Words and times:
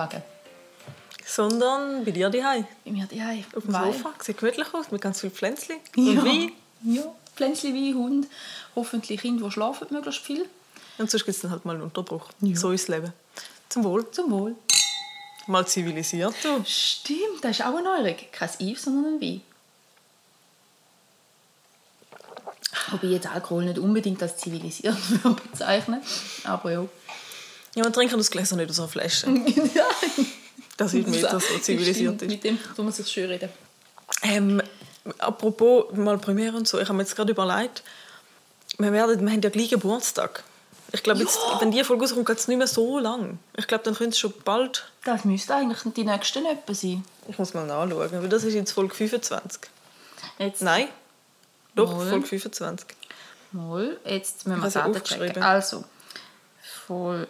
Wohnwagen. 0.00 0.22
Sondern 1.24 2.04
bei 2.04 2.10
dir 2.10 2.28
daheim. 2.30 2.66
Bei 2.84 2.90
mir 2.90 3.06
daheim. 3.06 3.44
Auf 3.54 3.64
dem 3.64 3.72
Weil- 3.72 3.92
Sofa. 3.92 4.12
Sieht 4.20 4.38
gemütlich 4.38 4.74
aus, 4.74 4.90
mit 4.90 5.00
ganz 5.00 5.20
viel 5.20 5.30
Pflänzchen. 5.30 5.76
Ja. 5.96 6.02
Und 6.20 6.24
Wein. 6.24 6.52
Ja, 6.82 7.02
Pflänzchen 7.36 7.74
wie 7.74 7.94
Hund. 7.94 8.26
Hoffentlich 8.74 9.20
Kinder, 9.20 9.44
die 9.46 9.52
schlafen, 9.52 9.86
möglichst 9.90 10.22
viel. 10.22 10.48
Und 10.98 11.10
sonst 11.10 11.24
gibt 11.24 11.36
es 11.36 11.42
dann 11.42 11.50
halt 11.50 11.64
mal 11.64 11.74
einen 11.74 11.82
Unterbruch. 11.82 12.28
Ja. 12.40 12.56
So 12.56 12.72
ist 12.72 12.88
das 12.88 12.96
Leben. 12.96 13.12
Zum 13.68 13.84
Wohl. 13.84 14.10
Zum 14.10 14.30
Wohl. 14.30 14.56
Mal 15.46 15.66
zivilisiert, 15.66 16.34
du. 16.42 16.62
Stimmt, 16.66 17.42
das 17.42 17.58
ist 17.58 17.62
auch 17.66 17.74
eine 17.74 17.82
Neuerung. 17.82 18.16
Kein 18.32 18.50
Eve, 18.58 18.78
sondern 18.78 19.14
ein 19.14 19.20
Wein. 19.20 19.42
Wobei 22.90 23.06
jetzt 23.08 23.26
Alkohol 23.26 23.64
nicht 23.66 23.78
unbedingt 23.78 24.22
als 24.22 24.36
zivilisiert 24.36 24.96
bezeichnen. 25.52 26.02
Aber 26.44 26.72
ja. 26.72 26.86
Ja, 27.74 27.84
wir 27.84 27.92
trinken 27.92 28.18
das 28.18 28.30
Gläser 28.30 28.56
nicht 28.56 28.70
aus 28.70 28.78
einer 28.78 28.88
Flasche. 28.88 29.26
Das 30.76 30.94
ist 30.94 31.06
mir 31.08 31.20
das 31.20 31.46
so 31.46 31.58
zivilisiert 31.58 32.14
Stimmt, 32.16 32.22
ist. 32.22 32.28
Mit 32.30 32.44
dem 32.44 32.58
tun 32.74 32.86
wir 32.86 32.92
sich 32.92 33.06
schön 33.06 33.28
reden. 33.28 33.50
Ähm, 34.22 34.62
apropos 35.18 35.94
mal 35.94 36.16
Premiere 36.16 36.56
und 36.56 36.66
so, 36.66 36.78
ich 36.78 36.88
habe 36.88 36.94
mir 36.96 37.02
jetzt 37.02 37.14
gerade 37.14 37.32
überlegt, 37.32 37.82
wir, 38.78 38.90
werden, 38.90 39.20
wir 39.26 39.30
haben 39.30 39.42
ja 39.42 39.50
gleich 39.50 39.68
Geburtstag. 39.68 40.42
Ich 40.92 41.02
glaube, 41.02 41.20
jetzt, 41.20 41.36
Ja. 41.36 41.60
wenn 41.60 41.70
die 41.70 41.84
Folge 41.84 42.04
rauskommt, 42.04 42.24
geht 42.26 42.38
es 42.38 42.48
nicht 42.48 42.56
mehr 42.56 42.66
so 42.66 42.98
lang. 42.98 43.38
Ich 43.58 43.66
glaube, 43.66 43.84
dann 43.84 43.94
könnte 43.94 44.12
es 44.14 44.18
schon 44.18 44.32
bald... 44.42 44.90
Das 45.04 45.26
müsste 45.26 45.54
eigentlich 45.54 45.80
die 45.94 46.04
nächsten 46.04 46.46
etwa 46.46 46.72
sein. 46.72 47.04
Ich 47.28 47.38
muss 47.38 47.52
mal 47.52 47.66
nachschauen, 47.66 48.10
weil 48.10 48.28
das 48.30 48.44
ist 48.44 48.54
jetzt 48.54 48.72
Folge 48.72 48.94
25. 48.94 49.60
Jetzt, 50.38 50.62
Nein, 50.62 50.88
doch, 51.74 51.94
Mal. 51.94 52.08
Folge 52.08 52.26
25. 52.26 52.86
Mal, 53.52 53.98
jetzt 54.06 54.46
müssen 54.46 54.62
wir 54.62 54.70
checken. 54.70 54.96
aufgeschrieben. 54.96 55.42
Also, 55.42 55.84
Folge 56.86 57.28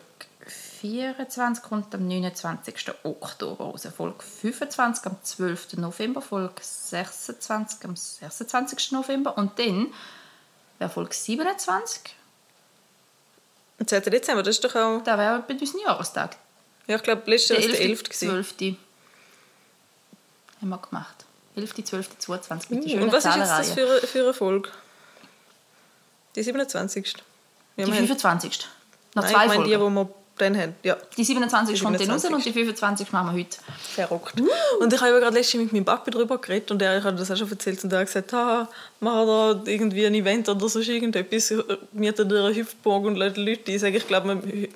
24 0.80 1.62
kommt 1.62 1.94
am 1.94 2.06
29. 2.08 2.74
Oktober 3.04 3.64
raus. 3.64 3.86
Folge 3.96 4.22
25 4.22 5.06
am 5.06 5.16
12. 5.22 5.76
November. 5.76 6.22
Folge 6.22 6.54
26 6.60 7.84
am 7.84 7.96
26. 7.96 8.92
November. 8.92 9.36
Und 9.36 9.58
dann 9.58 9.92
wäre 10.78 10.90
Folge 10.90 11.14
27. 11.14 12.14
Am 13.78 13.86
10. 13.86 14.02
Dezember, 14.04 14.42
das 14.42 14.56
ist 14.56 14.64
doch 14.64 14.74
auch... 14.74 15.02
Da 15.02 15.16
wäre 15.18 15.40
bei 15.46 15.54
unserem 15.54 15.80
Jahrestag. 15.84 16.36
Ja, 16.86 16.96
ich 16.96 17.02
glaube, 17.02 17.22
letztes 17.30 17.50
Jahr 17.58 17.60
war 17.62 17.68
der 17.68 17.80
11. 17.80 18.02
12. 18.10 18.54
Haben 20.60 20.68
wir 20.68 20.78
gemacht. 20.78 21.24
11., 21.56 21.74
12., 21.84 22.18
22. 22.18 22.70
Mit 22.70 22.84
der 22.90 23.00
Uh, 23.00 23.02
Und 23.04 23.12
was 23.12 23.24
ist 23.24 23.36
jetzt 23.36 23.50
das 23.50 23.72
für 23.72 23.86
eine, 23.90 24.00
für 24.00 24.20
eine 24.20 24.34
Folge? 24.34 24.70
Die 26.36 26.42
27. 26.42 27.06
Ja, 27.16 27.20
Die 27.20 27.76
wir 27.78 27.86
haben- 27.86 28.06
25. 28.06 28.66
Noch 29.14 29.22
Nein, 29.24 29.32
zwei 29.32 29.42
ich 29.42 29.48
meine 29.48 29.54
Folgen. 29.54 29.64
die, 29.70 29.74
die 29.76 29.80
wir 29.80 29.90
dann 30.41 30.56
haben. 30.56 30.74
Ja, 30.83 30.96
Die 31.16 31.24
27 31.24 31.74
Die 31.78 31.84
kommt 31.84 32.00
dann 32.00 32.10
raus 32.10 32.22
27. 32.22 32.34
und 32.34 32.44
die 32.44 32.52
25 32.52 33.12
machen 33.12 33.34
wir 33.36 33.41
heute. 33.44 33.58
verrückt. 33.94 34.41
Und 34.80 34.92
ich 34.92 35.00
habe 35.00 35.20
gerade 35.20 35.34
letztens 35.36 35.62
mit 35.64 35.72
meinem 35.72 35.84
Papi 35.84 36.10
darüber 36.10 36.38
geredet 36.38 36.70
und 36.70 36.82
er 36.82 36.98
ich 36.98 37.05
habe 37.05 37.16
das 37.16 37.30
auch 37.30 37.36
schon 37.36 37.50
erzählt 37.50 37.82
und 37.84 37.92
er 37.92 38.00
hat 38.00 38.06
gesagt, 38.06 38.32
ah, 38.34 38.69
machen 39.00 39.27
da 39.27 39.60
irgendwie 39.70 40.06
ein 40.06 40.14
Event 40.14 40.48
oder 40.48 40.69
so 40.69 40.80
irgendetwas, 40.80 41.52
mieten 41.92 42.32
eine 42.32 42.55
Hüpfburg 42.55 43.04
und 43.04 43.16
laden 43.16 43.44
Leute 43.44 43.70
ein. 43.70 43.75
Ich 43.75 43.81
sage, 43.81 43.97
ich 43.98 44.06
glaube, 44.06 44.42
wir 44.42 44.69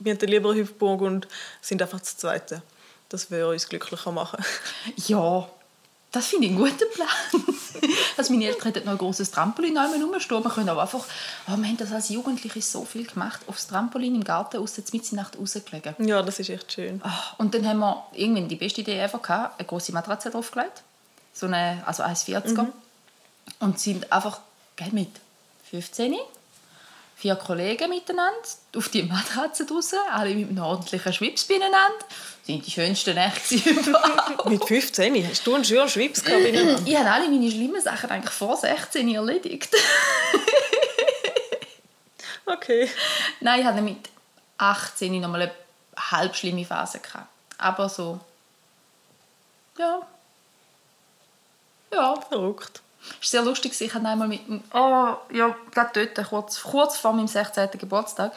mieten 0.00 0.28
lieber 0.28 0.50
eine 0.50 0.60
Hüpfburg 0.60 1.00
und 1.02 1.28
sind 1.60 1.80
einfach 1.82 2.00
das 2.00 2.16
Zweite. 2.16 2.62
Das 3.08 3.30
würde 3.30 3.48
uns 3.50 3.68
glücklicher 3.68 4.10
machen. 4.12 4.42
Ja, 5.06 5.48
das 6.14 6.26
finde 6.26 6.46
ich 6.46 6.52
einen 6.52 6.60
guten 6.60 6.90
Plan. 6.94 7.08
also 8.16 8.32
meine 8.32 8.46
Eltern 8.46 8.72
hätten 8.72 8.84
noch 8.86 8.92
ein 8.92 8.98
grosses 8.98 9.30
Trampolin 9.30 9.76
einmal 9.76 10.02
rumstehen. 10.02 10.44
Wir 10.44 10.50
können 10.50 10.68
aber 10.68 10.82
einfach... 10.82 11.04
Oh, 11.48 11.56
wir 11.56 11.66
haben 11.66 11.76
das 11.76 11.92
als 11.92 12.08
Jugendliche 12.08 12.62
so 12.62 12.84
viel 12.84 13.06
gemacht. 13.06 13.40
Aufs 13.46 13.66
Trampolin 13.66 14.14
im 14.14 14.24
Garten, 14.24 14.58
aus 14.58 14.74
der 14.74 14.84
Nacht 15.12 15.38
rausgelegen. 15.38 15.94
Ja, 15.98 16.22
das 16.22 16.38
ist 16.38 16.50
echt 16.50 16.72
schön. 16.72 17.00
Ah, 17.04 17.34
Und 17.38 17.54
dann 17.54 17.66
haben 17.66 17.80
wir 17.80 18.06
irgendwann 18.12 18.48
die 18.48 18.56
beste 18.56 18.82
Idee 18.82 18.98
ever 18.98 19.18
gehabt, 19.18 19.58
eine 19.58 19.66
große 19.66 19.92
Matratze 19.92 20.30
draufgelegt. 20.30 20.82
So 21.32 21.46
eine, 21.46 21.82
also 21.84 22.02
1,40er. 22.02 22.68
Und 23.58 23.80
sind 23.80 24.12
einfach, 24.12 24.40
gell, 24.76 24.90
mit 24.92 25.10
15, 25.70 26.14
vier 27.24 27.36
Kollegen 27.36 27.88
miteinander, 27.88 28.36
auf 28.76 28.90
die 28.90 29.02
Matratze 29.02 29.64
draussen, 29.64 29.98
alle 30.12 30.34
mit 30.34 30.50
einem 30.50 30.62
ordentlichen 30.62 31.10
Schwips 31.10 31.44
beieinander. 31.44 31.78
Das 31.98 32.46
sind 32.46 32.66
die 32.66 32.70
schönsten 32.70 33.14
Nächte 33.14 33.54
überhaupt. 33.70 34.44
Mit 34.44 34.62
15 34.62 35.26
hast 35.26 35.46
du 35.46 35.54
einen 35.54 35.64
schönen 35.64 35.88
Schwips 35.88 36.22
gehabt. 36.22 36.44
Ich 36.86 36.94
habe 36.94 37.10
alle 37.10 37.30
meine 37.30 37.50
schlimmen 37.50 37.80
Sachen 37.80 38.10
eigentlich 38.10 38.34
vor 38.34 38.56
16 38.56 39.08
erledigt. 39.14 39.74
Okay. 42.46 42.90
Nein, 43.40 43.60
ich 43.60 43.66
hatte 43.66 43.80
mit 43.80 43.96
18 44.58 45.18
noch 45.18 45.30
mal 45.30 45.40
eine 45.40 45.52
halb 45.96 46.36
schlimme 46.36 46.66
Phase. 46.66 46.98
Gehabt. 46.98 47.26
Aber 47.56 47.88
so... 47.88 48.20
Ja. 49.78 50.06
Ja, 51.90 52.20
Verrückt. 52.20 52.82
Es 53.20 53.32
war 53.32 53.42
sehr 53.42 53.42
lustig. 53.42 53.78
Ich 53.80 53.94
habe 53.94 54.06
einmal 54.08 54.28
mit 54.28 54.46
dem, 54.46 54.62
oh, 54.72 55.14
ja, 55.32 55.54
gerade 55.70 56.06
dort, 56.14 56.28
kurz, 56.28 56.62
kurz 56.62 56.96
vor 56.96 57.12
meinem 57.12 57.28
16. 57.28 57.70
Geburtstag, 57.72 58.32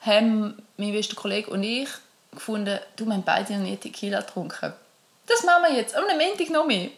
haben 0.00 0.62
mein 0.76 0.92
bester 0.92 1.16
Kollege 1.16 1.50
und 1.50 1.62
ich 1.62 1.88
gefunden, 2.32 2.78
du, 2.96 3.06
wir 3.06 3.14
haben 3.14 3.22
beide 3.22 3.54
noch 3.54 3.60
nie 3.60 3.76
Tequila 3.76 4.20
getrunken. 4.20 4.72
Das 5.26 5.42
machen 5.42 5.64
wir 5.68 5.74
jetzt. 5.74 5.94
Am 5.94 6.04
Montag 6.04 6.50
noch 6.50 6.66
mehr. 6.66 6.90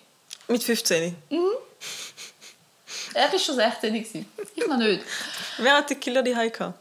Mit 0.49 0.63
15. 0.63 1.17
Er 3.15 3.31
war 3.31 3.39
schon 3.39 3.55
16, 3.57 3.93
gewesen. 3.93 4.33
ich 4.55 4.67
noch 4.67 4.77
nicht. 4.77 5.05
Wer 5.59 5.77
hat 5.77 5.91
die 5.91 5.95
Killer 5.97 6.23
die 6.23 6.33
gehabt? 6.33 6.79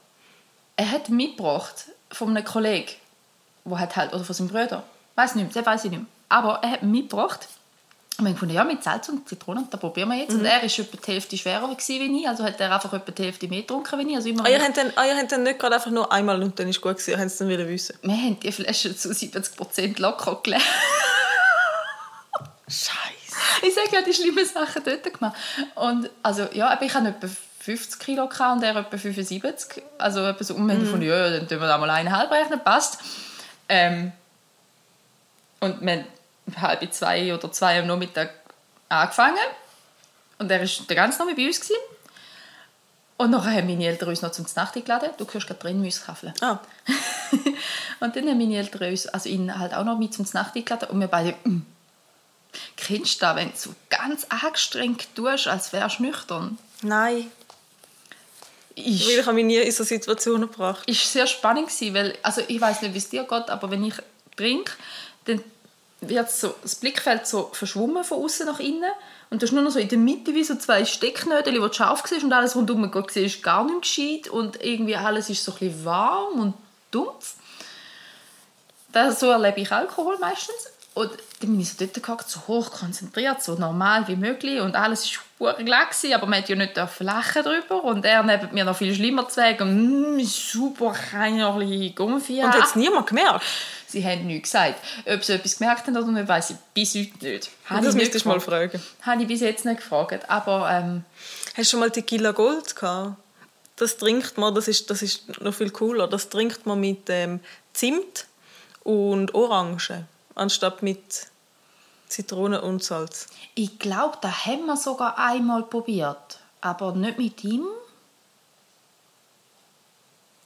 Er 0.76 0.92
hat 0.92 1.10
mitgebracht 1.10 1.86
von 2.12 2.30
einem 2.30 2.46
Kollegen, 2.46 2.92
wo 3.66 3.78
hat 3.78 3.96
halt, 3.96 4.14
oder 4.14 4.24
von 4.24 4.34
seinem 4.34 4.48
Bruder. 4.48 4.84
Weiß 5.16 5.36
nicht 5.36 5.44
mehr, 5.44 5.54
das 5.54 5.66
weiß 5.66 5.86
ich 5.86 5.92
nicht 5.92 6.00
mehr. 6.00 6.10
Aber 6.30 6.60
er 6.64 6.72
hat 6.72 6.84
mitgebracht. 6.84 7.48
Und 8.22 8.28
wir 8.28 8.34
gefunden, 8.34 8.54
ja, 8.54 8.64
mit 8.64 8.84
Salz 8.84 9.10
und 9.10 9.28
Zitrone, 9.28 9.64
da 9.72 9.78
probieren 9.78 10.10
wir 10.10 10.18
jetzt. 10.18 10.36
Und 10.36 10.46
er 10.46 10.58
war 10.58 10.64
etwa 10.64 10.84
die 10.84 11.12
Hälfte 11.12 11.36
schwerer 11.36 11.76
wie 11.76 12.22
ich, 12.22 12.28
also 12.28 12.44
hat 12.44 12.60
er 12.60 12.72
einfach 12.72 12.94
etwa 12.94 13.12
die 13.12 13.24
Hälfte 13.24 13.48
mehr 13.48 13.62
getrunken 13.62 13.98
wie 13.98 14.12
ich. 14.12 14.16
Also 14.16 14.30
immer 14.30 14.46
Ah, 14.46 14.50
ihr 14.50 14.62
habt 14.62 14.78
dann, 14.78 14.94
ah, 14.96 15.06
ihr 15.08 15.18
habt 15.18 15.32
dann 15.32 15.42
nicht 15.42 15.58
gerade 15.58 15.74
einfach 15.74 15.90
nur 15.90 16.12
einmal 16.12 16.42
und 16.44 16.60
dann 16.60 16.68
ist 16.68 16.82
gut 16.82 16.98
gewesen, 16.98 17.12
ihr 17.12 17.18
habt 17.18 17.28
es 17.28 17.38
dann 17.38 17.50
wieder 17.50 17.68
wissen. 17.68 17.98
wir 18.04 18.14
haben 18.14 18.40
die 18.40 18.52
Flasche 18.52 18.96
zu 18.96 19.10
70% 19.10 20.00
locker 20.00 20.40
geleert. 20.44 20.62
Scheiße. 22.68 22.94
Ich 23.64 23.74
sage 23.74 23.88
ja, 23.92 24.02
die 24.04 24.14
schlimmen 24.14 24.46
Sachen 24.46 24.84
dort 24.86 25.12
gemacht. 25.12 25.36
Und 25.74 26.08
also, 26.22 26.48
ja, 26.54 26.70
aber 26.70 26.84
ich 26.84 26.94
hatte 26.94 27.08
etwa 27.08 27.28
50 27.62 28.00
Kilo 28.00 28.28
gehabt 28.28 28.58
und 28.58 28.64
er 28.64 28.76
etwa 28.76 28.98
75. 28.98 29.82
Also 29.98 30.24
etwa 30.24 30.44
so, 30.44 30.54
und 30.54 30.68
wir 30.68 30.76
haben 30.76 30.82
gefunden, 30.82 31.08
ja, 31.08 31.28
dann 31.32 31.48
tun 31.48 31.60
wir 31.60 31.68
da 31.68 31.80
mal 31.80 31.90
eineinhalb 31.90 32.30
rechnen, 32.30 32.60
passt. 32.64 33.00
Ähm, 33.68 34.12
und 35.60 35.82
wir 35.82 36.06
halb 36.60 36.94
zwei 36.94 37.34
oder 37.34 37.52
zwei 37.52 37.80
am 37.80 37.88
Nachmittag 37.88 38.32
angefangen. 38.90 39.38
Und 40.38 40.52
er 40.52 40.60
war 40.60 40.68
den 40.68 40.96
ganzen 40.96 41.20
Nachmittag 41.20 41.38
bei 41.38 41.48
uns. 41.48 41.60
Gewesen. 41.60 41.80
Und 43.22 43.30
nachher 43.30 43.52
haben 43.58 43.68
meine 43.68 43.86
Eltern 43.86 44.10
uns 44.10 44.24
noch 44.24 44.32
zum 44.32 44.48
Nacht 44.56 44.76
eingeladen. 44.76 45.12
Du 45.18 45.28
hörst 45.32 45.46
gerade 45.46 45.60
drin 45.60 45.80
Mäuskaffeln. 45.80 46.34
Ah, 46.42 46.60
und 48.00 48.16
dann 48.16 48.28
haben 48.28 48.38
meine 48.40 48.58
Eltern 48.58 48.90
uns, 48.90 49.06
also 49.06 49.30
ihn 49.30 49.60
halt 49.60 49.76
auch 49.76 49.84
noch 49.84 50.00
mit 50.00 50.14
zum 50.14 50.26
Nacht 50.34 50.56
eingeladen. 50.56 50.90
Und 50.90 51.00
wir 51.00 51.08
beide, 51.08 51.36
mm. 51.44 51.62
kennst 52.78 53.22
du 53.22 53.26
das, 53.26 53.36
wenn 53.36 53.52
du 53.52 53.58
so 53.58 53.76
ganz 53.92 54.26
angestrengt 54.30 55.08
tust, 55.16 55.48
als 55.48 55.72
wärst 55.72 56.00
du 56.00 56.04
nüchtern? 56.04 56.58
nein. 56.82 57.32
Ist, 58.74 59.06
Weil 59.06 59.20
ich 59.20 59.26
habe 59.26 59.34
mich 59.34 59.46
nie 59.46 59.58
in 59.58 59.72
so 59.72 59.84
Situationen 59.84 60.50
gebracht. 60.50 60.88
ist 60.88 61.12
sehr 61.12 61.28
spannend 61.28 61.68
gewesen, 61.68 61.94
weil, 61.94 62.18
also 62.24 62.42
ich 62.48 62.60
weiß 62.60 62.82
nicht, 62.82 62.94
wie 62.94 63.00
es 63.00 63.10
dir 63.10 63.24
geht, 63.24 63.50
aber 63.50 63.70
wenn 63.70 63.84
ich 63.84 63.96
trinke, 64.36 64.72
dann 65.26 65.44
wird 66.02 66.32
so, 66.32 66.56
das 66.64 66.76
Blickfeld 66.76 67.28
so 67.28 67.50
verschwommen 67.54 68.04
von 68.04 68.24
außen 68.24 68.48
nach 68.48 68.60
innen 68.60 68.92
und 69.30 69.42
du 69.42 69.46
hast 69.46 69.54
nur 69.54 69.62
noch 69.62 69.72
so 69.72 69.80
in 69.80 69.88
der 69.88 70.00
Mitte 70.00 70.34
wie 70.34 70.44
so 70.44 70.56
zwei 70.56 70.84
Stecknödel, 70.84 71.54
die 71.54 71.74
scharf 71.74 72.04
siehst 72.06 72.24
und 72.24 72.34
alles 72.34 72.56
rundum 72.56 72.92
siehst 73.10 73.44
gar 73.44 73.64
nicht 73.64 73.82
gescheit 73.82 74.28
und 74.28 74.64
irgendwie 74.64 74.96
alles 74.96 75.30
ist 75.30 75.44
so 75.44 75.52
ein 75.52 75.60
bisschen 75.60 75.86
warm 75.86 76.40
und 76.40 76.54
dumpf. 76.90 77.36
Das, 78.92 79.20
so 79.20 79.30
erlebe 79.30 79.62
ich 79.62 79.72
Alkohol 79.72 80.18
meistens. 80.20 80.68
Und 80.94 81.12
dann 81.40 81.52
bin 81.52 81.60
ich 81.62 81.70
so 81.70 81.76
dort 81.80 82.04
gehockt, 82.04 82.30
so 82.30 82.42
hoch 82.48 82.70
konzentriert, 82.72 83.42
so 83.42 83.56
normal 83.56 84.08
wie 84.10 84.18
möglich. 84.18 84.60
Und 84.60 84.76
alles 84.76 85.18
war 85.40 85.54
gewesen, 85.54 86.14
aber 86.14 86.28
man 86.28 86.40
hat 86.40 86.50
ja 86.50 86.56
nicht 86.58 86.76
lachen 87.00 87.44
drüber. 87.44 87.84
Und 87.86 88.04
er 88.04 88.24
neben 88.24 88.54
mir 88.54 88.66
noch 88.66 88.76
viel 88.76 88.94
schlimmer 88.94 89.28
zu 89.30 89.36
sagen, 89.36 90.18
mm, 90.18 90.24
super, 90.26 90.94
kann 90.94 91.36
ich 91.36 91.40
noch 91.40 91.58
ein 91.58 91.68
bisschen 91.68 91.96
Gumpfi 91.96 92.44
Und 92.44 92.54
hat 92.54 92.66
es 92.66 92.76
niemand 92.76 93.08
gemerkt? 93.08 93.46
Sie 93.88 94.06
haben 94.06 94.28
nichts 94.28 94.52
gesagt. 94.52 94.82
Ob 95.06 95.24
sie 95.24 95.34
etwas 95.34 95.58
gemerkt 95.58 95.88
haben 95.88 95.96
oder 95.96 96.12
nicht, 96.12 96.28
weiß 96.28 96.52
ich 96.52 96.56
bis 96.74 96.96
heute 96.96 97.26
nicht. 97.26 97.50
Habe 97.66 97.86
das 97.86 97.96
müsstest 97.96 98.26
du 98.26 98.30
mal 98.30 98.40
fragen. 98.42 98.82
Habe 99.02 99.22
ich 99.22 99.28
bis 99.28 99.42
jetzt 99.42 99.66
nicht 99.66 99.78
gefragt. 99.78 100.30
Aber 100.30 100.70
ähm, 100.70 101.06
Hast 101.56 101.58
du 101.58 101.64
schon 101.72 101.80
mal 101.80 101.92
Tequila 101.92 102.32
Gold 102.32 102.76
gehabt? 102.76 103.16
Das 103.78 103.98
trinkt 103.98 104.38
man, 104.38 104.54
das 104.54 104.68
ist, 104.68 104.90
das 104.90 105.02
ist 105.02 105.42
noch 105.42 105.54
viel 105.54 105.72
cooler. 105.72 106.08
Das 106.08 106.30
trinkt 106.30 106.66
man 106.66 106.80
mit 106.80 107.10
ähm, 107.10 107.40
Zimt 107.74 108.28
und 108.84 109.34
Orange, 109.34 110.06
anstatt 110.36 110.82
mit 110.84 111.28
Zitrone 112.08 112.62
und 112.62 112.84
Salz. 112.84 113.28
ich 113.56 113.80
glaube, 113.80 114.18
da 114.22 114.30
haben 114.46 114.66
wir 114.66 114.76
sogar 114.78 115.18
einmal 115.18 115.64
probiert. 115.64 116.40
Aber 116.62 116.94
nicht 116.94 117.18
mit 117.18 117.44
ihm. 117.44 117.66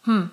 Aber 0.06 0.30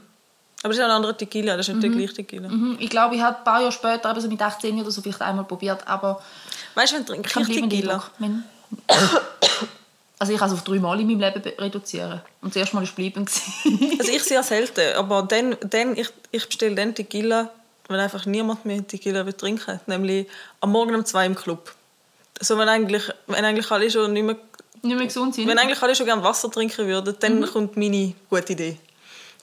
das 0.63 0.77
ist 0.77 0.81
ein 0.81 0.91
anderer 0.91 1.17
Tequila, 1.17 1.57
das 1.57 1.67
ist 1.69 1.75
nicht 1.75 1.83
der 1.83 1.91
gleiche 1.91 2.13
Tequila. 2.15 2.49
Mhm. 2.49 2.77
Ich 2.79 2.91
glaube, 2.91 3.17
ich 3.17 3.23
habe 3.23 3.39
ein 3.39 3.45
paar 3.45 3.61
Jahre 3.61 3.73
später, 3.73 4.11
aber 4.11 4.21
so 4.21 4.29
mit 4.29 4.41
18 4.41 4.79
oder 4.81 4.91
so, 4.91 5.01
vielleicht 5.03 5.23
einmal 5.23 5.45
probiert, 5.45 5.87
aber 5.89 6.23
Weißt 6.75 6.93
du, 6.93 6.97
wenn 7.09 7.21
ich 7.21 7.33
bleibender 7.33 7.69
Tequila? 7.69 8.05
Also 10.19 10.33
ich 10.33 10.39
kann 10.39 10.49
es 10.49 10.55
auf 10.55 10.63
drei 10.63 10.79
Mal 10.79 11.01
in 11.01 11.07
meinem 11.09 11.21
Leben 11.21 11.43
be- 11.43 11.55
reduzieren. 11.59 12.21
Und 12.43 12.51
das 12.55 12.57
erste 12.61 12.77
Mal 12.77 12.87
war 12.87 12.93
bleiben. 12.95 13.25
gewesen. 13.65 13.99
Also 13.99 14.13
ich 14.13 14.23
sehr 14.23 14.43
selten, 14.43 14.95
aber 14.97 15.23
dann, 15.23 15.57
dann 15.63 15.97
ich, 15.97 16.11
ich 16.31 16.47
bestelle 16.47 16.75
dann 16.77 16.95
Tequila, 16.95 17.51
wenn 17.93 18.00
einfach 18.00 18.27
niemand 18.27 18.65
mehr 18.65 18.87
Tequila 18.87 19.25
will 19.27 19.33
trinken 19.35 19.81
Nämlich 19.87 20.27
am 20.61 20.71
Morgen 20.73 20.94
um 20.94 21.05
zwei 21.05 21.27
im 21.27 21.35
Club. 21.35 21.73
So, 22.41 22.59
wenn 22.59 22.69
eigentlich, 22.69 23.05
wenn 23.27 23.44
eigentlich 23.44 23.71
alle 23.71 23.91
schon 23.91 24.12
nicht 24.12 24.25
mehr, 24.25 24.37
Nicht 24.83 24.97
mehr 24.97 25.06
gesund 25.06 25.35
sind. 25.35 25.47
wenn 25.47 25.59
eigentlich 25.59 25.81
alle 25.83 25.94
schon 25.94 26.06
gerne 26.06 26.25
Wasser 26.25 26.50
trinken 26.50 26.87
würden, 26.89 27.15
dann 27.21 27.47
kommt 27.47 27.77
meine 27.77 28.15
gute 28.31 28.53
Idee. 28.53 28.79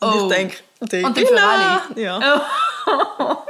Und 0.01 0.09
Mhm. 0.15 0.21
Oh. 0.21 0.29
ich 0.29 0.35
denke, 0.35 0.57
Und 0.79 0.93
dann 0.93 1.13
für 1.15 1.41
alle? 1.41 2.01
Ja. 2.01 2.45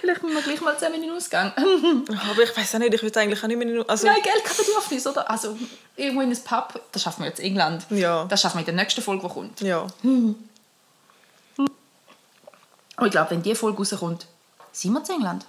Vielleicht 0.00 0.22
müssen 0.24 0.34
wir 0.34 0.42
gleich 0.42 0.60
mal 0.60 0.74
zusammen 0.76 0.96
in 0.96 1.02
den 1.02 1.10
Ausgang. 1.12 1.52
Aber 2.30 2.42
ich 2.42 2.56
weiß 2.56 2.74
auch 2.74 2.78
nicht, 2.80 2.92
ich 2.94 3.02
würde 3.02 3.20
eigentlich 3.20 3.40
auch 3.42 3.46
nicht 3.46 3.56
mehr... 3.56 3.68
in- 3.68 3.88
Also, 3.88 4.06
Nein, 4.08 4.16
Geld 4.22 4.44
kein 4.44 4.56
Bedürfnis, 4.56 5.06
oder? 5.06 5.30
Also 5.30 5.56
irgendwo 5.96 6.22
in 6.22 6.30
ein 6.30 6.36
Pub, 6.42 6.80
das 6.90 7.02
schaffen 7.02 7.22
wir 7.22 7.28
jetzt 7.28 7.38
in 7.38 7.46
England. 7.46 7.86
Ja. 7.90 8.24
Das 8.24 8.40
schaffen 8.40 8.56
wir 8.56 8.60
in 8.60 8.66
der 8.66 8.74
nächsten 8.74 9.00
Folge, 9.00 9.26
die 9.28 9.32
kommt. 9.32 9.60
ja. 9.60 9.86
Aber 13.00 13.06
ich 13.06 13.12
glaube, 13.12 13.30
wenn 13.30 13.42
die 13.42 13.54
Folge 13.54 13.78
rauskommt, 13.78 14.26
sind 14.72 14.92
wir 14.92 15.00
in 15.08 15.14
England. 15.16 15.46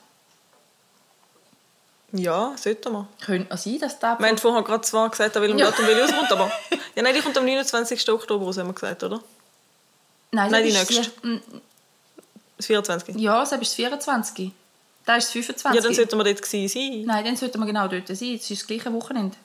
Ja, 2.13 2.53
sollten 2.57 2.93
wir. 2.93 3.07
Könnte 3.21 3.53
auch 3.53 3.57
sein, 3.57 3.77
dass 3.79 3.99
da... 3.99 4.17
Wir 4.19 4.27
haben 4.27 4.37
vorher 4.37 4.63
gerade 4.63 4.81
zwar 4.83 5.09
gesagt, 5.09 5.35
an 5.35 5.41
welchem 5.43 5.57
Ja. 5.57 5.69
Datum 5.69 5.85
Willi 5.87 5.99
rauskommt, 6.01 6.31
aber... 6.31 6.51
Ja, 6.95 7.03
nein, 7.03 7.13
die 7.15 7.21
kommt 7.21 7.37
am 7.37 7.45
29. 7.45 8.09
Oktober 8.09 8.45
raus, 8.45 8.57
haben 8.57 8.67
wir 8.67 8.73
gesagt, 8.73 9.03
oder? 9.03 9.21
Nein, 10.31 10.51
Nein, 10.51 10.63
die 10.65 10.71
nächste. 10.73 11.09
mm, 11.27 11.41
Das 12.57 12.65
24. 12.67 13.15
Ja, 13.17 13.39
das 13.39 13.51
ist 13.51 13.61
das 13.61 13.73
24. 13.73 14.51
Da 15.05 15.15
ist 15.15 15.25
das 15.25 15.31
25. 15.31 15.75
Ja, 15.75 15.81
dann 15.81 15.93
sollten 15.95 16.17
wir 16.17 16.23
dort 16.23 16.45
sein. 16.45 17.03
Nein, 17.05 17.25
dann 17.25 17.35
sollten 17.37 17.59
wir 17.59 17.65
genau 17.65 17.87
dort 17.87 18.07
sein. 18.07 18.35
Es 18.35 18.49
ist 18.49 18.61
das 18.61 18.67
gleiche 18.67 18.91
Wochenende. 18.93 19.35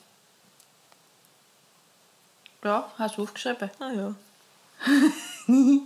Ja, 2.64 2.88
hast 2.98 3.16
du 3.16 3.22
aufgeschrieben. 3.22 3.70
Ah 3.78 3.90
ja. 3.92 4.14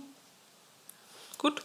Gut. 1.37 1.61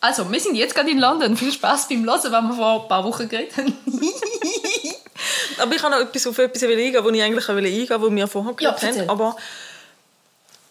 Also, 0.00 0.30
wir 0.32 0.40
sind 0.40 0.54
jetzt 0.54 0.74
gerade 0.74 0.90
in 0.90 0.98
London. 0.98 1.36
Viel 1.36 1.52
Spaß 1.52 1.88
beim 1.88 2.04
Hören, 2.04 2.32
wenn 2.32 2.48
wir 2.48 2.54
vor 2.54 2.82
ein 2.82 2.88
paar 2.88 3.04
Wochen 3.04 3.28
geredet 3.28 3.56
haben. 3.56 3.76
Aber 5.58 5.74
ich 5.74 5.82
habe 5.82 5.94
noch 5.94 6.00
etwas 6.00 6.26
auf 6.26 6.38
etwas 6.38 6.62
eingehen, 6.62 7.04
wo 7.04 7.10
ich 7.10 7.22
eigentlich 7.22 7.48
eingehen 7.48 7.88
wollte, 7.90 8.00
wo 8.00 8.10
wir 8.10 8.26
vorher 8.26 8.54
Ja, 8.60 8.70
geredet 8.70 8.82
erzähl. 8.82 9.02
haben. 9.02 9.10
Aber 9.10 9.36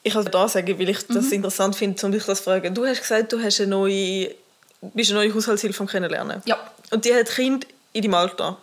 ich 0.01 0.13
kann 0.13 0.25
da 0.31 0.47
sagen, 0.47 0.79
weil 0.79 0.89
ich 0.89 1.05
das 1.07 1.25
Mhm. 1.25 1.33
interessant 1.33 1.75
finde, 1.75 2.03
um 2.05 2.11
dich 2.11 2.23
das 2.25 2.39
zu 2.39 2.45
fragen. 2.45 2.73
Du 2.73 2.85
hast 2.85 3.01
gesagt, 3.01 3.31
du 3.31 3.39
hast 3.43 3.59
eine 3.61 3.69
neue, 3.69 4.33
bist 4.81 5.11
eine 5.11 5.19
neue 5.19 5.33
Haushaltshilfe 5.35 5.85
Kennenlernen. 5.85 6.41
Ja. 6.45 6.57
Und 6.89 7.05
die 7.05 7.13
hat 7.13 7.27
Kind 7.29 7.67
in 7.93 8.01
deinem 8.01 8.15
Alter. 8.15 8.57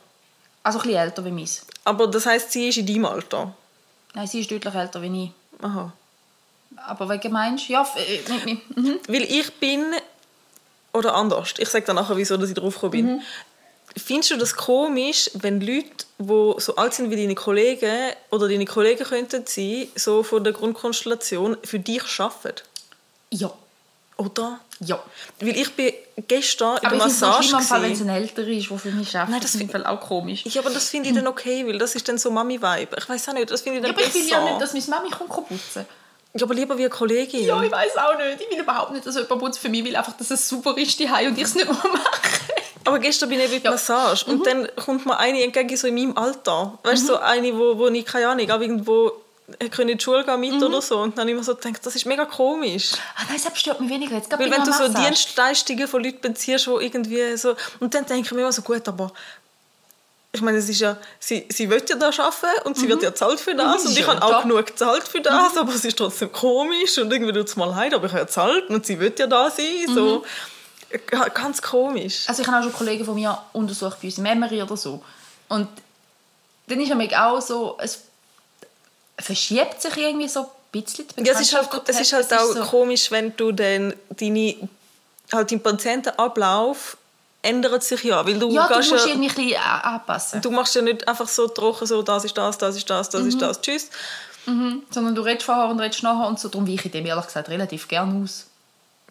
Also 0.65 0.81
ein 0.81 0.83
bisschen 0.87 0.99
älter 1.01 1.25
wie 1.25 1.31
meins. 1.31 1.65
Aber 1.85 2.09
das 2.09 2.27
heisst, 2.27 2.51
sie 2.51 2.69
ist 2.71 2.79
in 2.79 2.87
deinem 2.87 3.05
Alter. 3.05 3.55
Nein, 4.15 4.27
sie 4.27 4.41
ist 4.41 4.51
deutlich 4.51 4.75
älter 4.75 5.01
wie 5.03 5.25
ich. 5.27 5.31
Aha. 5.65 5.93
Aber 6.89 7.09
wegen 7.09 7.33
meinst 7.33 7.69
du? 7.69 7.75
Ja, 7.75 7.87
äh, 7.97 8.33
mit 8.33 8.45
mir. 8.45 8.57
Mhm. 8.75 8.99
Weil 9.07 9.23
ich 9.23 9.53
bin, 9.61 9.85
oder 10.96 11.14
anders, 11.14 11.54
ich 11.58 11.69
sage 11.69 11.84
dann 11.87 11.96
nachher, 11.96 12.16
wieso 12.16 12.37
dass 12.37 12.48
ich 12.48 12.54
drauf 12.54 12.75
gekommen 12.75 12.90
bin. 12.93 13.06
Mhm. 13.16 13.22
Findest 13.98 14.31
du 14.32 14.37
das 14.37 14.54
komisch, 14.56 15.31
wenn 15.34 15.60
Leute, 15.60 15.88
die 16.19 16.54
so 16.60 16.76
alt 16.76 16.93
sind 16.93 17.10
wie 17.10 17.16
deine 17.16 17.34
Kollegen 17.34 18.12
oder 18.31 18.46
deine 18.48 18.66
Kollegen 18.66 19.04
könnten 19.04 19.44
sein, 19.46 19.88
so 19.94 20.22
von 20.22 20.44
der 20.44 20.52
Grundkonstellation 20.52 21.56
für 21.64 21.78
dich 21.78 22.02
arbeiten? 22.19 22.62
Ja. 23.31 23.50
Oder? 24.19 24.60
Ja. 24.81 25.02
Weil 25.40 25.56
ich 25.56 25.72
bin 25.75 25.93
gestern 26.28 26.76
in 26.78 26.87
Aber 26.87 26.96
der 26.98 27.06
ich 27.06 27.12
finde 27.14 27.37
es 27.40 27.52
Massage. 27.52 27.82
wenn 27.82 27.93
es 27.93 28.00
ein 28.02 28.08
älterer 28.08 28.46
ist, 28.48 28.70
der 28.70 28.78
für 28.78 28.90
mich 28.90 29.14
arbeitet. 29.16 29.31
Nein, 29.32 29.40
das 29.40 29.50
finde 29.56 29.78
ich 29.78 29.87
auch 29.87 30.00
komisch. 30.00 30.44
ja, 30.44 30.60
aber 30.60 30.70
das 30.70 30.88
finde 30.90 31.08
ich 31.08 31.14
dann 31.14 31.26
okay, 31.26 31.66
weil 31.66 31.78
das 31.78 31.94
ist 31.94 32.06
dann 32.08 32.19
so 32.19 32.31
Mami-Vibe. 32.31 32.96
Ich 32.98 33.08
weiß 33.08 33.28
auch 33.28 33.32
nicht, 33.34 33.50
das 33.50 33.62
finde 33.62 33.78
ich 33.78 33.82
Ja, 33.84 33.93
dann 33.93 33.96
aber 33.98 34.06
ich 34.06 34.14
will 34.14 34.22
besser. 34.22 34.34
ja 34.38 34.44
nicht, 34.44 34.60
dass 34.60 34.72
meine 34.75 34.87
Mami 34.88 35.10
kommt 35.10 35.48
putzen 35.48 35.87
Ja, 36.38 36.44
aber 36.44 36.55
lieber 36.55 36.77
wie 36.77 36.83
eine 36.83 36.91
Kollegin. 36.91 37.44
Ja, 37.44 37.62
ich 37.62 37.71
weiß 37.71 37.97
auch 37.97 38.17
nicht. 38.19 38.41
Ich 38.41 38.50
will 38.50 38.61
überhaupt 38.62 38.93
nicht, 38.93 39.06
dass 39.06 39.15
jemand 39.17 39.41
putzt 39.41 39.59
für 39.59 39.69
mich. 39.69 39.81
Ich 39.81 39.87
will 39.87 39.97
einfach, 39.97 40.17
dass 40.17 40.31
es 40.31 40.49
super 40.49 40.77
ist 40.77 40.99
die 40.99 41.06
und 41.06 41.37
ich 41.38 41.44
es 41.44 41.55
nicht 41.55 41.67
mehr 41.67 41.75
mache. 41.77 42.00
Aber 42.85 42.99
gestern 43.00 43.29
bin 43.29 43.38
ich 43.41 43.47
eben 43.47 43.55
in 43.55 43.62
der 43.62 43.73
Massage 43.73 44.25
Mhm. 44.27 44.33
und 44.33 44.47
dann 44.47 44.69
kommt 44.77 45.06
mir 45.06 45.19
eine 45.19 45.43
entgegen, 45.43 45.77
so 45.77 45.88
in 45.88 45.94
meinem 45.94 46.17
Alter. 46.17 46.79
Weißt 46.85 47.03
du, 47.03 47.15
so 47.15 47.17
eine, 47.19 47.53
wo, 47.59 47.77
wo 47.79 47.88
ich, 47.88 48.05
keine 48.06 48.29
Ahnung, 48.29 48.49
auch 48.50 48.61
irgendwo 48.61 49.12
können 49.71 49.91
in 49.91 49.99
die 49.99 50.03
Schule 50.05 50.25
gehen 50.25 50.41
mit 50.41 50.53
Mhm. 50.55 50.62
oder 50.62 50.81
so. 50.83 50.99
Und 50.99 51.17
dann 51.17 51.23
habe 51.23 51.31
ich 51.31 51.37
mir 51.37 51.43
so 51.44 51.55
gedacht, 51.56 51.85
das 51.85 51.94
ist 51.97 52.06
mega 52.06 52.25
komisch. 52.25 52.93
Ah, 53.17 53.23
nein, 53.29 53.41
das 53.43 53.59
stört 53.59 53.81
mich 53.81 53.91
weniger. 53.91 54.17
Jetzt 54.17 54.31
Weil 54.31 54.39
bei 54.39 54.44
wenn 54.44 54.65
du 54.65 54.71
einer 54.71 54.73
so 54.73 54.85
Massage. 54.89 55.05
Dienstleistungen 55.06 55.89
von 55.89 56.03
Leuten 56.05 56.21
beziehst, 56.21 56.67
die 56.67 56.71
irgendwie 56.85 57.37
so... 57.37 57.55
Und 57.81 57.94
dann 57.94 58.06
denke 58.06 58.27
ich 58.27 58.32
mir 58.32 58.41
immer 58.43 58.53
so, 58.53 58.62
gut, 58.62 58.87
aber... 58.89 59.12
Ich 60.37 60.43
meine, 60.43 60.59
es 60.59 60.69
ist 60.69 60.81
ja, 60.81 60.97
sie, 61.19 61.47
sie 61.49 61.69
will 61.71 61.83
ja 61.88 61.97
da 61.97 62.09
arbeiten 62.09 62.67
und 62.67 62.77
sie 62.79 62.88
wird 62.88 63.03
ja 63.03 63.15
zahlt 63.15 63.41
für 63.41 63.55
das 63.55 63.83
Mhm, 63.83 63.88
und 63.88 63.99
ich 63.99 64.06
ja. 64.06 64.15
habe 64.15 64.23
auch 64.25 64.43
genug 64.43 64.67
gezahlt 64.67 65.09
für 65.09 65.21
das, 65.21 65.56
aber 65.56 65.73
es 65.75 65.85
ist 65.85 65.97
trotzdem 65.97 66.31
komisch 66.31 66.99
und 66.99 67.11
irgendwie 67.12 67.33
tut 67.33 67.49
es 67.49 67.56
mal 67.56 67.67
leid, 67.71 67.94
aber 67.94 68.06
ich 68.06 68.12
habe 68.12 68.21
ja 68.21 68.25
gezahlt 68.27 68.69
und 68.71 68.85
sie 68.87 69.00
will 69.00 69.12
ja 69.19 69.27
da 69.27 69.50
sein, 69.50 69.87
so. 69.94 70.25
Ga- 71.06 71.29
ganz 71.29 71.61
komisch. 71.61 72.25
Also 72.29 72.43
ich 72.43 72.49
habe 72.49 72.59
auch 72.59 72.62
schon 72.62 72.73
Kollegen 72.73 73.05
von 73.05 73.15
mir 73.17 73.37
untersucht 73.53 73.99
bei 74.00 74.06
uns 74.09 74.19
Memory 74.19 74.62
oder 74.62 74.77
so. 74.77 75.03
Und 75.49 75.69
dann 76.69 76.81
ist 76.81 76.89
nämlich 76.89 77.17
auch 77.17 77.41
so, 77.41 77.77
es 77.81 78.00
verschiebt 79.19 79.81
sich 79.81 79.97
irgendwie 79.97 80.29
so 80.29 80.41
ein 80.41 80.47
bisschen 80.71 81.06
Ja, 81.25 81.32
es 81.32 81.41
ist 81.41 81.55
halt, 81.55 81.69
es 81.89 82.00
ist 82.00 82.12
halt 82.12 82.32
auch 82.35 82.53
so- 82.55 82.62
komisch, 82.65 83.11
wenn 83.11 83.35
du 83.37 83.53
dann 83.53 83.94
deine, 84.11 84.69
halt 85.32 85.50
dein 85.50 85.62
Patientenablauf 85.62 86.97
ändert 87.46 87.82
sich 87.82 88.02
ja, 88.04 88.25
weil 88.26 88.38
du 88.38 88.50
Ja, 88.50 88.66
du 88.69 88.75
gehst 88.75 88.90
musst 88.90 89.06
ja, 89.06 89.12
irgendwie 89.12 89.28
ein 89.31 89.34
bisschen 89.34 89.60
a- 89.62 89.81
anpassen. 89.94 90.40
du 90.43 90.50
machst 90.50 90.75
ja 90.75 90.82
nicht 90.82 91.06
einfach 91.08 91.28
so 91.28 91.46
trocken, 91.48 91.86
so 91.86 92.03
das 92.03 92.24
ist 92.24 92.36
das, 92.36 92.58
das 92.58 92.76
ist 92.76 92.88
das, 92.91 93.08
das 93.10 93.22
Mhm. 93.22 93.29
ist 93.29 93.41
das, 93.43 93.60
tschüss. 93.60 93.91
Sondern 94.91 95.15
du 95.15 95.22
redest 95.22 95.44
vorher 95.44 95.69
und 95.69 95.81
redest 95.81 96.03
nachher 96.05 96.29
und 96.29 96.38
so. 96.38 96.48
Darum 96.48 96.69
weiche 96.69 96.86
ich 96.86 96.93
dem 96.93 97.05
ehrlich 97.05 97.26
gesagt 97.26 97.48
relativ 97.48 97.88
gerne 97.88 98.22
aus. 98.22 98.46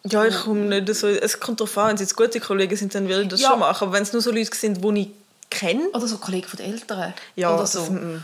Ja, 0.04 0.24
ich 0.24 0.34
komme 0.34 0.60
nicht 0.80 0.94
so, 0.94 1.08
es 1.08 1.38
kommt 1.40 1.60
darauf 1.60 1.76
an, 1.78 1.88
wenn 1.88 1.94
es 1.96 2.00
jetzt 2.00 2.16
gute 2.16 2.40
Kollegen 2.40 2.76
sind, 2.76 2.94
dann 2.94 3.08
will 3.08 3.22
ich 3.22 3.28
das 3.28 3.40
Ja. 3.40 3.50
schon 3.50 3.58
machen, 3.58 3.84
aber 3.88 3.92
wenn 3.94 4.02
es 4.02 4.12
nur 4.12 4.22
so 4.22 4.30
Leute 4.30 4.54
sind, 4.56 4.82
die 4.82 5.00
ich 5.00 5.08
kenne, 5.50 5.88
Oder 5.92 6.06
so 6.06 6.16
Kollegen 6.18 6.46
von 6.48 6.56
den 6.58 6.72
Eltern. 6.72 7.12
ja, 7.34 7.50
Oder 7.50 7.60
das, 7.62 7.72
so. 7.72 7.82
mm, 7.82 8.22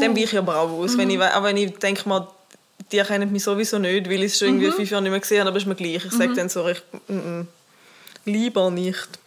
dann 0.00 0.14
bin 0.14 0.24
ich 0.24 0.36
aber 0.36 0.56
auch 0.58 0.68
aus. 0.70 0.98
Wenn 0.98 1.08
ich, 1.10 1.18
we- 1.18 1.34
auch 1.36 1.42
wenn 1.44 1.56
ich 1.56 1.78
denke 1.78 2.08
mal, 2.08 2.26
die 2.90 2.98
kennen 3.00 3.30
mich 3.32 3.44
sowieso 3.44 3.78
nicht, 3.78 4.06
weil 4.10 4.22
ich 4.22 4.32
es 4.32 4.38
schon 4.38 4.48
irgendwie 4.48 4.68
Mhm. 4.68 4.72
fünf 4.72 4.90
Jahre 4.90 5.02
nicht 5.02 5.10
mehr 5.12 5.20
gesehen 5.20 5.40
habe, 5.40 5.48
aber 5.50 5.58
ist 5.58 5.66
mir 5.66 5.74
gleich. 5.74 6.04
Ich 6.04 6.12
sage 6.12 6.34
dann 6.34 6.48
so, 6.48 6.66
ich, 6.68 6.82
mm, 7.08 7.14
mm, 7.14 7.48
lieber 8.24 8.70
nicht. 8.70 9.18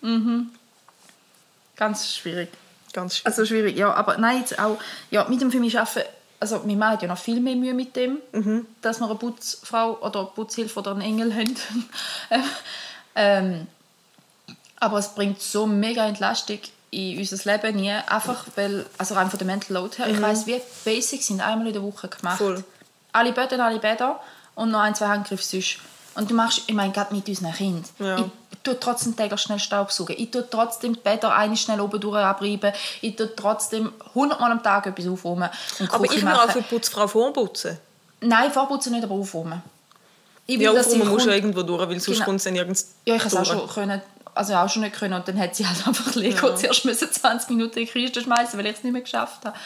Ganz 1.75 2.15
schwierig. 2.15 2.49
Ganz 2.93 3.17
schwierig. 3.17 3.25
Also 3.25 3.45
schwierig, 3.45 3.77
ja. 3.77 3.93
Aber 3.93 4.17
nein, 4.17 4.39
jetzt 4.39 4.57
auch, 4.59 4.77
ja, 5.11 5.25
mit 5.27 5.41
dem 5.41 5.51
für 5.51 5.59
mich 5.59 5.77
arbeiten, 5.77 6.07
also 6.39 6.65
wir 6.65 6.75
machen 6.75 6.99
ja 7.01 7.07
noch 7.07 7.17
viel 7.17 7.39
mehr 7.39 7.55
Mühe 7.55 7.73
mit 7.73 7.95
dem, 7.95 8.19
dass 8.81 8.99
wir 8.99 9.05
eine 9.05 9.15
Putzfrau 9.15 9.97
oder 10.01 10.21
eine 10.21 10.29
Putzhilfe 10.29 10.79
oder 10.79 10.91
einen 10.91 11.01
Engel 11.01 11.33
haben. 11.33 11.55
ähm, 13.15 13.67
aber 14.79 14.99
es 14.99 15.09
bringt 15.15 15.41
so 15.41 15.65
mega 15.65 16.05
Entlastung 16.05 16.59
in 16.91 17.17
unser 17.17 17.51
Leben 17.51 17.75
nie, 17.75 17.91
einfach 17.91 18.45
weil, 18.55 18.85
also 18.97 19.15
rein 19.15 19.29
von 19.29 19.37
der 19.37 19.47
Mental 19.47 19.73
Load 19.75 19.97
her, 19.97 20.07
ich 20.07 20.21
weiss, 20.21 20.45
wie 20.47 20.61
Basics 20.83 21.27
sind 21.27 21.41
einmal 21.41 21.67
in 21.67 21.73
der 21.73 21.83
Woche 21.83 22.07
gemacht. 22.07 22.37
Voll. 22.37 22.63
Alle 23.11 23.33
Böden, 23.33 23.59
alle 23.59 23.79
Bäder 23.79 24.19
und 24.55 24.71
noch 24.71 24.79
ein, 24.79 24.95
zwei 24.95 25.07
Handgriffe 25.07 25.43
sonst. 25.43 25.79
Und 26.15 26.31
du 26.31 26.33
machst, 26.35 26.63
ich 26.67 26.73
meine, 26.73 26.93
gerade 26.93 27.13
mit 27.13 27.27
unseren 27.27 27.53
Kindern. 27.53 27.83
Ja. 27.99 28.29
Ich 28.51 28.57
tue 28.63 28.79
trotzdem 28.79 29.15
täglich 29.15 29.39
schnell 29.41 29.59
Staubsaugen. 29.59 30.15
Ich 30.17 30.31
tue 30.31 30.47
trotzdem 30.49 30.93
die 30.93 30.99
Bäder 30.99 31.35
eine 31.35 31.55
schnell 31.57 31.79
oben 31.81 31.99
durch 31.99 32.17
abreiben. 32.17 32.71
Ich 33.01 33.15
tue 33.15 33.35
trotzdem 33.35 33.91
hundertmal 34.15 34.51
am 34.51 34.63
Tag 34.63 34.87
etwas 34.87 35.07
aufräumen. 35.07 35.49
Und 35.79 35.93
Aber 35.93 36.05
ich 36.05 36.15
will 36.25 36.27
auch 36.33 36.49
für 36.49 36.61
die 36.61 36.67
Putzfrau 36.67 37.07
vorputzen. 37.07 37.77
Nein, 38.21 38.51
vorputzen 38.51 38.93
nicht, 38.93 39.03
aber 39.03 39.13
aufräumen. 39.15 39.61
Ich 40.47 40.57
will, 40.57 40.65
Ja, 40.65 40.71
aufräumen 40.71 41.07
musst 41.09 41.25
du 41.25 41.31
irgendwo 41.31 41.63
durch, 41.63 41.81
weil 41.89 41.99
sonst 41.99 42.15
Genau. 42.17 42.25
kommt 42.25 42.37
es 42.37 42.43
dann 42.45 42.53
nirgends 42.53 42.93
Ja, 43.05 43.15
ich 43.15 43.23
habe 43.25 43.35
es 43.35 43.35
auch 43.35 43.45
schon 43.45 43.67
können, 43.67 44.01
also 44.33 44.53
auch 44.55 44.69
schon 44.69 44.83
nicht 44.83 44.95
können 44.95 45.13
und 45.15 45.27
dann 45.27 45.37
hat 45.39 45.55
sie 45.55 45.67
halt 45.67 45.77
einfach 45.87 46.15
Lego 46.15 46.47
Ja. 46.49 46.55
zuerst 46.55 46.85
müssen 46.85 47.11
20 47.11 47.49
Minuten 47.49 47.79
in 47.79 47.85
die 47.85 47.91
Kiste 47.91 48.21
schmeißen, 48.21 48.57
weil 48.57 48.67
ich 48.67 48.77
es 48.77 48.83
nicht 48.83 48.93
mehr 48.93 49.01
geschafft 49.01 49.43
habe. 49.43 49.57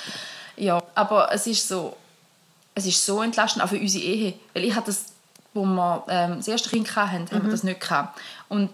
Ja, 0.58 0.82
aber 0.96 1.32
es 1.32 1.46
ist 1.48 1.68
so, 1.68 1.96
es 2.76 2.86
ist 2.86 3.06
so 3.06 3.22
entlastend, 3.22 3.64
auch 3.64 3.70
für 3.70 3.80
unsere 3.80 4.04
Ehe, 4.04 4.34
weil 4.54 4.64
ich 4.66 4.74
hatte 4.76 4.88
das, 4.88 5.06
wo 5.54 5.66
wir 5.66 6.04
ähm, 6.10 6.38
das 6.38 6.48
erste 6.48 6.70
Kind 6.70 6.96
hatten, 6.96 7.30
haben 7.32 7.38
Mhm. 7.40 7.44
wir 7.44 7.52
das 7.52 7.64
nicht 7.64 7.82
gehabt. 7.82 8.20
Und 8.50 8.70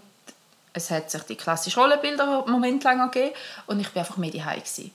es 0.74 0.91
hat 0.91 1.10
sich 1.10 1.24
die 1.24 1.36
klassischen 1.36 1.79
Rollenbilder 1.79 2.44
einen 2.44 2.51
Moment 2.51 2.84
lang 2.84 3.10
gegeben 3.12 3.34
und 3.67 3.79
ich 3.79 3.94
war 3.96 4.01
einfach 4.01 4.17
mehr 4.17 4.32
daheim 4.32 4.60
gewesen. 4.60 4.91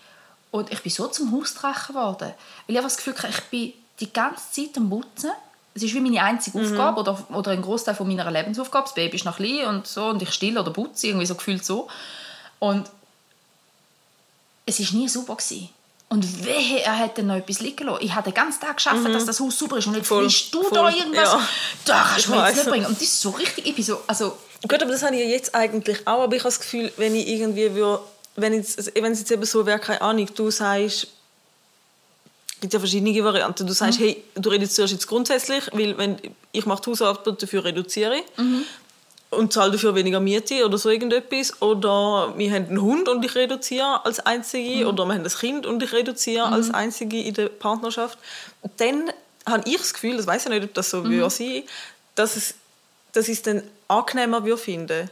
Und 0.51 0.73
ich 0.73 0.83
bin 0.83 0.93
so 0.93 1.07
zum 1.07 1.33
Hausdrachen 1.33 1.95
geworden, 1.95 2.33
weil 2.67 2.75
ich 2.75 2.77
einfach 2.77 2.91
das 2.91 2.97
Gefühl 2.99 3.15
hatte, 3.17 3.29
ich 3.29 3.41
bin 3.45 3.73
die 4.01 4.13
ganze 4.13 4.51
Zeit 4.51 4.77
am 4.77 4.91
Putzen. 4.91 5.31
Es 5.73 5.83
ist 5.85 5.95
wie 5.95 6.01
meine 6.01 6.23
einzige 6.23 6.59
Mhm. 6.59 6.65
Aufgabe 6.67 7.01
oder, 7.01 7.25
oder 7.31 7.53
ein 7.53 7.63
Großteil 7.63 7.95
von 7.95 8.09
meiner 8.09 8.29
Lebensaufgabe. 8.31 8.85
Das 8.87 8.95
Baby 8.95 9.17
ist 9.17 9.25
noch 9.25 9.37
klein 9.37 9.67
und 9.69 9.87
so 9.87 10.07
und 10.07 10.21
ich 10.21 10.33
still 10.33 10.59
oder 10.59 10.71
putze, 10.73 11.07
irgendwie 11.07 11.27
so 11.27 11.35
gefühlt 11.37 11.65
so. 11.65 11.89
Und 12.59 12.91
es 14.67 14.81
war 14.81 14.99
nie 14.99 15.09
super. 15.09 15.37
Gewesen. 15.37 15.71
Und 16.13 16.45
wehe, 16.45 16.81
er 16.81 16.95
hätte 16.95 17.23
noch 17.23 17.37
etwas 17.37 17.61
liegen 17.61 17.87
lassen. 17.87 18.05
Ich 18.05 18.13
habe 18.15 18.31
den 18.31 18.35
ganzen 18.35 18.61
Tag 18.61 18.77
geschafft, 18.79 19.05
dass 19.07 19.25
das 19.27 19.39
Haus 19.39 19.57
sauber 19.59 19.79
ist. 19.79 19.87
Und 19.87 19.95
jetzt 19.95 20.03
Mhm. 20.11 20.15
Voll, 20.17 20.25
bist 20.25 20.53
du 20.53 20.63
voll, 20.65 20.71
da 20.73 20.89
irgendwas. 20.91 21.33
ja. 21.33 21.49
Da 21.85 22.03
kannst 22.03 22.19
Ich 22.19 22.25
du 22.27 22.31
mir 22.33 22.47
jetzt 22.49 22.57
nicht 22.57 22.69
bringen. 22.69 22.87
Und 22.87 22.97
das 22.97 23.03
ist 23.03 23.21
so 23.21 23.31
richtig, 23.31 23.65
ich 23.67 23.75
bin 23.77 23.85
so, 23.85 24.01
also, 24.09 24.37
Gut, 24.69 24.83
aber 24.83 24.91
das 24.93 25.03
habe 25.03 25.15
ich 25.17 25.23
ja 25.23 25.29
jetzt 25.29 25.55
eigentlich 25.55 26.07
auch. 26.07 26.23
Aber 26.25 26.35
ich 26.37 26.43
habe 26.43 26.49
das 26.51 26.59
Gefühl, 26.61 26.93
wenn 26.99 27.15
ich 27.15 27.29
irgendwie 27.29 27.73
würde, 27.75 28.03
wenn, 28.37 28.53
jetzt, 28.55 28.77
also 28.77 28.91
wenn 28.95 29.13
es 29.13 29.21
jetzt 29.21 29.31
eben 29.31 29.45
so 29.45 29.65
wäre, 29.65 29.79
keine 29.79 30.03
Ahnung, 30.03 30.29
du 30.35 30.51
sagst, 30.51 31.05
es 32.55 32.61
gibt 32.61 32.75
ja 32.75 32.79
verschiedene 32.81 33.25
Varianten. 33.25 33.67
Du 33.67 33.73
sagst, 33.73 34.01
hey, 34.01 34.23
du 34.35 34.51
reduzierst 34.51 34.93
jetzt 34.93 35.07
grundsätzlich, 35.07 35.65
weil 35.73 35.97
wenn 35.97 36.17
ich 36.53 36.67
mache 36.67 36.83
die 36.83 36.91
Hausarbeit, 36.91 37.41
dafür 37.41 37.65
reduziere 37.65 38.17
ich. 38.17 38.25
Und 39.31 39.53
zahle 39.53 39.73
dafür 39.73 39.95
weniger 39.95 40.19
Miete 40.19 40.65
oder 40.67 40.77
so 40.77 40.91
irgendetwas. 40.91 41.63
Oder 41.63 42.35
wir 42.37 42.53
haben 42.53 42.67
einen 42.67 42.83
Hund 42.83 43.09
und 43.09 43.25
ich 43.25 43.35
reduziere 43.37 44.05
als 44.05 44.21
Einzige. 44.21 44.89
Oder 44.89 45.07
wir 45.07 45.15
haben 45.15 45.25
ein 45.25 45.29
Kind 45.29 45.67
und 45.67 45.83
ich 45.83 45.93
reduziere 45.93 46.47
als 46.47 46.75
Einzige 46.75 47.23
in 47.23 47.35
der 47.35 47.49
Partnerschaft. 47.49 48.19
Dann 48.79 49.13
habe 49.47 49.63
ich 49.67 49.79
das 49.79 49.95
Gefühl, 49.95 50.17
das 50.17 50.27
weiß 50.27 50.45
ich 50.45 50.51
nicht, 50.51 50.65
ob 50.65 50.75
das 50.75 50.91
so 50.91 50.99
mhm. 51.03 51.11
würde 51.11 51.31
sein, 51.31 51.63
dass 52.17 52.37
es 52.37 52.55
dass 53.13 53.29
ich 53.29 53.39
es 53.39 53.43
dann 53.43 53.63
angenehmer 53.89 54.45
würde 54.45 54.59
finden, 54.59 55.11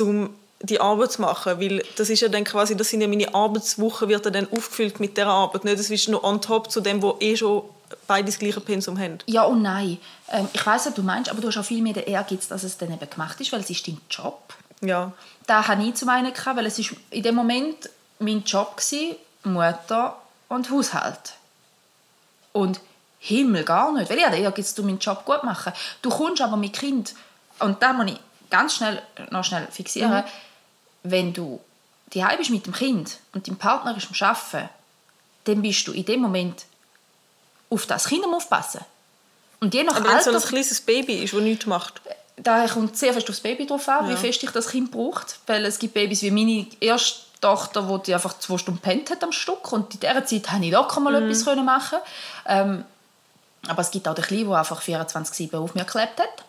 um 0.00 0.34
die 0.62 0.80
Arbeit 0.80 1.12
zu 1.12 1.20
machen, 1.20 1.60
weil 1.60 1.82
das 1.96 2.10
ist 2.10 2.20
ja 2.20 2.28
dann 2.28 2.44
quasi, 2.44 2.76
das 2.76 2.88
sind 2.88 3.00
ja 3.00 3.08
meine 3.08 3.34
Arbeitswochen, 3.34 4.08
wird 4.08 4.24
ja 4.24 4.30
dann 4.30 4.48
aufgefüllt 4.50 5.00
mit 5.00 5.16
der 5.16 5.26
Arbeit, 5.26 5.64
nicht 5.64 5.78
das 5.78 5.90
ist 5.90 6.08
nur 6.08 6.24
on 6.24 6.40
top 6.40 6.70
zu 6.70 6.80
dem, 6.80 7.02
wo 7.02 7.16
eh 7.20 7.36
schon 7.36 7.62
beide 8.06 8.26
das 8.26 8.38
gleiche 8.38 8.60
Pensum 8.60 8.98
haben. 8.98 9.18
ja 9.26 9.42
und 9.44 9.62
nein. 9.62 9.98
Ähm, 10.30 10.48
ich 10.52 10.66
weiß 10.66 10.86
was 10.86 10.94
du 10.94 11.02
meinst, 11.02 11.30
aber 11.30 11.40
du 11.40 11.48
hast 11.48 11.58
auch 11.58 11.64
viel 11.64 11.82
mehr 11.82 11.92
den 11.92 12.04
Ehrgeiz, 12.04 12.48
dass 12.48 12.64
es 12.64 12.78
dann 12.78 12.92
eben 12.92 13.10
gemacht 13.10 13.40
ist, 13.40 13.52
weil 13.52 13.60
es 13.60 13.70
ist 13.70 13.86
dein 13.86 14.00
Job. 14.10 14.54
Ja, 14.80 15.12
Da 15.46 15.66
hatte 15.66 15.82
ich 15.82 15.94
zum 15.94 16.08
einen, 16.08 16.32
gehabt, 16.32 16.56
weil 16.56 16.66
es 16.66 16.78
ist 16.78 16.94
in 17.10 17.22
dem 17.22 17.34
Moment 17.34 17.88
mein 18.18 18.42
Job 18.44 18.76
war, 18.76 19.16
Mutter 19.44 20.16
und 20.48 20.70
Haushalt. 20.70 21.34
Und 22.52 22.80
Himmel, 23.18 23.64
gar 23.64 23.92
nicht. 23.92 24.10
Weil 24.10 24.18
ich 24.18 24.24
habe 24.24 24.36
Ehrgeiz, 24.36 24.74
du 24.74 24.82
meinen 24.82 24.98
Job 24.98 25.24
gut 25.24 25.44
machen. 25.44 25.72
Du 26.02 26.10
kommst 26.10 26.42
aber 26.42 26.56
mit 26.56 26.72
Kind, 26.72 27.14
und 27.58 27.82
da 27.82 27.92
muss 27.92 28.06
ich 28.10 28.18
ganz 28.50 28.74
schnell, 28.76 29.02
noch 29.30 29.44
schnell 29.44 29.66
fixieren, 29.70 30.24
wenn 31.02 31.32
du 31.32 31.60
die 32.12 32.24
bist 32.38 32.50
mit 32.50 32.66
dem 32.66 32.72
Kind 32.72 33.18
und 33.32 33.46
dein 33.48 33.56
Partner 33.56 33.96
ist 33.96 34.08
am 34.08 34.28
Arbeiten, 34.28 34.68
dann 35.44 35.62
bist 35.62 35.86
du 35.86 35.92
in 35.92 36.04
dem 36.04 36.20
Moment 36.20 36.64
auf 37.70 37.86
das 37.86 38.06
Kind 38.06 38.24
aufpassen. 38.24 38.80
Und 39.60 39.74
je 39.74 39.82
nach 39.84 39.96
aber 39.96 40.08
wenn 40.10 40.16
es 40.18 40.24
so 40.24 40.30
Alter 40.30 40.42
ein 40.44 40.48
kleines 40.48 40.80
Baby 40.80 41.14
ist, 41.24 41.32
das 41.32 41.40
nichts 41.40 41.66
macht. 41.66 42.00
da 42.36 42.66
kommt 42.68 42.96
sehr 42.96 43.12
fest 43.14 43.28
aufs 43.30 43.40
Baby 43.40 43.66
drauf 43.66 43.88
an, 43.88 44.06
wie 44.08 44.12
Ja. 44.12 44.16
fest 44.16 44.42
ich 44.42 44.50
das 44.50 44.68
Kind 44.68 44.90
braucht. 44.90 45.38
Weil 45.46 45.64
es 45.64 45.78
gibt 45.78 45.94
Babys 45.94 46.22
wie 46.22 46.30
meine 46.30 46.66
erste 46.80 47.20
Tochter, 47.40 47.88
wo 47.88 47.98
die 47.98 48.14
einfach 48.14 48.38
zwei 48.38 48.58
Stunden 48.58 48.80
pennt 48.80 49.10
hat 49.10 49.24
am 49.24 49.32
Stück. 49.32 49.72
Und 49.72 49.94
in 49.94 50.00
dieser 50.00 50.24
Zeit 50.26 50.46
konnte 50.46 50.66
ich 50.66 50.72
locker 50.72 51.00
mal 51.00 51.18
Mhm. 51.20 51.30
etwas 51.30 51.56
machen. 51.56 51.98
Ähm, 52.46 52.84
aber 53.66 53.80
es 53.82 53.90
gibt 53.90 54.06
auch 54.06 54.14
den 54.14 54.24
Kleinen, 54.24 54.48
der 54.48 54.58
einfach 54.58 54.82
24-7 54.82 55.56
auf 55.58 55.74
mir 55.74 55.84
geklebt 55.84 56.20
hat. 56.20 56.44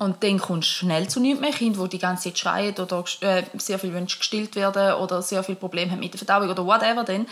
Und 0.00 0.24
dann 0.24 0.38
kommst 0.38 0.70
du 0.70 0.72
schnell 0.86 1.08
zu 1.08 1.20
nichts 1.20 1.42
mehr. 1.42 1.50
Kinder, 1.50 1.82
die 1.82 1.90
die 1.90 1.98
ganze 1.98 2.30
Zeit 2.30 2.38
schreien 2.38 2.74
oder 2.78 3.04
äh, 3.20 3.42
sehr 3.58 3.78
viel 3.78 3.92
wünschen 3.92 4.18
gestillt 4.18 4.56
werden 4.56 4.94
oder 4.94 5.20
sehr 5.20 5.42
viele 5.44 5.56
Probleme 5.56 5.92
haben 5.92 6.00
mit 6.00 6.14
der 6.14 6.18
Verdauung 6.18 6.48
oder 6.48 6.64
whatever, 6.64 7.04
dann 7.04 7.26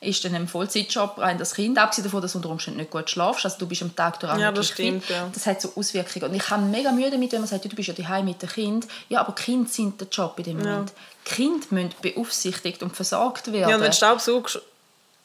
ist 0.00 0.24
dann 0.24 0.34
ein 0.34 0.48
Vollzeitjob 0.48 1.18
rein 1.18 1.36
das 1.36 1.54
Kind. 1.54 1.76
Abgesehen 1.76 2.04
davon, 2.04 2.22
dass 2.22 2.32
du 2.32 2.38
unter 2.38 2.48
Umständen 2.48 2.78
nicht 2.80 2.90
gut 2.90 3.10
schlafst. 3.10 3.44
Also 3.44 3.58
du 3.58 3.66
bist 3.66 3.82
am 3.82 3.94
Tag 3.94 4.18
durch 4.20 4.38
Ja, 4.38 4.50
das 4.50 4.68
stimmt, 4.68 5.04
fit. 5.04 5.16
ja. 5.16 5.28
Das 5.34 5.46
hat 5.46 5.60
so 5.60 5.70
Auswirkungen. 5.76 6.30
Und 6.30 6.34
ich 6.34 6.48
habe 6.48 6.62
mega 6.62 6.92
Mühe 6.92 7.10
damit, 7.10 7.30
wenn 7.32 7.40
man 7.40 7.48
sagt, 7.48 7.66
du 7.66 7.68
bist 7.76 7.88
ja 7.88 7.94
daheim 7.94 8.24
mit 8.24 8.40
dem 8.40 8.48
Kind. 8.48 8.86
Ja, 9.10 9.20
aber 9.20 9.34
Kinder 9.34 9.68
sind 9.68 10.00
der 10.00 10.08
Job 10.08 10.38
in 10.38 10.44
dem 10.44 10.58
Moment. 10.60 10.92
Kinder 11.26 11.66
müssen 11.68 11.90
beaufsichtigt 12.00 12.82
und 12.82 12.96
versorgt 12.96 13.52
werden. 13.52 13.68
Ja, 13.68 13.76
und 13.76 13.82
wenn 13.82 13.90
du 13.90 13.96
Staubsaugst, 13.96 14.62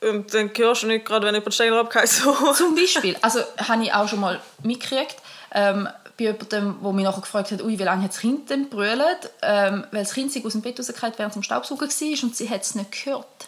und 0.02 0.34
dann 0.34 0.52
hörst 0.54 0.84
du 0.84 0.88
nicht 0.88 1.06
gerade, 1.06 1.26
wenn 1.28 1.36
jemand 1.36 1.54
Stein 1.54 1.72
abgeht, 1.72 2.10
so. 2.10 2.34
Zum 2.52 2.76
Beispiel, 2.76 3.16
also 3.22 3.40
habe 3.58 3.84
ich 3.84 3.94
auch 3.94 4.10
schon 4.10 4.20
mal 4.20 4.42
mitgekriegt, 4.64 5.16
ähm, 5.54 5.88
bei 6.18 6.26
jemandem, 6.26 6.78
der 6.82 6.92
mich 6.92 7.04
nachher 7.04 7.22
gefragt 7.22 7.52
hat, 7.52 7.62
ui, 7.62 7.78
wie 7.78 7.84
lange 7.84 8.04
hat 8.04 8.12
das 8.12 8.20
Kind 8.20 8.50
denn 8.50 8.70
brüllt, 8.70 9.32
ähm, 9.42 9.86
weil 9.92 10.04
das 10.04 10.14
Kind 10.14 10.32
sich 10.32 10.46
aus 10.46 10.52
dem 10.52 10.62
Bett 10.62 10.80
rausgefallen 10.80 11.14
während 11.18 11.32
es 11.32 11.38
am 11.38 11.44
Staubsaugen 11.44 11.90
war 11.90 12.24
und 12.24 12.36
sie 12.36 12.50
hat 12.50 12.62
es 12.62 12.76
nicht 12.76 12.92
gehört. 12.92 13.48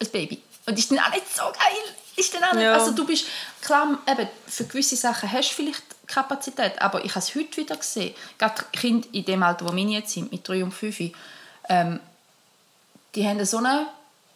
Ein 0.00 0.10
Baby. 0.10 0.42
Und 0.66 0.78
ist 0.78 0.90
dann 0.90 0.98
auch 0.98 1.10
nicht 1.10 1.34
so 1.34 1.42
geil. 1.42 1.94
Ist 2.16 2.34
dann 2.34 2.44
auch 2.44 2.52
nicht, 2.52 2.62
Ja. 2.62 2.74
Also 2.74 2.92
du 2.92 3.06
bist, 3.06 3.26
klar, 3.62 3.98
eben, 4.06 4.28
für 4.46 4.64
gewisse 4.64 4.96
Sachen 4.96 5.30
hast 5.32 5.50
du 5.50 5.54
vielleicht 5.54 5.82
Kapazität, 6.06 6.80
aber 6.80 7.04
ich 7.04 7.12
habe 7.12 7.20
es 7.20 7.34
heute 7.34 7.56
wieder 7.56 7.76
gesehen, 7.76 8.14
gerade 8.38 8.62
Kinder 8.72 9.08
in 9.12 9.24
dem 9.24 9.42
Alter, 9.42 9.66
wo 9.66 9.72
meine 9.72 9.92
jetzt 9.92 10.12
sind, 10.12 10.30
mit 10.30 10.46
drei 10.46 10.62
und 10.62 10.72
fünf, 10.72 11.00
ähm, 11.68 12.00
die 13.14 13.26
haben 13.26 13.44
so 13.44 13.58
eine 13.58 13.86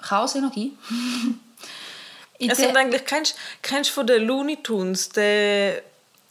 Chaosenergie. 0.02 0.76
Es 2.38 2.58
sind 2.58 2.76
eigentlich, 2.76 3.06
kennst 3.06 3.34
kennst 3.62 3.88
du 3.88 3.94
von 3.94 4.06
den 4.06 4.26
Looney 4.26 4.62
Tunes, 4.62 5.08
der, 5.08 5.82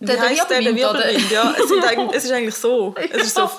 wie 0.08 0.12
Der- 0.12 0.22
heisst 0.22 0.50
der, 0.50 0.62
der 0.62 0.76
Wirbelwind, 0.76 1.32
ja. 1.32 1.54
Es, 1.58 1.68
sind 1.68 1.84
es 2.14 2.26
ist 2.26 2.32
eigentlich 2.32 2.56
so. 2.56 2.94
Es 3.12 3.28
ist 3.28 3.36
so 3.36 3.50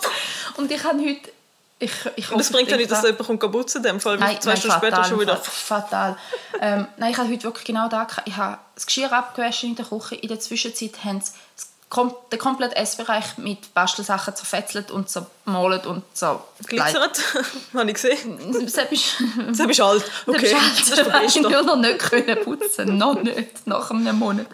Und 0.57 0.71
ich 0.71 0.83
habe 0.83 0.99
heute... 0.99 1.33
Ich, 1.79 1.93
ich 2.17 2.33
und 2.33 2.41
es 2.41 2.51
bringt 2.51 2.71
ja 2.71 2.79
nicht, 2.79 2.91
dass 2.91 3.03
jemand 3.03 3.27
kommt 3.27 3.43
dem 3.43 4.01
Fall, 4.01 4.19
weil 4.19 4.29
Nein, 4.29 4.41
zwei 4.41 4.51
nein, 4.53 4.57
Stunden 4.59 4.77
später 4.79 5.05
schon 5.05 5.21
wieder... 5.21 5.37
Fatal. 5.37 6.17
ähm, 6.59 6.87
nein, 6.97 7.13
ich 7.13 7.19
habe 7.19 7.29
heute 7.31 7.43
wirklich 7.45 7.65
genau 7.67 7.89
da... 7.89 8.07
Ich 8.25 8.37
habe 8.37 8.59
das 8.75 8.87
Geschirr 8.87 9.13
abgewaschen 9.13 9.71
in 9.71 9.77
der 9.77 9.85
Küche. 9.85 10.15
In 10.15 10.29
der 10.29 10.41
Zwischenzeit 10.41 11.05
haben 11.05 11.21
sie 11.21 11.33
das 11.33 11.35
kom 11.89 12.13
den 12.33 12.39
kompletten 12.39 12.77
Essbereich 12.77 13.39
mit 13.39 13.73
Bastelsachen 13.73 14.35
zerfetzelt 14.35 14.91
und 14.91 15.09
zermalt 15.09 15.87
und 15.87 16.03
zer... 16.15 16.43
Glitzert, 16.67 17.21
habe 17.75 17.89
ich 17.89 17.95
gesehen. 17.95 18.69
Sepp 18.69 18.91
ist... 18.91 19.17
Das 19.49 19.61
ist 19.61 19.81
alt. 19.81 20.05
Okay, 20.27 20.53
das 20.53 20.89
ist 20.89 20.97
Sepp 20.97 21.11
vergessen. 21.11 21.43
nur 21.43 21.63
noch 21.63 21.77
nicht 21.77 21.99
können 22.01 22.43
putzen. 22.43 22.99
noch 22.99 23.23
nicht. 23.23 23.67
Nach 23.67 23.91
einem 23.91 24.19
Monat. 24.19 24.47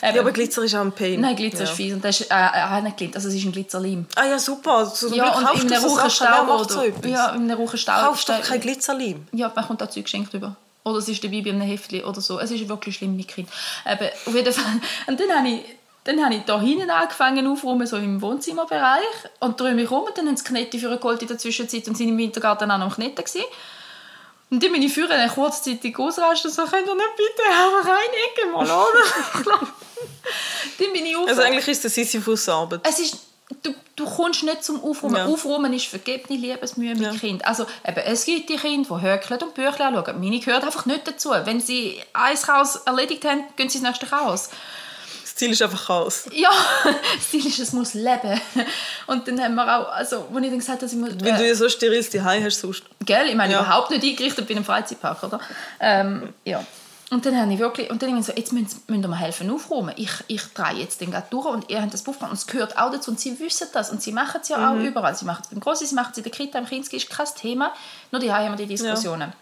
Ähm, 0.00 0.14
Ja, 0.14 0.22
aber 0.22 0.32
Glitzer 0.32 0.62
ist 0.62 0.74
auch 0.74 0.80
ein 0.80 0.92
Pain. 0.92 1.20
Nein, 1.20 1.36
Glitzer 1.36 1.64
ja. 1.64 1.70
ist 1.70 1.76
fies. 1.76 1.92
Und 1.92 2.02
das 2.04 2.20
ist 2.20 2.30
äh, 2.30 2.34
auch 2.34 2.80
nicht 2.80 2.96
Glitzer. 2.96 3.16
Also 3.16 3.28
es 3.28 3.34
ist 3.34 3.44
ein 3.44 3.52
Glitzerleim. 3.52 4.06
Ah 4.16 4.24
ja, 4.24 4.38
super. 4.38 4.86
So, 4.86 5.14
Ja, 5.14 5.36
und 5.36 5.62
in 5.62 5.68
das 5.68 5.84
einem 5.84 5.90
so 5.90 5.96
Rauchen 5.96 6.68
so 6.68 6.82
etwas? 6.82 7.10
Ja, 7.10 7.30
in 7.30 7.42
einem 7.42 7.60
Rauchen 7.60 7.78
Staub. 7.78 8.06
Kaufst 8.06 8.28
doch 8.30 8.40
kein 8.40 8.60
Glitzerleim. 8.60 9.26
Ja, 9.32 9.52
man 9.54 9.66
kommt 9.66 9.82
dazu 9.82 10.02
geschenkt 10.02 10.32
über. 10.32 10.56
Oder 10.84 10.98
es 10.98 11.08
ist 11.08 11.22
dabei 11.22 11.42
bei 11.42 11.50
einem 11.50 11.60
Heftchen 11.60 12.04
oder 12.04 12.20
so. 12.20 12.40
Es 12.40 12.50
ist 12.50 12.66
wirklich 12.68 12.96
schlimm 12.96 13.14
mit 13.14 13.28
Kind. 13.28 13.48
Eben, 13.86 14.08
auf 14.26 14.34
jeden 14.34 14.52
Fall. 14.52 14.80
Und 15.06 15.20
dann 15.20 15.30
habe 15.30 15.48
ich, 15.48 15.60
dann 16.08 16.24
habe 16.24 16.36
ich 16.36 16.44
da 16.44 16.58
hinten 16.58 16.88
angefangen 16.88 17.46
aufzuräumen, 17.46 17.86
so 17.86 17.98
im 17.98 18.22
Wohnzimmerbereich. 18.22 19.04
Und 19.40 19.60
drehe 19.60 19.74
mich 19.74 19.90
um 19.90 20.04
und 20.04 20.16
dann 20.16 20.26
haben 20.26 20.38
sie 20.38 20.44
Knetti 20.44 20.78
für 20.78 20.96
geholt 20.96 21.20
in 21.20 21.28
der 21.28 21.36
Zwischenzeit 21.36 21.86
und 21.86 21.98
sind 21.98 22.08
im 22.08 22.16
Wintergarten 22.16 22.70
auch 22.70 22.78
noch 22.78 22.86
am 22.86 22.94
Kneten 22.94 23.22
gewesen. 23.22 23.44
Und 24.50 24.62
dann 24.62 24.72
bin 24.72 24.80
ich 24.80 24.94
früher 24.94 25.06
dann 25.06 25.28
kurzzeitig 25.28 25.98
ausrasten 25.98 26.50
und 26.50 26.56
so, 26.56 26.62
könnt 26.62 26.88
ihr 26.88 26.94
nicht 26.94 27.16
bitte 27.16 27.42
einfach 27.46 27.84
eine 27.84 28.16
Ecke 28.24 28.46
mal 28.50 28.64
oder? 28.64 29.66
dann 30.78 30.92
bin 30.94 31.04
ich 31.04 31.14
auf. 31.14 31.28
Also 31.28 31.42
eigentlich 31.42 31.68
ist 31.68 31.84
das 31.84 31.94
Sisyphus-Arbeit. 31.94 32.80
Es 32.88 32.98
ist, 33.00 33.18
du, 33.62 33.74
du 33.94 34.06
kommst 34.06 34.44
nicht 34.44 34.64
zum 34.64 34.82
Aufräumen. 34.82 35.16
Ja. 35.16 35.26
Aufräumen 35.26 35.74
ist 35.74 35.88
vergebene 35.88 36.38
Liebesmühe 36.40 36.94
mit 36.94 37.02
Ja. 37.02 37.12
Kind. 37.12 37.44
Also 37.44 37.66
eben, 37.86 38.00
es 38.06 38.24
gibt 38.24 38.48
die 38.48 38.56
Kinder, 38.56 38.98
die 38.98 39.06
hökeln 39.06 39.42
und 39.42 39.52
Bücher 39.52 39.84
anschauen. 39.84 40.18
Meine 40.18 40.40
gehört 40.40 40.64
einfach 40.64 40.86
nicht 40.86 41.06
dazu. 41.06 41.32
Wenn 41.44 41.60
sie 41.60 42.00
ein 42.14 42.34
Chaos 42.40 42.76
erledigt 42.76 43.26
haben, 43.26 43.44
gehen 43.56 43.68
sie 43.68 43.76
ins 43.76 43.86
nächste 43.86 44.06
Chaos. 44.06 44.48
Das 45.38 45.44
Ziel 45.44 45.52
ist 45.52 45.62
einfach 45.62 45.86
Chaos. 45.86 46.24
Ja, 46.32 46.50
das 47.14 47.28
Ziel 47.30 47.46
ist, 47.46 47.60
es 47.60 47.72
muss 47.72 47.94
leben. 47.94 48.40
Und 49.06 49.28
dann 49.28 49.40
haben 49.40 49.54
wir 49.54 49.62
auch, 49.62 49.92
also, 49.92 50.26
als 50.34 50.42
ich 50.44 50.50
dann 50.50 50.58
gesagt 50.58 50.68
habe, 50.68 50.80
dass 50.80 50.92
ich 50.92 50.98
muss... 50.98 51.10
Weil 51.20 51.36
du 51.36 51.46
ja 51.46 51.54
so 51.54 51.68
steril 51.68 52.02
die 52.02 52.20
Hause 52.20 52.44
hast 52.46 52.60
sonst. 52.60 52.82
Gell? 53.04 53.28
Ich 53.28 53.36
meine, 53.36 53.52
Ja. 53.52 53.60
überhaupt 53.60 53.92
nicht 53.92 54.02
eingerichtet 54.02 54.48
bei 54.48 54.56
einem 54.56 54.64
Freizeitpark, 54.64 55.22
oder? 55.22 55.38
Ähm, 55.78 56.34
ja. 56.44 56.64
Und 57.10 57.24
dann 57.24 57.40
habe 57.40 57.52
ich 57.52 57.60
wirklich, 57.60 57.88
und 57.88 58.02
dann 58.02 58.18
ich 58.18 58.26
so, 58.26 58.32
jetzt 58.32 58.52
müsst 58.52 58.78
ihr 58.88 58.96
mir 58.98 59.16
helfen 59.16 59.48
aufräumen. 59.52 59.94
Ich, 59.96 60.10
ich 60.26 60.42
drehe 60.54 60.80
jetzt 60.80 61.00
den 61.00 61.12
gerade 61.12 61.28
durch 61.30 61.46
und 61.46 61.70
ihr 61.70 61.80
habt 61.82 61.94
das 61.94 62.02
Buch. 62.02 62.20
Und 62.20 62.32
es 62.32 62.44
gehört 62.48 62.76
auch 62.76 62.90
dazu 62.90 63.12
und 63.12 63.20
sie 63.20 63.38
wissen 63.38 63.68
das 63.72 63.90
und 63.90 64.02
sie 64.02 64.10
machen 64.10 64.40
es 64.42 64.48
ja 64.48 64.72
auch 64.72 64.74
überall. 64.74 65.14
Sie 65.14 65.24
machen 65.24 65.42
es 65.44 65.50
beim 65.50 65.60
Grossi, 65.60 65.86
sie 65.86 65.94
machen 65.94 66.08
es 66.10 66.18
in 66.18 66.24
der 66.24 66.32
Kita, 66.32 66.58
im 66.58 66.66
Kinski, 66.66 66.96
ist 66.96 67.08
kein 67.08 67.28
Thema. 67.40 67.72
Nur 68.10 68.20
die 68.20 68.32
haben 68.32 68.50
wir 68.50 68.56
die 68.56 68.66
Diskussionen. 68.66 69.32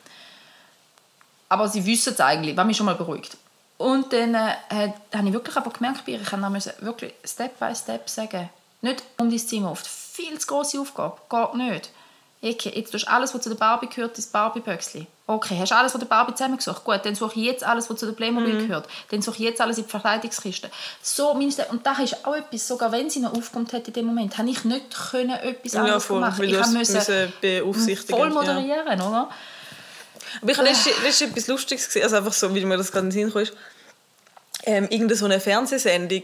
Aber 1.49 1.69
sie 1.71 1.87
wissen 1.87 2.13
es 2.13 2.21
eigentlich, 2.21 2.55
was 2.55 2.67
mich 2.67 2.77
schon 2.77 2.85
mal 2.85 2.97
beruhigt. 2.97 3.39
Und 3.79 4.13
dann 4.13 4.35
äh, 4.35 4.93
habe 5.15 5.27
ich 5.29 5.33
wirklich 5.33 5.57
aber 5.57 5.71
gemerkt, 5.71 6.03
ich 6.07 6.25
kann 6.25 6.53
müssen 6.53 6.73
wirklich 6.81 7.13
Step 7.25 7.59
by 7.59 7.75
Step 7.75 8.09
sagen, 8.09 8.49
nicht 8.81 9.03
um 9.19 9.29
dein 9.29 9.39
Zimmer 9.39 9.71
auf. 9.71 9.81
Viel 9.81 10.39
zu 10.39 10.47
grosse 10.47 10.81
Aufgabe, 10.81 11.17
geht 11.29 11.55
nicht. 11.55 11.91
Okay, 12.43 12.73
jetzt 12.75 12.93
tust 12.93 13.07
du 13.07 13.11
alles, 13.11 13.35
was 13.35 13.43
zu 13.43 13.49
der 13.49 13.57
Barbie 13.57 13.89
gehört, 13.89 14.17
ins 14.17 14.27
Barbie-Böckchen. 14.27 15.07
Okay, 15.27 15.57
hast 15.59 15.73
du 15.73 15.77
alles 15.77 15.91
von 15.91 16.01
der 16.01 16.07
Barbie 16.07 16.35
zusammengesucht? 16.35 16.85
Gut, 16.85 17.01
dann 17.03 17.15
suche 17.17 17.41
ich 17.41 17.47
jetzt 17.47 17.65
alles, 17.65 17.91
was 17.91 17.99
zu 17.99 18.07
der 18.07 18.13
Playmobil 18.13 18.59
gehört. 18.59 18.87
Dann 19.11 19.23
suche 19.23 19.39
ich 19.39 19.43
jetzt 19.43 19.61
alles 19.61 19.79
in 19.79 19.85
die 19.85 19.91
Verkleidungskiste. 19.91 20.71
So, 21.03 21.35
meine 21.35 21.51
Step- 21.51 21.73
und 21.73 21.85
das 21.85 21.99
ist 21.99 22.25
auch 22.25 22.37
etwas, 22.37 22.69
sogar 22.69 22.93
wenn 22.93 23.11
sie 23.11 23.21
noch 23.21 23.35
aufkommt 23.35 23.73
hat 23.73 23.89
in 23.89 23.95
dem 23.95 24.07
Moment, 24.07 24.39
habe 24.39 24.49
ich 24.49 24.65
nicht 24.65 24.95
können 25.11 25.31
etwas 25.31 25.73
Ja, 25.73 25.81
anderes 25.81 26.05
voll. 26.05 26.21
machen. 26.21 26.45
Ich 26.45 26.57
hast 26.57 26.73
müssen 26.73 27.01
voll 28.09 28.29
ja. 28.29 28.35
moderieren, 28.35 29.01
oder? 29.01 29.29
Aber 30.43 30.51
ich 30.51 30.59
habe 30.59 30.69
letztens 30.69 30.95
letztens 31.05 31.31
etwas 31.31 31.47
Lustiges 31.49 31.87
gesehen, 31.87 32.03
also 32.05 32.17
einfach 32.17 32.33
so, 32.33 32.55
wie 32.55 32.65
mir 32.65 32.77
das 32.77 32.93
gerade 32.93 33.07
in 33.07 33.11
den 33.11 33.13
Sinn 33.13 33.33
kam, 33.33 33.43
ist, 33.43 33.53
ähm, 34.65 34.85
irgendeine 34.85 35.15
so 35.17 35.25
eine 35.27 35.41
Fernsehsendung, 35.41 36.23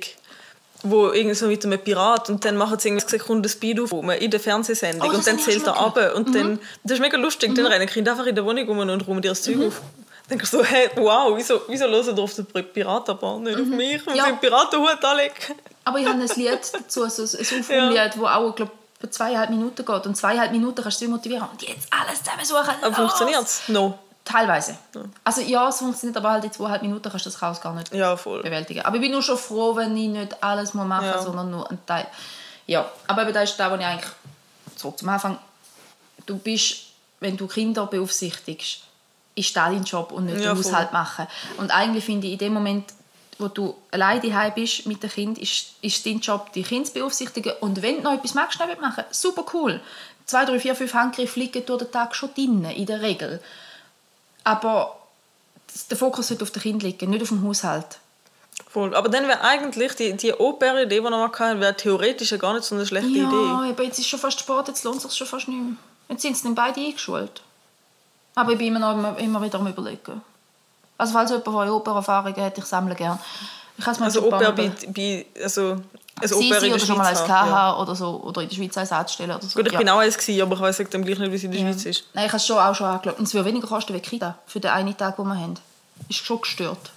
wo 0.84 1.10
irgend 1.12 1.36
so 1.36 1.46
mit 1.46 1.64
einem 1.64 1.78
Pirat 1.78 2.28
und 2.28 2.44
dann 2.44 2.56
machen 2.56 2.78
sie 2.78 2.88
irgendwie 2.88 3.08
Sekunden 3.08 3.48
Speed 3.48 3.78
auf 3.80 3.92
in 3.92 4.30
der 4.30 4.40
Fernsehsendung 4.40 5.10
Oh, 5.10 5.14
und 5.14 5.26
dann 5.26 5.38
zählt 5.38 5.66
er 5.66 5.78
ab 5.78 5.96
und 6.16 6.34
dann, 6.34 6.58
das 6.82 6.94
ist 6.98 7.00
mega 7.00 7.16
lustig, 7.16 7.54
dann 7.54 7.66
rennen 7.66 7.86
Kinder 7.86 8.12
einfach 8.12 8.26
in 8.26 8.34
der 8.34 8.44
Wohnung 8.44 8.66
rum 8.66 8.78
und 8.78 9.06
räumen 9.06 9.22
dir 9.22 9.28
das 9.28 9.42
Zeug 9.42 9.58
auf. 9.66 9.80
denke 10.28 10.44
ich 10.44 10.50
so, 10.50 10.64
hey, 10.64 10.90
wow, 10.96 11.32
wieso, 11.36 11.60
wieso 11.68 11.86
hören 11.86 12.16
ihr 12.16 12.22
auf 12.22 12.34
den 12.34 12.46
Piratenbahn, 12.46 13.42
nicht 13.44 13.60
auf 13.60 13.66
mich, 13.66 14.04
wenn 14.06 14.16
Ja. 14.16 14.26
den 14.26 14.38
Piratenhut 14.38 15.04
anlegen? 15.04 15.34
Aber 15.84 15.98
ich 15.98 16.06
habe 16.06 16.20
ein 16.20 16.28
Lied 16.36 16.58
dazu, 16.72 17.08
so 17.08 17.22
ein 17.22 17.60
Aufwärmlied, 17.60 17.96
ja. 17.96 18.08
das 18.08 18.16
auch, 18.18 18.54
glaube 18.54 18.72
zweieinhalb 19.10 19.50
Minuten 19.50 19.84
geht. 19.84 20.06
Und 20.06 20.16
zweieinhalb 20.16 20.52
Minuten 20.52 20.82
kannst 20.82 21.00
du 21.00 21.04
sie 21.06 21.10
motivieren. 21.10 21.48
Und 21.50 21.62
jetzt 21.62 21.88
alles 21.90 22.22
zusammen 22.22 22.44
suchen. 22.44 22.74
Aber 22.82 22.94
funktioniert 22.94 23.42
es? 23.42 23.62
No. 23.68 23.98
Teilweise. 24.24 24.76
Also 25.24 25.40
ja, 25.40 25.68
es 25.68 25.78
funktioniert, 25.78 26.16
aber 26.16 26.30
halt 26.30 26.44
in 26.44 26.52
zweieinhalb 26.52 26.82
Minuten 26.82 27.10
kannst 27.10 27.26
du 27.26 27.30
das 27.30 27.38
Chaos 27.40 27.60
gar 27.60 27.74
nicht 27.74 27.92
Ja, 27.92 28.14
bewältigen. 28.14 28.82
Aber 28.82 28.94
ich 28.96 29.02
bin 29.02 29.10
nur 29.10 29.22
schon 29.22 29.36
froh, 29.36 29.74
wenn 29.74 29.96
ich 29.96 30.08
nicht 30.08 30.42
alles 30.42 30.74
muss 30.74 30.86
machen 30.86 31.06
Ja. 31.06 31.16
muss, 31.16 31.24
sondern 31.24 31.50
nur 31.50 31.68
einen 31.68 31.84
Teil. 31.86 32.06
Ja, 32.66 32.88
aber 33.08 33.22
eben 33.22 33.32
das 33.34 33.50
ist 33.50 33.58
das, 33.58 33.70
was 33.70 33.80
ich 33.80 33.84
eigentlich 33.86 34.10
zurück 34.76 34.98
zum 34.98 35.08
Anfang. 35.08 35.38
Du 36.26 36.38
bist, 36.38 36.76
wenn 37.18 37.36
du 37.36 37.48
Kinder 37.48 37.86
beaufsichtigst, 37.86 38.82
ist 39.34 39.56
das 39.56 39.64
dein 39.64 39.82
Job 39.82 40.12
und 40.12 40.26
nicht 40.26 40.40
Ja, 40.40 40.54
den. 40.54 40.58
Haushalt 40.58 40.92
machen. 40.92 41.26
Und 41.56 41.72
eigentlich 41.72 42.04
finde 42.04 42.28
ich, 42.28 42.34
in 42.34 42.38
dem 42.38 42.52
Moment, 42.54 42.84
wo 43.38 43.48
du 43.48 43.74
alleine 43.90 44.20
daheim 44.20 44.52
bist 44.54 44.86
mit 44.86 45.02
dem 45.02 45.10
Kind, 45.10 45.38
ist, 45.38 45.74
ist 45.82 46.04
dein 46.06 46.20
Job, 46.20 46.52
die 46.52 46.62
Kinder 46.62 46.86
zu 46.86 46.92
beaufsichtigen. 46.94 47.52
Und 47.60 47.82
wenn 47.82 47.96
du 47.96 48.02
noch 48.02 48.14
etwas 48.14 48.34
magst, 48.34 48.58
noch 48.60 48.80
machen, 48.80 49.04
super 49.10 49.44
cool. 49.52 49.80
Zwei, 50.26 50.44
drei, 50.44 50.60
vier, 50.60 50.74
fünf 50.74 50.94
Handgriffe 50.94 51.40
liegen 51.40 51.64
durch 51.66 51.82
den 51.82 51.90
Tag 51.90 52.14
schon 52.14 52.32
drin, 52.34 52.64
in 52.64 52.86
der 52.86 53.02
Regel. 53.02 53.40
Aber 54.44 54.96
der 55.90 55.96
Fokus 55.96 56.28
sollte 56.28 56.44
auf 56.44 56.50
dem 56.50 56.62
Kind 56.62 56.82
liegen, 56.82 57.10
nicht 57.10 57.22
auf 57.22 57.28
dem 57.28 57.46
Haushalt. 57.46 57.98
Voll. 58.68 58.94
Aber 58.94 59.08
dann 59.08 59.26
wäre 59.26 59.40
eigentlich 59.42 59.94
die, 59.94 60.16
die 60.16 60.32
Oper-Idee, 60.32 60.96
die 60.96 61.02
wir 61.02 61.10
noch 61.10 61.38
hatten, 61.38 61.60
wäre 61.60 61.76
theoretisch 61.76 62.30
ja 62.30 62.36
gar 62.36 62.54
nicht 62.54 62.64
so 62.64 62.74
eine 62.74 62.86
schlechte 62.86 63.08
Ja, 63.10 63.28
Idee. 63.28 63.70
aber 63.72 63.82
jetzt 63.82 63.98
ist 63.98 64.08
schon 64.08 64.20
fast 64.20 64.40
Sport, 64.40 64.68
jetzt 64.68 64.84
lohnt 64.84 64.96
es 64.98 65.02
sich 65.02 65.14
schon 65.16 65.26
fast 65.26 65.48
nicht 65.48 65.58
mehr. 65.60 65.76
Jetzt 66.08 66.22
sind 66.22 66.36
sie 66.36 66.44
dann 66.44 66.54
beide 66.54 66.80
eingeschult. 66.80 67.42
Aber 68.34 68.52
ich 68.52 68.58
bin 68.58 68.68
immer, 68.68 68.78
noch, 68.78 69.18
immer 69.18 69.42
wieder 69.42 69.58
am 69.58 69.66
überlegen. 69.66 70.22
Also 71.02 71.14
falls 71.14 71.30
jemand, 71.32 71.66
der 71.66 71.74
Opererfahrung 71.74 72.36
hat, 72.36 72.56
ich 72.56 72.64
sammle 72.64 72.94
gerne. 72.94 73.18
Ich 73.76 73.84
habe 73.84 73.92
es 73.92 73.98
mal 73.98 74.06
Also 74.06 74.24
Oper 74.24 74.52
bei, 74.52 74.70
bei 74.86 75.26
also, 75.42 75.78
also 76.20 76.40
der 76.40 76.62
oder 76.62 76.78
schon 76.78 76.96
mal 76.96 77.08
als 77.08 77.24
KH 77.24 77.28
ja. 77.28 77.76
oder 77.76 77.96
so 77.96 78.20
oder 78.22 78.42
in 78.42 78.48
der 78.48 78.54
Schweiz 78.54 78.78
als 78.78 78.92
Arztstelle 78.92 79.34
oder 79.34 79.42
so. 79.42 79.58
Gut, 79.58 79.66
ich 79.66 79.72
ja. 79.72 79.80
bin 79.80 79.88
auch 79.88 79.98
eins 79.98 80.16
gewesen, 80.16 80.42
aber 80.42 80.54
ich 80.54 80.60
weiß 80.60 80.76
gleich 80.76 81.18
nicht, 81.18 81.32
wie 81.32 81.34
es 81.34 81.42
in 81.42 81.50
der 81.50 81.58
Schweiz 81.58 81.84
ist. 81.86 82.04
Nein, 82.14 82.26
ich 82.26 82.30
habe 82.30 82.36
es 82.36 82.46
schon 82.46 82.56
auch 82.56 82.72
schon 82.72 82.86
angeschaut. 82.86 83.18
Und 83.18 83.26
es 83.26 83.34
würde 83.34 83.48
weniger 83.48 83.66
kosten 83.66 83.94
wie 83.94 83.98
Kita 83.98 84.38
für 84.46 84.60
den 84.60 84.70
einen 84.70 84.96
Tag, 84.96 85.16
den 85.16 85.26
wir 85.26 85.34
haben. 85.34 85.54
Ist 86.08 86.24
schon 86.24 86.40
gestört. 86.40 86.92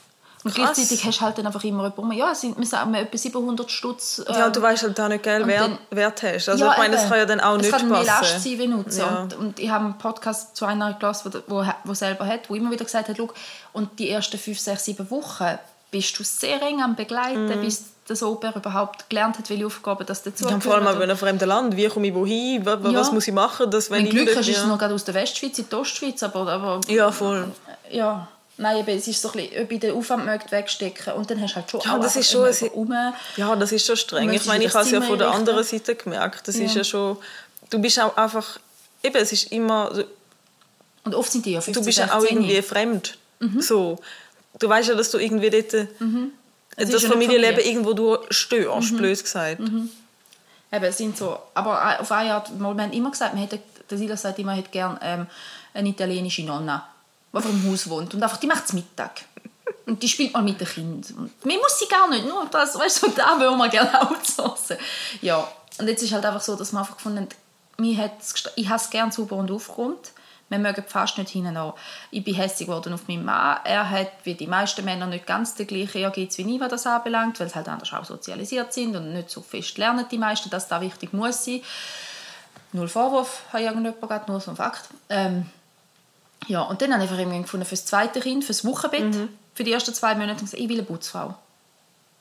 Und 0.46 0.54
Krass. 0.54 0.74
gleichzeitig 0.76 1.04
hast 1.04 1.18
du 1.18 1.22
halt 1.26 1.38
dann 1.40 1.48
einfach 1.48 1.64
immer 1.64 1.84
jemanden, 1.86 2.12
ja, 2.16 2.32
es 2.32 2.42
sind, 2.42 2.56
wir 2.58 2.68
sagen 2.68 2.94
etwa 2.94 3.18
700 3.18 3.72
Stutz. 3.72 4.20
äh, 4.20 4.32
Ja, 4.32 4.46
und 4.46 4.56
du 4.56 4.62
weißt 4.62 4.84
halt 4.84 5.00
auch 5.02 5.08
nicht, 5.08 5.24
gell, 5.24 5.42
wer 5.48 5.62
dann- 5.62 5.78
Wert 5.90 6.22
hast. 6.22 6.48
Also 6.50 6.70
ich 6.70 6.78
meine, 6.78 6.94
das 6.94 7.02
eben. 7.02 7.10
kann 7.10 7.18
ja 7.20 7.26
dann 7.26 7.40
auch 7.40 7.56
es 7.56 7.62
nicht 7.64 7.72
kann 7.72 7.90
mehr 7.90 8.04
Last 8.04 8.20
passen. 8.22 8.40
sein 8.40 8.60
wie 8.60 8.68
Nutzen. 8.68 9.00
Ja. 9.00 9.20
Und, 9.22 9.34
und 9.34 9.60
ich 9.60 9.70
habe 9.72 9.86
einen 9.86 9.98
Podcast 9.98 10.56
zu 10.56 10.66
einer 10.66 10.94
gelassen, 10.94 11.34
wo, 11.48 11.56
wo, 11.64 11.66
wo 11.84 11.94
selber 11.96 12.28
hat, 12.28 12.48
wo 12.50 12.54
immer 12.54 12.70
wieder 12.70 12.86
gesagt 12.86 13.10
hat, 13.10 13.18
«Schau, 13.18 13.30
und 13.74 13.98
die 13.98 14.08
ersten 14.12 14.38
fünf, 14.38 14.60
sechs, 14.60 14.86
sieben 14.86 15.10
Wochen 15.10 15.58
bist 15.90 16.18
du 16.20 16.24
sehr 16.24 16.62
eng 16.62 16.80
am 16.84 16.96
Begleiten, 16.96 17.60
bis 17.62 17.86
das 18.08 18.22
Oper 18.22 18.56
überhaupt 18.56 19.10
gelernt 19.10 19.40
hat, 19.40 19.50
welche 19.50 19.66
Aufgaben 19.66 20.06
das 20.06 20.22
dazu. 20.22 20.48
Ja, 20.48 20.60
vor 20.60 20.76
allem 20.76 20.86
auch 20.86 20.96
in 20.98 21.02
einem 21.02 21.18
fremden 21.18 21.50
Land. 21.50 21.76
Wie 21.76 21.88
komme 21.88 22.06
ich 22.06 22.14
wohin? 22.14 22.64
Was, 22.64 22.80
Ja. 22.84 22.94
was 23.00 23.12
muss 23.12 23.28
ich 23.28 23.34
machen, 23.34 23.72
dass 23.72 23.90
wenn 23.90 23.98
Wenn 24.00 24.06
ich 24.06 24.12
Glück 24.12 24.30
hast, 24.36 24.48
ist 24.48 24.58
ja. 24.58 24.62
es 24.62 24.68
noch 24.68 24.78
gerade 24.78 24.94
aus 24.94 25.06
der 25.06 25.16
Westschweiz 25.16 25.58
in 25.58 25.68
die 25.68 25.76
Ostschweiz, 25.76 26.22
aber, 26.22 26.48
aber 26.48 26.82
Ja, 26.88 27.12
voll. 27.12 27.52
ja, 27.90 28.28
nein, 28.58 28.78
eben, 28.78 28.98
es 28.98 29.08
ist 29.08 29.22
so 29.22 29.32
ein 29.32 29.34
bisschen, 29.50 29.64
ob 29.64 29.80
den 29.80 29.92
Aufwand 29.96 30.26
möchte 30.26 30.52
wegstecken 30.52 31.14
und 31.14 31.30
dann 31.30 31.42
hast 31.42 31.52
du 31.52 31.56
halt 31.58 31.72
schon 31.72 31.82
Ja, 31.82 31.96
auch 31.98 32.02
das 32.02 32.16
ist 32.16 32.32
schon 32.32 32.48
rum. 32.70 32.94
Ja, 33.36 33.56
das 33.56 33.72
ist 33.72 33.86
schon 33.86 33.98
streng. 33.98 34.32
Ich 34.34 34.46
meine, 34.46 34.64
ich 34.66 34.72
das 34.72 34.76
habe 34.76 34.86
es 34.86 34.92
ja 34.92 35.02
von 35.02 35.18
der 35.20 35.32
anderen 35.32 35.64
Seite 35.64 35.96
gemerkt. 35.96 36.48
Das 36.48 36.56
ist 36.56 36.72
Ja. 36.74 36.78
ja 36.80 36.84
schon... 36.84 37.18
Du 37.70 37.80
bist 37.80 38.00
auch 38.00 38.16
einfach... 38.18 38.60
Eben, 39.04 39.16
es 39.18 39.32
ist 39.32 39.52
immer... 39.52 39.92
Und 41.04 41.14
oft 41.16 41.32
sind 41.32 41.46
die 41.46 41.52
ja 41.52 41.62
15, 41.62 41.74
Du 41.82 41.86
bist 41.86 41.98
ja 42.00 42.06
auch 42.16 42.22
16. 42.22 42.38
irgendwie 42.38 42.62
fremd. 42.62 43.18
So. 43.60 44.00
Du 44.60 44.68
weißt 44.70 44.90
ja, 44.90 44.96
dass 44.96 45.12
du 45.12 45.18
irgendwie 45.20 45.50
dort... 45.50 45.74
Es 46.78 46.90
ist 46.90 46.94
Das 46.94 47.02
ja 47.04 47.08
nicht 47.10 47.14
Familienleben 47.14 47.56
Familie. 47.56 47.72
irgendwo 47.72 47.94
du 47.94 48.18
störst, 48.30 48.98
blöd 48.98 49.22
gesagt. 49.22 49.60
Eben, 49.62 50.84
es 50.84 50.98
sind 50.98 51.18
so, 51.18 51.38
aber 51.54 52.00
auf 52.02 52.12
eine 52.12 52.34
Art, 52.34 52.50
wir 52.58 52.66
haben 52.68 52.92
immer 52.92 53.12
gesagt, 53.12 53.34
wir 53.36 53.42
hätten, 53.44 53.60
der 53.90 53.98
Silas 53.98 54.24
sagt 54.24 54.40
immer, 54.40 54.52
er 54.54 54.58
hätte 54.58 54.72
gerne 54.72 55.00
ähm, 55.02 55.28
eine 55.74 55.88
italienische 55.90 56.44
Nonna, 56.44 56.86
die 57.36 57.38
einfach 57.38 57.50
im 57.50 57.72
Haus 57.72 57.90
wohnt 57.90 58.14
und 58.14 58.24
einfach, 58.24 58.38
die 58.38 58.48
macht 58.48 58.66
es 58.66 58.74
Mittag. 58.74 59.22
Und 59.86 60.02
die 60.02 60.08
spielt 60.08 60.34
mal 60.34 60.42
mit 60.42 60.60
den 60.60 60.68
Kindern. 60.68 61.14
Und 61.44 61.46
muss 61.58 61.80
sie 61.80 61.88
gar 61.88 62.08
nicht, 62.10 62.26
nur 62.26 62.46
das, 62.50 62.78
weißt 62.78 63.04
du, 63.04 63.08
da 63.10 63.40
wollen 63.40 63.58
wir 63.58 63.70
gerne 63.70 64.02
outsourcen. 64.10 64.78
Ja, 65.22 65.48
und 65.78 65.88
jetzt 65.88 66.02
ist 66.02 66.12
halt 66.14 66.26
einfach 66.26 66.42
so, 66.42 66.56
dass 66.56 66.72
wir 66.72 66.80
einfach 66.80 66.96
gefunden 66.98 67.28
gesta- 68.34 68.52
ich 68.56 68.68
habe 68.70 68.78
es 68.82 68.90
gerne 68.90 69.12
sauber 69.12 69.36
und 69.36 69.52
aufgeräumt. 69.52 70.12
Wir 70.48 70.60
mögen 70.60 70.84
fast 70.88 71.18
nicht 71.18 71.32
hinten 71.32 71.58
an. 71.58 71.74
Ich 72.12 72.24
bin 72.24 72.36
hässlich 72.36 72.68
geworden 72.68 72.94
auf 72.94 73.08
meinen 73.08 73.26
Mann. 73.26 73.58
Er 73.64 73.90
hat, 73.90 74.12
wie 74.24 74.36
die 74.36 74.46
meisten 74.48 74.86
Männer, 74.86 75.08
nicht 75.08 75.26
ganz 75.26 75.56
den 75.56 75.66
gleichen 75.68 75.98
Ehrgeiz 75.98 76.38
wie 76.38 76.56
ich, 76.56 76.62
was 76.62 76.70
das 76.70 76.86
anbelangt, 76.86 77.40
weil 77.40 77.50
sie 77.50 77.56
halt 77.56 77.68
anders 77.68 77.92
auch 77.94 78.06
sozialisiert 78.06 78.72
sind 78.72 78.96
und 78.96 79.12
nicht 79.14 79.30
so 79.32 79.42
fest 79.42 79.78
lernen 79.80 80.06
die 80.10 80.20
meisten, 80.20 80.50
dass 80.52 80.68
das 80.68 80.82
wichtig 80.82 81.14
muss 81.14 81.44
sein. 81.46 81.62
Null 82.74 82.88
Vorwurf, 82.88 83.42
hat 83.52 83.62
irgendjemand 83.62 84.00
gerade, 84.02 84.32
nur 84.32 84.40
so 84.40 84.52
ein 84.52 84.58
Fakt. 84.58 84.84
Ähm, 85.10 85.50
ja, 86.48 86.62
und 86.62 86.82
dann 86.82 86.94
habe 86.94 87.04
ich 87.04 87.10
einfach 87.10 87.20
irgendwie 87.22 87.42
gefunden, 87.42 87.66
für 87.66 87.76
das 87.76 87.86
zweite 87.86 88.20
Kind, 88.20 88.44
für 88.44 88.54
das 88.54 88.66
Wochenbett, 88.66 89.16
für 89.54 89.64
die 89.64 89.72
ersten 89.72 89.94
zwei 89.94 90.16
Monate, 90.16 90.34
ich 90.34 90.42
gesagt, 90.42 90.62
ich 90.62 90.70
will 90.70 90.78
eine 90.78 90.86
Putzfrau. 90.86 91.36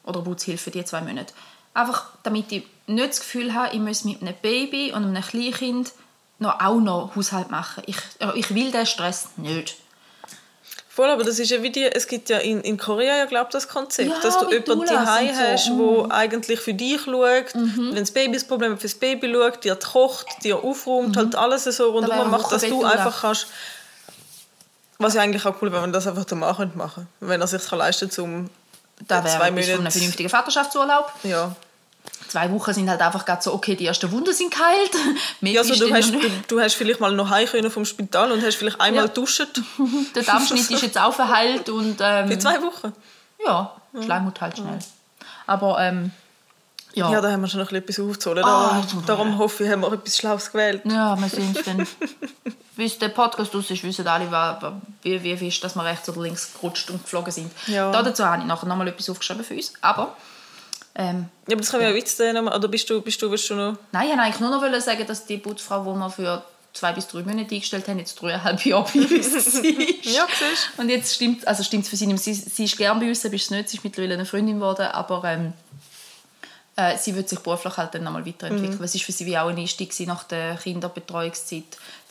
Oder 0.05 0.17
eine 0.17 0.25
Putzhilfe 0.25 0.65
für 0.65 0.71
die 0.71 0.85
zwei 0.85 1.01
Monate. 1.01 1.33
Einfach, 1.73 2.11
damit 2.23 2.53
ich 2.53 2.65
nicht 2.87 3.09
das 3.09 3.21
Gefühl 3.21 3.55
habe, 3.55 3.75
ich 3.75 3.81
muss 3.81 4.05
mit 4.05 4.23
einem 4.23 4.35
Baby 4.41 4.93
und 4.93 5.05
einem 5.05 5.23
Kleinkind 5.23 5.93
noch, 6.39 6.61
auch 6.61 6.81
noch 6.81 7.17
Haushalt 7.17 7.51
machen. 7.51 7.83
Ich, 7.87 7.97
ich 8.35 8.55
will 8.55 8.71
diesen 8.71 8.87
Stress 8.87 9.29
nicht. 9.37 9.77
Voll, 10.95 11.11
aber 11.11 11.25
das 11.25 11.41
ist 11.41 11.51
ja 11.51 11.61
wie 11.61 11.71
die, 11.71 11.83
es 11.83 12.07
gibt 12.07 12.29
ja 12.29 12.39
in, 12.39 12.61
in 12.61 12.79
Korea 12.79 13.17
ja 13.17 13.25
glaube 13.25 13.49
das 13.51 13.67
Konzept, 13.67 14.09
Ja, 14.09 14.21
dass 14.21 14.39
du 14.39 14.49
jemanden 14.49 14.87
daheim 14.87 15.29
und 15.29 15.35
so. 15.35 15.41
Mhm. 15.41 15.47
hast, 15.49 15.71
wo 15.77 16.07
eigentlich 16.09 16.61
für 16.61 16.73
dich 16.73 17.01
schaut, 17.01 17.53
wenn 17.53 17.97
das 17.97 18.13
Baby 18.13 18.35
das 18.35 18.45
Problem 18.45 18.73
hat, 18.73 18.81
fürs 18.81 18.95
Baby 18.95 19.33
schaut, 19.35 19.65
dir 19.65 19.75
kocht, 19.75 20.27
dir 20.45 20.63
aufräumt, 20.63 21.17
halt 21.17 21.35
alles 21.35 21.65
so 21.65 22.01
Mhm. 22.01 22.11
Eine 22.11 22.25
macht, 22.27 22.53
dass 22.53 22.63
du 22.63 22.85
einfach 22.85 23.23
kannst, 23.23 23.49
was 24.99 25.15
ja 25.15 25.23
eigentlich 25.23 25.45
auch 25.47 25.55
cool 25.63 25.73
wäre, 25.73 25.83
wenn 25.83 25.93
das 25.93 26.07
einfach 26.07 26.25
der 26.25 26.37
Mann 26.37 26.57
könnte 26.57 26.79
machen 26.79 27.09
wenn 27.21 27.41
er 27.41 27.47
sich 27.47 27.71
leisten 27.71 28.11
kann, 28.11 28.25
um 28.25 28.51
Da 29.09 29.25
wäre 29.25 29.37
zwei 29.37 29.51
Monate, 29.51 29.91
vernünftigen 29.91 30.29
Vaterschaftsurlaub. 30.29 31.13
ja, 31.23 31.55
Zwei 32.29 32.51
Wochen 32.51 32.75
sind 32.75 32.91
halt 32.91 33.01
einfach 33.01 33.25
gerade 33.25 33.43
so, 33.43 33.55
okay, 33.55 33.77
die 33.77 33.87
ersten 33.87 34.11
Wunden 34.11 34.35
sind 34.35 34.53
geheilt. 34.53 34.91
Ja, 35.41 35.61
also 35.61 35.75
du 35.75 35.95
hast, 35.95 36.13
du, 36.13 36.19
du 36.49 36.61
hast 36.61 36.75
vielleicht 36.75 37.01
mal 37.01 37.13
noch 37.13 37.31
heim 37.31 37.47
können 37.47 37.71
vom 37.71 37.85
Spital 37.85 38.33
und 38.33 38.43
hast 38.43 38.57
vielleicht 38.57 38.81
einmal 38.81 39.07
Ja. 39.07 39.11
Der 40.15 40.23
Darmschnitt 40.23 40.71
ist 40.71 40.83
jetzt 40.83 40.99
auch 40.99 41.15
verheilt 41.15 41.69
und 41.69 41.99
ähm, 42.01 42.29
für 42.29 42.39
zwei 42.39 42.61
Wochen. 42.63 42.93
ja, 43.45 43.75
Schleimhaut 44.03 44.41
halt 44.41 44.57
schnell. 44.59 44.79
Aber 45.47 45.79
ähm, 45.81 46.11
ja, 46.95 47.11
Ja, 47.11 47.21
da 47.21 47.31
haben 47.31 47.43
wir 47.43 47.49
schon 47.49 47.61
noch 47.61 47.73
etwas 47.73 47.99
aufzuholen. 47.99 48.45
Ah, 48.45 48.83
Darum, 49.07 49.39
hoffe 49.39 49.65
ich, 49.65 49.71
haben 49.71 49.83
wir 49.83 49.93
etwas 49.93 50.17
Schlaues 50.17 50.51
gewählt. 50.51 50.83
Ja, 50.85 51.17
wir 51.17 51.27
es 51.27 51.65
dann. 51.65 51.87
Bis 52.77 52.99
der 52.99 53.09
Podcast 53.09 53.55
aus 53.55 53.71
ist, 53.71 53.85
wissen 53.85 54.07
alle, 54.07 54.29
wie, 55.03 55.23
wie 55.23 55.37
fest, 55.37 55.63
dass 55.63 55.77
wir 55.77 55.85
rechts 55.85 56.09
oder 56.09 56.23
links 56.23 56.53
gerutscht 56.55 56.91
und 56.91 57.03
geflogen 57.03 57.33
sind. 57.33 57.53
Ja. 57.69 57.91
Da 57.93 58.03
dazu 58.03 58.25
habe 58.25 58.43
ich 58.43 58.49
nachher 58.49 58.67
nochmal 58.67 58.89
etwas 58.89 59.09
aufgeschrieben 59.11 59.45
für 59.45 59.55
uns. 59.55 59.73
Aber, 59.81 60.17
ähm, 60.97 61.29
Ja, 61.47 61.53
aber 61.53 61.61
das 61.61 61.71
kann 61.71 61.81
ja 61.83 61.95
Witz 61.95 62.19
nehmen. 62.19 62.49
Oder 62.49 62.69
bist 62.69 62.91
du, 62.91 63.01
bist 63.01 63.23
du, 63.23 63.31
willst 63.31 63.49
du 63.49 63.55
noch... 63.55 63.77
nein, 63.93 64.05
ich 64.05 64.11
wollte 64.11 64.23
eigentlich 64.23 64.41
nur 64.41 64.51
noch 64.51 64.81
sagen, 64.81 65.07
dass 65.07 65.25
die 65.25 65.39
Putzfrau, 65.39 65.85
die 65.85 65.99
wir 65.99 66.11
für 66.11 66.43
zwei 66.75 66.93
bis 66.93 67.07
drei 67.07 67.23
Monate 67.23 67.55
eingestellt 67.55 67.87
haben, 67.89 67.99
jetzt 68.01 68.21
dreieinhalb 68.21 68.65
Jahre 68.67 68.91
bei 68.93 69.01
uns 69.01 69.27
ist. 69.35 69.65
Ja, 69.65 70.27
siehst 70.29 70.71
Und 70.77 70.89
jetzt 70.89 71.15
stimmt 71.15 71.47
also 71.47 71.63
stimmt's 71.63 71.89
für 71.89 71.97
sie 71.97 72.07
nicht 72.07 72.27
mehr. 72.27 72.35
Sie, 72.35 72.41
sie 72.51 72.65
ist 72.65 72.77
gern 72.77 72.99
bei 72.99 73.09
uns, 73.09 73.25
aber 73.25 73.35
ist 73.35 73.45
es 73.45 73.51
nicht. 73.51 73.69
Sie 73.69 73.77
ist 73.79 73.85
mittlerweile 73.85 74.15
eine 74.15 74.27
Freundin 74.27 74.57
geworden, 74.57 74.87
aber 74.87 75.23
ähm, 75.25 75.53
äh, 76.77 76.99
sie 76.99 77.15
wird 77.15 77.29
sich 77.29 77.39
beruflich 77.39 77.77
halt 77.77 77.95
dann 77.95 78.05
nochmal 78.05 78.27
weiterentwickeln. 78.27 78.79
Mhm. 78.79 78.85
Es 78.85 78.95
war 78.95 79.01
für 79.01 79.13
sie 79.13 79.27
wie 79.27 79.39
auch 79.39 79.49
ein 79.49 79.59
Einstieg 79.59 79.95
nach 80.07 80.25
der 80.25 80.57
Kinderbetreuungszeit, 80.57 81.65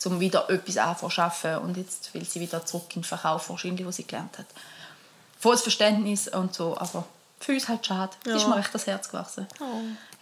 um 0.04 0.20
wieder 0.20 0.48
etwas 0.48 0.78
arbeiten. 0.78 1.58
Und 1.64 1.76
jetzt 1.76 2.12
will 2.14 2.24
sie 2.24 2.40
wieder 2.40 2.64
zurück 2.64 2.86
in 2.94 3.02
den 3.02 3.04
Verkauf 3.04 3.50
wahrscheinlich, 3.50 3.86
was 3.86 3.96
sie 3.96 4.06
gelernt 4.06 4.38
hat. 4.38 4.46
Volles 5.38 5.62
Verständnis 5.62 6.28
und 6.28 6.54
so, 6.54 6.76
aber 6.78 7.04
für 7.40 7.52
uns 7.52 7.68
halt 7.68 7.84
schade. 7.84 8.12
Sie 8.24 8.30
ist 8.30 8.42
Ja. 8.42 8.48
mir 8.48 8.56
recht 8.56 8.74
das 8.74 8.86
Herz 8.86 9.08
gewachsen. 9.08 9.46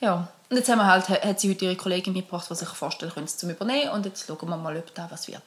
Ja. 0.01 0.29
Und 0.51 0.57
jetzt 0.57 0.69
haben 0.69 0.79
wir 0.79 0.87
halt, 0.87 1.09
hat 1.09 1.41
sie 1.41 1.51
heute 1.51 1.65
ihre 1.67 1.77
Kollegin 1.77 2.13
mitgebracht, 2.13 2.49
die 2.51 2.55
sich 2.57 2.69
vorstellen 2.69 3.13
können, 3.13 3.27
es 3.27 3.37
zu 3.37 3.49
übernehmen. 3.49 3.91
Und 3.91 4.05
jetzt 4.07 4.27
schauen 4.27 4.49
wir 4.49 4.57
mal, 4.57 4.77
ob 4.77 4.93
da 4.95 5.07
was 5.11 5.29
wird. 5.29 5.43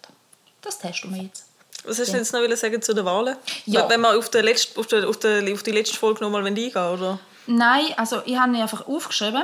Das 0.62 0.80
testen 0.80 1.14
wir 1.14 1.24
jetzt. 1.24 1.46
Was 1.84 2.00
hast 2.00 2.14
du 2.14 2.18
jetzt 2.18 2.34
noch 2.34 2.56
sagen 2.56 2.82
zu 2.82 2.94
den 2.94 3.06
Wahlen? 3.06 3.36
Ja. 3.66 3.88
Wenn 3.90 4.02
wir 4.02 4.18
auf, 4.18 4.30
den 4.30 4.46
letzten, 4.46 4.80
auf, 4.80 4.88
den, 4.88 5.06
auf, 5.06 5.20
den, 5.20 5.54
auf 5.54 5.62
die 5.62 5.72
letzte 5.72 5.98
Folge 5.98 6.24
noch 6.24 6.32
mal 6.32 6.46
eingehen 6.46 6.72
oder? 6.76 7.20
Nein, 7.48 7.86
also 7.98 8.22
ich 8.26 8.38
habe 8.38 8.54
ihn 8.54 8.62
einfach 8.62 8.88
aufgeschrieben, 8.88 9.44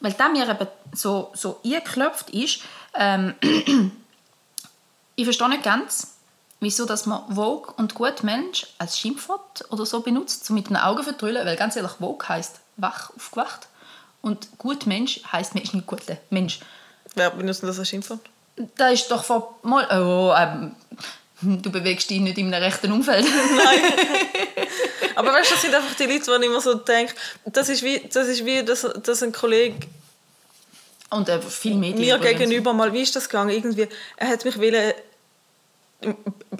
weil 0.00 0.12
da 0.12 0.28
mir 0.28 0.48
eben 0.48 0.66
so, 0.92 1.30
so 1.34 1.60
eingeklopft 1.64 2.30
ist. 2.30 2.60
Ähm, 2.94 3.34
ich 5.16 5.24
verstehe 5.24 5.48
nicht 5.48 5.62
ganz, 5.62 6.16
wieso 6.60 6.86
dass 6.86 7.06
man 7.06 7.34
Vogue 7.34 7.72
und 7.76 7.94
gut 7.94 8.22
Mensch 8.22 8.66
als 8.78 8.98
Schimpfwort 8.98 9.64
oder 9.70 9.86
so 9.86 10.00
benutzt, 10.00 10.44
so 10.44 10.54
mit 10.54 10.68
den 10.68 10.76
Augen 10.76 11.02
vertrüllen, 11.02 11.46
weil 11.46 11.56
ganz 11.56 11.76
ehrlich, 11.76 11.92
Vogue 11.92 12.28
heißt 12.28 12.60
wach, 12.76 13.10
aufgewacht 13.16 13.68
und 14.22 14.58
gut 14.58 14.86
Mensch 14.86 15.20
heißt 15.30 15.54
Mensch, 15.54 15.72
nicht 15.72 15.86
guter 15.86 16.16
Mensch. 16.30 16.60
Wer 17.14 17.30
benutzt 17.30 17.62
das 17.62 17.78
als 17.78 17.88
Schimpfwort? 17.88 18.20
Da 18.76 18.88
ist 18.88 19.10
doch 19.10 19.24
vor 19.24 19.58
mal, 19.62 19.86
oh, 19.90 20.34
ähm, 20.36 20.74
hm, 21.40 21.62
du 21.62 21.70
bewegst 21.70 22.10
dich 22.10 22.20
nicht 22.20 22.38
in 22.38 22.52
einem 22.52 22.62
rechten 22.62 22.92
Umfeld. 22.92 23.24
Nein. 23.56 23.92
Aber 25.20 25.34
weißt 25.34 25.50
du, 25.50 25.54
das 25.54 25.62
sind 25.62 25.74
einfach 25.74 25.94
die 25.96 26.04
Leute, 26.04 26.24
die 26.24 26.30
ich 26.30 26.50
immer 26.50 26.60
so 26.62 26.72
denke, 26.72 27.14
das 27.44 27.68
ist 27.68 27.82
wie, 27.82 28.00
das 28.10 28.26
ist 28.26 28.46
wie 28.46 28.64
dass, 28.64 28.86
dass 29.02 29.22
ein 29.22 29.32
Kollege 29.32 29.76
Und 31.10 31.28
äh, 31.28 31.42
viel 31.42 31.74
Medien. 31.74 31.98
mir 31.98 32.16
übrigens. 32.16 32.38
gegenüber 32.38 32.72
mal, 32.72 32.90
wie 32.94 33.02
ist 33.02 33.14
das 33.14 33.28
gegangen? 33.28 33.50
Irgendwie, 33.50 33.86
er 34.16 34.28
hat 34.28 34.46
mich 34.46 34.58
wollen, 34.58 34.94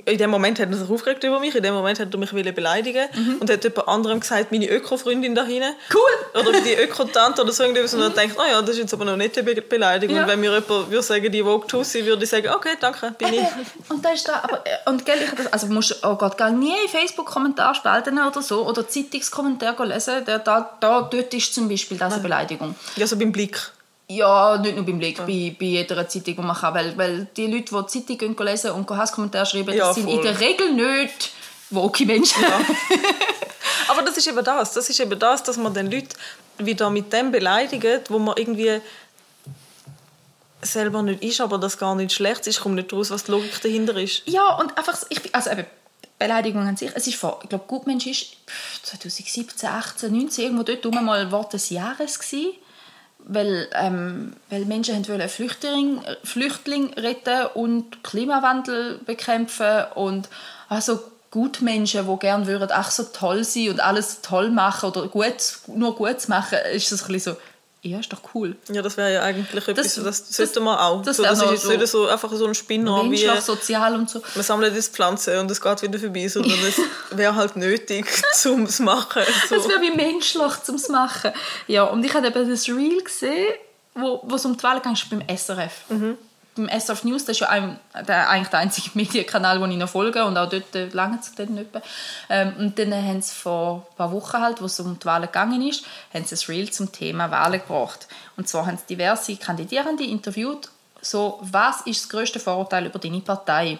in 0.04 0.18
dem 0.18 0.30
Moment 0.30 0.58
hat 0.60 0.70
er 0.70 0.76
sich 0.76 0.88
aufgeregt 0.90 1.24
über 1.24 1.40
mich, 1.40 1.54
in 1.54 1.62
dem 1.62 1.72
Moment 1.74 1.98
hat 1.98 2.12
er 2.12 2.18
mich 2.18 2.30
beleidigen 2.54 3.06
Mhm. 3.14 3.36
und 3.40 3.50
hat 3.50 3.64
jemand 3.64 3.88
anderem 3.88 4.20
gesagt, 4.20 4.52
meine 4.52 4.68
Öko-Freundin 4.68 5.34
da 5.34 5.44
hinten. 5.44 5.74
Cool! 5.92 6.40
Oder 6.40 6.60
die 6.60 6.74
Öko-Tante 6.74 7.42
oder 7.42 7.52
so 7.52 7.62
irgendwas. 7.64 7.94
Und 7.94 8.02
er 8.02 8.10
denkt, 8.10 8.36
oh 8.38 8.42
ja, 8.50 8.60
das 8.60 8.70
ist 8.70 8.78
jetzt 8.78 8.94
aber 8.94 9.04
noch 9.06 9.16
nicht 9.16 9.36
eine 9.38 9.54
Be 9.54 9.60
Beleidigung. 9.62 10.16
Ja. 10.16 10.22
Und 10.22 10.28
wenn 10.28 10.40
mir 10.40 10.50
jemand 10.52 10.68
würde 10.90 11.02
sagen, 11.02 11.32
die 11.32 11.42
Vogue 11.42 11.66
Tussi, 11.66 12.04
würde 12.04 12.24
ich 12.24 12.30
sagen, 12.30 12.48
okay, 12.48 12.76
danke, 12.78 13.12
bin 13.18 13.32
ich. 13.34 13.40
Und 13.88 14.04
da 14.04 14.10
ist 14.10 14.28
da, 14.28 14.40
aber, 14.42 14.58
äh, 14.66 14.90
und 14.90 15.04
gell, 15.04 15.18
ich, 15.24 15.30
das- 15.30 15.52
also 15.52 15.66
musst, 15.68 16.04
oh 16.04 16.14
Gott, 16.16 16.36
gell, 16.36 16.52
nie 16.52 16.74
in 16.84 16.88
Facebook-Kommentar 16.88 17.74
spalten 17.74 18.18
oder 18.18 18.42
so, 18.42 18.66
oder 18.66 18.86
Zeitungskommentar 18.88 19.74
lesen, 19.86 20.22
da, 20.24 20.38
da, 20.38 20.76
da, 20.80 21.02
dort 21.02 21.32
ist 21.34 21.54
zum 21.54 21.68
Beispiel 21.68 21.96
das 21.98 22.12
eine 22.14 22.22
Beleidigung. 22.22 22.74
Ja, 22.96 23.06
so 23.06 23.16
beim 23.16 23.32
Blick. 23.32 23.58
Ja, 24.10 24.58
nicht 24.58 24.74
nur 24.74 24.84
beim 24.84 24.98
Blick, 24.98 25.18
bei, 25.18 25.54
bei 25.58 25.66
jeder 25.66 26.08
Zeitung, 26.08 26.34
die 26.34 26.42
man 26.42 26.56
kann, 26.56 26.74
weil, 26.74 26.98
weil 26.98 27.28
die 27.36 27.46
Leute, 27.46 27.72
die 27.72 27.98
die 28.06 28.18
Zeitung 28.18 28.44
lesen 28.44 28.72
und 28.72 28.90
Hasskommentare 28.90 29.46
schreiben, 29.46 29.72
Ja, 29.72 29.86
das 29.86 29.94
sind 29.96 30.08
in 30.08 30.16
voll. 30.16 30.24
der 30.24 30.40
Regel 30.40 30.72
nicht 30.72 31.30
woke 31.70 32.04
Menschen. 32.04 32.42
Aber 33.88 34.02
das 34.02 34.16
ist 34.16 34.26
eben 34.26 34.44
das. 34.44 34.72
Das 34.72 34.90
ist 34.90 34.98
eben 34.98 35.18
das, 35.18 35.42
dass 35.44 35.56
man 35.56 35.72
den 35.72 35.90
Leuten 35.90 36.08
wieder 36.58 36.90
mit 36.90 37.12
dem 37.12 37.30
beleidigt, 37.30 38.10
wo 38.10 38.18
man 38.18 38.36
irgendwie 38.36 38.80
selber 40.62 41.02
nicht 41.02 41.22
ist, 41.22 41.40
aber 41.40 41.56
das 41.58 41.78
gar 41.78 41.94
nicht 41.94 42.12
schlecht 42.12 42.46
ist. 42.46 42.56
Ich 42.56 42.60
komme 42.60 42.74
nicht 42.74 42.92
raus, 42.92 43.10
was 43.10 43.24
die 43.24 43.30
Logik 43.30 43.62
dahinter 43.62 43.96
ist. 43.96 44.22
Ja, 44.26 44.56
und 44.56 44.76
einfach, 44.76 44.98
ich, 45.08 45.34
also 45.34 45.50
eben, 45.50 45.64
Beleidigung 46.18 46.66
an 46.68 46.76
sich, 46.76 46.90
es 46.94 47.06
ist 47.06 47.16
vor, 47.16 47.40
ich 47.42 47.48
glaube, 47.48 47.64
Gutmensch 47.66 48.06
ist 48.06 48.36
pff, 48.46 48.82
2017, 48.82 49.68
18, 49.68 50.12
19, 50.12 50.44
irgendwo 50.44 50.64
dort 50.64 50.84
rum 50.84 51.02
mal 51.04 51.32
Wort 51.32 51.54
des 51.54 51.70
Jahres 51.70 52.18
gewesen, 52.18 52.52
weil, 53.32 53.68
ähm, 53.74 54.32
weil 54.50 54.64
Menschen 54.64 55.06
wollen 55.08 55.28
Flüchtling, 55.28 56.00
Flüchtling 56.24 56.92
retten 56.94 57.46
und 57.54 58.02
Klimawandel 58.02 58.98
bekämpfen 59.06 59.84
und 59.94 60.28
also 60.68 61.00
Gutmenschen, 61.30 62.06
die 62.06 62.18
gerne 62.18 62.46
würden, 62.46 62.70
ach 62.72 62.90
so 62.90 63.04
toll 63.04 63.44
sein 63.44 63.68
und 63.68 63.80
alles 63.80 64.20
toll 64.20 64.50
machen 64.50 64.90
oder 64.90 65.06
gut, 65.06 65.60
nur 65.68 65.94
gut 65.94 66.28
machen, 66.28 66.58
ist 66.74 66.90
das 66.90 67.04
ein 67.04 67.12
bisschen 67.12 67.34
so, 67.34 67.40
ja, 67.82 67.98
ist 67.98 68.12
doch 68.12 68.20
cool. 68.34 68.56
Ja, 68.70 68.82
das 68.82 68.96
wäre 68.98 69.12
ja 69.14 69.22
eigentlich 69.22 69.66
etwas, 69.68 69.94
das, 69.94 70.04
Das- 70.04 70.26
das 70.26 70.36
sollte 70.36 70.60
man 70.60 70.78
auch. 70.78 71.02
das 71.02 71.16
so, 71.16 71.22
das 71.22 71.40
ist 71.40 71.62
so- 71.62 71.70
nicht 71.72 71.86
so, 71.86 72.06
einfach 72.08 72.30
so 72.32 72.46
ein 72.46 72.54
Spinner 72.54 73.02
wie... 73.04 73.08
Menschlich, 73.08 73.40
sozial 73.40 73.94
und 73.94 74.10
so. 74.10 74.20
Man 74.34 74.44
sammelt 74.44 74.74
jetzt 74.74 74.94
Pflanzen 74.94 75.38
und 75.38 75.50
es 75.50 75.60
geht 75.60 75.80
wieder 75.82 75.98
vorbei, 75.98 76.28
sondern 76.28 76.58
es 76.68 76.74
wäre 77.16 77.34
halt 77.34 77.56
nötig, 77.56 78.06
um 78.46 78.64
es 78.64 78.76
zu 78.76 78.82
machen. 78.82 79.22
So. 79.48 79.56
Das 79.56 79.68
wäre 79.68 79.80
wie 79.80 79.90
menschlich, 79.96 80.42
um 80.68 80.74
es 80.74 80.82
zu 80.84 80.92
machen. 80.92 81.32
Ja, 81.68 81.84
und 81.84 82.04
ich 82.04 82.12
habe 82.12 82.26
eben 82.26 82.50
das 82.50 82.68
Reel 82.68 83.02
gesehen, 83.02 83.54
wo, 83.94 84.20
wo 84.24 84.34
es 84.36 84.44
um 84.44 84.56
die 84.56 84.62
Wahlen 84.62 84.82
ging, 84.82 84.96
beim 85.26 85.36
SRF. 85.36 85.72
Beim 86.56 86.68
SRF 86.68 87.04
News, 87.04 87.24
das 87.24 87.36
ist 87.36 87.40
ja 87.40 87.48
ein, 87.48 87.78
der, 88.06 88.28
eigentlich 88.28 88.48
der 88.48 88.58
einzige 88.60 88.90
Medienkanal, 88.94 89.58
den 89.60 89.70
ich 89.72 89.76
noch 89.78 89.88
folge 89.88 90.24
und 90.24 90.36
auch 90.36 90.48
dort 90.48 90.74
äh, 90.74 90.88
lange 90.88 91.18
es 91.20 91.34
dann 91.34 91.54
nicht 91.54 91.72
mehr. 91.72 91.82
Ähm, 92.28 92.54
und 92.58 92.78
dann 92.78 92.92
haben 92.92 93.22
sie 93.22 93.34
vor 93.34 93.86
ein 93.90 93.96
paar 93.96 94.12
Wochen, 94.12 94.40
halt, 94.40 94.60
wo 94.60 94.66
es 94.66 94.80
um 94.80 94.98
die 94.98 95.04
Wahlen 95.04 95.26
gegangen 95.26 95.66
ist, 95.66 95.84
haben 96.12 96.24
sie 96.24 96.34
ein 96.34 96.46
Reel 96.48 96.70
zum 96.70 96.92
Thema 96.92 97.30
Wahlen 97.30 97.60
gebracht. 97.60 98.08
Und 98.36 98.48
zwar 98.48 98.66
haben 98.66 98.78
sie 98.78 98.94
diverse 98.94 99.36
Kandidierende 99.36 100.04
interviewt, 100.04 100.68
so, 101.02 101.38
was 101.40 101.80
ist 101.82 102.02
das 102.02 102.08
grösste 102.08 102.40
Vorurteil 102.40 102.86
über 102.86 102.98
deine 102.98 103.20
Partei? 103.20 103.78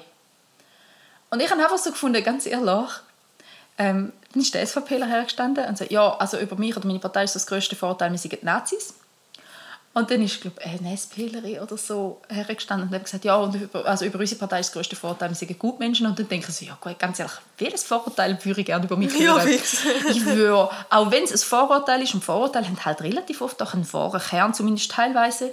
Und 1.30 1.40
ich 1.40 1.50
habe 1.50 1.62
einfach 1.62 1.78
so 1.78 1.90
gefunden, 1.90 2.22
ganz 2.24 2.46
ehrlich, 2.46 2.90
ähm, 3.78 4.12
dann 4.32 4.42
ist 4.42 4.54
der 4.54 4.66
SVPler 4.66 5.06
hergestanden 5.06 5.64
und 5.66 5.78
sagt, 5.78 5.90
ja, 5.90 6.16
also 6.16 6.38
über 6.38 6.56
mich 6.56 6.76
oder 6.76 6.86
meine 6.86 6.98
Partei 6.98 7.24
ist 7.24 7.34
das 7.34 7.46
grösste 7.46 7.76
Vorteil, 7.76 8.10
wir 8.10 8.18
sind 8.18 8.42
Nazis. 8.42 8.94
Und 9.92 10.08
dann 10.08 10.22
ist, 10.22 10.40
glaube 10.40 10.56
ich, 10.64 10.80
eine 10.80 10.96
SPlerin 10.96 11.58
oder 11.58 11.76
so 11.76 12.20
hergestanden 12.28 12.88
und 12.88 12.94
hat 12.94 13.04
gesagt, 13.04 13.24
ja, 13.24 13.34
und 13.34 13.56
über, 13.56 13.84
also 13.84 14.04
über 14.04 14.20
unsere 14.20 14.38
Partei 14.38 14.60
ist 14.60 14.68
das 14.68 14.74
grösste 14.74 14.94
Vorteil, 14.94 15.30
wir 15.30 15.34
sind 15.34 15.58
Gutmenschen. 15.58 16.06
Und 16.06 16.16
dann 16.16 16.28
denke 16.28 16.46
ich 16.48 16.54
so, 16.54 16.64
ja 16.64 16.78
gut, 16.80 16.96
ganz 16.98 17.18
ehrlich, 17.18 17.34
welches 17.58 17.82
Vorurteil 17.82 18.38
würde 18.44 18.60
ich 18.60 18.66
gerne 18.66 18.84
über 18.84 18.96
mich 18.96 19.12
Ja, 19.18 19.34
hören? 19.34 19.48
fix. 19.48 19.78
ich 20.10 20.24
würde, 20.24 20.70
auch 20.90 21.10
wenn 21.10 21.24
es 21.24 21.32
ein 21.32 21.38
Vorurteil 21.38 22.02
ist, 22.02 22.14
und 22.14 22.22
Vorurteile 22.22 22.66
haben 22.68 22.84
halt 22.84 23.00
relativ 23.02 23.40
oft 23.40 23.60
auch 23.62 23.74
einen 23.74 23.92
wahren 23.92 24.20
Kern, 24.20 24.54
zumindest 24.54 24.92
teilweise, 24.92 25.50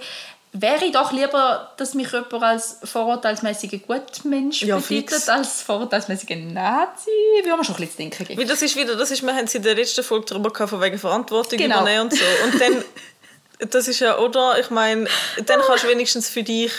wäre 0.52 0.84
ich 0.84 0.92
doch 0.92 1.10
lieber, 1.12 1.72
dass 1.76 1.94
mich 1.94 2.12
jemand 2.12 2.32
als 2.42 2.78
vorurteilsmäßiger 2.84 3.78
Gutmensch 3.78 4.62
Ja, 4.62 4.76
betitelt, 4.76 5.10
fix. 5.10 5.28
als 5.28 5.62
vorurteilsmäßiger 5.62 6.36
Nazi. 6.36 7.10
Wir 7.42 7.52
haben 7.52 7.64
schon 7.64 7.74
ein 7.74 7.80
bisschen 7.80 8.10
denken. 8.10 8.38
Wie 8.38 8.44
das 8.44 8.62
ist 8.62 8.76
wieder, 8.76 8.94
das 8.96 9.10
ist, 9.10 9.22
wir 9.22 9.34
haben 9.34 9.44
es 9.46 9.54
in 9.56 9.62
der 9.62 9.74
letzten 9.74 10.04
Folge 10.04 10.26
darüber 10.28 10.50
gehabt, 10.52 10.70
von 10.70 10.80
wegen 10.80 10.96
Verantwortung 10.98 11.58
Genau. 11.58 11.80
übernehmen 11.80 12.02
und 12.04 12.12
so. 12.14 12.24
Und 12.44 12.60
dann, 12.60 12.84
das 13.58 13.88
ist 13.88 14.00
ja, 14.00 14.18
oder? 14.18 14.58
Ich 14.60 14.70
meine, 14.70 15.08
dann 15.44 15.60
kannst 15.60 15.84
du 15.84 15.88
wenigstens 15.88 16.28
für 16.28 16.42
dich, 16.42 16.72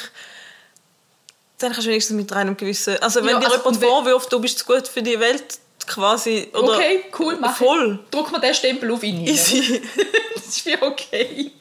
dann 1.57 1.71
kannst 1.71 1.87
du 1.87 1.91
wenigstens 1.91 2.15
mit 2.15 2.31
reinem 2.31 2.55
Gewissen, 2.55 2.97
also 3.01 3.21
wenn 3.21 3.31
Ja, 3.31 3.39
dir 3.39 3.47
also, 3.47 3.57
jemand 3.57 3.77
vorwirft, 3.83 4.31
du 4.31 4.39
bist 4.39 4.59
zu 4.59 4.65
gut 4.65 4.87
für 4.87 5.01
die 5.01 5.19
Welt, 5.19 5.43
quasi, 5.87 6.47
oder? 6.53 6.75
okay, 6.75 7.03
cool, 7.17 7.37
mach 7.39 7.57
Voll. 7.57 7.99
Ich. 8.03 8.09
Druck 8.11 8.31
mir 8.31 8.39
den 8.39 8.53
Stempel 8.53 8.91
auf 8.91 9.03
ihn. 9.03 9.25
Easy. 9.25 9.81
das 10.35 10.45
ist 10.45 10.65
wie 10.65 10.77
okay. 10.81 11.51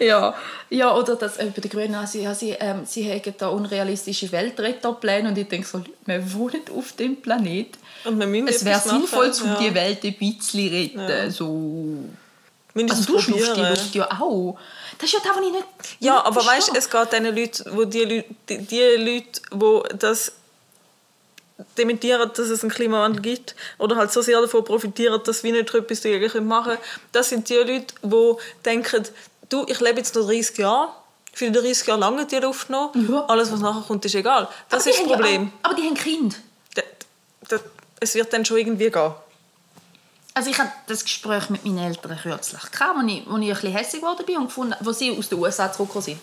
ja. 0.00 0.34
ja, 0.68 0.94
oder 0.94 1.16
das 1.16 1.38
äh, 1.38 1.46
bei 1.46 1.60
den 1.60 1.70
Grünen, 1.70 1.94
also, 1.94 2.18
ja, 2.18 2.34
sie, 2.34 2.50
ähm, 2.50 2.84
sie 2.84 3.10
haben 3.10 3.34
da 3.38 3.48
unrealistische 3.48 4.30
Weltretterpläne 4.32 5.28
und 5.28 5.38
ich 5.38 5.48
denke 5.48 5.66
so, 5.66 5.82
wir 6.04 6.32
wohnen 6.34 6.62
auf 6.76 6.92
dem 6.92 7.16
Planet. 7.22 7.68
Und 8.04 8.18
wir 8.18 8.26
müssen 8.26 8.48
Es 8.48 8.64
wäre 8.64 8.80
sinnvoll, 8.80 9.32
um 9.42 9.46
ja. 9.46 9.58
die 9.60 9.74
Welt 9.74 10.04
ein 10.04 10.14
bisschen 10.14 10.68
retten. 10.68 11.30
So. 11.30 11.98
Mindestens 12.74 13.06
Also 13.06 13.18
du 13.18 13.22
schnuffst 13.22 13.46
die 13.48 13.50
probieren. 13.52 13.70
Luft 13.74 13.94
ja 13.94 14.10
auch. 14.20 14.58
Das 14.98 15.06
ist 15.08 15.12
ja 15.14 15.20
das, 15.24 15.36
was 15.36 15.44
ich 15.46 15.52
nicht 15.52 15.64
Ja, 16.00 16.14
nicht 16.16 16.26
aber 16.26 16.36
weißt 16.46 16.68
du, 16.68 16.72
verstehe. 16.72 16.78
es 16.78 16.90
geht 16.90 17.12
diesen 17.12 17.36
Leuten, 17.36 17.76
wo 17.76 17.84
die, 17.84 18.04
Leute, 18.04 18.24
die, 18.48 18.58
die 18.58 18.80
Leute, 18.96 19.40
wo 19.50 19.82
das 19.98 20.32
dementieren, 21.78 22.30
dass 22.34 22.48
es 22.48 22.62
einen 22.62 22.70
Klimawandel 22.72 23.22
gibt 23.22 23.54
oder 23.78 23.96
halt 23.96 24.10
so 24.12 24.20
sehr 24.22 24.40
davon 24.40 24.64
profitieren, 24.64 25.20
dass 25.24 25.42
wir 25.44 25.52
nicht 25.52 25.72
etwas 25.72 26.00
dagegen 26.00 26.46
machen 26.46 26.72
können, 26.72 26.82
das 27.12 27.28
sind 27.28 27.48
die 27.48 27.54
Leute, 27.54 27.94
die 28.02 28.32
denken, 28.64 29.04
du, 29.48 29.64
ich 29.68 29.80
lebe 29.80 29.98
jetzt 29.98 30.14
noch 30.14 30.26
30 30.26 30.58
Jahre, 30.58 30.88
für 31.32 31.50
die 31.50 31.58
30 31.58 31.86
Jahre 31.86 32.00
lange 32.00 32.26
die 32.26 32.36
Luft 32.36 32.68
noch, 32.70 32.92
Ja. 32.94 33.24
alles, 33.26 33.52
was 33.52 33.60
nachher 33.60 33.82
kommt, 33.86 34.04
ist 34.04 34.14
egal. 34.14 34.48
Das 34.68 34.80
Aber 34.82 34.90
ist 34.90 34.98
das 35.00 35.06
ja 35.08 35.14
Problem. 35.14 35.52
auch- 35.62 35.68
aber 35.70 35.74
die 35.80 35.82
haben 35.86 35.94
Kind. 35.94 36.36
D- 36.76 36.82
d- 37.50 37.58
Es 38.00 38.14
wird 38.14 38.32
dann 38.32 38.44
schon 38.44 38.56
irgendwie 38.58 38.90
gehen. 38.90 39.12
Also 40.34 40.48
ich 40.48 40.58
hatte 40.58 40.72
das 40.86 41.04
Gespräch 41.04 41.50
mit 41.50 41.64
meinen 41.64 41.78
Eltern 41.78 42.18
kürzlich, 42.20 42.62
gehabt, 42.70 42.98
wo 42.98 43.06
ich, 43.06 43.22
wo 43.28 43.36
ich 43.36 43.48
ein 43.48 43.54
bisschen 43.54 43.72
hässlich 43.72 44.00
geworden 44.00 44.24
bin 44.24 44.36
und 44.38 44.46
gefunden, 44.46 44.74
wo 44.80 44.90
sie 44.92 45.16
aus 45.16 45.28
den 45.28 45.38
USA 45.38 45.70
zurückgekommen 45.70 46.04
sind. 46.04 46.20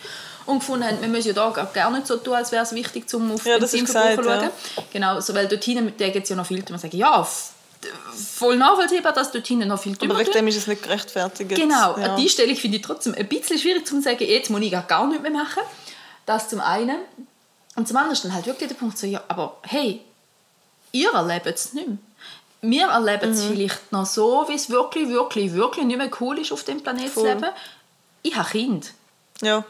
Und 0.48 0.60
gefunden 0.60 0.84
haben, 0.88 1.00
wir 1.00 1.08
müssen 1.08 1.28
ja 1.28 1.34
da 1.34 1.50
gar 1.74 1.91
nicht 1.91 2.08
so 2.08 2.17
tun, 2.17 2.34
als 2.34 2.52
wäre 2.52 2.63
es 2.63 2.74
wichtig, 2.74 3.06
um 3.13 3.32
auf 3.34 3.45
Ja, 3.45 3.60
Benzinverbrauch 3.60 4.15
zu 4.15 4.24
schauen. 4.24 4.50
Genau, 4.91 5.19
so, 5.19 5.36
weil 5.36 5.48
dort 5.48 5.63
hinten 5.63 5.93
da 5.95 6.10
gibt 6.10 6.24
es 6.24 6.30
ja 6.30 6.36
noch 6.36 6.45
viel, 6.48 6.63
man 6.69 6.80
sagen, 6.80 6.98
ja, 6.98 7.28
voll 8.34 8.58
nachvollziehbar, 8.58 9.13
dass 9.13 9.32
dort 9.32 9.45
hinten 9.45 9.67
noch 9.67 9.80
viel 9.80 9.95
Aber 10.02 10.17
wegen 10.17 10.32
dem 10.32 10.48
ist 10.48 10.58
es 10.58 10.65
nicht 10.67 10.82
gerechtfertigt. 10.82 11.50
Genau, 11.54 11.98
Ja. 11.98 12.15
die 12.15 12.28
Stellung 12.30 12.56
finde 12.56 12.78
ich 12.78 12.84
trotzdem 12.84 13.13
ein 13.13 13.28
bisschen 13.28 13.60
schwierig 13.60 13.86
zu 13.86 14.02
sagen, 14.02 14.24
jetzt 14.24 14.50
muss 14.50 14.62
ich 14.62 14.72
gar- 14.72 14.82
gar 14.84 15.06
nichts 15.08 15.22
mehr 15.22 15.32
machen. 15.32 15.62
Das 16.26 16.50
zum 16.50 16.62
einen. 16.62 16.98
Und 17.76 17.88
zum 17.88 17.95
anderen 17.98 18.13
ist 18.13 18.26
dann 18.26 18.34
halt 18.34 18.48
wirklich 18.48 18.67
der 18.69 18.76
Punkt 18.76 18.98
so, 18.98 19.06
ja, 19.06 19.24
aber 19.28 19.58
hey, 19.63 20.02
ihr 20.91 21.13
erlebt 21.13 21.45
es 21.45 21.74
nicht 21.74 21.88
mehr. 21.88 21.98
Wir 22.62 22.88
erleben 22.89 23.30
Mhm. 23.30 23.36
es 23.36 23.43
vielleicht 23.45 23.91
noch 23.91 24.06
so, 24.06 24.45
wie 24.50 24.56
es 24.56 24.69
wirklich, 24.69 25.08
wirklich, 25.10 25.54
wirklich 25.54 25.86
nicht 25.86 25.98
mehr 25.98 26.10
cool 26.19 26.39
ist, 26.39 26.52
auf 26.52 26.63
dem 26.63 26.82
Planeten 26.84 27.13
zu 27.13 27.24
leben. 27.26 27.45
Ich 28.22 28.36
habe 28.36 28.50
Kind. 28.50 28.91
Ja. 29.41 29.63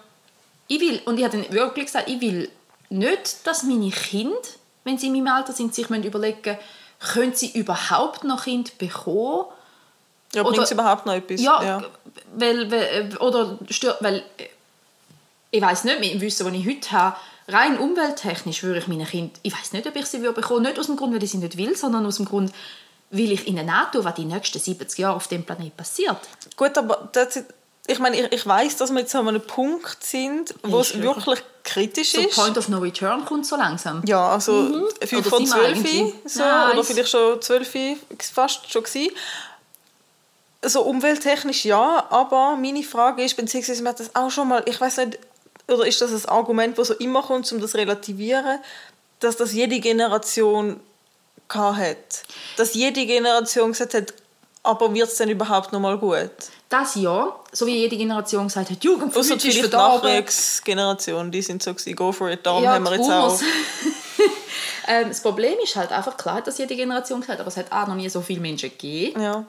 Ich 0.68 0.80
will, 0.80 1.02
und 1.06 1.18
ich 1.18 1.24
habe 1.24 1.38
dann 1.38 1.52
wirklich 1.54 1.86
gesagt, 1.86 2.10
ich 2.10 2.20
will 2.22 2.50
nicht, 2.90 3.46
dass 3.46 3.64
meine 3.64 3.90
Kinder, 3.92 4.36
wenn 4.84 4.98
sie 4.98 5.08
in 5.08 5.14
meinem 5.14 5.28
Alter 5.36 5.54
sind, 5.54 5.74
sich 5.76 5.90
überlegen 5.90 6.58
können 7.00 7.34
sie 7.34 7.52
überhaupt 7.52 8.24
noch 8.26 8.44
Kind 8.44 8.78
bekommen 8.78 9.46
Ja, 10.34 10.44
bringt 10.44 10.60
es 10.60 10.72
überhaupt 10.72 11.06
noch 11.06 11.14
etwas? 11.14 11.42
ja, 11.42 11.82
Weil, 12.36 12.70
weil, 12.70 13.18
oder 13.20 13.58
stört, 13.70 14.04
weil 14.04 14.18
äh, 14.38 14.48
ich 15.52 15.62
weiß 15.62 15.86
nicht, 15.86 16.00
mit 16.00 16.14
dem 16.14 16.22
Wissen, 16.22 16.46
das 16.46 16.54
ich 16.56 16.68
heute 16.68 16.92
habe, 16.92 17.16
rein 17.52 17.78
umwelttechnisch 17.78 18.64
würde 18.64 18.80
ich 18.80 18.88
meinen 18.88 19.06
Kind, 19.08 19.38
ich 19.44 19.54
weiß 19.54 19.74
nicht, 19.74 19.88
ob 19.88 19.96
ich 19.96 20.06
sie 20.06 20.22
würde 20.22 20.40
bekommen, 20.42 20.64
nicht 20.64 20.80
aus 20.80 20.86
dem 20.88 20.96
Grund, 20.96 21.14
weil 21.14 21.24
ich 21.24 21.32
sie 21.32 21.38
nicht 21.38 21.58
will, 21.58 21.76
sondern 21.76 22.06
aus 22.06 22.18
dem 22.18 22.26
Grund, 22.26 22.52
weil 23.12 23.32
ich 23.32 23.48
ihnen 23.48 23.70
antue, 23.70 24.04
was 24.04 24.16
die 24.16 24.26
nächsten 24.26 24.60
70 24.60 25.00
Jahre 25.00 25.16
auf 25.16 25.28
dem 25.28 25.44
Planeten 25.44 25.76
passiert. 25.76 26.18
Gut, 26.56 26.78
aber 26.78 27.10
das, 27.12 27.40
ich 27.88 28.00
meine, 28.00 28.20
ich, 28.20 28.32
ich 28.32 28.46
weiß, 28.46 28.78
dass 28.78 28.92
wir 28.92 29.00
jetzt 29.00 29.16
an 29.16 29.28
einem 29.28 29.42
Punkt 29.42 30.04
sind, 30.04 30.54
wo 30.64 30.80
es 30.80 30.94
wirklich- 31.02 31.26
wirklich 31.26 31.46
kritisch 31.64 32.12
So 32.14 32.22
ist. 32.22 32.36
Point 32.36 32.58
of 32.58 32.70
No 32.70 32.78
Return 32.80 33.26
kommt 33.26 33.46
so 33.46 33.56
langsam. 33.56 34.02
Ja, 34.06 34.30
also 34.30 34.64
sind 35.02 35.12
wir 35.12 35.24
zwölf, 35.24 35.54
eigentlich? 35.54 36.14
so, 36.26 36.40
Nice. 36.42 36.74
oder 36.74 36.84
vielleicht 36.84 37.10
schon 37.10 37.42
zwölf, 37.42 37.72
fast 38.34 38.72
schon 38.72 38.84
gewesen. 38.84 39.12
So 40.62 40.82
umwelttechnisch 40.82 41.64
ja, 41.66 42.06
aber 42.10 42.58
meine 42.58 42.84
Frage 42.84 43.24
ist, 43.24 43.36
beziehungsweise 43.38 43.82
man 43.82 43.94
hat 43.94 44.02
das 44.02 44.14
auch 44.14 44.30
schon 44.30 44.50
mal, 44.50 44.62
ich 44.66 44.80
weiß 44.80 44.98
nicht, 44.98 45.18
oder 45.70 45.86
ist 45.86 46.02
das 46.02 46.12
ein 46.12 46.30
Argument, 46.30 46.78
das 46.78 46.90
so 46.90 46.94
immer 46.96 47.22
kommt, 47.22 47.52
um 47.52 47.62
das 47.62 47.72
zu 47.72 47.78
relativieren, 47.78 48.60
dass 49.20 49.38
das 49.38 49.54
jede 49.54 49.80
Generation 49.80 50.80
hat. 51.50 52.24
Dass 52.58 52.74
jede 52.74 53.06
Generation 53.06 53.72
gesagt 53.72 53.94
hat, 53.94 54.14
aber 54.64 54.94
wird 54.94 55.10
es 55.10 55.16
denn 55.16 55.30
überhaupt 55.30 55.72
noch 55.72 55.80
mal 55.80 55.98
gut? 55.98 56.32
Das 56.70 56.94
ja, 56.96 57.36
so 57.52 57.66
wie 57.66 57.78
jede 57.78 57.98
Generation 57.98 58.48
gesagt 58.48 58.70
hat, 58.70 58.84
Jugend 58.84 59.16
Außer 59.16 59.36
ist 59.36 59.42
vielleicht 59.42 59.74
die. 59.74 59.76
Nachwuchsgeneration, 59.76 61.32
die 61.32 61.42
sind 61.42 61.64
so 61.64 61.74
gewesen, 61.74 61.96
go 61.96 62.12
for 62.12 62.30
it, 62.30 62.46
darum 62.46 62.64
Ja, 62.64 62.74
haben 62.74 62.84
wir 62.84 62.96
jetzt 62.96 63.10
auch... 63.10 63.40
Ähm, 64.90 65.10
das 65.10 65.22
Problem 65.22 65.54
ist 65.64 65.76
halt 65.76 65.92
einfach, 65.92 66.18
klar 66.18 66.36
hat 66.36 66.48
das 66.48 66.58
jede 66.58 66.76
Generation 66.76 67.22
gesagt, 67.22 67.40
aber 67.40 67.50
es 67.50 67.58
hat 67.58 67.72
A, 67.72 67.86
noch 67.86 67.94
nie 67.94 68.10
so 68.10 68.22
viele 68.22 68.40
Menschen 68.40 68.72
gegeben. 68.72 69.22
Ja. 69.22 69.46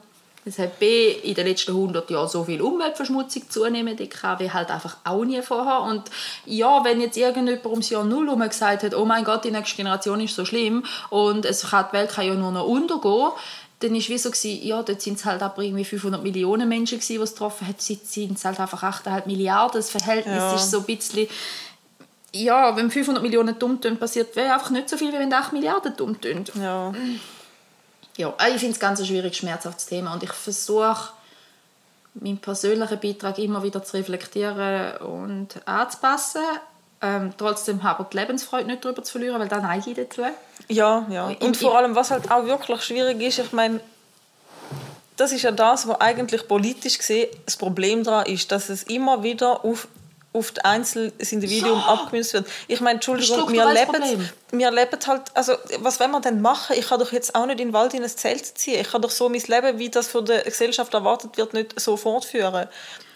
Es 0.47 0.59
hat 0.59 0.79
B, 0.79 1.13
in 1.13 1.35
den 1.35 1.47
letzten 1.47 1.73
100 1.73 2.09
Jahren 2.11 2.29
so 2.29 2.45
viel 2.45 2.63
Umweltverschmutzung 2.63 3.51
zunehmen, 3.51 3.97
die 3.97 4.09
wie 4.39 4.51
halt 4.51 4.71
einfach 4.71 4.97
auch 5.05 5.25
nie 5.25 5.43
vorher. 5.43 5.83
Und 5.83 6.05
ja, 6.47 6.83
wenn 6.83 7.01
jetzt 7.01 7.19
irgendjemand 7.19 7.67
ums 7.67 7.91
Jahr 7.91 8.05
Null 8.05 8.27
herum 8.27 8.41
gesagt 8.41 8.83
hat, 8.83 8.95
oh 8.95 9.05
mein 9.05 9.25
Gott, 9.25 9.45
die 9.45 9.51
nächste 9.51 9.77
Generation 9.77 10.21
ist 10.21 10.35
so 10.35 10.45
schlimm 10.47 10.85
und 11.11 11.45
es 11.45 11.69
kann, 11.71 11.87
die 11.91 11.97
Welt 11.97 12.11
kann 12.11 12.27
ja 12.27 12.35
nur 12.35 12.53
noch 12.53 12.67
untergehen, 12.67 13.33
dann 13.81 13.93
war 13.95 13.99
wie 13.99 14.19
so, 14.19 14.31
gewesen, 14.31 14.67
ja, 14.67 14.83
dort 14.83 15.01
sind 15.01 15.19
es 15.19 15.25
halt 15.25 15.43
aber 15.43 15.63
irgendwie 15.63 15.85
500 15.85 16.23
Millionen 16.23 16.69
Menschen, 16.69 16.99
gewesen, 16.99 17.17
die 17.17 17.23
es 17.23 17.33
getroffen 17.33 17.67
hat. 17.67 17.81
Jetzt 17.81 18.13
sind 18.13 18.37
es 18.37 18.45
halt 18.45 18.61
einfach 18.61 18.83
8,5 18.83 19.27
Milliarden. 19.27 19.79
Das 19.79 19.91
Verhältnis 19.91 20.37
Ja. 20.37 20.55
ist 20.55 20.71
so 20.71 20.79
ein 20.81 20.85
bisschen... 20.85 21.29
Ja, 22.33 22.77
wenn 22.77 22.91
500 22.91 23.23
Millionen 23.23 23.59
dumm 23.59 23.81
tun, 23.81 23.97
passiert 23.97 24.37
wäre 24.37 24.53
einfach 24.55 24.71
nicht 24.71 24.89
so 24.89 24.97
viel, 24.97 25.13
wie 25.13 25.19
wenn 25.19 25.33
8 25.33 25.53
Milliarden 25.53 25.97
dumm 25.97 26.21
tun. 26.21 26.45
ja. 26.61 26.93
Ja, 28.17 28.35
ich 28.49 28.59
finde 28.59 28.73
es 28.73 28.81
ganz 28.81 29.01
ein 29.01 29.07
schwieriges, 29.07 29.39
schmerzhaftes 29.39 29.87
Thema 29.87 30.13
und 30.13 30.23
ich 30.23 30.33
versuche, 30.33 31.11
meinen 32.15 32.39
persönlichen 32.39 33.01
Beitrag 33.01 33.39
immer 33.39 33.63
wieder 33.63 33.83
zu 33.83 33.97
reflektieren 33.97 34.97
und 34.99 35.67
anzupassen. 35.67 36.43
Ähm, 37.03 37.33
trotzdem 37.39 37.83
habe 37.83 38.03
ich 38.03 38.09
die 38.11 38.19
Lebensfreude 38.19 38.67
nicht 38.67 38.85
darüber 38.85 39.03
zu 39.03 39.13
verlieren, 39.13 39.41
weil 39.41 39.49
dann 39.49 39.63
neige 39.63 39.91
ich 39.91 39.97
dazu. 39.97 40.23
Ja, 40.69 41.07
ja. 41.09 41.33
Und 41.41 41.57
vor 41.57 41.79
allem, 41.79 41.95
was 41.95 42.11
halt 42.11 42.31
auch 42.31 42.45
wirklich 42.45 42.83
schwierig 42.83 43.21
ist, 43.23 43.39
ich 43.39 43.53
meine, 43.53 43.81
das 45.17 45.33
ist 45.33 45.43
ja 45.43 45.51
das, 45.51 45.87
was 45.89 46.01
eigentlich 46.01 46.47
politisch 46.47 46.99
gesehen 46.99 47.29
das 47.45 47.57
Problem 47.57 48.05
daran 48.05 48.27
ist, 48.27 48.53
dass 48.53 48.69
es 48.69 48.83
immer 48.85 49.23
wieder 49.23 49.65
auf, 49.65 49.89
auf 50.33 50.53
das 50.53 50.65
Einzelindividuum 50.65 51.79
Ja. 51.79 51.87
abgemünzt 51.87 52.35
wird. 52.35 52.47
Ich 52.69 52.81
meine, 52.81 52.95
Entschuldigung, 52.97 53.53
wir 53.53 53.65
leben, 53.73 54.31
wir 54.53 54.71
leben 54.71 54.99
halt, 55.07 55.23
also 55.35 55.55
was 55.81 55.99
wollen 55.99 56.13
wir 56.13 56.21
denn 56.21 56.41
machen? 56.41 56.77
Ich 56.79 56.87
kann 56.89 57.01
doch 57.01 57.11
jetzt 57.13 57.35
auch 57.35 57.47
nicht 57.47 57.61
in 57.61 57.69
den 57.69 57.73
Wald 57.73 57.95
in 57.95 58.03
ein 58.05 58.09
Zelt 58.09 58.47
ziehen. 58.59 58.81
Ich 58.81 58.91
kann 58.91 59.03
doch 59.03 59.11
so 59.11 59.29
mein 59.29 59.41
Leben, 59.43 59.79
wie 59.79 59.89
das 59.91 60.07
von 60.09 60.25
der 60.25 60.43
Gesellschaft 60.43 60.95
erwartet 60.95 61.37
wird, 61.37 61.53
nicht 61.53 61.79
so 61.81 61.97
fortführen. 61.97 62.69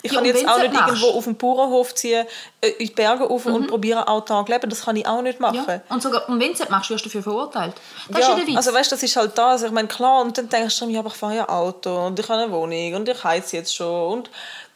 Ich 0.02 0.10
Ja, 0.12 0.18
kann 0.18 0.26
jetzt 0.26 0.46
auch 0.46 0.58
nicht 0.58 0.72
machst? 0.74 0.88
Mhm. 0.96 1.00
irgendwo 1.02 1.18
auf 1.18 1.24
den 1.24 1.36
Bauernhof 1.36 1.94
ziehen, 1.94 2.26
äh, 2.60 2.68
in 2.70 2.88
die 2.88 2.92
Berge 2.92 3.24
rauf 3.24 3.46
und 3.46 3.68
probieren 3.68 4.00
autark 4.06 4.48
leben. 4.50 4.68
Das 4.68 4.82
kann 4.82 4.96
ich 4.96 5.06
auch 5.06 5.22
nicht 5.22 5.40
machen. 5.40 5.64
Ja. 5.66 5.80
Und, 5.88 6.02
sogar, 6.02 6.28
und 6.28 6.38
wenn 6.40 6.52
du 6.52 6.62
es 6.62 6.68
machst, 6.68 6.90
wirst 6.90 7.04
du 7.06 7.08
dafür 7.08 7.22
verurteilt. 7.22 7.72
Das 8.10 8.18
ist 8.18 8.24
Ja, 8.26 8.30
ja 8.32 8.36
der 8.40 8.46
Witz. 8.48 8.56
also 8.56 8.74
weißt, 8.74 8.92
das 8.92 9.02
ist 9.02 9.16
halt 9.16 9.38
da. 9.38 9.52
Also 9.52 9.64
ich 9.66 9.72
meine, 9.72 9.88
klar, 9.88 10.20
und 10.20 10.36
dann 10.36 10.48
denkst 10.50 10.78
du, 10.78 10.88
ja, 10.90 10.98
aber 10.98 11.08
ich 11.08 11.16
fahre 11.16 11.36
ja 11.36 11.48
Auto 11.48 12.06
und 12.06 12.18
ich 12.18 12.28
habe 12.28 12.42
eine 12.42 12.52
Wohnung 12.52 12.94
und 12.94 13.08
ich 13.08 13.24
heize 13.24 13.56
jetzt 13.56 13.74
schon 13.74 14.12
und, 14.18 14.30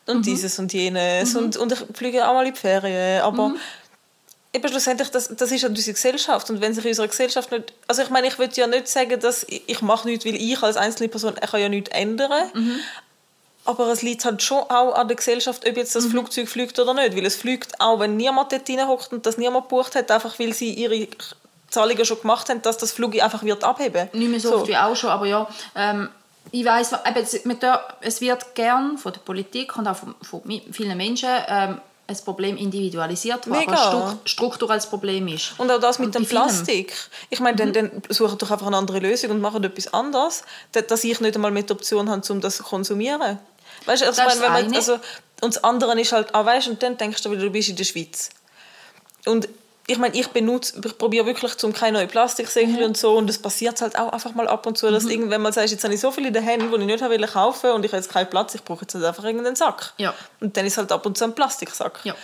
Mhm. 0.09 0.17
und 0.17 0.27
dieses 0.27 0.59
und 0.59 0.73
jenes 0.73 1.35
und, 1.37 1.57
und 1.57 1.73
ich 1.73 1.79
fliege 1.95 2.27
auch 2.27 2.33
mal 2.35 2.47
in 2.47 2.55
die 2.55 2.59
Ferien, 2.61 3.23
aber 3.23 3.49
Mhm. 3.51 3.57
eben 4.53 4.69
schlussendlich, 4.69 5.11
das, 5.11 5.29
das 5.37 5.53
ist 5.53 5.63
ja 5.63 5.69
unsere 5.69 5.93
Gesellschaft 5.95 6.49
und 6.51 6.61
wenn 6.61 6.75
sich 6.75 6.85
unsere 6.85 7.09
Gesellschaft 7.09 7.53
nicht, 7.53 7.73
also 7.87 8.03
ich 8.03 8.11
meine, 8.11 8.27
ich 8.29 8.39
würde 8.39 8.55
ja 8.57 8.67
nicht 8.67 8.89
sagen, 8.89 9.21
dass 9.21 9.45
ich, 9.45 9.63
ich 9.67 9.83
mache 9.83 10.09
nichts, 10.09 10.25
weil 10.25 10.35
ich 10.37 10.63
als 10.63 10.77
einzelne 10.77 11.09
Person, 11.09 11.35
ich 11.43 11.51
kann 11.51 11.61
ja 11.61 11.69
nichts 11.69 11.91
ändern, 11.91 12.33
Mhm. 12.55 12.79
aber 13.65 13.89
es 13.89 14.03
liegt 14.03 14.25
halt 14.25 14.43
schon 14.43 14.63
auch 14.63 14.95
an 14.95 15.09
der 15.09 15.17
Gesellschaft, 15.17 15.69
ob 15.69 15.77
jetzt 15.77 15.95
das 15.95 16.05
Mhm. 16.07 16.11
Flugzeug 16.13 16.49
fliegt 16.49 16.79
oder 16.79 16.95
nicht, 16.95 17.15
weil 17.17 17.27
es 17.27 17.37
fliegt 17.37 17.81
auch, 17.81 18.01
wenn 18.01 18.17
niemand 18.17 18.51
dort 18.53 18.69
hockt 18.89 19.13
und 19.13 19.27
das 19.27 19.37
niemand 19.37 19.69
gebucht 19.69 19.95
hat, 19.95 20.11
einfach 20.11 20.39
weil 20.39 20.55
sie 20.55 20.73
ihre 20.73 21.07
Zahlungen 21.71 22.05
schon 22.07 22.19
gemacht 22.23 22.49
haben, 22.49 22.63
dass 22.63 22.79
das 22.79 22.93
Flug 22.93 23.21
einfach 23.23 23.43
wird 23.43 23.63
abheben. 23.63 24.09
Nicht 24.15 24.31
mehr 24.31 24.41
so, 24.41 24.55
oft 24.57 24.69
wie 24.69 24.77
auch 24.79 24.97
schon, 24.97 25.11
aber 25.11 25.27
ja, 25.27 25.47
ähm, 25.77 26.09
ich 26.53 26.65
eben, 27.07 27.17
es- 28.01 28.21
wird 28.21 28.55
gern 28.55 28.99
von 28.99 29.13
der 29.13 29.21
Politik 29.21 29.77
und 29.77 29.87
auch 29.87 29.97
von, 29.97 30.15
von 30.23 30.43
vielen 30.73 30.97
Menschen 30.97 31.29
ähm, 31.49 31.81
ein 32.07 32.17
Problem 32.25 32.57
individualisiert, 32.57 33.49
was 33.51 33.59
Mega. 33.59 33.75
aber 33.77 34.19
strukturelles 34.25 34.87
Problem 34.87 35.29
ist. 35.29 35.53
Und 35.59 35.71
auch 35.71 35.79
das 35.79 35.99
mit 35.99 36.07
Und 36.07 36.15
dem. 36.15 36.27
Plastik. 36.27 36.95
Ich 37.29 37.41
meine, 37.41 37.57
dann, 37.57 37.73
dann 37.75 38.03
suchen 38.09 38.39
doch 38.39 38.51
einfach 38.51 38.67
eine 38.67 38.79
andere 38.79 38.99
Lösung 39.01 39.31
und 39.33 39.41
machen 39.43 39.63
etwas 39.63 39.93
anderes, 39.93 40.43
da- 40.73 40.81
dass 40.81 41.05
ich 41.05 41.21
nicht 41.21 41.35
einmal 41.35 41.51
mit 41.51 41.69
der 41.69 41.77
Option 41.77 42.09
habe, 42.09 42.23
um 42.33 42.41
das 42.41 42.57
zu 42.57 42.63
konsumieren. 42.63 43.39
Weißt 43.85 44.03
du, 44.03 44.07
also, 44.07 44.23
Das 44.23 44.39
meine, 44.41 44.65
man, 44.67 44.75
also, 44.75 44.95
und 45.41 45.55
das 45.55 45.63
andere 45.63 46.01
ist 46.01 46.13
halt, 46.13 46.35
ah, 46.35 46.45
weißt, 46.45 46.69
und 46.69 46.83
dann 46.83 46.97
denkst 46.97 47.23
du 47.23 47.31
wieder, 47.31 47.43
du 47.43 47.51
bist 47.51 47.69
in 47.69 47.77
der 47.77 47.85
Schweiz. 47.85 48.31
Und 49.27 49.49
ich 49.91 49.97
meine, 49.97 50.15
ich 50.15 50.29
benutze, 50.29 50.81
ich 50.85 50.99
probiere 50.99 51.25
wirklich 51.25 51.57
zum 51.57 51.73
keine 51.73 51.99
neue 51.99 52.07
Plastiksäcke 52.07 52.85
und 52.85 52.97
so 52.99 53.17
und 53.17 53.29
es 53.31 53.39
passiert 53.39 53.81
halt 53.81 53.99
auch 53.99 54.13
einfach 54.13 54.35
mal 54.35 54.47
ab 54.47 54.67
und 54.67 54.77
zu, 54.77 54.91
dass 54.91 55.07
irgendwann 55.07 55.41
mal 55.41 55.53
sagst, 55.53 55.73
jetzt 55.73 55.83
habe 55.83 55.95
ich 55.95 56.01
so 56.01 56.11
viele 56.11 56.29
in 56.29 56.35
den 56.35 56.43
Händen, 56.43 56.71
die 56.71 56.77
ich 56.79 56.87
nicht 56.87 57.03
habe 57.03 57.19
kaufen 57.27 57.71
und 57.71 57.85
ich 57.87 57.93
habe 57.93 58.03
jetzt 58.03 58.13
keinen 58.13 58.29
Platz, 58.29 58.55
ich 58.55 58.63
brauche 58.63 58.83
jetzt 58.83 58.95
halt 58.95 59.07
einfach 59.07 59.25
irgendeinen 59.25 59.57
Sack. 59.57 59.95
Ja. 59.97 60.13
Und 60.41 60.55
dann 60.59 60.67
ist 60.67 60.77
halt 60.77 60.93
ab 60.93 61.07
und 61.07 61.17
zu 61.17 61.25
ein 61.25 61.35
Plastiksack. 61.35 62.01
Ja. 62.05 62.15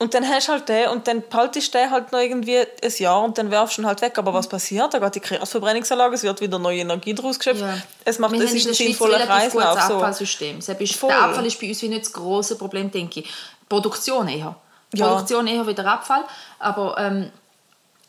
Und 0.00 0.12
dann 0.12 0.28
hast 0.28 0.48
du 0.48 0.52
halt 0.52 0.68
den 0.68 0.88
und 0.88 1.08
dann 1.08 1.22
behaltest 1.22 1.72
du 1.72 1.78
den 1.78 1.90
halt 1.90 2.12
noch 2.12 2.18
irgendwie 2.18 2.58
ein 2.58 2.92
Jahr 2.98 3.22
und 3.22 3.38
dann 3.38 3.50
werfst 3.50 3.78
du 3.78 3.82
ihn 3.82 3.86
halt 3.86 4.02
weg. 4.02 4.18
Aber 4.18 4.34
was 4.34 4.46
passiert? 4.46 4.92
Da 4.92 4.98
geht 4.98 5.14
die 5.14 5.20
Kreisverbrennungsanlage, 5.20 6.14
es 6.14 6.22
wird 6.24 6.42
wieder 6.42 6.58
neue 6.58 6.80
Energie 6.80 7.14
daraus 7.14 7.38
geschöpft. 7.38 7.62
Ja. 7.62 7.78
Es, 8.04 8.18
macht, 8.18 8.32
Wir 8.32 8.42
es 8.42 8.52
ist 8.52 8.64
in 8.64 8.70
ein 8.72 8.74
sinnvoller 8.74 9.24
Kreislauf. 9.24 9.80
So. 9.80 9.94
Abfallsystem. 9.94 10.60
Voll. 10.60 11.08
der 11.08 11.22
Abfall 11.22 11.46
ist 11.46 11.58
bei 11.58 11.68
uns 11.68 11.80
wie 11.80 11.88
nicht 11.88 12.04
das 12.04 12.12
große 12.12 12.56
Problem, 12.56 12.90
denke 12.90 13.20
ich. 13.20 13.30
Produktion 13.68 14.28
eher. 14.28 14.56
Ja. 14.94 15.08
Produktion 15.08 15.46
eher 15.46 15.66
wie 15.66 15.74
der 15.74 15.86
Abfall. 15.86 16.24
Aber 16.58 16.96
ähm, 16.98 17.30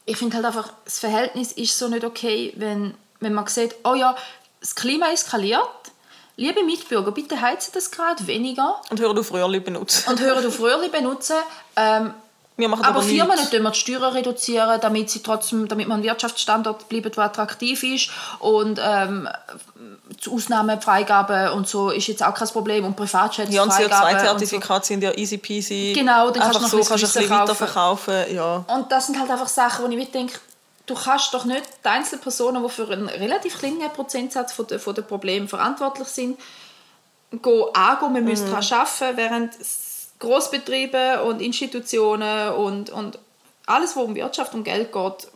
ich 0.05 0.17
finde 0.17 0.35
halt 0.35 0.45
einfach, 0.45 0.71
das 0.85 0.99
Verhältnis 0.99 1.51
ist 1.53 1.77
so 1.77 1.87
nicht 1.87 2.03
okay, 2.03 2.53
wenn, 2.57 2.93
wenn 3.19 3.33
man 3.33 3.47
sieht, 3.47 3.75
oh 3.83 3.93
ja, 3.95 4.15
das 4.59 4.75
Klima 4.75 5.11
eskaliert. 5.11 5.61
Liebe 6.35 6.63
Mitbürger, 6.63 7.11
bitte 7.11 7.39
heizen 7.39 7.71
das 7.75 7.91
gerade 7.91 8.25
weniger 8.25 8.81
Und 8.89 8.99
hör 8.99 9.17
auf 9.17 9.31
Röhrli 9.31 9.59
benutzen. 9.59 10.09
und 10.09 10.19
hören 10.19 10.45
auf 10.45 10.59
Röhrli 10.59 10.89
benutzen. 10.89 11.35
Ähm, 11.75 12.13
Wir 12.57 12.69
machen 12.69 12.83
aber 12.83 12.99
aber, 12.99 13.07
Firmen 13.07 13.37
nicht 13.37 13.51
wir 13.51 13.69
die 13.69 13.77
Steuern 13.77 14.13
reduzieren, 14.13 14.81
damit 14.81 15.11
sie 15.11 15.21
trotzdem, 15.21 15.67
damit 15.67 15.87
man 15.87 16.01
Wirtschaftsstandort 16.01 16.89
bleibt, 16.89 17.17
der 17.17 17.23
attraktiv 17.25 17.83
ist 17.83 18.09
und 18.39 18.79
ähm, 18.83 19.29
Ausnahmefreigabe 20.31 21.51
und 21.53 21.67
so 21.67 21.89
ist 21.89 22.07
jetzt 22.07 22.23
auch 22.23 22.33
kein 22.33 22.47
Problem 22.47 22.85
und 22.85 22.95
Privatjets 22.95 23.53
Ja, 23.53 23.63
und 23.63 23.71
Freigabe 23.73 24.05
und 24.05 24.11
so. 24.11 24.17
CO2-Zertifikate 24.17 24.85
sind 24.85 25.03
ja 25.03 25.11
easy 25.17 25.37
peasy. 25.37 25.93
Genau, 25.95 26.29
dann 26.31 26.41
kannst 26.43 26.57
du 26.57 26.61
noch 26.61 26.69
so 26.69 26.77
ein 26.77 26.83
kannst 26.85 26.91
ein 26.91 26.99
bisschen 26.99 27.21
bisschen 27.23 27.29
weiter 27.29 27.55
kaufen. 27.55 28.05
verkaufen. 28.15 28.35
Ja. 28.35 28.65
Und 28.67 28.91
das 28.91 29.07
sind 29.07 29.19
halt 29.19 29.29
einfach 29.29 29.47
Sachen, 29.47 29.85
wo 29.85 29.89
ich 29.89 29.97
mir 29.97 30.05
denke, 30.05 30.39
du 30.85 30.95
kannst 30.95 31.33
doch 31.33 31.45
nicht 31.45 31.63
die 31.83 31.87
Einzelpersonen, 31.87 32.63
die 32.63 32.69
für 32.69 32.89
einen 32.89 33.09
relativ 33.09 33.59
kleinen 33.59 33.91
Prozentsatz 33.91 34.53
von 34.53 34.67
der, 34.67 34.79
von 34.79 34.95
der 34.95 35.03
Probleme 35.03 35.47
verantwortlich 35.47 36.07
sind, 36.07 36.39
go 37.41 37.71
angehen, 37.73 38.13
wir 38.13 38.21
müssen 38.21 38.51
daran 38.51 38.63
arbeiten, 38.71 39.17
während 39.17 39.53
Großbetriebe 40.19 41.23
und 41.23 41.41
Institutionen 41.41 42.49
und, 42.53 42.89
und 42.89 43.19
alles, 43.65 43.95
was 43.95 44.03
um 44.03 44.15
Wirtschaft 44.15 44.53
und 44.53 44.63
Geld 44.63 44.91
geht, 44.91 45.27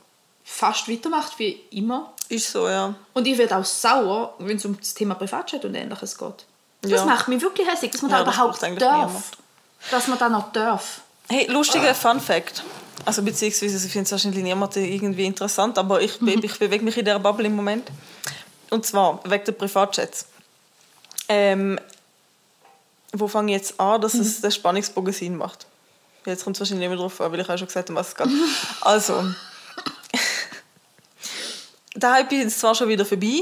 fast 0.44 0.90
weitermacht 0.90 1.40
wie 1.40 1.60
immer. 1.72 2.14
Ist 2.30 2.52
so, 2.52 2.68
ja. 2.68 2.94
Und 3.14 3.26
ich 3.28 3.38
werde 3.38 3.58
auch 3.58 3.66
sauer, 3.66 4.34
wenn 4.40 4.58
es 4.58 4.66
um 4.66 4.78
das 4.78 4.94
Thema 4.94 5.16
Privatjet 5.16 5.64
und 5.66 5.76
Ähnliches 5.76 6.18
geht. 6.18 6.46
Das 6.82 6.92
Ja. 6.92 7.06
macht 7.06 7.28
mich 7.28 7.42
wirklich 7.42 7.68
hässlich, 7.68 7.92
dass 7.92 8.02
man 8.02 8.12
Ja, 8.12 8.18
da 8.20 8.24
das 8.26 8.36
überhaupt 8.36 8.64
eigentlich 8.64 8.80
darf. 8.80 9.08
niemand. 9.08 9.26
Dass 9.92 10.08
man 10.08 10.20
da 10.20 10.30
noch 10.30 10.52
darf. 10.52 11.02
Hey, 11.30 11.48
lustiger 11.50 11.94
Fun 11.96 12.20
Fact. 12.20 12.64
Also 13.06 13.22
beziehungsweise, 13.22 13.86
ich 13.86 13.92
finde 13.92 14.06
es 14.06 14.12
wahrscheinlich 14.12 14.44
niemand 14.44 14.76
irgendwie 14.76 15.26
interessant, 15.26 15.78
aber 15.78 16.02
ich, 16.02 16.20
be 16.20 16.34
ich 16.34 16.60
bewege 16.60 16.84
mich 16.84 16.98
in 16.98 17.06
dieser 17.06 17.20
Bubble 17.20 17.46
im 17.46 17.56
Moment. 17.56 17.90
Und 18.70 18.86
zwar 18.86 19.20
wegen 19.24 19.46
der 19.46 19.52
Privatjets. 19.54 20.26
Ähm, 21.30 21.80
wo 23.14 23.28
fange 23.28 23.54
ich 23.54 23.58
jetzt 23.62 23.80
an, 23.80 24.02
dass 24.02 24.14
es 24.14 24.42
der 24.42 24.52
Spannungsbogen 24.52 25.14
Sinn 25.14 25.38
macht? 25.38 25.66
Jetzt 26.26 26.44
kommt 26.44 26.58
es 26.58 26.60
wahrscheinlich 26.60 26.90
nicht 26.90 26.98
mehr 26.98 26.98
drauf 27.08 27.22
an, 27.22 27.32
weil 27.32 27.40
ich 27.40 27.50
auch 27.50 27.58
schon 27.58 27.68
gesagt 27.68 27.90
habe, 27.90 27.98
was 28.00 28.10
es 28.10 28.16
geht. 28.16 28.28
Also, 28.82 29.24
der 31.98 32.14
Hype 32.14 32.32
ist 32.32 32.60
zwar 32.60 32.76
schon 32.76 32.88
wieder 32.90 33.06
vorbei, 33.06 33.42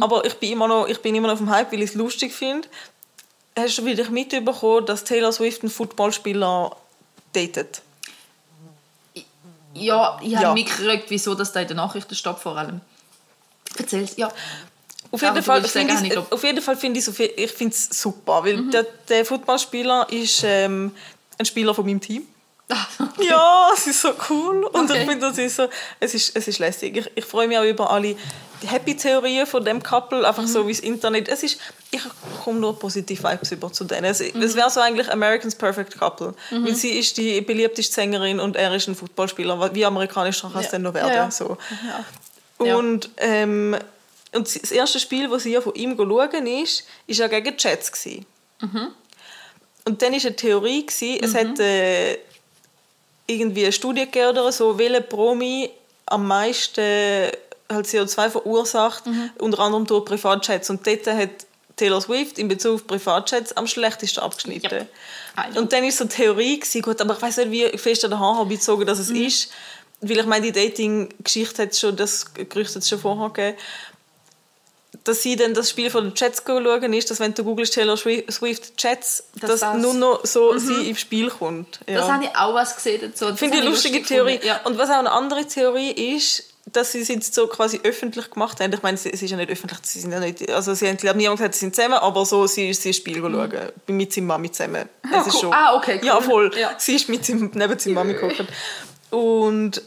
aber 0.00 0.24
ich 0.24 0.34
bin, 0.34 0.52
immer 0.52 0.68
noch, 0.68 0.88
ich 0.88 1.00
bin 1.00 1.14
immer 1.14 1.28
noch 1.28 1.34
auf 1.34 1.40
dem 1.40 1.50
Hype, 1.50 1.72
weil 1.72 1.82
ich 1.82 1.90
es 1.90 1.94
lustig 1.94 2.32
finde. 2.32 2.68
Hast 3.58 3.78
du 3.78 3.84
wieder 3.84 4.08
mitbekommen, 4.10 4.86
dass 4.86 5.04
Taylor 5.04 5.32
Swift 5.32 5.62
einen 5.62 5.70
Footballspieler 5.70 6.76
datet? 7.32 7.82
Ja, 9.74 10.18
ich 10.22 10.34
habe 10.34 10.46
Ja. 10.46 10.54
mitgekriegt, 10.54 11.10
wieso 11.10 11.34
das 11.34 11.52
da 11.52 11.60
in 11.60 11.68
den 11.68 11.76
Nachrichten 11.76 12.14
steht 12.14 12.38
vor 12.38 12.56
allem. 12.56 12.80
Erzähl's. 13.78 14.16
Ja. 14.16 14.32
Auf 15.12 15.22
jeden, 15.22 15.42
Fall 15.42 15.66
sagen, 15.66 15.88
ich, 16.04 16.12
ich 16.12 16.16
auf 16.18 16.44
jeden 16.44 16.62
Fall 16.62 16.76
finde 16.76 17.00
ich 17.00 17.08
es 17.08 17.20
ich 17.20 17.76
super, 17.96 18.44
weil 18.44 18.56
Mhm. 18.58 18.70
der, 18.70 18.86
der 19.08 19.24
Footballspieler 19.24 20.06
ist 20.10 20.42
ähm, 20.44 20.92
ein 21.38 21.44
Spieler 21.44 21.74
von 21.74 21.84
meinem 21.84 22.00
Team. 22.00 22.26
Ja, 23.22 23.70
es 23.74 23.86
ist 23.86 24.00
so 24.00 24.10
cool. 24.30 24.64
Und 24.64 24.90
Okay. 24.90 25.02
ich 25.02 25.08
finde, 25.08 25.28
das 25.28 25.38
ist 25.38 25.56
so, 25.56 25.68
es 25.98 26.14
ist, 26.14 26.34
es 26.36 26.48
ist 26.48 26.58
lässig. 26.58 26.96
Ich, 26.96 27.10
ich 27.14 27.24
freue 27.24 27.46
mich 27.48 27.58
auch 27.58 27.64
über 27.64 27.90
alle 27.90 28.16
Happy-Theorien 28.64 29.46
von 29.46 29.64
dem 29.64 29.82
Couple, 29.82 30.26
einfach 30.26 30.46
so 30.46 30.66
wie 30.66 30.72
das 30.72 30.80
Internet. 30.80 31.28
Es 31.28 31.42
ist, 31.42 31.58
ich 31.90 32.00
komme 32.44 32.60
nur 32.60 32.78
positive 32.78 33.22
Vibes 33.22 33.52
über 33.52 33.72
zu 33.72 33.84
denen. 33.84 34.04
Es, 34.04 34.20
es 34.20 34.54
wäre 34.56 34.70
so 34.70 34.80
eigentlich 34.80 35.10
Americans 35.10 35.54
Perfect 35.54 35.98
Couple. 35.98 36.34
Weil 36.50 36.74
sie 36.74 36.98
ist 36.98 37.16
die 37.16 37.40
beliebteste 37.40 37.94
Sängerin 37.94 38.38
und 38.40 38.56
er 38.56 38.74
ist 38.74 38.86
ein 38.88 38.94
Fußballspieler. 38.94 39.74
Wie 39.74 39.84
amerikanisch 39.84 40.40
kann 40.42 40.52
es 40.56 40.64
Ja. 40.66 40.70
denn 40.72 40.82
noch 40.82 40.94
werden? 40.94 41.12
Ja. 41.12 41.30
So. 41.30 41.56
Ja. 42.62 42.76
Und, 42.76 43.10
ähm, 43.16 43.76
und 44.32 44.46
das 44.54 44.70
erste 44.70 45.00
Spiel, 45.00 45.28
das 45.28 45.42
sie 45.44 45.52
ja 45.52 45.60
von 45.60 45.74
ihm 45.74 45.96
schauen 45.96 46.46
ist, 46.46 46.84
ist 47.06 47.18
ja 47.18 47.26
gegen 47.28 47.56
die 47.56 47.62
Jets. 47.62 47.90
gewesen. 47.90 48.26
Und 49.84 50.02
dann 50.02 50.12
war 50.12 50.20
eine 50.20 50.36
Theorie, 50.36 50.84
gewesen, 50.86 51.18
es 51.24 51.34
hat 51.34 51.58
äh, 51.58 52.18
irgendwie 53.30 53.64
eine 53.64 53.72
Studie 53.72 54.06
gegeben 54.06 54.30
oder 54.30 54.52
so, 54.52 54.78
welcher 54.78 55.00
Promi 55.00 55.70
am 56.06 56.26
meisten 56.26 57.30
halt 57.70 57.86
CO2 57.86 58.30
verursacht, 58.30 59.04
unter 59.38 59.60
anderem 59.60 59.86
durch 59.86 60.04
Privatjets. 60.04 60.70
Und 60.70 60.86
dort 60.86 61.06
hat 61.06 61.30
Taylor 61.76 62.00
Swift 62.00 62.38
in 62.38 62.48
Bezug 62.48 62.74
auf 62.74 62.86
Privatjets 62.86 63.56
am 63.56 63.66
schlechtesten 63.66 64.20
abgeschnitten. 64.20 64.80
Yep. 64.80 64.88
Also. 65.36 65.60
Und 65.60 65.72
dann 65.72 65.84
war 65.84 65.90
so 65.90 66.04
eine 66.04 66.12
Theorie, 66.12 66.60
gewesen, 66.60 66.82
gut, 66.82 67.00
aber 67.00 67.14
ich 67.14 67.22
weiß 67.22 67.38
nicht, 67.38 67.50
wie 67.50 67.78
fest 67.78 68.04
an 68.04 68.10
den 68.10 68.20
Haaren 68.20 68.48
bezogen 68.48 68.86
dass 68.86 68.98
es 68.98 69.10
ist. 69.10 69.50
Weil 70.02 70.18
ich 70.18 70.26
meine, 70.26 70.50
die 70.50 70.52
Dating-Geschichte 70.52 71.62
hat 71.62 71.76
schon, 71.76 71.94
das 71.94 72.32
Gerücht 72.32 72.74
hat 72.74 72.82
es 72.82 72.88
schon 72.88 72.98
vorher 72.98 73.28
gegeben, 73.28 73.58
dass 75.04 75.22
sie 75.22 75.36
dann 75.36 75.54
das 75.54 75.70
Spiel 75.70 75.88
von 75.90 76.04
den 76.04 76.12
Jets 76.16 76.42
schauen 76.46 76.92
ist, 76.92 77.10
dass 77.10 77.20
wenn 77.20 77.32
du 77.34 77.44
googelst 77.44 77.74
Taylor 77.74 77.94
Swi- 77.94 78.30
Swift 78.30 78.72
Jets, 78.82 79.24
Das 79.40 79.50
dass 79.50 79.60
war's. 79.62 79.80
nur 79.80 79.94
noch 79.94 80.24
so 80.26 80.56
sie 80.58 80.88
ins 80.90 81.00
Spiel 81.00 81.30
kommt. 81.30 81.80
Ja. 81.88 81.98
Das 82.00 82.10
habe 82.10 82.24
ich 82.24 82.30
auch 82.36 82.54
was 82.54 82.74
gesehen 82.74 83.00
dazu. 83.02 83.26
Das 83.26 83.38
Finde 83.38 83.56
ich 83.56 83.62
eine 83.62 83.70
lustige 83.70 83.98
lustig 83.98 84.16
Theorie. 84.16 84.40
Ja. 84.42 84.60
Und 84.64 84.78
was 84.78 84.90
auch 84.90 84.94
eine 84.98 85.10
andere 85.12 85.46
Theorie 85.46 85.90
ist, 86.16 86.44
dass 86.72 86.92
sie 86.92 87.00
es 87.00 87.08
jetzt 87.08 87.34
so 87.34 87.46
quasi 87.48 87.80
öffentlich 87.82 88.30
gemacht 88.30 88.60
haben. 88.60 88.72
Ich 88.72 88.82
meine, 88.82 88.94
es 88.94 89.06
ist 89.06 89.20
ja 89.22 89.36
nicht 89.36 89.50
öffentlich, 89.50 89.78
sie 89.82 89.98
sind 90.00 90.12
ja 90.12 90.20
nicht, 90.20 90.48
also 90.50 90.72
sie 90.74 90.86
haben, 90.88 90.96
glaube 90.98 91.18
niemand 91.18 91.38
gesagt, 91.38 91.54
sie 91.54 91.60
sind 91.60 91.74
zusammen, 91.74 91.94
aber 91.94 92.24
so, 92.26 92.46
sie 92.46 92.68
ist 92.70 92.82
sie 92.82 92.92
Spiel 92.92 93.16
schauen, 93.20 93.50
mit 93.88 94.12
seiner 94.12 94.26
Mami 94.26 94.52
zusammen. 94.52 94.88
Es 95.12 95.26
ist 95.26 95.34
cool. 95.34 95.40
schon, 95.40 95.52
Ah, 95.52 95.74
okay, 95.74 95.98
cool. 96.00 96.06
Ja, 96.06 96.20
voll. 96.20 96.50
Ja. 96.56 96.72
Sie 96.78 96.94
ist 96.94 97.08
mit 97.08 97.24
seinem, 97.24 97.50
neben 97.54 97.78
seiner 97.78 97.94
Mami 97.94 98.12
geguckt. 98.14 98.44
Und 99.10 99.82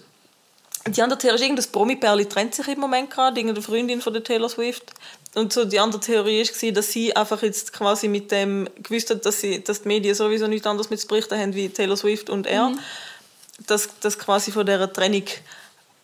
die 0.88 1.02
andere 1.02 1.17
Theorie 1.17 1.36
ist, 1.36 1.41
irgendein 1.43 1.72
Promi-Pärli 1.72 2.26
trennt 2.26 2.56
sich 2.56 2.67
im 2.67 2.80
Moment 2.80 3.10
gerade, 3.10 3.39
irgendeine 3.39 3.63
Freundin 3.63 4.02
von 4.02 4.13
der 4.13 4.24
Taylor 4.24 4.50
Swift. 4.50 4.84
Und 5.36 5.54
so 5.54 5.65
die 5.65 5.80
andere 5.80 6.02
Theorie 6.02 6.43
war, 6.46 6.72
dass 6.72 6.91
sie 6.91 7.15
einfach 7.15 7.41
jetzt 7.41 7.74
quasi 7.74 8.08
mit 8.08 8.32
dem 8.32 8.67
gewusst 8.82 9.10
hat, 9.10 9.26
dass, 9.26 9.39
sie, 9.41 9.63
dass 9.63 9.82
die 9.84 9.88
Medien 9.88 10.13
sowieso 10.13 10.48
nichts 10.48 10.67
anderes 10.67 10.89
mit 10.89 11.00
zu 11.00 11.08
berichten 11.08 11.39
haben 11.39 11.56
wie 11.56 11.69
Taylor 11.69 11.98
Swift 11.98 12.30
und 12.30 12.46
er, 12.48 12.69
Mhm. 12.69 12.80
dass, 13.67 13.89
dass 14.02 14.19
quasi 14.19 14.52
von 14.52 14.65
dieser 14.65 14.91
Trennung, 14.91 15.24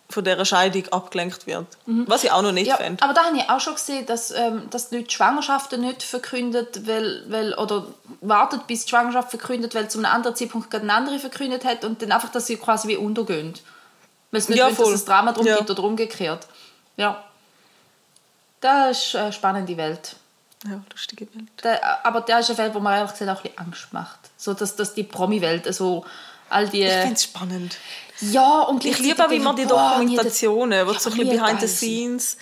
von 0.09 0.23
dieser 0.23 0.45
Scheidung 0.45 0.87
abgelenkt 0.87 1.45
wird. 1.45 1.67
Was 1.85 2.23
ich 2.23 2.31
auch 2.31 2.41
noch 2.41 2.51
nicht 2.53 2.63
Mhm. 2.65 2.69
Ja, 2.69 2.77
fände. 2.77 3.03
aber 3.03 3.13
da 3.13 3.25
habe 3.25 3.37
ich 3.37 3.47
auch 3.49 3.59
schon 3.59 3.75
gesehen, 3.75 4.05
dass, 4.07 4.31
ähm, 4.31 4.63
dass 4.71 4.89
die 4.89 4.97
Leute 4.97 5.11
Schwangerschaften 5.11 5.81
nicht 5.81 6.01
verkündet, 6.01 6.87
weil, 6.87 7.25
weil, 7.27 7.53
oder 7.55 7.85
wartet, 8.21 8.65
bis 8.65 8.85
die 8.85 8.89
Schwangerschaft 8.89 9.29
verkündet, 9.29 9.75
weil 9.75 9.89
zu 9.89 9.99
einem 9.99 10.05
anderen 10.11 10.35
Zeitpunkt 10.35 10.71
gerade 10.71 10.83
eine 10.83 10.93
andere 10.93 11.19
verkündet 11.19 11.63
hat 11.65 11.85
und 11.85 12.01
dann 12.01 12.11
einfach, 12.11 12.29
dass 12.29 12.47
sie 12.47 12.55
quasi 12.57 12.87
wie 12.87 12.97
untergehen. 12.97 13.53
Weil 14.31 14.39
es 14.39 14.49
nicht 14.49 14.57
Ja, 14.59 14.65
wollen, 14.65 14.91
dass 14.91 14.99
es 14.99 15.05
Drama 15.05 15.31
drum 15.31 15.45
Ja. 15.45 15.57
gibt 15.57 15.69
oder 15.71 15.83
umgekehrt. 15.83 16.47
Ja. 16.97 17.23
Das 18.61 19.05
ist 19.05 19.15
eine 19.15 19.31
spannende 19.33 19.75
Welt. 19.77 20.15
Ja, 20.65 20.81
lustige 20.91 21.27
Welt. 21.33 21.47
Da, 21.61 21.79
aber 22.03 22.21
der 22.21 22.39
ist 22.39 22.49
eine 22.49 22.57
Welt, 22.57 22.73
wo 22.73 22.79
man 22.79 22.93
ehrlich 22.97 23.11
gesagt 23.13 23.31
auch 23.31 23.37
ein 23.37 23.43
bisschen 23.51 23.57
Angst 23.59 23.93
macht. 23.93 24.19
So, 24.37 24.53
dass, 24.53 24.75
dass 24.75 24.93
die 24.93 25.03
Promi-Welt, 25.03 25.73
so 25.73 26.05
all 26.49 26.67
die... 26.67 26.83
Ich 26.83 26.91
finde 26.91 27.13
es 27.13 27.23
spannend. 27.23 27.77
ja, 28.19 28.61
und 28.63 28.83
Ich 28.83 28.99
liebe 28.99 29.25
auch 29.25 29.31
immer 29.31 29.55
die 29.55 29.65
Dokumentationen, 29.65 30.85
wo 30.85 30.93
so 30.93 31.09
ein 31.11 31.17
bisschen 31.17 31.39
behind 31.39 31.61
the 31.61 31.67
scenes. 31.67 32.37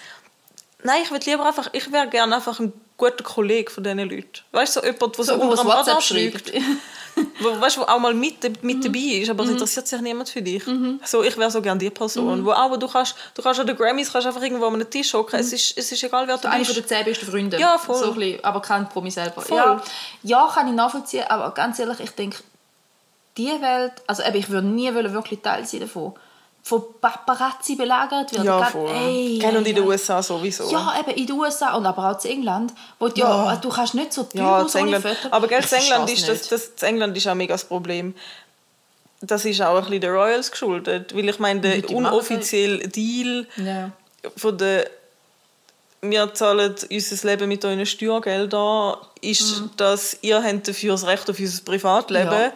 Nein, 0.84 1.02
ich 1.04 1.12
würde 1.12 1.30
lieber 1.30 1.46
einfach, 1.46 1.70
ich 1.74 1.92
wäre 1.92 2.08
gerne 2.08 2.36
einfach 2.38 2.60
ein 2.60 2.74
guter 2.98 3.24
Kollege 3.24 3.70
von 3.72 3.84
diesen 3.84 4.00
Leuten. 4.00 4.40
Weißt 4.52 4.76
du, 4.78 4.80
so 4.80 4.86
jemand, 4.86 5.18
der 5.18 5.26
so, 5.26 5.36
So, 5.36 5.42
unter 5.42 5.62
dem 5.64 5.68
Radar 5.70 6.02
schreibt. 6.02 6.52
wo, 7.40 7.60
weißt, 7.62 7.78
wo 7.78 7.84
auch 7.84 8.00
mal 8.00 8.14
mit, 8.14 8.44
mit 8.64 8.78
Mhm. 8.78 8.82
dabei 8.82 9.00
ist, 9.22 9.30
aber 9.30 9.44
es 9.44 9.50
interessiert 9.52 9.88
sich 9.88 10.02
niemand 10.02 10.30
für 10.30 10.42
dich. 10.42 10.64
So, 11.06 11.24
ich 11.24 11.38
wäre 11.38 11.50
so 11.52 11.62
gerne 11.62 11.80
die 11.80 11.90
Person. 11.90 12.46
Wo 12.46 12.52
auch, 12.52 12.78
du 12.78 12.88
kannst, 12.88 13.16
du 13.36 13.42
kannst 13.42 13.60
an 13.60 13.68
den 13.68 13.76
Grammys 13.76 14.12
kannst 14.12 14.28
einfach 14.28 14.42
irgendwo 14.42 14.66
an 14.66 14.76
einem 14.76 14.90
Tisch 14.90 15.14
hocken. 15.14 15.40
Es, 15.40 15.54
ist, 15.54 15.78
es 15.78 15.92
ist 15.92 16.04
egal, 16.04 16.28
wer 16.28 16.38
du 16.38 16.48
Mhm. 16.48 16.52
So 16.54 16.58
bist. 16.60 16.72
von 16.72 16.82
den 16.82 16.88
zehn 16.88 17.06
besten 17.06 17.26
Freunde. 17.26 17.60
Ja, 17.60 17.78
voll. 17.78 17.96
So 18.00 18.12
ein 18.12 18.16
bisschen, 18.20 18.44
aber 18.44 18.62
kein 18.62 18.88
Promi 18.90 19.12
selber. 19.12 19.42
Voll. 19.42 19.58
Ja, 19.58 19.82
ja, 20.24 20.50
kann 20.54 20.68
ich 20.68 20.74
nachvollziehen, 20.74 21.26
aber 21.30 21.52
ganz 21.54 21.80
ehrlich, 21.80 22.00
ich 22.00 22.12
denke, 22.12 22.38
die 23.38 23.48
Welt, 23.62 23.94
also 24.08 24.24
eben, 24.24 24.38
ich 24.38 24.50
würde 24.50 24.68
nie 24.68 24.94
wirklich 24.94 25.42
Teil 25.42 25.66
sein 25.66 25.82
davon. 25.82 26.14
Von 26.68 26.84
Paparazzi 27.00 27.76
belagert 27.76 28.34
werden. 28.34 28.46
ja, 28.46 28.66
voll. 28.66 28.92
ey, 28.92 29.42
und 29.42 29.66
in 29.66 29.76
den. 29.76 29.88
USA 29.88 30.22
sowieso. 30.22 30.70
Ja, 30.70 31.00
eben 31.00 31.12
in 31.12 31.26
den 31.26 31.36
USA 31.38 31.76
und 31.76 31.86
aber 31.86 32.12
auch 32.12 32.26
in 32.26 32.32
England. 32.32 32.74
Wo 33.00 33.08
die, 33.08 33.22
ja. 33.22 33.56
du 33.56 33.70
kannst 33.70 33.96
nicht 33.96 34.12
so 34.12 34.24
Tür 34.24 34.42
Ja, 34.42 34.80
England. 34.80 35.08
Foto. 35.08 35.28
Aber 35.32 35.48
gell, 35.48 35.64
in 35.64 35.78
England 35.78 36.10
ist 36.10 36.28
das, 36.28 36.50
das, 36.50 36.72
in 36.82 36.88
England 36.90 37.16
ist 37.16 37.26
auch 37.26 37.36
mega 37.36 37.54
das 37.54 37.64
Problem. 37.64 38.14
Das 39.22 39.46
ist 39.46 39.62
auch 39.62 39.78
ein 39.78 39.84
bisschen 39.84 40.02
den 40.02 40.12
Royals 40.12 40.52
geschuldet, 40.52 41.16
weil 41.16 41.30
ich 41.30 41.40
meine, 41.40 41.62
der 41.62 41.82
die 41.82 41.96
unoffizielle 41.96 42.88
Deal 42.90 43.48
Ja. 43.56 43.92
von 44.36 44.58
der 44.58 44.90
wir 46.02 46.34
zahlen 46.34 46.76
unser 46.92 47.28
Leben 47.28 47.48
mit 47.48 47.66
euren 47.66 47.86
Steuergeldern, 47.86 48.98
ist, 49.22 49.64
dass 49.78 50.18
ihr 50.22 50.44
habt 50.44 50.68
dafür 50.68 50.92
das 50.92 51.08
Recht 51.08 51.30
auf 51.30 51.40
unser 51.40 51.64
Privatleben. 51.64 52.28
Mhm. 52.28 52.34
Ja. 52.34 52.52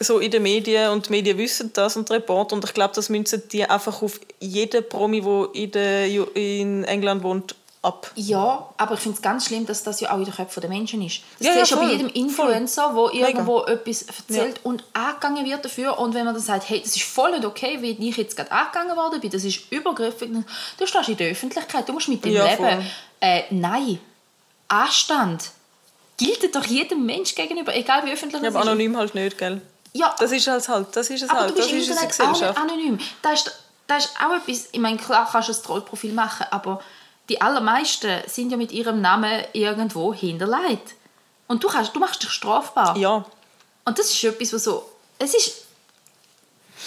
So 0.00 0.18
in 0.18 0.30
den 0.30 0.42
Medien 0.42 0.90
und 0.90 1.06
die 1.06 1.10
Medien 1.10 1.38
wissen 1.38 1.70
das 1.72 1.96
und 1.96 2.08
die 2.08 2.14
Reporter 2.14 2.56
und 2.56 2.64
ich 2.64 2.74
glaube, 2.74 2.94
das 2.94 3.08
münzen 3.08 3.42
die 3.50 3.64
einfach 3.64 4.02
auf 4.02 4.18
jeden 4.40 4.88
Promi, 4.88 5.20
der 5.20 5.48
in, 5.54 5.70
der, 5.70 6.36
in 6.36 6.84
England 6.84 7.22
wohnt, 7.22 7.54
ab. 7.80 8.10
Ja, 8.16 8.70
aber 8.76 8.94
ich 8.94 9.00
finde 9.00 9.16
es 9.16 9.22
ganz 9.22 9.46
schlimm, 9.46 9.66
dass 9.66 9.82
das 9.82 10.00
ja 10.00 10.10
auch 10.12 10.18
in 10.18 10.24
den 10.24 10.34
Köpfen 10.34 10.60
der 10.62 10.70
Menschen 10.70 11.02
ist. 11.02 11.20
Das 11.38 11.46
Ja, 11.46 11.52
siehst 11.54 11.70
ja, 11.70 11.76
ja 11.76 11.82
bei 11.86 11.92
jedem 11.92 12.08
Influencer, 12.08 12.92
der 13.12 13.28
irgendwo 13.28 13.60
etwas 13.64 14.02
erzählt 14.02 14.60
und 14.64 14.82
angegangen 14.94 15.44
wird 15.44 15.64
dafür. 15.64 15.98
Und 15.98 16.14
wenn 16.14 16.24
man 16.24 16.34
dann 16.34 16.42
sagt, 16.42 16.68
hey, 16.70 16.80
das 16.82 16.96
ist 16.96 17.02
voll 17.04 17.32
nicht 17.32 17.44
okay, 17.44 17.78
wie 17.82 18.08
ich 18.08 18.16
jetzt 18.16 18.36
gerade 18.36 18.50
angegangen 18.50 18.96
worden 18.96 19.20
bin, 19.20 19.30
das 19.30 19.44
ist 19.44 19.70
übergriffig, 19.70 20.32
dann- 20.32 20.46
du 20.78 20.86
stehst 20.86 21.08
in 21.10 21.16
der 21.18 21.30
Öffentlichkeit, 21.30 21.88
du 21.88 21.92
musst 21.92 22.08
mit 22.08 22.24
dem 22.24 22.32
Ja, 22.32 22.46
leben. 22.50 22.90
Äh, 23.20 23.42
nein, 23.50 24.00
Anstand 24.68 25.50
gilt 26.16 26.54
doch 26.54 26.64
jedem 26.66 27.04
Mensch 27.04 27.34
gegenüber, 27.34 27.74
egal 27.76 28.04
wie 28.06 28.12
öffentlich 28.12 28.42
Ja, 28.42 28.48
aber 28.48 28.60
ist. 28.60 28.66
anonym 28.66 28.96
halt 28.96 29.14
nicht, 29.14 29.36
gell? 29.38 29.60
Ja, 29.96 30.14
Das 30.18 30.32
ist 30.32 30.46
es 30.48 30.68
halt, 30.68 30.88
das 30.96 31.08
ist 31.08 31.22
es 31.22 31.30
aber 31.30 31.40
halt, 31.40 31.50
du 31.50 31.54
bist 31.54 31.70
das 31.70 31.76
ist 31.76 31.88
unsere 31.88 32.06
Gesellschaft. 32.08 32.58
anonym. 32.58 32.98
Das 33.22 33.40
ist, 33.40 33.52
das 33.86 34.04
ist 34.06 34.14
auch 34.20 34.34
etwas, 34.34 34.68
ich 34.72 34.80
meine, 34.80 34.96
klar 34.98 35.28
kannst 35.30 35.48
du 35.48 35.52
ein 35.52 35.62
Trollprofil 35.62 36.12
machen, 36.12 36.46
aber 36.50 36.80
die 37.28 37.40
allermeisten 37.40 38.22
sind 38.26 38.50
ja 38.50 38.56
mit 38.56 38.72
ihrem 38.72 39.00
Namen 39.00 39.44
irgendwo 39.52 40.12
hinterlegt. 40.12 40.94
Und 41.46 41.62
du, 41.62 41.68
kannst, 41.68 41.94
du 41.94 42.00
machst 42.00 42.22
dich 42.22 42.30
strafbar. 42.30 42.96
Ja, 42.96 43.24
Und 43.84 43.98
das 43.98 44.10
ist 44.10 44.24
etwas, 44.24 44.52
was 44.52 44.64
so... 44.64 44.84
Es 45.18 45.34
ist... 45.34 45.62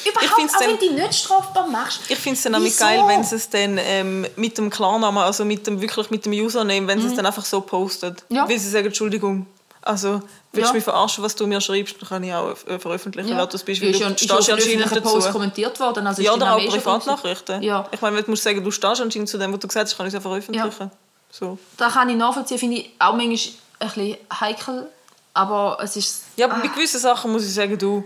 Überhaupt, 0.05 0.55
auch 0.55 0.59
wenn 0.59 0.77
du 0.77 0.93
nicht 0.93 1.13
strafbar 1.15 1.65
machst. 1.67 2.01
ich 2.07 2.17
finde 2.19 2.37
es 2.37 2.43
dann 2.43 2.51
nämlich 2.51 2.77
geil, 2.77 3.03
wenn 3.07 3.23
sie 3.23 3.35
es 3.35 3.49
dann 3.49 3.77
ähm, 3.79 4.27
mit 4.35 4.57
dem 4.57 4.69
Klarnamen, 4.69 5.23
also 5.23 5.43
mit 5.43 5.65
dem, 5.65 5.81
wirklich 5.81 6.11
mit 6.11 6.25
dem 6.25 6.33
Username, 6.33 6.85
wenn 6.87 7.01
sie 7.01 7.07
es 7.07 7.15
dann 7.15 7.25
einfach 7.25 7.45
so 7.45 7.61
postet. 7.61 8.23
Mhm. 8.29 8.35
Ja. 8.35 8.47
Weil 8.49 8.59
sie 8.59 8.69
sagen, 8.69 8.87
Entschuldigung, 8.87 9.47
also 9.87 10.21
willst 10.51 10.67
Ja. 10.67 10.67
du 10.69 10.73
mich 10.75 10.83
verarschen, 10.83 11.23
was 11.23 11.35
du 11.35 11.47
mir 11.47 11.61
schreibst, 11.61 11.95
dann 12.01 12.09
kann 12.09 12.23
ich 12.23 12.33
auch 12.33 12.55
veröffentlichen, 12.79 13.29
wer 13.29 13.45
du 13.45 13.57
bist, 13.57 13.67
weil 13.67 13.91
du 13.91 13.97
ja, 13.97 14.09
ja 14.09 14.15
stehst 14.17 14.29
ja 14.29 14.35
anscheinend 14.55 14.85
öffentlichen 14.85 15.03
Post 15.03 15.27
dazu. 15.27 15.33
kommentiert 15.33 15.79
worden. 15.79 16.07
Also 16.07 16.21
Ja, 16.21 16.33
oder 16.33 16.55
auch 16.55 16.59
eh 16.59 16.67
Privatnachrichten. 16.67 17.61
Ja. 17.63 17.87
Ich 17.91 18.01
meine, 18.01 18.21
du 18.21 18.29
musst 18.31 18.43
sagen, 18.43 18.63
du 18.63 18.71
stehst 18.71 19.01
anscheinend 19.01 19.29
zu 19.29 19.37
dem, 19.37 19.51
was 19.53 19.59
du 19.59 19.67
gesagt 19.67 19.87
hast, 19.89 19.97
kann 19.97 20.05
ich 20.05 20.11
es 20.11 20.13
ja 20.15 20.21
veröffentlichen. 20.21 20.91
So. 21.31 21.57
Da 21.77 21.89
kann 21.89 22.09
ich 22.09 22.15
nachvollziehen, 22.15 22.57
finde 22.57 22.77
ich 22.77 22.91
auch 22.99 23.13
manchmal 23.13 23.37
ein 23.79 23.89
bisschen 23.89 24.17
heikel. 24.39 24.87
Aber 25.33 25.77
es 25.81 25.95
ist... 25.95 26.23
Ja, 26.35 26.47
aber 26.47 26.55
ah, 26.55 26.59
bei 26.61 26.67
gewissen 26.69 26.99
Sachen 26.99 27.31
muss 27.31 27.43
ich 27.45 27.53
sagen, 27.53 27.77
du, 27.77 28.03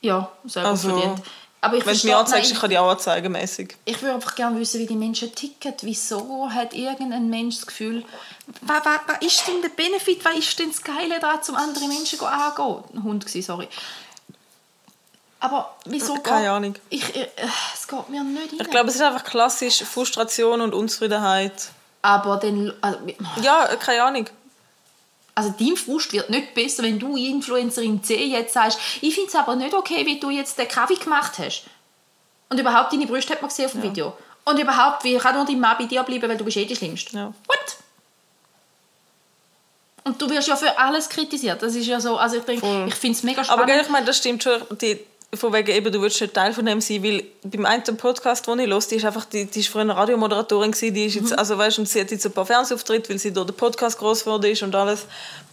ja, 0.00 0.30
selber 0.44 0.68
Also, 0.68 0.90
verdient. 0.90 1.22
Aber 1.60 1.76
ich 1.76 1.84
wenn 1.84 1.98
du 1.98 2.06
mir 2.06 2.16
anzeigst, 2.16 2.44
nein, 2.50 2.54
ich 2.54 2.60
kann 2.60 2.70
dich 2.70 2.78
auch 2.78 2.88
anzeigen, 2.90 3.32
mäßig. 3.32 3.76
Ich 3.84 4.00
würde 4.00 4.14
einfach 4.14 4.36
gerne 4.36 4.60
wissen, 4.60 4.78
wie 4.80 4.86
die 4.86 4.94
Menschen 4.94 5.34
ticken. 5.34 5.74
Wieso 5.80 6.48
hat 6.50 6.72
irgendein 6.72 7.28
Mensch 7.28 7.56
das 7.56 7.66
Gefühl, 7.66 8.04
was, 8.60 8.84
was, 8.84 9.00
was 9.08 9.22
ist 9.22 9.48
denn 9.48 9.60
der 9.60 9.70
Benefit, 9.70 10.24
was 10.24 10.36
ist 10.36 10.56
denn 10.58 10.70
das 10.70 10.82
Geile 10.82 11.18
daran, 11.18 11.40
um 11.48 11.56
andere 11.56 11.88
Menschen 11.88 12.20
anzugehen? 12.20 12.84
Ein 12.94 13.02
Hund 13.02 13.34
war, 13.34 13.42
sorry. 13.42 13.68
Aber 15.40 15.74
wieso 15.84 16.14
Keine 16.16 16.40
geht- 16.42 16.48
Ahnung. 16.50 16.74
Ich, 16.90 17.16
äh, 17.16 17.28
es 17.74 17.86
geht 17.86 18.08
mir 18.08 18.22
nicht 18.24 18.52
rein. 18.52 18.58
Ich 18.60 18.70
glaube, 18.70 18.88
es 18.88 18.96
ist 18.96 19.02
einfach 19.02 19.24
klassisch 19.24 19.82
Frustration 19.84 20.60
und 20.60 20.74
Unzufriedenheit. 20.74 21.70
Aber 22.02 22.36
dann, 22.38 22.72
also, 22.80 22.98
Ja, 23.42 23.66
äh, 23.66 23.76
keine 23.76 24.02
Ahnung. 24.02 24.26
Also 25.38 25.54
dein 25.56 25.76
Frust 25.76 26.12
wird 26.12 26.30
nicht 26.30 26.52
besser, 26.52 26.82
wenn 26.82 26.98
du 26.98 27.16
Influencerin 27.16 28.02
C 28.02 28.24
jetzt 28.24 28.54
sagst, 28.54 28.76
ich 29.00 29.14
finde 29.14 29.28
es 29.28 29.36
aber 29.36 29.54
nicht 29.54 29.72
okay, 29.72 30.04
wie 30.04 30.18
du 30.18 30.30
jetzt 30.30 30.58
den 30.58 30.66
Kaffee 30.66 30.96
gemacht 30.96 31.38
hast. 31.38 31.62
Und 32.48 32.58
überhaupt, 32.58 32.92
deine 32.92 33.06
Brüste 33.06 33.34
hat 33.34 33.40
man 33.40 33.48
gesehen 33.48 33.66
auf 33.66 33.72
dem 33.72 33.84
Video. 33.84 34.14
Und 34.44 34.58
überhaupt, 34.58 35.04
wie 35.04 35.16
kann 35.16 35.36
nur 35.36 35.44
dein 35.44 35.60
Mann 35.60 35.76
bei 35.78 35.84
dir 35.84 36.02
bleiben, 36.02 36.28
weil 36.28 36.36
du 36.36 36.44
bist 36.44 36.56
eh 36.56 36.64
die 36.64 36.74
Schlimmste. 36.74 37.16
Ja. 37.16 37.26
What? 37.46 37.76
Und 40.02 40.20
du 40.20 40.28
wirst 40.28 40.48
ja 40.48 40.56
für 40.56 40.76
alles 40.76 41.08
kritisiert. 41.08 41.62
Das 41.62 41.76
ist 41.76 41.86
ja 41.86 42.00
so, 42.00 42.16
also 42.16 42.38
ich 42.38 42.42
denke, 42.44 42.66
Voll. 42.66 42.88
ich 42.88 42.94
finde 42.96 43.16
es 43.16 43.22
mega 43.22 43.42
Aber 43.42 43.44
spannend. 43.46 43.66
gell, 43.68 43.80
ich 43.82 43.88
meine, 43.90 44.06
das 44.06 44.16
stimmt 44.16 44.42
schon. 44.42 44.60
Die, 44.80 44.98
von 45.34 45.52
wegen 45.52 45.70
eben, 45.70 45.92
du 45.92 46.00
willst 46.00 46.20
nicht 46.22 46.32
Teil 46.32 46.54
von 46.54 46.64
dem 46.64 46.80
sein, 46.80 47.02
weil 47.02 47.22
beim 47.44 47.66
einen 47.66 47.96
Podcast, 47.98 48.46
den 48.46 48.60
ich 48.60 48.66
höre, 48.68 48.80
die 48.80 48.94
ist 48.94 49.04
einfach, 49.04 49.26
die, 49.26 49.44
die 49.44 49.60
ist 49.60 49.68
früher 49.68 49.82
eine 49.82 49.94
Radiomoderatorin 49.94 50.70
gewesen, 50.72 50.94
die 50.94 51.04
ist 51.04 51.14
jetzt, 51.16 51.32
Mhm. 51.32 51.38
also 51.38 51.58
weißt, 51.58 51.78
und 51.80 51.88
sie 51.88 52.00
hat 52.00 52.10
jetzt 52.10 52.24
ein 52.24 52.32
paar 52.32 52.46
Fernsehauftritte, 52.46 53.10
weil 53.10 53.18
sie 53.18 53.32
durch 53.32 53.46
den 53.46 53.54
Podcast 53.56 53.98
groß 53.98 54.20
geworden 54.24 54.50
ist 54.50 54.62
und 54.62 54.74
alles, 54.74 55.04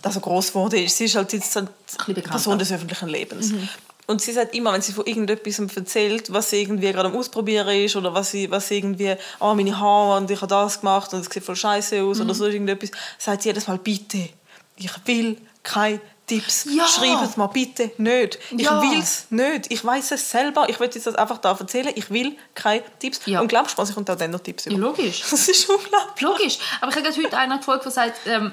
also 0.02 0.20
groß 0.22 0.48
geworden 0.48 0.80
ist. 0.84 0.96
Sie 0.98 1.06
ist 1.06 1.16
halt 1.16 1.34
jetzt 1.34 1.54
halt 1.58 1.68
bekannter. 2.08 2.30
Person 2.30 2.58
des 2.58 2.72
öffentlichen 2.72 3.10
Lebens. 3.10 3.52
Mhm. 3.52 3.68
Und 4.08 4.22
sie 4.22 4.32
sagt 4.34 4.54
immer, 4.56 4.72
wenn 4.72 4.82
sie 4.82 4.94
von 4.94 5.06
irgendetwas 5.08 5.60
erzählt, 5.76 6.32
was 6.32 6.52
sie 6.52 6.62
irgendwie 6.62 6.92
gerade 6.94 7.10
am 7.10 7.16
Ausprobieren 7.18 7.68
ist 7.84 7.96
oder 7.96 8.14
was 8.14 8.32
sie, 8.32 8.50
was 8.52 8.68
sie 8.70 8.78
irgendwie, 8.78 9.16
oh, 9.40 9.56
meine 9.56 9.78
Haare 9.78 10.18
und 10.18 10.30
ich 10.32 10.38
habe 10.42 10.48
das 10.48 10.80
gemacht 10.80 11.12
und 11.14 11.22
es 11.22 11.26
sieht 11.34 11.44
voll 11.44 11.56
scheiße 11.56 12.02
aus 12.04 12.20
Mhm. 12.20 12.26
oder 12.26 12.34
so 12.36 12.46
irgendetwas, 12.46 12.92
sagt 13.18 13.42
sie 13.42 13.50
jedes 13.50 13.68
Mal, 13.68 13.80
bitte, 13.80 14.30
ich 14.78 14.92
will 15.06 15.38
keine 15.64 16.00
Tipps. 16.28 16.66
Ja. 16.70 16.88
Schreibt 16.88 17.22
es 17.24 17.38
mal 17.38 17.48
bitte 17.48 17.92
nicht. 17.98 18.40
Ich 18.52 18.62
Ja. 18.64 18.82
will 18.82 19.00
es 19.00 19.28
nicht. 19.30 19.72
Ich 19.72 19.84
weiß 19.86 20.12
es 20.12 20.32
selber. 20.32 20.68
Ich 20.70 20.80
will 20.80 20.90
jetzt 20.92 21.06
das 21.06 21.16
einfach 21.16 21.38
da 21.38 21.52
erzählen. 21.52 21.92
Ich 21.96 22.10
will 22.10 22.36
keine 22.56 22.84
Tipps. 23.00 23.20
Ja. 23.26 23.42
Und 23.42 23.48
glaubst 23.48 23.78
du 23.78 23.82
mir, 23.82 23.90
ich 23.90 23.96
auch 23.98 24.04
dann 24.16 24.32
noch 24.32 24.40
Tipps 24.40 24.66
Ja, 24.66 24.72
über. 24.72 24.82
logisch. 24.88 25.22
Das 25.30 25.48
ist 25.48 25.70
unglaublich. 25.70 26.22
Logisch. 26.22 26.58
Aber 26.82 26.92
ich 26.92 26.98
habe 26.98 27.08
heute 27.24 27.38
einer 27.38 27.58
gefolgt, 27.58 27.86
der 27.86 27.92
sagt, 27.92 28.18
ähm, 28.26 28.52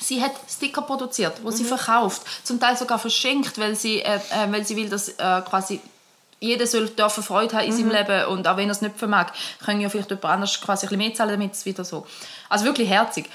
sie 0.00 0.22
hat 0.22 0.32
Sticker 0.50 0.82
produziert, 0.82 1.38
die 1.38 1.42
Mhm. 1.46 1.50
sie 1.52 1.64
verkauft. 1.64 2.22
Zum 2.44 2.60
Teil 2.60 2.76
sogar 2.76 2.98
verschenkt, 2.98 3.58
weil 3.58 3.74
sie, 3.74 4.00
äh, 4.02 4.16
äh, 4.16 4.50
weil 4.52 4.64
sie 4.66 4.76
will, 4.76 4.88
dass 4.88 5.08
äh, 5.08 5.42
quasi 5.48 5.80
jeder 6.40 6.66
soll 6.66 6.88
dürfen 6.88 7.22
Freude 7.22 7.56
haben 7.56 7.64
in 7.66 7.72
Mhm. 7.72 7.78
seinem 7.78 7.90
Leben 7.92 8.26
und 8.26 8.46
auch 8.48 8.56
wenn 8.56 8.68
er 8.68 8.72
es 8.72 8.80
nicht 8.82 8.98
vermag, 8.98 9.26
können 9.64 9.80
ja 9.80 9.88
vielleicht 9.88 10.10
jemand 10.10 10.24
anders 10.26 10.60
quasi 10.60 10.86
ein 10.86 10.88
bisschen 10.90 10.98
mehr 10.98 11.14
zahlen, 11.14 11.30
damit 11.30 11.52
es 11.54 11.64
wieder 11.64 11.84
so... 11.84 12.04
Also 12.48 12.64
wirklich 12.64 12.88
herzig. 12.88 13.30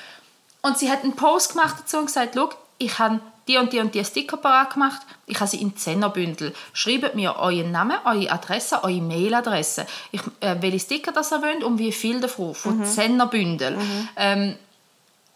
Und 0.61 0.77
sie 0.77 0.91
hat 0.91 1.03
einen 1.03 1.15
Post 1.15 1.53
gemacht 1.53 1.77
dazu 1.79 1.97
und 1.99 2.07
gesagt, 2.07 2.33
schau, 2.35 2.49
ich 2.79 2.99
habe 2.99 3.21
die 3.47 3.57
und 3.57 3.71
die 3.73 3.79
und 3.79 3.93
die 3.95 4.03
Sticker 4.03 4.37
parat 4.37 4.73
gemacht, 4.73 5.01
ich 5.25 5.39
habe 5.39 5.49
sie 5.49 5.61
in 5.61 5.75
Zehnerbündel. 5.77 6.53
Schreibt 6.73 7.15
mir 7.15 7.35
euren 7.37 7.71
Namen, 7.71 7.97
eure 8.05 8.31
Adresse, 8.31 8.83
eure 8.83 9.01
Mailadresse, 9.01 9.85
ich, 10.11 10.21
äh, 10.41 10.55
welche 10.59 10.79
Sticker 10.79 11.11
das 11.11 11.31
ihr 11.31 11.41
wollt 11.41 11.63
und 11.63 11.77
wie 11.79 11.91
viel 11.91 12.19
davon, 12.19 12.53
von 12.55 12.85
Zehnerbündel. 12.85 13.77
Ähm, 14.15 14.55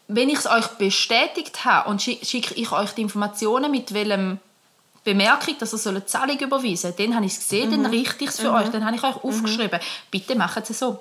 wenn 0.07 0.29
ich 0.29 0.39
es 0.39 0.47
euch 0.47 0.67
bestätigt 0.77 1.63
habe 1.63 1.89
und 1.89 2.01
schi- 2.01 2.23
schicke 2.25 2.53
ich 2.55 2.71
euch 2.71 2.91
die 2.91 3.01
Informationen 3.01 3.71
mit 3.71 3.93
welchem 3.93 4.39
Bemerkung, 5.03 5.55
dass 5.57 5.73
ihr 5.85 5.89
eine 5.89 6.05
Zahlung 6.05 6.37
überweisen 6.37 6.93
dann 6.97 7.15
habe 7.15 7.25
ich 7.25 7.33
es 7.33 7.39
gesehen, 7.39 7.71
dann 7.71 7.85
richte 7.87 8.23
ich 8.23 8.29
es 8.29 8.39
für 8.39 8.51
euch, 8.53 8.67
dann 8.69 8.85
habe 8.85 8.95
ich 8.97 9.03
euch 9.03 9.15
aufgeschrieben. 9.23 9.79
Bitte 10.11 10.35
macht 10.35 10.69
es 10.69 10.77
so. 10.77 10.99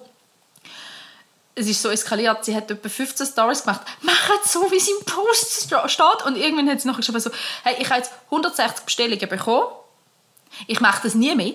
Es 1.54 1.66
ist 1.66 1.82
so 1.82 1.90
eskaliert, 1.90 2.44
sie 2.44 2.54
hat 2.54 2.70
etwa 2.70 2.88
15 2.88 3.26
Stories 3.26 3.62
gemacht. 3.62 3.82
Macht 4.02 4.48
so, 4.48 4.70
wie 4.70 4.76
es 4.76 4.88
im 4.88 5.04
Post 5.04 5.74
steht. 5.86 6.26
Und 6.26 6.36
irgendwann 6.36 6.70
hat 6.70 6.80
sie 6.80 6.88
noch 6.88 6.96
geschrieben 6.96 7.20
so, 7.20 7.30
hey, 7.64 7.76
ich 7.78 7.90
habe 7.90 8.00
jetzt 8.00 8.12
160 8.26 8.84
Bestellungen 8.84 9.28
bekommen. 9.28 9.66
Ich 10.66 10.80
mache 10.80 11.02
das 11.02 11.14
nie 11.14 11.34
mehr. 11.34 11.54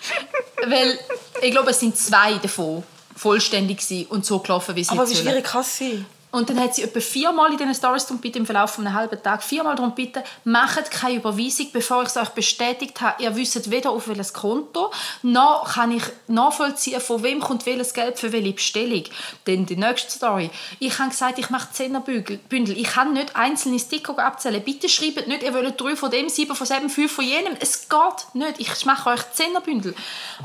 Weil 0.66 0.98
ich 1.42 1.50
glaube, 1.50 1.70
es 1.70 1.80
sind 1.80 1.96
zwei 1.96 2.34
davon 2.34 2.84
vollständig 3.16 3.78
gewesen 3.78 4.06
und 4.06 4.26
so 4.26 4.38
gelaufen, 4.38 4.74
wie 4.76 4.84
sie 4.84 4.90
Aber 4.90 5.08
wie 5.08 5.14
schwierig 5.14 5.44
kann 5.44 5.60
es 5.60 5.78
sein? 5.78 6.06
Und 6.34 6.50
dann 6.50 6.58
hat 6.58 6.74
sie 6.74 6.82
etwa 6.82 6.98
viermal 6.98 7.52
in 7.52 7.58
diesen 7.58 7.76
Stories 7.76 8.06
darum 8.06 8.20
bitte 8.20 8.40
im 8.40 8.44
Verlauf 8.44 8.72
von 8.72 8.84
einem 8.84 8.96
halben 8.96 9.22
Tag 9.22 9.40
viermal 9.40 9.76
darum 9.76 9.94
bitte, 9.94 10.24
macht 10.42 10.90
keine 10.90 11.18
Überweisung, 11.18 11.68
bevor 11.72 12.02
ich 12.02 12.08
es 12.08 12.16
euch 12.16 12.30
bestätigt 12.30 13.00
habe. 13.00 13.22
Ihr 13.22 13.36
wisst 13.36 13.70
weder 13.70 13.90
auf 13.90 14.08
welches 14.08 14.32
Konto, 14.32 14.90
noch 15.22 15.74
kann 15.74 15.92
ich 15.92 16.02
nachvollziehen, 16.26 17.00
von 17.00 17.22
wem 17.22 17.38
kommt 17.38 17.66
welches 17.66 17.94
Geld 17.94 18.18
für 18.18 18.32
welche 18.32 18.50
Bestellung. 18.50 19.04
Dann 19.44 19.64
die 19.64 19.76
nächste 19.76 20.10
Story. 20.10 20.50
Ich 20.80 20.98
habe 20.98 21.10
gesagt, 21.10 21.38
ich 21.38 21.50
mache 21.50 21.70
Zehnerbündel. 21.70 22.40
Ich 22.50 22.88
kann 22.88 23.12
nicht 23.12 23.36
einzelne 23.36 23.78
Sticker 23.78 24.18
abzählen. 24.18 24.60
Bitte 24.60 24.88
schreibt 24.88 25.28
nicht, 25.28 25.44
ihr 25.44 25.54
wollt 25.54 25.80
drei 25.80 25.94
von 25.94 26.10
dem, 26.10 26.28
sieben 26.28 26.56
von 26.56 26.66
sieben, 26.66 26.90
fünf 26.90 27.12
von 27.12 27.24
jenem. 27.24 27.56
Es 27.60 27.88
geht 27.88 28.34
nicht. 28.34 28.58
Ich 28.58 28.84
mache 28.84 29.10
euch 29.10 29.20
Zehnerbündel. 29.34 29.94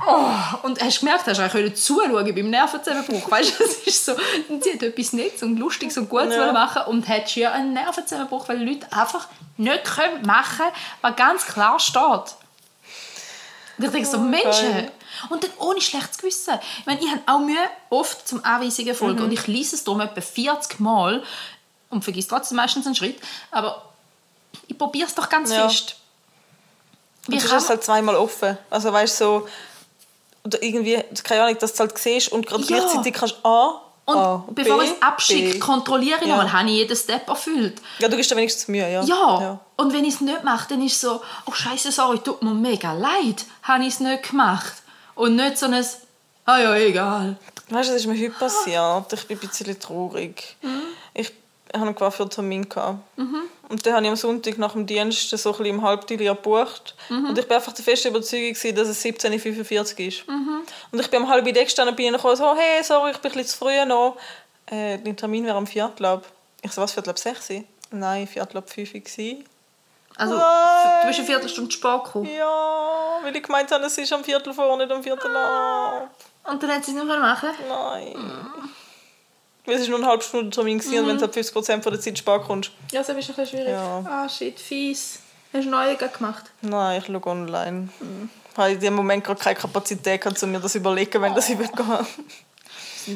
Oh, 0.08 0.28
und 0.62 0.80
hast 0.84 0.98
du 0.98 1.06
gemerkt, 1.08 1.26
hast 1.26 1.40
du 1.40 1.42
eigentlich 1.42 1.78
zuschauen 1.78 2.36
beim 2.36 2.50
Nervenzusammenbruch. 2.52 3.32
Weißt 3.32 3.60
du, 3.60 3.64
es 3.64 3.88
ist 3.88 4.06
so, 4.06 4.14
sie 4.62 4.74
hat 4.74 4.84
etwas 4.84 5.14
Nettes 5.14 5.42
und 5.42 5.58
Lustiges 5.58 5.79
und 5.82 6.10
Gutes 6.10 6.36
Ja. 6.36 6.52
machen 6.52 6.84
und 6.88 7.08
hat 7.08 7.30
schier 7.30 7.52
einen 7.52 7.74
Nervenzusammenbruch, 7.74 8.48
weil 8.50 8.64
Leute 8.64 8.88
einfach 8.92 9.28
nicht 9.58 9.84
können 9.86 10.26
machen 10.26 10.66
was 11.02 11.16
ganz 11.16 11.46
klar 11.46 11.80
steht. 11.80 12.36
Und 13.78 13.86
ich 13.86 13.92
denke 13.92 14.08
so, 14.10 14.18
Menschen. 14.20 14.72
geil. 14.72 14.92
Und 15.30 15.44
dann 15.44 15.52
ohne 15.58 15.82
schlechtes 15.82 16.18
Gewissen. 16.18 16.54
Ich 16.80 16.86
meine, 16.86 17.00
ich 17.02 17.10
habe 17.10 17.22
auch 17.26 17.40
Mühe 17.40 17.58
oft 17.90 18.28
zum 18.28 18.44
Anweisungen 18.46 18.94
folgen 18.96 19.22
und 19.24 19.32
ich 19.32 19.48
lese 19.48 19.76
es 19.76 19.84
darum 19.84 20.02
etwa 20.02 20.22
40 20.22 20.80
Mal 20.80 21.24
und 21.90 22.04
vergesse 22.04 22.28
trotzdem 22.30 22.58
meistens 22.58 22.86
einen 22.86 22.96
Schritt. 22.96 23.20
Aber 23.52 23.84
ich 24.68 24.78
probiere 24.78 25.08
es 25.08 25.16
doch 25.16 25.28
ganz 25.30 25.52
Ja. 25.52 25.68
fest. 25.68 25.96
Und 27.28 27.34
Wie 27.34 27.38
du 27.40 27.46
kann 27.48 27.56
hast 27.56 27.64
es 27.64 27.70
halt 27.70 27.84
zweimal 27.84 28.16
offen. 28.16 28.58
Also 28.70 28.94
weißt 28.94 29.20
du, 29.22 29.26
so, 29.26 29.48
oder 30.46 30.62
irgendwie, 30.64 31.04
keine 31.24 31.44
Ahnung, 31.44 31.58
dass 31.60 31.72
du 31.72 31.76
es 31.76 31.80
halt 31.80 31.98
siehst 31.98 32.32
und 32.32 32.46
gerade 32.48 32.64
Ja. 32.64 32.80
gleichzeitig 32.80 33.14
kannst 33.14 33.36
A, 33.44 33.82
und 34.10 34.18
A, 34.18 34.44
bevor 34.52 34.82
ich 34.84 34.92
es 34.92 35.02
abschicke, 35.02 35.60
kontrolliere 35.60 36.20
ich 36.22 36.28
Ja. 36.28 36.36
nochmal, 36.36 36.52
habe 36.52 36.68
ich 36.70 36.76
jeden 36.76 36.96
Step 36.96 37.28
erfüllt. 37.28 37.82
Ja, 38.00 38.08
du 38.08 38.16
gibst 38.16 38.32
dir 38.32 38.36
wenigstens 38.36 38.68
Mühe, 38.68 38.92
ja. 38.92 39.04
Ja. 39.04 39.60
Und 39.78 39.94
wenn 39.94 40.04
ich 40.06 40.16
es 40.16 40.22
nicht 40.22 40.44
mache, 40.44 40.68
dann 40.70 40.82
ist 40.86 40.94
es 40.96 41.02
so, 41.02 41.22
oh 41.46 41.52
Scheiße, 41.52 41.92
sorry, 41.92 42.20
tut 42.20 42.42
mir 42.44 42.54
mega 42.54 42.94
leid, 42.94 43.46
habe 43.64 43.84
ich 43.84 43.90
es 43.94 44.00
nicht 44.00 44.30
gemacht. 44.30 44.74
Und 45.16 45.36
nicht 45.36 45.58
so 45.58 45.66
ein, 45.68 45.86
ah 46.46 46.58
ja, 46.60 46.76
egal. 46.76 47.38
Weißt 47.70 47.90
du, 47.90 47.94
das 47.94 48.02
ist 48.02 48.08
mir 48.08 48.20
heute 48.20 48.32
passiert. 48.32 49.14
Ich 49.14 49.28
bin 49.28 49.38
ein 49.38 49.48
bisschen 49.48 49.80
traurig. 49.80 50.56
Ich 51.14 51.32
hatte 51.74 51.86
einen 51.86 51.96
Coiffeurtermin. 51.96 52.68
gehabt. 52.68 53.00
Und 53.70 53.86
dann 53.86 53.94
habe 53.94 54.04
ich 54.04 54.10
am 54.10 54.16
Sonntag 54.16 54.58
nach 54.58 54.74
dem 54.74 54.86
Dienst 54.86 55.30
so 55.30 55.56
ein 55.58 55.66
im 55.66 55.82
Halbtilier 55.82 56.34
gebucht. 56.34 56.96
Und 57.10 57.38
ich 57.38 57.50
war 57.50 57.58
einfach 57.58 57.74
der 57.74 57.86
festen 57.86 58.10
Überzeugung, 58.10 58.54
gewesen, 58.54 58.76
dass 58.76 58.88
es 58.88 59.04
17.45 59.04 59.94
Uhr 59.94 60.08
ist. 60.08 60.24
Und 60.92 61.00
ich 61.00 61.10
bin 61.10 61.22
um 61.22 61.30
halb 61.30 61.46
Idee 61.46 61.64
gestanden 61.64 61.94
und 61.94 61.98
bin 61.98 62.12
gekommen, 62.12 62.36
so, 62.36 62.56
hey, 62.56 62.84
sorry, 62.84 63.12
ich 63.12 63.18
bin 63.18 63.32
ein 63.32 63.38
bisschen 63.38 63.52
zu 63.52 63.58
früh 63.58 63.86
noch. 63.86 64.18
Äh, 64.66 64.98
dein 65.00 65.16
Termin 65.16 65.46
wäre 65.46 65.58
am 65.58 65.68
Viertel 65.68 66.06
ab. 66.06 66.26
Ich 66.62 66.72
so, 66.72 66.82
was, 66.82 66.94
Viertel 66.94 67.12
ab 67.12 67.20
6 67.20 67.50
Uhr? 67.52 67.64
Nein, 67.92 68.28
Viertel 68.28 68.58
ab 68.58 68.70
5 68.70 68.94
Uhr. 68.94 69.02
Also, 70.16 70.36
Nein. 70.36 71.02
du 71.02 71.08
bist 71.08 71.20
eine 71.20 71.28
Viertelstunde 71.28 71.72
spät 71.72 72.04
gekommen. 72.04 72.30
Ja, 72.36 73.20
weil 73.24 73.36
ich 73.36 73.44
gemeint 73.44 73.72
habe, 73.72 73.86
es 73.86 73.98
ist 73.98 74.12
am 74.12 74.24
Viertel 74.24 74.54
vor, 74.54 74.76
nicht 74.78 74.92
am 74.92 75.02
Viertel 75.02 75.36
ab. 75.36 76.10
Und 76.44 76.62
dann 76.62 76.72
hat 76.72 76.84
sie 76.84 76.92
es 76.92 76.98
nicht 76.98 77.08
mehr 77.08 77.20
machen 77.20 77.50
Nein. 77.68 78.16
Weil 79.70 79.76
es 79.76 79.84
war 79.84 79.90
nur 79.90 80.00
eine 80.00 80.08
halbe 80.08 80.24
Stunde 80.24 80.50
Termin 80.50 80.80
gewesen, 80.80 81.00
und 81.00 81.08
wenn 81.08 81.18
du 81.18 81.26
ab 81.26 81.32
50% 81.34 81.82
von 81.84 81.92
der 81.92 82.02
Zeit 82.02 82.18
spät 82.18 82.42
kommst. 82.42 82.72
Ja, 82.92 83.00
das 83.02 83.10
ist 83.10 83.10
ein 83.10 83.16
bisschen 83.18 83.46
schwierig. 83.46 83.70
Ja. 83.70 84.04
Ah, 84.06 84.28
shit, 84.28 84.60
fies. 84.60 85.20
Hast 85.54 85.66
du 85.66 85.70
neue 85.70 85.96
gemacht? 85.96 86.46
Nein, 86.62 87.00
ich 87.00 87.06
schaue 87.06 87.26
online. 87.28 87.90
Ich 88.52 88.58
habe 88.58 88.72
in 88.72 88.80
dem 88.80 88.96
Moment 88.96 89.24
gerade 89.24 89.40
keine 89.40 89.56
Kapazität, 89.56 90.22
gehabt, 90.22 90.42
um 90.44 90.52
mir 90.52 90.60
das 90.60 90.76
überlegen, 90.76 91.22
wenn 91.22 91.36
das 91.36 91.50
ich 91.50 91.58
will 91.58 91.68
gehen. 91.68 92.08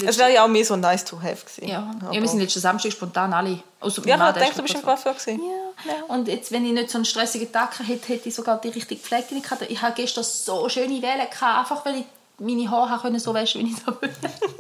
Es 0.05 0.17
wäre 0.17 0.33
ja 0.33 0.43
auch 0.43 0.47
mehr 0.47 0.65
so 0.65 0.75
nice 0.75 1.03
to 1.05 1.21
have 1.21 1.45
gewesen. 1.45 1.67
Ja. 1.67 1.91
Ja, 2.11 2.21
wir 2.21 2.27
sind 2.27 2.39
letzten 2.39 2.59
Samstag 2.59 2.91
spontan 2.91 3.33
alle. 3.33 3.59
Außer 3.79 4.01
ja, 4.05 4.15
ich 4.15 4.19
Mann, 4.19 4.33
gedacht, 4.33 4.57
du 4.57 4.61
ist 4.61 4.61
bist 4.63 4.75
im 4.75 4.81
Coiffeur 4.81 5.13
gewesen. 5.13 5.41
Ja. 5.85 5.93
Und 6.07 6.27
jetzt, 6.27 6.51
wenn 6.51 6.65
ich 6.65 6.71
nicht 6.71 6.89
so 6.89 6.97
einen 6.97 7.05
stressigen 7.05 7.51
Tag 7.51 7.77
hätte, 7.79 8.07
hätte 8.07 8.29
ich 8.29 8.35
sogar 8.35 8.59
die 8.61 8.69
richtige 8.69 9.01
Pflege 9.01 9.33
nicht 9.33 9.43
gehabt. 9.43 9.63
Ich 9.69 9.81
hatte 9.81 10.01
gestern 10.01 10.23
so 10.23 10.67
schöne 10.69 11.01
Wellen, 11.01 11.29
gehabt, 11.29 11.59
einfach 11.59 11.85
weil 11.85 11.97
ich 11.97 12.05
meine 12.39 12.69
Haare 12.69 12.99
können 13.01 13.19
so 13.19 13.34
waschen 13.34 13.61
wie 13.61 13.71
ich 13.71 13.77
so 13.77 14.01
will. 14.01 14.13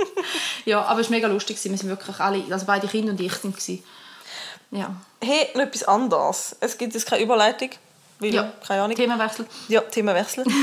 ja, 0.65 0.81
aber 0.83 0.99
es 1.01 1.07
war 1.07 1.11
mega 1.11 1.27
lustig. 1.27 1.57
Wir 1.63 1.77
sind 1.77 1.89
wirklich 1.89 2.19
alle, 2.19 2.43
also 2.49 2.65
beide 2.65 2.87
Kinder 2.87 3.11
und 3.11 3.19
ich 3.19 3.33
sind. 3.33 3.83
Ja. 4.71 4.95
Hey, 5.21 5.49
noch 5.53 5.63
etwas 5.63 5.83
anderes. 5.83 6.55
Es 6.59 6.77
gibt 6.77 6.93
jetzt 6.93 7.05
keine 7.05 7.23
Überleitung. 7.23 7.69
Weil, 8.19 8.33
ja. 8.33 8.51
keine 8.65 8.83
Ahnung. 8.83 8.95
Themenwechsel. 8.95 9.45
Ja, 9.67 9.81
Themawechsel. 9.81 10.45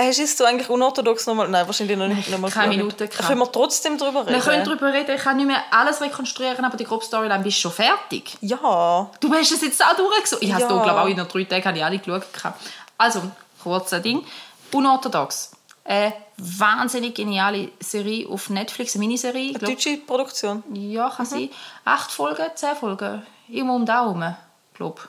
Hast 0.00 0.18
du 0.18 0.22
jetzt 0.22 0.42
eigentlich 0.42 0.70
unorthodox 0.70 1.26
nochmal... 1.26 1.46
Nein, 1.48 1.66
wahrscheinlich 1.66 1.96
noch 1.96 2.08
nicht. 2.08 2.22
Nein, 2.22 2.30
noch 2.30 2.38
mal 2.38 2.50
keine. 2.50 2.74
Minute 2.74 3.06
gehabt. 3.06 3.26
Können 3.26 3.40
wir 3.40 3.52
trotzdem 3.52 3.98
darüber 3.98 4.22
reden? 4.22 4.32
Wir 4.32 4.40
können 4.40 4.64
darüber 4.64 4.92
reden. 4.92 5.14
Ich 5.14 5.22
kann 5.22 5.36
nicht 5.36 5.46
mehr 5.46 5.62
alles 5.70 6.00
rekonstruieren, 6.00 6.64
aber 6.64 6.78
die 6.78 6.84
grobe 6.84 7.04
Storyline 7.04 7.44
bist 7.44 7.58
schon 7.58 7.70
fertig. 7.70 8.38
Ja. 8.40 9.10
Du 9.20 9.32
hast 9.32 9.52
es 9.52 9.60
jetzt 9.60 9.84
auch 9.84 9.94
durchgesucht. 9.94 10.42
Ich 10.42 10.52
habe 10.54 10.64
es 10.64 10.70
Ja. 10.70 10.82
glaube 10.82 10.86
ich, 10.86 10.92
auch 10.94 11.06
in 11.06 11.16
den 11.16 11.28
drei 11.28 11.44
Tagen 11.44 11.64
habe 11.66 11.76
ich 11.76 11.84
alle 11.84 11.98
geschaut. 11.98 12.54
Also, 12.96 13.22
kurzes 13.62 14.00
Ding. 14.00 14.24
Unorthodox. 14.72 15.50
Eine 15.84 16.12
wahnsinnig 16.36 17.14
geniale 17.14 17.70
Serie 17.80 18.28
auf 18.28 18.50
Netflix, 18.50 18.94
eine 18.94 19.00
Miniserie. 19.04 19.50
Eine 19.50 19.58
glaub, 19.58 19.70
deutsche 19.72 19.96
Produktion. 19.98 20.62
ja, 20.74 21.08
kann 21.10 21.26
sein. 21.26 21.50
Acht 21.84 22.10
Folgen, 22.12 22.44
zehn 22.54 22.76
Folgen. 22.76 23.22
Immer 23.48 23.74
um 23.74 23.84
den 23.86 23.94
herum, 23.94 24.36
glaube 24.74 25.00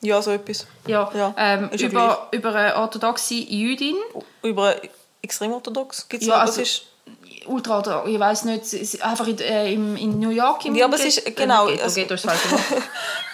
Ja, 0.00 0.22
so 0.22 0.30
etwas. 0.30 0.66
Ja, 0.86 1.10
Ja, 1.14 1.34
ähm, 1.36 1.68
über, 1.70 2.28
über 2.30 2.54
eine 2.54 2.76
orthodoxe 2.76 3.34
Jüdin. 3.34 3.96
Über 4.42 4.76
extrem 5.20 5.52
orthodox 5.52 6.08
gibt 6.08 6.22
es 6.22 6.28
Ja, 6.28 6.36
noch, 6.36 6.42
also, 6.42 6.62
ist... 6.62 6.86
ultra, 7.46 7.76
orthodox, 7.76 8.08
ich 8.08 8.18
weiß 8.18 8.44
nicht, 8.44 9.02
einfach 9.02 9.26
in, 9.26 9.38
äh, 9.40 9.72
in 9.72 10.18
New 10.20 10.30
York. 10.30 10.64
Im 10.64 10.76
Ja, 10.76 10.86
aber 10.86 10.94
es 10.94 11.04
ist- 11.18 11.36
genau, 11.36 11.66
Äh, 11.66 11.72
Ghetto, 11.72 11.82
also- 11.84 12.00
Ghetto 12.00 12.14
ist. 12.14 12.26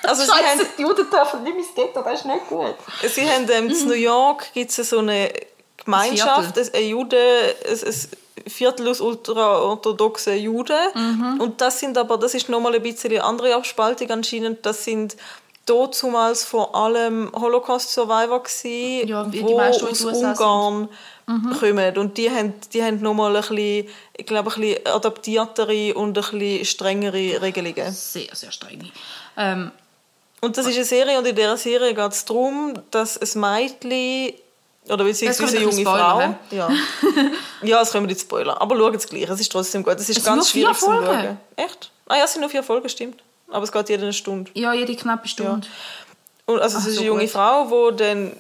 Also 0.03 0.23
sie 0.23 0.29
Scheiße, 0.31 0.47
haben, 0.49 0.61
die 0.79 0.83
Juden 0.83 1.11
dürfen 1.11 1.43
nicht 1.45 1.57
ins 1.57 1.75
Ghetto, 1.75 2.03
das 2.03 2.21
ist 2.21 2.27
nicht 2.27 2.49
gut. 2.49 2.75
sie 3.07 3.31
haben 3.31 3.49
ähm, 3.51 3.69
in 3.71 3.87
New 3.87 3.93
York 3.95 4.53
gibt's 4.53 4.77
so 4.77 4.99
eine 4.99 5.31
Gemeinschaft, 5.85 6.55
Viertel. 6.55 6.71
ein 6.75 6.83
ein 6.83 6.89
Juden, 6.89 7.19
ein, 7.69 7.89
ein 7.89 8.51
Viertel 8.51 8.89
aus 8.89 9.01
ultraorthodoxen 9.01 10.39
Juden. 10.39 11.39
Und 11.39 11.61
das 11.61 11.81
sind 11.81 11.97
aber, 11.97 12.19
das 12.19 12.35
ist 12.35 12.49
nochmal 12.49 12.75
ein 12.75 12.83
bisschen 12.83 13.11
eine 13.13 13.25
andere 13.25 13.55
Abspaltung 13.55 14.11
anscheinend, 14.11 14.65
das 14.67 14.85
sind 14.85 15.17
damals 15.67 16.45
vor 16.45 16.75
allem 16.75 17.31
Holocaust-Survivor, 17.35 18.43
gewesen, 18.43 19.09
Ja, 19.09 19.33
wie 19.33 19.39
die 19.39 19.45
wo 19.45 19.59
aus 19.61 20.05
Ungarn 20.05 20.89
kommen. 21.59 21.97
Und 21.97 22.19
die 22.19 22.31
haben, 22.31 22.55
die 22.73 22.83
haben 22.83 23.01
nochmal 23.01 23.35
ein 23.35 23.41
bisschen, 23.41 23.89
ich 24.17 24.27
glaube, 24.27 24.53
ein 24.53 24.61
bisschen 24.61 24.87
adaptiertere 24.87 25.95
und 25.95 26.19
ein 26.19 26.39
bisschen 26.39 26.65
strengere 26.67 27.41
Regelungen. 27.41 27.93
Sehr, 27.93 28.29
sehr 28.35 28.53
streng. 28.53 28.91
Ähm, 29.37 29.71
Und 30.43 30.59
das 30.59 30.67
ist 30.67 30.77
eine 30.77 30.85
Serie 30.85 31.19
und 31.19 31.27
in 31.27 31.35
dieser 31.35 31.57
Serie 31.57 31.95
geht 31.95 32.13
es 32.13 32.25
darum, 32.27 32.75
dass 32.91 33.19
ein 33.19 33.41
Mädchen 33.41 34.35
oder 34.89 35.05
beziehungsweise 35.05 35.57
eine 35.57 35.65
junge 35.65 35.77
wir 35.85 35.85
Frau... 35.87 36.35
Ja. 36.51 36.69
ja, 37.63 37.81
es 37.81 37.91
kommen 37.91 38.07
nicht 38.07 38.21
Spoiler. 38.21 38.61
Aber 38.61 38.77
schaut 38.77 38.95
es 38.97 39.07
gleich, 39.09 39.29
es 39.29 39.41
ist 39.41 39.51
trotzdem 39.53 39.83
gut. 39.83 39.95
Es 39.99 40.09
ist 40.09 40.19
Es 40.19 40.25
ganz 40.25 40.51
schwierig 40.51 40.77
zu 40.79 40.87
schauen. 40.87 41.39
Echt? 41.57 41.91
Ah 42.07 42.17
ja, 42.17 42.25
es 42.25 42.33
sind 42.33 42.41
nur 42.43 42.51
vier 42.51 42.63
Folgen, 42.63 42.89
stimmt. 42.89 43.23
Aber 43.51 43.65
es 43.65 43.73
geht 43.73 43.89
jede 43.89 44.03
eine 44.03 44.13
Stunde. 44.13 44.51
ja, 44.55 44.73
jede 44.73 44.95
knappe 44.97 45.29
Stunde. 45.29 45.67
Und 46.47 46.61
also 46.61 46.77
es 46.79 46.85
Ach, 46.85 46.89
ist 46.89 46.95
so 46.95 47.01
eine 47.01 47.07
junge 47.09 47.23
gut. 47.23 47.31
Frau, 47.31 47.91
die 47.93 47.97
dann 47.97 48.33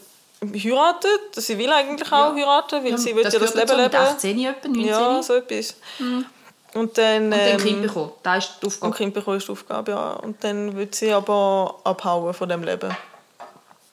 heiratet. 0.42 1.34
Sie 1.36 1.56
will 1.56 1.72
eigentlich 1.72 2.12
auch 2.12 2.36
Ja. 2.36 2.46
heiraten, 2.46 2.84
weil 2.84 2.90
Ja, 2.90 2.98
sie 2.98 3.16
will 3.16 3.22
ja 3.24 3.30
das 3.30 3.54
Leben 3.54 3.76
mit 3.76 3.92
leben. 3.92 3.96
18 3.96 4.38
etwa, 4.44 4.68
19. 4.68 4.84
Ja, 4.84 5.22
so 5.22 5.34
etwas. 5.34 5.74
Und 6.74 6.98
dann... 6.98 7.24
Und 7.24 7.30
dann 7.30 7.32
ähm, 7.32 7.56
Kind 7.58 7.82
bekommen. 7.82 8.12
Da 8.22 8.36
ist 8.36 8.58
die 8.60 8.66
Und 8.66 8.72
Aufgabe. 8.72 8.94
Kind 8.96 9.14
bekommen 9.14 9.36
ist 9.38 9.46
die 9.48 9.52
Aufgabe, 9.52 9.92
ja. 9.92 10.10
Und 10.14 10.42
dann 10.44 10.76
will 10.76 10.88
sie 10.90 11.12
aber 11.12 11.78
abhauen 11.84 12.34
von 12.34 12.48
dem 12.48 12.62
Leben. 12.64 12.94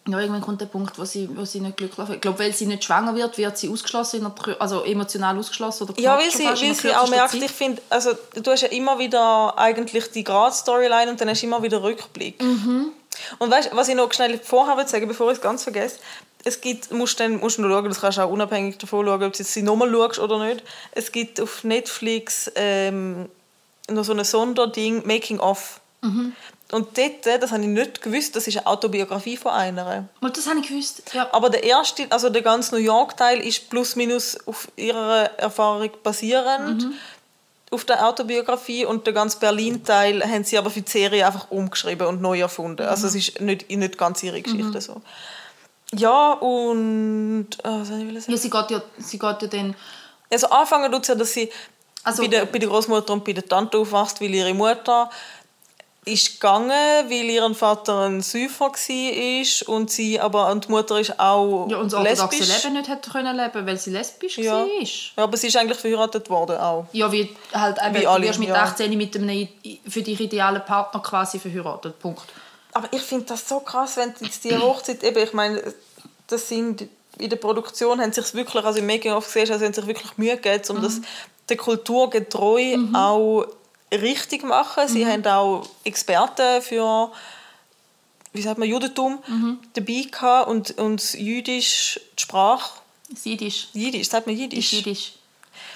Ja, 0.08 0.20
irgendwann 0.20 0.42
kommt 0.42 0.60
der 0.60 0.66
Punkt, 0.66 0.98
wo 0.98 1.06
sie, 1.06 1.30
wo 1.38 1.46
sie 1.46 1.60
nicht 1.60 1.78
glücklich 1.78 2.08
wird. 2.08 2.16
Ich 2.16 2.22
glaube, 2.22 2.40
weil 2.40 2.54
sie 2.54 2.66
nicht 2.66 2.84
schwanger 2.84 3.16
wird, 3.16 3.38
wird 3.38 3.56
sie 3.58 3.70
ausgeschlossen, 3.70 4.26
also 4.58 4.84
emotional 4.84 5.38
ausgeschlossen. 5.38 5.84
Oder 5.84 6.00
Ja, 6.00 6.18
weil 6.18 6.32
sie, 6.32 6.44
fast 6.44 6.64
weil 6.64 6.74
sie 6.74 6.96
auch 6.96 7.08
merkt, 7.08 7.32
Zeit. 7.34 7.44
ich 7.44 7.52
finde, 7.52 7.82
also 7.90 8.12
du 8.34 8.52
hast 8.52 8.62
ja 8.62 8.70
immer 8.70 8.98
wieder 8.98 9.58
eigentlich 9.58 10.10
die 10.12 10.24
Grad-Storyline 10.24 11.12
und 11.12 11.22
dann 11.22 11.30
hast 11.30 11.44
du 11.44 11.46
immer 11.46 11.62
wieder 11.62 11.84
Rückblick. 11.84 12.42
Mhm. 12.42 12.94
Und 13.38 13.52
weißt, 13.52 13.70
was 13.74 13.90
ich 13.90 13.96
noch 13.96 14.12
schnell 14.12 14.40
vorher 14.40 14.76
will 14.76 14.88
sagen, 14.88 15.08
bevor 15.08 15.30
ich 15.32 15.38
es 15.38 15.44
ganz 15.44 15.64
vergesse, 15.64 15.98
es 16.44 16.62
gibt, 16.62 16.92
musst 16.92 17.20
dann, 17.20 17.40
musst 17.40 17.58
du 17.58 17.62
noch 17.62 17.70
schauen, 17.70 17.86
das 17.86 18.02
kannst 18.02 18.18
du 18.18 18.24
auch 18.24 18.32
unabhängig 18.32 18.80
davon 18.80 19.06
schauen, 19.06 19.24
ob 19.24 19.34
du 19.34 19.44
sie 19.44 19.62
nochmal 19.62 19.92
schaust 19.92 20.20
oder 20.20 20.44
nicht, 20.44 20.64
es 20.94 21.12
gibt 21.12 21.40
auf 21.40 21.64
Netflix 21.64 22.52
ähm, 22.56 23.30
noch 23.90 24.04
so 24.04 24.14
ein 24.14 24.24
Sonderding, 24.24 25.06
Making 25.06 25.40
of. 25.40 25.80
Mhm. 26.02 26.34
Und 26.72 26.98
dort, 26.98 27.26
das 27.42 27.52
habe 27.52 27.62
ich 27.64 27.68
nicht 27.68 28.02
gewusst, 28.02 28.36
das 28.36 28.48
ist 28.48 28.58
eine 28.58 28.68
Autobiografie 28.68 29.36
von 29.38 29.52
einer. 29.52 30.08
Und 30.22 30.38
das 30.38 30.48
habe 30.48 30.60
ich 30.60 30.68
gewusst. 30.68 31.04
Ja. 31.14 31.28
Aber 31.34 31.50
der 31.50 31.64
erste, 31.64 32.08
also 32.10 32.30
der 32.30 32.42
ganze 32.42 32.74
New 32.76 32.82
York-Teil 32.82 33.42
ist 33.42 33.70
plus 33.70 33.96
minus 33.96 34.38
auf 34.48 34.68
ihrer 34.78 35.38
Erfahrung 35.38 35.90
basierend, 36.02 36.84
Mhm. 36.86 36.94
auf 37.72 37.84
der 37.86 38.08
Autobiografie. 38.08 38.86
Und 38.86 39.06
der 39.06 39.14
ganze 39.14 39.38
Berlin-Teil 39.40 40.24
haben 40.24 40.44
sie 40.46 40.58
aber 40.58 40.70
für 40.70 40.82
die 40.82 40.90
Serie 40.92 41.26
einfach 41.26 41.52
umgeschrieben 41.52 42.08
und 42.08 42.22
neu 42.22 42.40
erfunden. 42.40 42.84
Also 42.88 43.04
Mhm. 43.04 43.08
es 43.10 43.16
ist 43.16 43.42
nicht, 43.42 43.70
nicht 43.70 43.98
ganz 43.98 44.24
ihre 44.24 44.42
Geschichte 44.42 44.80
so. 44.82 45.02
Ja, 45.94 46.34
und... 46.34 47.48
äh, 47.64 47.84
sagen? 47.84 48.14
ja, 48.28 48.38
sie 48.38 48.50
geht 48.50 48.72
ja, 48.72 48.82
sie 48.98 49.20
geht 49.20 49.42
ja 49.42 49.48
dann... 49.48 49.76
Also 50.32 50.48
anfangen 50.50 50.90
tut 50.92 51.06
ja, 51.10 51.16
dass 51.16 51.34
sie 51.34 51.50
Also- 52.04 52.22
bei, 52.24 52.30
der, 52.30 52.46
bei 52.46 52.60
der 52.60 52.70
Großmutter 52.70 53.12
und 53.12 53.26
bei 53.26 53.34
der 53.34 53.46
Tante 53.46 53.78
aufwachst, 53.78 54.22
weil 54.22 54.34
ihre 54.34 54.54
Mutter 54.54 55.10
ist 56.04 56.34
gegangen, 56.40 56.72
weil 56.72 57.26
ihr 57.30 57.54
Vater 57.54 58.00
ein 58.08 58.22
Säufer 58.22 58.72
war 58.72 59.70
und 59.76 59.92
sie 59.92 60.20
aber 60.20 60.52
und 60.52 60.66
die 60.68 60.72
Mutter 60.72 61.00
ist 61.00 61.20
auch 61.20 61.68
Ja, 61.70 61.78
und 61.78 61.94
das 61.94 62.00
orthodoxe 62.00 62.40
lesbisch. 62.40 62.64
Leben 62.64 62.74
nicht 62.78 62.90
hätte 62.90 63.10
können 63.12 63.38
leben, 63.38 63.68
weil 63.68 63.78
sie 63.78 63.92
lesbisch 63.92 64.38
Ja. 64.40 64.62
war. 64.62 64.68
Ja, 64.68 65.24
aber 65.24 65.38
sie 65.38 65.48
ist 65.48 65.58
eigentlich 65.58 65.78
verheiratet 65.78 66.28
worden 66.30 66.58
auch. 66.58 66.88
Ja, 66.92 67.12
wie 67.12 67.30
halt 67.54 67.78
eben, 67.86 67.96
Wie 67.96 68.02
du 68.02 68.10
alle, 68.10 68.28
wirst 68.28 68.40
mit 68.40 68.50
ja. 68.50 68.64
18 68.64 68.98
mit 68.98 69.16
einem 69.16 69.48
für 69.88 70.02
dich 70.02 70.20
idealen 70.20 70.66
Partner 70.66 71.02
quasi 71.02 71.38
verheiratet. 71.38 72.00
Punkt. 72.00 72.24
Aber 72.74 72.88
ich 72.92 73.02
finde 73.02 73.26
das 73.26 73.48
so 73.48 73.60
krass, 73.60 73.98
wenn 73.98 74.14
jetzt 74.22 74.44
die 74.44 74.58
Hochzeit 74.58 75.04
eben, 75.04 75.22
ich 75.24 75.34
meine, 75.34 75.62
das 76.28 76.48
sind 76.50 76.88
in 77.20 77.30
der 77.30 77.38
Produktion 77.38 78.02
haben 78.02 78.12
sich 78.14 78.34
wirklich, 78.34 78.64
also 78.66 78.80
im 78.80 78.88
Making 78.88 79.12
of 79.12 79.26
gesehen, 79.26 79.52
also 79.52 79.66
haben 79.66 79.74
sich 79.74 79.86
wirklich 79.86 80.18
Mühe 80.18 80.36
gegeben, 80.38 80.64
um 80.70 80.82
das 80.82 81.02
der 81.50 81.58
Kultur 81.58 82.10
getreu 82.10 82.78
auch 82.94 83.46
richtig 83.92 84.44
machen. 84.44 84.88
Sie 84.88 85.06
haben 85.06 85.26
auch 85.28 85.64
Experten 85.84 86.62
für 86.62 87.12
wie 88.34 88.42
sagt 88.42 88.58
man 88.60 88.68
Judentum 88.70 89.20
dabei 89.74 90.06
gehabt 90.10 90.48
und 90.48 90.78
und 90.78 91.14
Jüdisch 91.16 92.00
die 92.18 92.22
Sprache 92.22 92.80
Jiddisch. 93.24 93.68
Jiddisch 93.74 94.08
sagt 94.10 94.26
man 94.28 94.36
ist 94.36 94.42
Jiddisch 94.42 94.72
Jiddisch. 94.74 95.12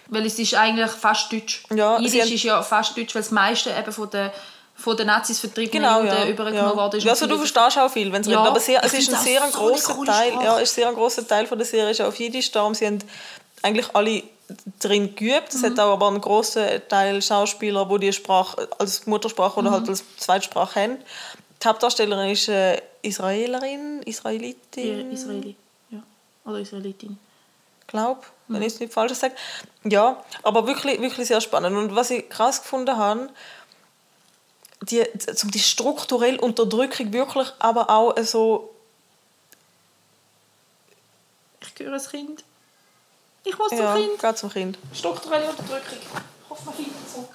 Weil 0.08 0.26
es 0.26 0.40
ist 0.40 0.54
eigentlich 0.54 0.92
fast 0.92 1.32
Deutsch. 1.34 1.64
Ja, 1.74 2.00
Jiddisch 2.00 2.22
haben- 2.22 2.32
ist 2.34 2.44
ja 2.44 2.62
fast 2.64 2.96
Deutsch, 2.98 3.14
weil 3.14 3.24
das 3.24 3.32
meiste 3.32 3.72
eben 3.72 3.92
von 3.92 4.10
den, 4.10 4.30
von 4.76 4.96
den 4.96 5.08
Nazis 5.08 5.40
vertriebenen 5.40 5.84
Genau, 5.84 6.00
Juden 6.02 6.14
ja. 6.16 6.28
übergenommen 6.28 6.70
ja. 6.70 6.76
worden 6.78 6.98
ist. 6.98 7.04
Ja, 7.04 7.12
und 7.12 7.22
also 7.22 7.28
du 7.28 7.38
verstehst 7.38 7.78
auch 7.78 7.92
viel, 7.92 8.12
wenn 8.14 8.22
es 8.22 8.28
Ja, 8.28 8.38
redet. 8.40 8.52
Aber 8.52 8.60
sehr, 8.62 8.84
es 8.86 8.94
ist 8.94 9.14
ein 9.14 9.20
sehr 9.22 9.44
ein 9.44 9.52
so 9.52 9.58
coole 9.60 10.06
Teil. 10.06 10.32
Sprache. 10.32 10.46
Ja, 10.46 10.58
ist 10.60 10.76
sehr 10.76 10.88
ein 10.88 10.94
grosser 10.96 11.28
Teil 11.28 11.48
von 11.48 11.58
der 11.58 11.68
Serie 11.68 11.92
ist 11.92 12.00
auf 12.02 12.16
Jiddisch. 12.18 12.52
Darum 12.52 12.74
sie 12.74 12.86
haben 12.86 13.00
eigentlich 13.64 13.88
alle 13.94 14.24
drin 14.80 15.16
geübt. 15.16 15.54
Es 15.54 15.62
Mhm. 15.62 15.66
hat 15.68 15.80
auch 15.80 15.94
aber 15.94 16.08
einen 16.08 16.22
grossen 16.22 16.68
Teil 16.88 17.22
Schauspieler, 17.22 17.86
die 17.86 18.00
die 18.08 18.14
Sprache 18.14 18.68
als 18.78 19.06
Muttersprache 19.08 19.60
oder 19.60 19.70
Mhm. 19.70 19.74
halt 19.76 19.90
als 19.90 20.04
Zweitsprache 20.18 20.80
haben. 20.82 20.98
Die 21.64 21.68
Hauptdarstellerin 21.68 22.30
ist 22.32 22.48
äh, 22.50 22.82
Israelerin, 23.02 24.02
Israelitin, 24.04 25.12
Israeli. 25.12 25.56
Ja. 25.90 26.04
Oder 26.46 26.60
Israelitin. 26.60 27.18
glaube 27.88 28.22
wenn 28.48 28.62
ich 28.62 28.74
es 28.76 28.80
nicht 28.80 28.94
falsch 28.94 29.14
sage. 29.14 29.34
Ja, 29.84 30.24
aber 30.44 30.68
wirklich, 30.68 31.02
wirklich 31.02 31.28
sehr 31.28 31.42
spannend. 31.42 31.76
Und 31.76 31.96
was 31.96 32.12
ich 32.12 32.30
krass 32.30 32.62
gefunden 32.62 32.96
habe, 32.96 33.30
die, 34.82 35.04
zum 35.36 35.50
die 35.50 35.58
strukturelle 35.60 36.40
Unterdrückung 36.40 37.12
wirklich, 37.12 37.48
aber 37.58 37.90
auch 37.90 38.16
so 38.24 38.72
Ich 41.62 41.84
höre 41.84 41.94
ein 41.94 42.02
Kind. 42.02 42.44
Ich 43.46 43.58
muss 43.58 43.70
zum 43.70 43.78
ja, 43.80 43.96
Kind. 43.96 44.20
geht 44.20 44.38
zum 44.38 44.50
Kind. 44.52 44.78
Strukturelle 44.94 45.50
Unterdrückung. 45.50 45.98
Ich 46.02 46.50
hoffe, 46.50 46.66
man 46.66 46.74
findet 46.74 46.94
es 47.06 47.14
zurück. 47.14 47.30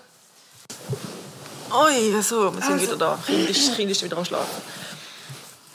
Oi, 1.72 2.20
so, 2.22 2.52
wir 2.54 2.60
sind 2.62 2.72
Also- 2.72 2.84
wieder 2.86 2.96
da. 2.96 3.18
Kind 3.24 3.48
ist, 3.48 3.76
kind 3.76 3.90
ist 3.90 4.02
wieder 4.02 4.16
am 4.18 4.24
Schlafen. 4.24 4.62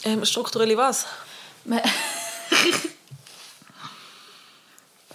Ähm, 0.03 0.23
strukturelle 0.25 0.77
was? 0.77 1.05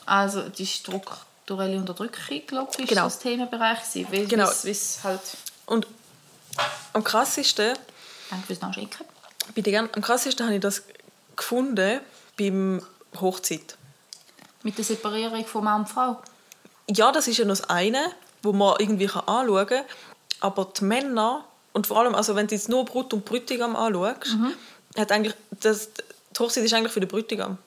Also 0.06 0.48
die 0.48 0.66
strukturelle 0.66 1.76
Unterdrückung, 1.76 2.44
glaube 2.46 2.70
ich, 2.74 2.80
ist 2.80 2.88
Genau. 2.88 3.04
das 3.04 3.20
Themenbereich. 3.20 3.78
Weil 4.10 4.26
Genau. 4.26 4.50
es- 4.50 4.64
wie 4.64 4.70
es 4.70 4.98
halt... 5.04 5.20
Und 5.66 5.86
am 6.92 7.04
krassesten, 7.04 7.78
Danke 8.28 8.46
fürs 8.48 8.60
Nachschicken. 8.60 9.06
bitte 9.54 9.70
gern, 9.70 9.88
am 9.92 10.02
krassesten 10.02 10.46
habe 10.46 10.56
ich 10.56 10.60
das 10.60 10.82
gefunden 11.36 12.00
beim 12.36 12.84
Hochzeit. 13.20 13.76
Mit 14.62 14.76
der 14.78 14.84
Separierung 14.84 15.44
von 15.46 15.64
Mann 15.64 15.80
und 15.82 15.88
Frau. 15.88 16.20
ja, 16.90 17.12
das 17.12 17.28
ist 17.28 17.38
ja 17.38 17.44
noch 17.44 17.56
das 17.56 17.68
eine, 17.70 18.12
wo 18.42 18.52
man 18.52 18.74
irgendwie 18.78 19.08
anschauen 19.08 19.66
kann. 19.66 19.84
Aber 20.40 20.66
die 20.78 20.84
Männer, 20.84 21.44
und 21.72 21.86
vor 21.86 21.98
allem, 21.98 22.14
also 22.14 22.34
wenn 22.36 22.46
du 22.46 22.54
jetzt 22.54 22.68
nur 22.68 22.84
Brut 22.84 23.12
und 23.12 23.24
Brütigam 23.24 23.76
anschaust, 23.76 24.34
Mhm. 24.34 24.52
hat 24.98 25.12
eigentlich, 25.12 25.34
das, 25.60 25.90
die 25.94 26.38
Hochzeit 26.38 26.64
ist 26.64 26.74
eigentlich 26.74 26.92
für 26.92 27.00
den 27.00 27.08
Brütigam. 27.08 27.58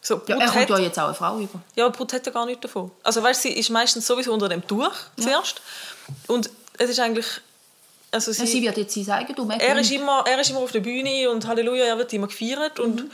So, 0.00 0.20
Ja, 0.28 0.36
er 0.36 0.46
kommt 0.46 0.54
hat, 0.60 0.68
ja 0.70 0.78
jetzt 0.78 0.98
auch 0.98 1.06
eine 1.06 1.14
Frau 1.14 1.38
über. 1.40 1.60
ja, 1.74 1.88
Brut 1.88 2.12
hat 2.12 2.24
ja 2.26 2.32
gar 2.32 2.46
nichts 2.46 2.62
davon. 2.62 2.90
Also 3.02 3.22
weißt, 3.22 3.42
sie 3.42 3.52
ist 3.52 3.70
meistens 3.70 4.06
sowieso 4.06 4.32
unter 4.32 4.48
dem 4.48 4.66
Tuch 4.66 4.92
zuerst. 5.20 5.60
Und 6.28 6.48
es 6.78 6.90
ist 6.90 7.00
eigentlich... 7.00 7.26
Also 8.12 8.30
Ja, 8.30 8.46
sie 8.46 8.62
wird 8.62 8.76
jetzt 8.76 8.94
sein 8.94 9.10
Eigentum. 9.10 9.50
er 9.50 9.78
ist, 9.80 9.90
immer, 9.90 10.24
er 10.26 10.38
ist 10.40 10.50
immer 10.50 10.60
auf 10.60 10.70
der 10.70 10.80
Bühne 10.80 11.28
und 11.28 11.44
Halleluja, 11.46 11.84
er 11.86 11.98
wird 11.98 12.12
immer 12.12 12.28
gefeiert. 12.28 12.78
Und, 12.78 13.02
Mhm. 13.04 13.10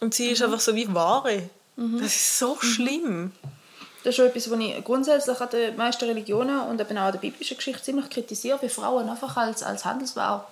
und 0.00 0.14
sie 0.14 0.28
ist 0.30 0.40
einfach 0.42 0.60
so 0.60 0.74
wie 0.74 0.92
Ware. 0.94 1.50
Das 2.00 2.14
ist 2.14 2.38
so 2.38 2.58
schlimm. 2.60 3.32
Das 4.02 4.10
ist 4.10 4.16
schon 4.16 4.26
etwas, 4.26 4.50
was 4.50 4.58
ich 4.58 4.84
grundsätzlich 4.84 5.40
an 5.40 5.48
den 5.50 5.76
meisten 5.76 6.04
Religionen 6.04 6.60
und 6.60 6.80
eben 6.80 6.96
auch 6.98 7.02
an 7.04 7.12
der 7.12 7.18
biblischen 7.20 7.56
Geschichte 7.56 7.82
ziemlich 7.82 8.08
kritisiere, 8.10 8.58
wie 8.62 8.68
Frauen 8.68 9.08
einfach 9.08 9.36
als, 9.36 9.62
als 9.62 9.84
Handelsware 9.84 10.44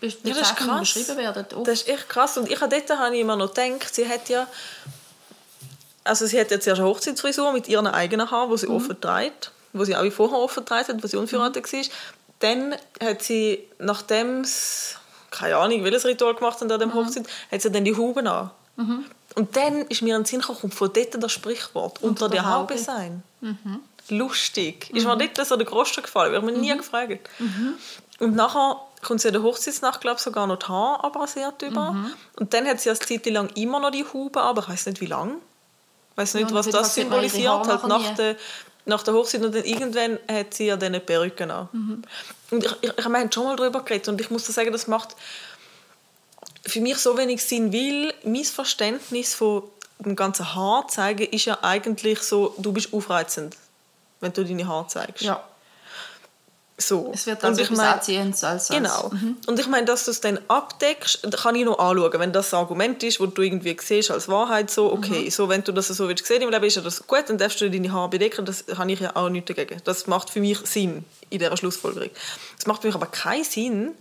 Ja, 0.00 0.08
das 0.24 0.50
ist 0.50 0.56
krass. 0.56 0.80
beschrieben 0.80 1.16
werden. 1.16 1.46
Oh. 1.56 1.62
Das 1.62 1.82
ist 1.82 1.88
echt 1.88 2.08
krass. 2.08 2.36
Und 2.36 2.50
ich 2.50 2.60
habe 2.60 2.74
dort 2.74 2.98
habe 2.98 3.14
ich 3.14 3.20
immer 3.20 3.36
noch 3.36 3.54
gedacht, 3.54 3.94
sie 3.94 4.08
hat 4.08 4.28
ja... 4.28 4.46
Also 6.04 6.26
sie 6.26 6.40
hat 6.40 6.50
jetzt 6.50 6.66
erst 6.66 6.80
eine 6.80 6.88
Hochzeitsfrisur 6.88 7.52
mit 7.52 7.68
ihren 7.68 7.86
eigenen 7.86 8.30
Haaren, 8.30 8.50
die 8.50 8.58
sie 8.58 8.66
offen 8.66 9.00
trägt, 9.00 9.52
wo 9.72 9.84
sie 9.84 9.94
auch 9.94 10.02
wie 10.02 10.10
vorher 10.10 10.38
offen 10.38 10.66
trägt 10.66 10.88
hat, 10.88 11.02
wo 11.02 11.06
sie 11.06 11.16
unverheiratet 11.16 11.72
war. 11.72 11.82
Dann 12.40 12.74
hat 13.00 13.22
sie, 13.22 13.62
nachdem 13.78 14.44
sie, 14.44 14.96
keine 15.30 15.56
Ahnung, 15.56 15.84
welches 15.84 16.04
Ritual 16.04 16.34
gemacht 16.34 16.60
hat 16.60 16.72
an 16.72 16.80
dem 16.80 16.92
Hochzeit, 16.92 17.26
hat 17.52 17.62
sie 17.62 17.70
dann 17.70 17.84
die 17.84 17.94
Huben 17.94 18.26
an. 18.26 18.50
Und 19.34 19.56
dann 19.56 19.82
ist 19.86 20.02
mir 20.02 20.16
in 20.16 20.22
den 20.22 20.26
Sinn 20.26 20.40
gekommen, 20.40 20.72
von 20.72 20.92
dort 20.92 21.22
das 21.22 21.32
Sprichwort, 21.32 22.02
unter, 22.02 22.28
der 22.28 22.48
Haube 22.48 22.76
sein. 22.78 23.22
Lustig. 24.08 24.90
Ist 24.92 25.06
mir 25.06 25.16
dort 25.16 25.46
so 25.46 25.56
der 25.56 25.66
Groschen 25.66 26.02
gefallen, 26.02 26.32
wird 26.32 26.44
mir 26.44 26.52
nie 26.52 26.76
gefragt. 26.76 27.28
Und 28.18 28.36
nachher 28.36 28.80
kommt 29.02 29.20
sie 29.20 29.28
an 29.28 29.34
der 29.34 29.42
Hochzeitsnacht, 29.42 30.00
glaube 30.00 30.16
ich, 30.16 30.22
sogar 30.22 30.46
noch 30.46 30.58
die 30.58 30.66
Haare 30.66 31.04
abrasiert 31.04 31.62
über. 31.62 31.96
Und 32.38 32.54
dann 32.54 32.66
hat 32.66 32.80
sie 32.80 32.90
eine 32.90 32.98
Zeit 32.98 33.26
lang 33.26 33.48
immer 33.56 33.80
noch 33.80 33.90
die 33.90 34.04
Haube, 34.04 34.40
aber 34.40 34.62
ich 34.62 34.68
weiß 34.68 34.86
nicht 34.86 35.00
wie 35.00 35.06
lange. 35.06 35.34
Ich 36.12 36.18
weiß 36.18 36.34
nicht, 36.34 36.48
und 36.48 36.54
was 36.54 36.68
das 36.68 36.94
symbolisiert. 36.94 37.66
Nachher 37.66 37.88
nach 37.88 38.10
nie. 38.10 38.14
der, 38.16 38.36
nach 38.84 39.02
der 39.02 39.14
Hochzeit 39.14 39.42
und 39.42 39.54
dann 39.54 39.64
irgendwann 39.64 40.18
hat 40.30 40.54
sie 40.54 40.66
ja 40.66 40.76
dann 40.76 40.88
eine 40.88 41.00
Perücke 41.00 41.52
an. 41.52 41.68
Mhm. 41.72 42.02
Und 42.50 42.64
ich, 42.64 42.76
ich, 42.82 42.98
ich 42.98 43.08
meine 43.08 43.32
schon 43.32 43.44
mal 43.44 43.56
darüber 43.56 43.82
geredet 43.82 44.08
und 44.08 44.20
ich 44.20 44.30
muss 44.30 44.46
sagen, 44.46 44.72
das 44.72 44.86
macht 44.86 45.16
für 46.66 46.80
mich 46.80 46.98
so 46.98 47.16
wenig 47.16 47.42
Sinn, 47.42 47.72
weil 47.72 48.14
mein 48.24 48.44
Verständnis 48.44 49.34
von 49.34 49.64
dem 49.98 50.16
ganzen 50.16 50.54
Haar 50.54 50.88
zeigen 50.88 51.26
ist 51.26 51.44
ja 51.44 51.58
eigentlich 51.62 52.20
so, 52.20 52.54
du 52.58 52.72
bist 52.72 52.92
aufreizend, 52.92 53.56
wenn 54.20 54.32
du 54.32 54.44
deine 54.44 54.66
Haare 54.66 54.86
zeigst. 54.88 55.22
Ja. 55.22 55.42
So. 56.78 57.12
Es 57.14 57.26
wird 57.26 57.42
Und 57.44 57.50
also 57.50 57.62
ich 57.62 57.70
mein- 57.70 57.86
als, 57.86 58.42
als 58.42 58.68
Genau. 58.68 59.12
Und 59.46 59.60
ich 59.60 59.66
meine, 59.68 59.84
dass 59.86 60.04
du 60.06 60.10
es 60.10 60.20
dann 60.20 60.40
abdeckst, 60.48 61.20
kann 61.40 61.54
ich 61.54 61.64
noch 61.64 61.78
anschauen, 61.78 62.12
wenn 62.18 62.32
das 62.32 62.52
ein 62.52 62.58
Argument 62.58 63.00
ist, 63.04 63.20
wo 63.20 63.26
du 63.26 63.42
irgendwie 63.42 63.76
siehst 63.80 64.10
als 64.10 64.26
Wahrheit, 64.28 64.70
so, 64.70 64.92
okay, 64.92 65.30
so, 65.30 65.48
wenn 65.48 65.62
du 65.62 65.70
das 65.70 65.88
so 65.88 66.08
willst 66.08 66.26
sehen 66.26 66.42
im 66.42 66.50
Leben, 66.50 66.64
ist 66.64 66.76
ja 66.76 66.82
das 66.82 67.06
gut, 67.06 67.24
dann 67.28 67.38
darfst 67.38 67.60
du 67.60 67.70
deine 67.70 67.92
Haare 67.92 68.08
bedecken, 68.08 68.44
das 68.44 68.64
habe 68.76 68.90
ich 68.90 68.98
ja 69.00 69.14
auch 69.14 69.28
nichts 69.28 69.48
dagegen. 69.54 69.80
Das 69.84 70.06
macht 70.08 70.30
für 70.30 70.40
mich 70.40 70.58
Sinn 70.66 71.04
in 71.30 71.38
dieser 71.38 71.56
Schlussfolgerung. 71.56 72.10
Es 72.58 72.66
macht 72.66 72.80
für 72.80 72.88
mich 72.88 72.96
aber 72.96 73.06
keinen 73.06 73.44
Sinn, 73.44 73.92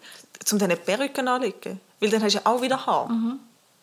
um 0.51 0.57
diese 0.57 0.75
Perücken 0.75 1.27
anzulegen, 1.27 1.79
weil 2.01 2.09
dann 2.09 2.21
hast 2.23 2.33
du 2.33 2.39
ja 2.39 2.45
auch 2.45 2.61
wieder 2.61 2.85
Haar. 2.85 3.09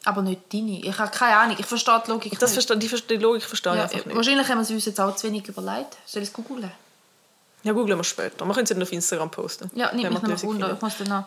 Aber 0.04 0.22
nicht 0.22 0.40
deine. 0.52 0.80
Ich 0.80 0.98
habe 0.98 1.10
keine 1.10 1.36
Ahnung. 1.36 1.56
Ich 1.58 1.66
verstehe 1.66 2.02
die 2.06 2.10
Logik 2.10 2.38
Das 2.38 2.54
nicht. 2.54 2.70
die, 2.82 2.88
verste- 2.88 3.06
die 3.08 3.16
Logik 3.16 3.42
verstehe 3.42 3.72
ich 3.72 3.78
ja, 3.78 3.84
einfach 3.84 4.04
nicht. 4.06 4.16
wahrscheinlich 4.16 4.48
haben 4.48 4.58
wir 4.58 4.62
es 4.62 4.70
uns 4.70 4.84
jetzt 4.84 5.00
auch 5.00 5.14
zu 5.16 5.26
wenig 5.26 5.46
überlegt. 5.48 5.96
Soll 6.06 6.22
ich 6.22 6.28
es 6.28 6.32
googeln? 6.32 6.70
Ja, 7.64 7.72
googeln 7.72 7.98
wir 7.98 8.04
später. 8.04 8.44
Wir 8.46 8.52
können 8.54 8.64
es 8.64 8.68
dann 8.70 8.82
auf 8.82 8.92
Instagram 8.92 9.30
posten. 9.30 9.70
Ja, 9.74 9.90
wir 9.92 10.08
mich 10.10 10.22
noch 10.22 10.42
Wunder. 10.44 10.72
Ich 10.74 10.80
muss 10.80 10.96
dann 10.98 11.08
noch, 11.08 11.24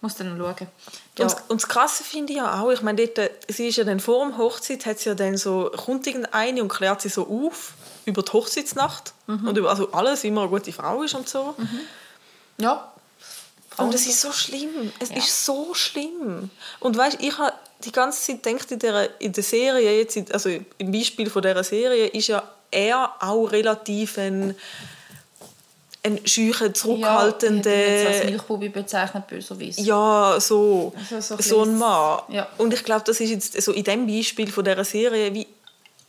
muss 0.00 0.14
dann 0.16 0.36
noch 0.36 0.44
schauen. 0.58 0.68
Ja. 1.16 1.24
Und, 1.26 1.36
und 1.48 1.62
das 1.62 1.68
Krasse 1.68 2.02
finde 2.02 2.32
ich 2.32 2.38
ja 2.38 2.60
auch, 2.60 2.70
ich 2.70 2.82
meine, 2.82 3.06
dort, 3.06 3.30
sie 3.46 3.68
ist 3.68 3.76
ja 3.76 3.84
dann 3.84 4.00
vor 4.00 4.26
der 4.28 4.36
Hochzeit, 4.36 4.84
hat 4.86 4.98
sie 4.98 5.10
ja 5.10 5.14
dann 5.14 5.36
so, 5.36 5.70
kommt 5.76 6.06
irgendeine 6.06 6.60
und 6.62 6.68
klärt 6.68 7.00
sie 7.00 7.08
so 7.08 7.22
auf 7.28 7.74
über 8.04 8.22
die 8.22 8.32
Hochzeitsnacht 8.32 9.12
und 9.26 9.56
über 9.56 9.70
also 9.70 9.92
alles, 9.92 10.24
wie 10.24 10.30
man 10.32 10.42
eine 10.44 10.50
gute 10.50 10.72
Frau 10.72 11.02
ist 11.02 11.14
und 11.14 11.28
so. 11.28 11.54
ja. 12.58 12.92
Und 13.78 13.94
es 13.94 14.06
ist 14.06 14.20
so 14.20 14.32
schlimm. 14.32 14.92
Es 14.98 15.10
Ja. 15.10 15.16
ist 15.16 15.44
so 15.44 15.72
schlimm. 15.74 16.50
Und 16.80 16.96
weißt, 16.96 17.18
ich 17.20 17.36
habe 17.38 17.52
die 17.84 17.92
ganze 17.92 18.20
Zeit 18.20 18.42
gedacht, 18.42 18.70
in 18.72 18.78
der, 18.78 19.20
in 19.20 19.32
der 19.32 19.42
Serie, 19.44 19.98
jetzt, 19.98 20.32
also 20.32 20.48
im 20.78 20.92
Beispiel 20.92 21.30
von 21.30 21.42
dieser 21.42 21.64
Serie, 21.64 22.06
ist 22.08 22.26
ja 22.28 22.42
er 22.70 23.12
auch 23.20 23.46
relativ 23.46 24.18
ein, 24.18 24.54
ein 26.02 26.20
schücher, 26.26 26.72
zurückhaltender... 26.74 27.70
Ja, 27.74 28.10
ich 28.10 28.16
als 28.16 28.24
Milchbubi 28.24 28.68
bezeichnet, 28.68 29.26
böserweise. 29.26 29.80
Ja, 29.80 30.38
so, 30.40 30.92
Also 31.10 31.36
so 31.36 31.42
so, 31.42 31.62
ein 31.62 31.78
Mann. 31.78 32.20
Ja. 32.28 32.48
Und 32.58 32.74
ich 32.74 32.84
glaube, 32.84 33.04
das 33.06 33.20
ist 33.20 33.30
jetzt 33.30 33.62
so 33.62 33.72
in 33.72 33.84
dem 33.84 34.06
Beispiel 34.06 34.50
von 34.50 34.64
dieser 34.64 34.84
Serie 34.84 35.32
wie 35.34 35.46
ein 35.46 35.48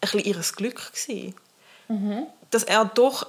bisschen 0.02 0.20
ihr 0.22 0.36
Glück 0.56 0.92
gewesen. 0.94 1.36
Mhm. 1.88 2.28
Dass 2.52 2.64
er 2.64 2.86
doch 2.86 3.28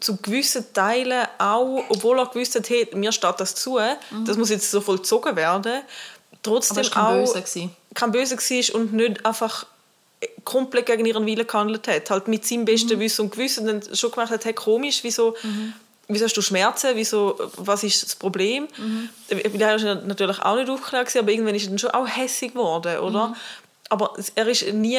zu 0.00 0.16
gewissen 0.16 0.64
Teilen 0.72 1.26
auch, 1.38 1.84
obwohl 1.88 2.18
er 2.18 2.26
gewusst 2.26 2.54
hat, 2.56 2.68
hey, 2.68 2.88
mir 2.94 3.12
steht 3.12 3.38
das 3.38 3.54
zu, 3.54 3.78
das 4.26 4.36
muss 4.36 4.50
jetzt 4.50 4.70
so 4.70 4.80
vollzogen 4.80 5.36
werden, 5.36 5.82
trotzdem 6.42 6.78
Mhm. 6.84 6.90
Aber 6.92 6.96
war 6.96 7.06
auch 7.08 7.10
kein 7.12 7.20
Böse. 7.24 7.40
gewesen. 7.42 7.76
kein 7.94 8.12
Böse 8.12 8.36
war 8.36 8.74
und 8.80 8.92
nicht 8.92 9.24
einfach 9.24 9.66
komplett 10.44 10.86
gegen 10.86 11.04
ihren 11.06 11.24
Willen 11.26 11.46
gehandelt 11.46 11.86
hat. 11.86 12.10
Halt 12.10 12.28
mit 12.28 12.46
seinem 12.46 12.60
Mhm. 12.60 12.64
besten 12.66 12.98
Wissen 13.00 13.22
und 13.22 13.30
Gewissen 13.32 13.66
dann 13.66 13.82
schon 13.94 14.10
gemerkt 14.10 14.32
hat, 14.32 14.44
hey, 14.44 14.52
komisch, 14.52 15.00
wieso, 15.02 15.36
wieso 16.08 16.24
hast 16.24 16.36
du 16.36 16.42
Schmerzen, 16.42 16.90
wieso, 16.94 17.38
was 17.56 17.82
ist 17.84 18.02
das 18.02 18.16
Problem? 18.16 18.66
Mhm. 18.76 19.08
Er 19.28 19.78
war 19.78 19.94
natürlich 19.94 20.38
auch 20.40 20.56
nicht 20.56 20.68
aufgeklärt, 20.70 21.14
aber 21.16 21.30
irgendwann 21.30 21.54
ist 21.54 21.64
er 21.64 21.68
dann 21.70 21.78
schon 21.78 21.90
auch 21.90 22.06
hässig 22.08 22.52
geworden, 22.52 22.98
oder? 22.98 23.28
Mhm. 23.28 23.34
Aber 23.90 24.14
er 24.34 24.46
ist 24.48 24.72
nie 24.72 24.98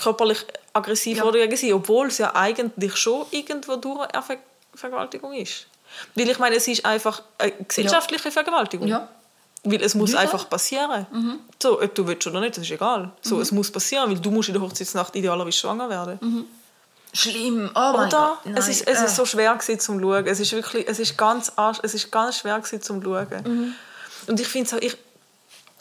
körperlich 0.00 0.44
aggressiv 0.72 1.18
Ja. 1.18 1.24
oder 1.24 1.38
gegen 1.38 1.56
sie, 1.56 1.72
obwohl 1.72 2.06
es 2.08 2.18
ja 2.18 2.34
eigentlich 2.34 2.96
schon 2.96 3.26
irgendwo 3.30 3.76
durch 3.76 4.00
eine 4.08 4.22
Ver 4.22 4.36
Vergewaltigung 4.74 5.32
ist. 5.34 5.66
Weil 6.14 6.28
ich 6.30 6.38
meine, 6.38 6.54
es 6.56 6.68
ist 6.68 6.84
einfach 6.86 7.22
eine 7.38 7.52
gesellschaftliche 7.66 8.30
Vergewaltigung. 8.30 8.86
Ja. 8.86 9.08
Weil 9.64 9.82
es 9.82 9.94
muss 9.94 10.12
Leider. 10.12 10.22
einfach 10.22 10.48
passieren. 10.48 11.06
So, 11.60 11.82
ob 11.82 11.94
du 11.94 12.06
willst 12.06 12.26
oder 12.28 12.40
nicht, 12.40 12.56
das 12.56 12.64
ist 12.64 12.70
egal. 12.70 13.10
So, 13.20 13.40
Es 13.40 13.50
muss 13.52 13.70
passieren, 13.70 14.08
weil 14.08 14.18
du 14.18 14.30
musst 14.30 14.48
in 14.48 14.54
der 14.54 14.62
Hochzeitsnacht 14.62 15.14
idealerweise 15.16 15.58
schwanger 15.58 15.90
werden. 15.90 16.46
Schlimm. 17.12 17.68
Oh 17.74 17.78
mein 17.96 18.06
Oder? 18.08 18.38
Gott. 18.44 18.54
Es 18.56 18.68
ist, 18.68 18.86
es 18.86 19.02
ist 19.02 19.16
so 19.16 19.26
schwer 19.26 19.52
gewesen, 19.54 19.80
zum 19.80 20.00
schauen. 20.00 20.26
Es 20.26 20.38
ist 20.38 20.52
wirklich, 20.52 20.88
es 20.88 21.00
ist 21.00 21.18
ganz, 21.18 21.52
es 21.82 21.94
ist 21.94 22.10
ganz 22.12 22.38
schwer 22.38 22.58
gewesen, 22.58 22.80
zum 22.80 23.02
schauen. 23.02 23.74
Und 24.28 24.40
ich 24.40 24.46
finde 24.46 24.68
es 24.68 24.74
auch, 24.74 24.80
ich, 24.80 24.96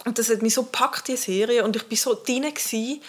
und 0.06 0.18
das 0.18 0.30
hat 0.30 0.42
mich 0.42 0.54
so 0.56 0.64
gepackt, 0.64 1.08
die 1.08 1.16
Serie, 1.18 1.64
und 1.64 1.76
ich 1.76 1.84
bin 1.88 1.98
so 1.98 2.16
drin 2.16 2.42
gewesen. 2.44 3.02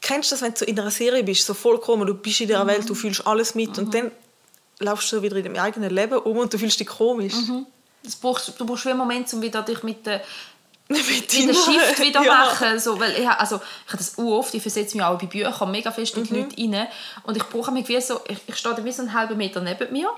Kennst 0.00 0.30
du 0.30 0.34
das, 0.34 0.42
wenn 0.42 0.52
du 0.52 0.58
so 0.58 0.64
in 0.64 0.78
einer 0.80 0.90
Serie 0.90 1.22
bist, 1.22 1.44
so 1.46 1.54
vollkommen, 1.54 2.06
du 2.06 2.14
bist 2.14 2.40
in 2.40 2.46
dieser 2.48 2.66
Welt, 2.66 2.88
du 2.88 2.94
fühlst 2.94 3.26
alles 3.26 3.54
mit, 3.54 3.76
und 3.78 3.92
dann 3.94 4.10
laufst 4.78 5.12
du 5.12 5.20
wieder 5.22 5.36
in 5.36 5.44
deinem 5.44 5.56
eigenen 5.62 5.90
Leben 5.94 6.18
um 6.18 6.38
und 6.38 6.52
du 6.52 6.58
fühlst 6.58 6.80
dich 6.80 6.86
komisch. 6.86 7.34
Das 8.02 8.16
brauchst, 8.16 8.58
du 8.58 8.64
brauchst 8.66 8.86
wie 8.86 8.90
einen 8.90 8.98
Moment, 8.98 9.32
um 9.34 9.42
wieder 9.42 9.62
dich 9.62 9.82
mit 9.82 10.06
der 10.06 10.22
Mit 10.88 11.06
wieder 11.08 11.52
deiner- 11.52 11.64
Shift 11.64 12.00
wieder 12.00 12.22
Ja. 12.24 12.34
machen. 12.34 12.78
So, 12.80 12.98
weil 12.98 13.12
ich, 13.12 13.28
also, 13.28 13.56
ich 13.86 13.92
habe 13.92 13.98
das 13.98 14.18
auch 14.18 14.38
oft, 14.38 14.54
ich 14.54 14.62
versetze 14.62 14.96
mich 14.96 15.04
auch 15.04 15.18
bei 15.18 15.26
Büchern 15.26 15.70
mega 15.70 15.92
fest 15.92 16.16
Mhm. 16.16 16.22
in 16.24 16.28
die 16.56 16.66
Leute 16.66 16.78
rein. 16.78 16.88
Und 17.24 17.36
ich 17.36 17.44
brauche 17.44 17.70
mich 17.70 17.86
wie 17.88 18.00
so, 18.00 18.20
ich, 18.26 18.38
ich 18.46 18.56
stehe 18.56 18.82
wie 18.84 18.90
so 18.90 19.02
einen 19.02 19.12
halben 19.12 19.36
Meter 19.36 19.60
neben 19.60 19.92
mir. 19.92 20.08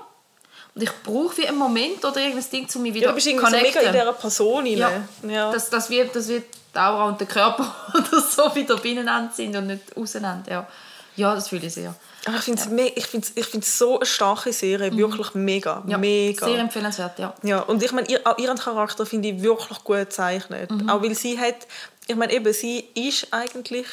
Und 0.75 0.81
ich 0.81 0.91
brauche 1.03 1.37
wie 1.37 1.47
einen 1.47 1.57
Moment 1.57 2.03
oder 2.03 2.17
irgendein 2.17 2.49
Ding, 2.49 2.67
um 2.73 2.81
mich 2.81 2.93
wieder 2.93 3.05
Ja, 3.05 3.09
du 3.11 3.15
bist 3.15 3.27
irgendwie 3.27 3.45
so 3.45 3.57
mega 3.57 3.79
in 3.79 3.91
dieser 3.93 4.13
Person 4.13 4.65
rein. 4.65 4.77
Ja, 4.77 4.91
Ja. 5.27 5.51
Dass, 5.51 5.69
dass, 5.69 5.89
wir, 5.89 6.05
dass 6.05 6.27
wir 6.27 6.39
die 6.41 6.79
Aura 6.79 7.07
und 7.07 7.19
der 7.19 7.27
Körper 7.27 7.75
oder 7.93 8.21
so 8.21 8.55
wieder 8.55 8.77
beieinander 8.77 9.31
sind 9.33 9.55
und 9.55 9.67
nicht 9.67 9.95
auseinander. 9.95 10.51
Ja, 10.51 10.67
ja 11.15 11.35
das 11.35 11.49
fühle 11.49 11.67
ich 11.67 11.73
sehr. 11.73 11.93
Aber 12.25 12.37
ich 12.37 12.43
finde 12.43 12.61
es 12.61 12.69
me 12.69 12.87
ich 12.87 13.05
find's, 13.05 13.33
ich 13.35 13.45
find's 13.45 13.77
so 13.77 13.97
eine 13.97 14.05
starke 14.05 14.51
Serie, 14.53 14.95
wirklich 14.95 15.33
mega, 15.35 15.81
Mhm. 15.83 15.91
Ja, 15.91 15.97
mega. 15.97 16.45
Sehr 16.45 16.57
empfehlenswert, 16.59 17.19
ja. 17.19 17.35
Ja, 17.43 17.59
und 17.59 17.83
ich 17.83 17.91
meine, 17.91 18.09
ihr, 18.09 18.21
auch 18.23 18.37
ihren 18.37 18.57
Charakter 18.57 19.05
finde 19.05 19.29
ich 19.29 19.41
wirklich 19.43 19.83
gut 19.83 19.97
gezeichnet. 19.97 20.71
Mhm. 20.71 20.89
Auch 20.89 21.03
weil 21.03 21.13
sie 21.13 21.37
hat, 21.37 21.67
ich 22.07 22.15
meine 22.15 22.33
eben, 22.33 22.51
sie 22.53 22.87
ist 22.95 23.27
eigentlich 23.31 23.87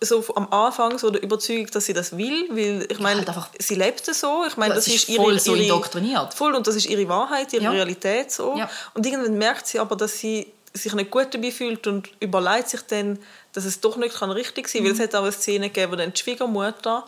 so 0.00 0.24
am 0.34 0.48
Anfang 0.52 0.98
so 0.98 1.10
der 1.10 1.22
Überzeugung, 1.22 1.66
dass 1.72 1.86
sie 1.86 1.92
das 1.94 2.16
will, 2.16 2.48
weil 2.50 2.86
ich 2.90 2.98
meine, 3.00 3.18
halt 3.20 3.28
einfach- 3.28 3.50
sie 3.58 3.74
lebt 3.74 4.06
es 4.08 4.20
so. 4.20 4.44
Ich 4.46 4.56
meine, 4.56 4.70
Ja, 4.70 4.76
das 4.76 4.86
es 4.86 4.94
ist 4.94 5.02
ist 5.04 5.08
ihre, 5.10 5.22
voll 5.24 5.38
so 5.40 5.54
ihre 5.54 5.64
indoktriniert. 5.64 6.34
Voll 6.34 6.54
und 6.54 6.66
das 6.66 6.76
ist 6.76 6.86
ihre 6.86 7.08
Wahrheit, 7.08 7.52
ihre 7.52 7.64
Ja. 7.64 7.70
Realität 7.70 8.30
so. 8.32 8.56
Ja. 8.56 8.68
Und 8.94 9.04
irgendwann 9.06 9.36
merkt 9.38 9.66
sie 9.66 9.78
aber, 9.78 9.96
dass 9.96 10.18
sie 10.18 10.52
sich 10.74 10.92
nicht 10.94 11.10
gut 11.10 11.28
dabei 11.32 11.50
fühlt 11.50 11.86
und 11.86 12.08
überlegt 12.20 12.68
sich 12.68 12.82
dann, 12.82 13.18
dass 13.52 13.64
es 13.64 13.80
doch 13.80 13.96
nicht 13.96 14.14
kann 14.16 14.30
richtig 14.30 14.68
sein, 14.68 14.82
kann. 14.82 14.90
weil 14.90 14.94
Mhm. 14.94 15.00
es 15.00 15.06
hat 15.08 15.14
auch 15.16 15.22
eine 15.22 15.32
Szene 15.32 15.68
gegeben, 15.70 15.92
wo 15.92 15.96
dann 15.96 16.12
die 16.12 16.20
Schwiegermutter 16.20 17.04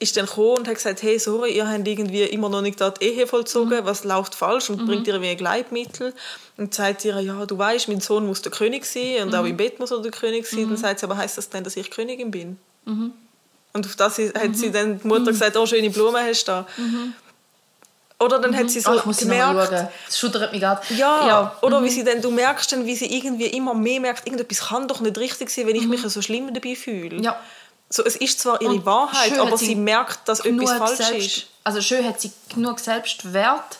ist 0.00 0.16
dann 0.16 0.26
gekommen 0.26 0.58
und 0.58 0.68
hat 0.68 0.76
gesagt, 0.76 1.02
hey, 1.02 1.18
sorry, 1.18 1.56
ihr 1.56 1.68
habt 1.68 1.86
irgendwie 1.88 2.22
immer 2.22 2.48
noch 2.48 2.62
nicht 2.62 2.78
die 2.80 3.04
Ehe 3.04 3.24
Mhm. 3.24 3.28
vollzogen, 3.28 3.84
was 3.84 4.04
läuft 4.04 4.34
falsch 4.34 4.70
und 4.70 4.86
bringt 4.86 5.06
ihr 5.08 5.20
wie 5.20 5.28
ein 5.30 5.36
Gleitmittel 5.36 6.14
und 6.56 6.72
sagt 6.72 7.04
ihr, 7.04 7.18
ja, 7.20 7.44
du 7.46 7.58
weißt, 7.58 7.88
mein 7.88 8.00
Sohn 8.00 8.26
muss 8.26 8.40
der 8.42 8.52
König 8.52 8.84
sein 8.84 9.22
und 9.26 9.34
auch 9.34 9.42
Mhm. 9.42 9.48
im 9.50 9.56
Bett 9.56 9.80
muss 9.80 9.90
er 9.90 10.00
der 10.00 10.12
König 10.12 10.46
sein. 10.46 10.68
Dann 10.68 10.76
sagt 10.76 11.00
sie, 11.00 11.04
aber 11.06 11.16
heißt 11.16 11.36
das 11.36 11.48
denn, 11.50 11.64
dass 11.64 11.76
ich 11.76 11.90
Königin 11.90 12.30
bin? 12.30 12.58
Mhm. 12.84 13.12
Und 13.72 13.86
auf 13.86 13.96
das 13.96 14.18
hat 14.18 14.54
sie 14.56 14.70
dann 14.70 15.00
die 15.00 15.06
Mutter 15.06 15.26
gesagt, 15.32 15.56
oh, 15.56 15.66
schöne 15.66 15.90
Blumen 15.90 16.24
hast 16.24 16.44
du 16.44 16.52
da. 16.52 16.66
Oder 18.20 18.40
dann 18.40 18.56
hat 18.56 18.68
sie 18.68 18.80
so 18.80 18.90
oh, 18.90 18.94
ich 18.96 19.04
muss 19.04 19.18
gemerkt. 19.18 19.70
Das 20.06 20.18
schudert 20.18 20.50
mich 20.50 20.60
gerade. 20.60 20.80
ja, 20.96 21.52
Mhm. 21.60 21.66
oder 21.66 21.84
wie 21.84 21.88
sie 21.90 22.02
dann, 22.02 22.20
du 22.20 22.30
merkst 22.32 22.72
dann, 22.72 22.84
wie 22.84 22.96
sie 22.96 23.06
irgendwie 23.16 23.46
immer 23.46 23.74
mehr 23.74 24.00
merkt, 24.00 24.26
irgendetwas 24.26 24.68
kann 24.68 24.88
doch 24.88 25.00
nicht 25.00 25.16
richtig 25.18 25.50
sein, 25.50 25.68
wenn 25.68 25.76
ich 25.76 25.86
mich 25.86 26.02
so 26.02 26.20
schlimm 26.20 26.52
dabei 26.52 26.74
fühle. 26.74 27.18
Mhm. 27.18 27.22
Ja. 27.22 27.38
So, 27.90 28.04
es 28.04 28.16
ist 28.16 28.40
zwar 28.40 28.60
ihre 28.60 28.72
Und 28.72 28.84
Wahrheit, 28.86 29.38
aber 29.38 29.56
sie, 29.56 29.66
sie 29.66 29.74
merkt, 29.74 30.28
dass 30.28 30.40
etwas 30.40 30.72
falsch 30.72 30.96
selbst, 30.98 31.26
ist. 31.38 31.46
Also 31.64 31.80
schön 31.80 32.04
hat 32.06 32.20
sie 32.20 32.30
genug 32.54 32.80
Selbstwert, 32.80 33.78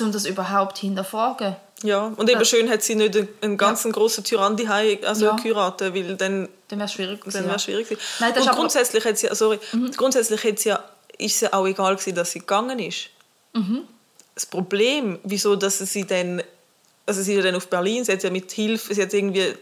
um 0.00 0.12
das 0.12 0.24
überhaupt 0.24 0.78
hinterfragen. 0.78 1.56
Ja, 1.82 2.12
und 2.16 2.28
eben 2.30 2.38
Das- 2.38 2.48
schön 2.48 2.70
hat 2.70 2.82
sie 2.82 2.94
nicht 2.94 3.16
einen, 3.16 3.28
einen 3.40 3.56
ganzen 3.56 3.90
großen 3.92 4.22
Tyrann 4.22 4.56
daheim 4.56 4.98
also 5.04 5.26
Ja. 5.26 5.36
geheiratet, 5.36 5.94
weil 5.94 6.14
dann, 6.16 6.48
Dann 6.68 6.78
wäre 6.78 6.86
es 6.86 6.92
schwierig 6.92 7.20
gewesen. 7.20 7.34
dann 7.38 7.42
wäre 7.44 7.52
ja. 7.52 7.56
es 7.56 7.62
schwierig 7.64 7.88
gewesen. 7.88 8.02
Nein, 8.20 8.32
das 8.34 8.44
und 8.46 8.52
Mhm. 8.52 8.56
grundsätzlich 8.56 9.04
hat 9.04 9.18
sie, 9.18 9.28
sorry, 9.32 9.58
grundsätzlich 9.96 10.44
hat 10.44 10.58
sie 10.58 10.68
ja, 10.68 10.84
ist 11.18 11.34
es 11.36 11.40
ja 11.40 11.52
auch 11.52 11.66
egal 11.66 11.96
gewesen, 11.96 12.14
dass 12.14 12.30
sie 12.32 12.38
gegangen 12.40 12.78
ist. 12.78 13.06
Mhm. 13.54 13.82
Das 14.34 14.46
Problem, 14.46 15.18
wieso, 15.24 15.56
dass 15.56 15.78
sie 15.78 16.06
dann, 16.06 16.42
also 17.06 17.20
sie 17.22 17.32
ist 17.32 17.38
ja 17.38 17.42
dann 17.44 17.56
auf 17.56 17.66
Berlin, 17.68 18.04
sie 18.04 18.12
hat 18.12 18.22
ja 18.22 18.30
mit 18.30 18.52
Hilfe, 18.52 18.94
sie 18.94 19.02
hat 19.02 19.12
irgendwie 19.12 19.54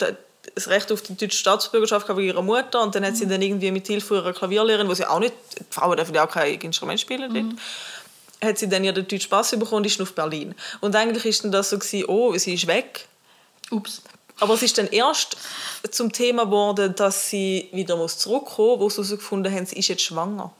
das 0.54 0.68
Recht 0.68 0.90
auf 0.92 1.02
die 1.02 1.16
deutsche 1.16 1.36
Staatsbürgerschaft 1.38 2.08
wegen 2.08 2.20
ihrer 2.28 2.42
Mutter 2.42 2.82
und 2.82 2.94
dann 2.94 3.04
hat 3.04 3.16
sie 3.16 3.26
Mhm. 3.26 3.30
dann 3.30 3.42
irgendwie 3.42 3.70
mit 3.70 3.86
Hilfe 3.86 4.16
ihrer 4.16 4.32
Klavierlehrerin, 4.32 4.88
wo 4.88 4.94
sie 4.94 5.06
auch 5.06 5.18
nicht, 5.20 5.34
die 5.58 5.64
Frauen 5.70 5.96
dürfen 5.96 6.14
ja 6.14 6.26
auch 6.26 6.30
kein 6.30 6.58
Instrument 6.60 7.00
spielen 7.00 7.32
dort, 7.32 7.44
Mhm. 7.44 7.58
hat 8.48 8.58
sie 8.58 8.68
dann 8.68 8.82
den 8.82 8.94
deutschen 8.94 9.28
Pass 9.30 9.50
bekommen 9.50 9.72
und 9.78 9.86
ist 9.86 10.00
auf 10.00 10.12
Berlin. 10.14 10.54
Und 10.80 10.94
eigentlich 10.96 11.24
ist 11.24 11.44
dann 11.44 11.52
das 11.52 11.70
so 11.70 11.78
gewesen, 11.78 12.04
oh, 12.08 12.36
sie 12.36 12.54
ist 12.54 12.66
weg. 12.66 13.06
Ups. 13.70 14.02
Aber 14.40 14.54
es 14.54 14.62
ist 14.62 14.78
dann 14.78 14.86
erst 14.86 15.36
zum 15.90 16.12
Thema 16.12 16.44
geworden, 16.44 16.94
dass 16.94 17.28
sie 17.28 17.68
wieder 17.72 17.96
muss 17.96 18.18
zurückkommen 18.18 18.78
muss, 18.78 18.96
wo 18.96 19.02
sie 19.02 19.10
herausgefunden 19.10 19.52
haben, 19.52 19.66
sie 19.66 19.76
ist 19.76 19.88
jetzt 19.88 20.02
schwanger. 20.02 20.52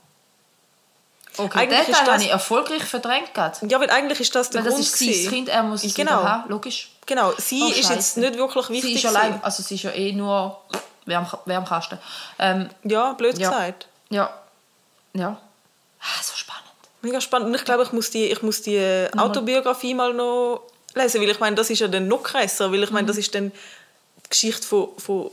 Okay, 1.39 1.59
Eigentlich 1.59 1.87
ist 1.89 2.01
das- 2.01 2.07
habe 2.09 2.21
ich 2.23 2.29
erfolgreich 2.29 2.83
verdrängt. 2.83 3.31
Ja, 3.35 3.79
weil 3.79 3.89
eigentlich 3.89 4.19
ist 4.19 4.35
das 4.35 4.49
der 4.49 4.61
Weil 4.63 4.71
das 4.71 4.75
Grund 4.97 5.09
ist 5.09 5.23
sein. 5.23 5.31
Kind, 5.33 5.49
er 5.49 5.63
muss 5.63 5.83
es 5.83 5.93
Genau. 5.93 6.23
haben, 6.23 6.49
logisch. 6.49 6.91
Genau, 7.05 7.33
sie 7.37 7.61
Oh, 7.63 7.67
ist 7.79 7.89
jetzt 7.89 8.17
nicht 8.17 8.37
wirklich 8.37 8.69
wichtig. 8.69 8.89
Sie 8.91 8.93
ist 8.95 9.05
allein, 9.05 9.41
also 9.43 9.63
sie 9.63 9.75
ist 9.75 9.83
ja 9.83 9.91
eh 9.91 10.11
nur 10.11 10.59
Wärm, 11.05 11.25
Wärmkasten. 11.45 11.97
Ähm, 12.37 12.69
Ja, 12.83 13.13
blöd 13.13 13.37
Ja. 13.39 13.49
gesagt. 13.49 13.87
ja, 14.09 14.29
ja. 15.13 15.37
Ah, 16.01 16.21
so 16.23 16.33
spannend. 16.35 16.63
Mega 17.01 17.19
spannend. 17.21 17.47
Und 17.49 17.55
ich 17.55 17.65
glaube, 17.65 17.83
ich 17.83 17.91
muss 17.93 18.09
die, 18.11 18.25
ich 18.25 18.41
muss 18.41 18.61
die 18.61 19.07
Autobiografie 19.17 19.93
mal 19.93 20.13
noch 20.13 20.61
lesen, 20.93 21.21
weil 21.21 21.29
ich 21.29 21.39
meine, 21.39 21.55
das 21.55 21.69
ist 21.69 21.79
ja 21.79 21.87
dann 21.87 22.07
noch 22.07 22.21
krasser, 22.23 22.71
weil 22.71 22.83
ich 22.83 22.91
meine, 22.91 23.07
das 23.07 23.17
ist 23.17 23.33
dann 23.33 23.51
die 24.25 24.29
Geschichte 24.29 24.65
von, 24.67 24.89
von, 24.97 25.31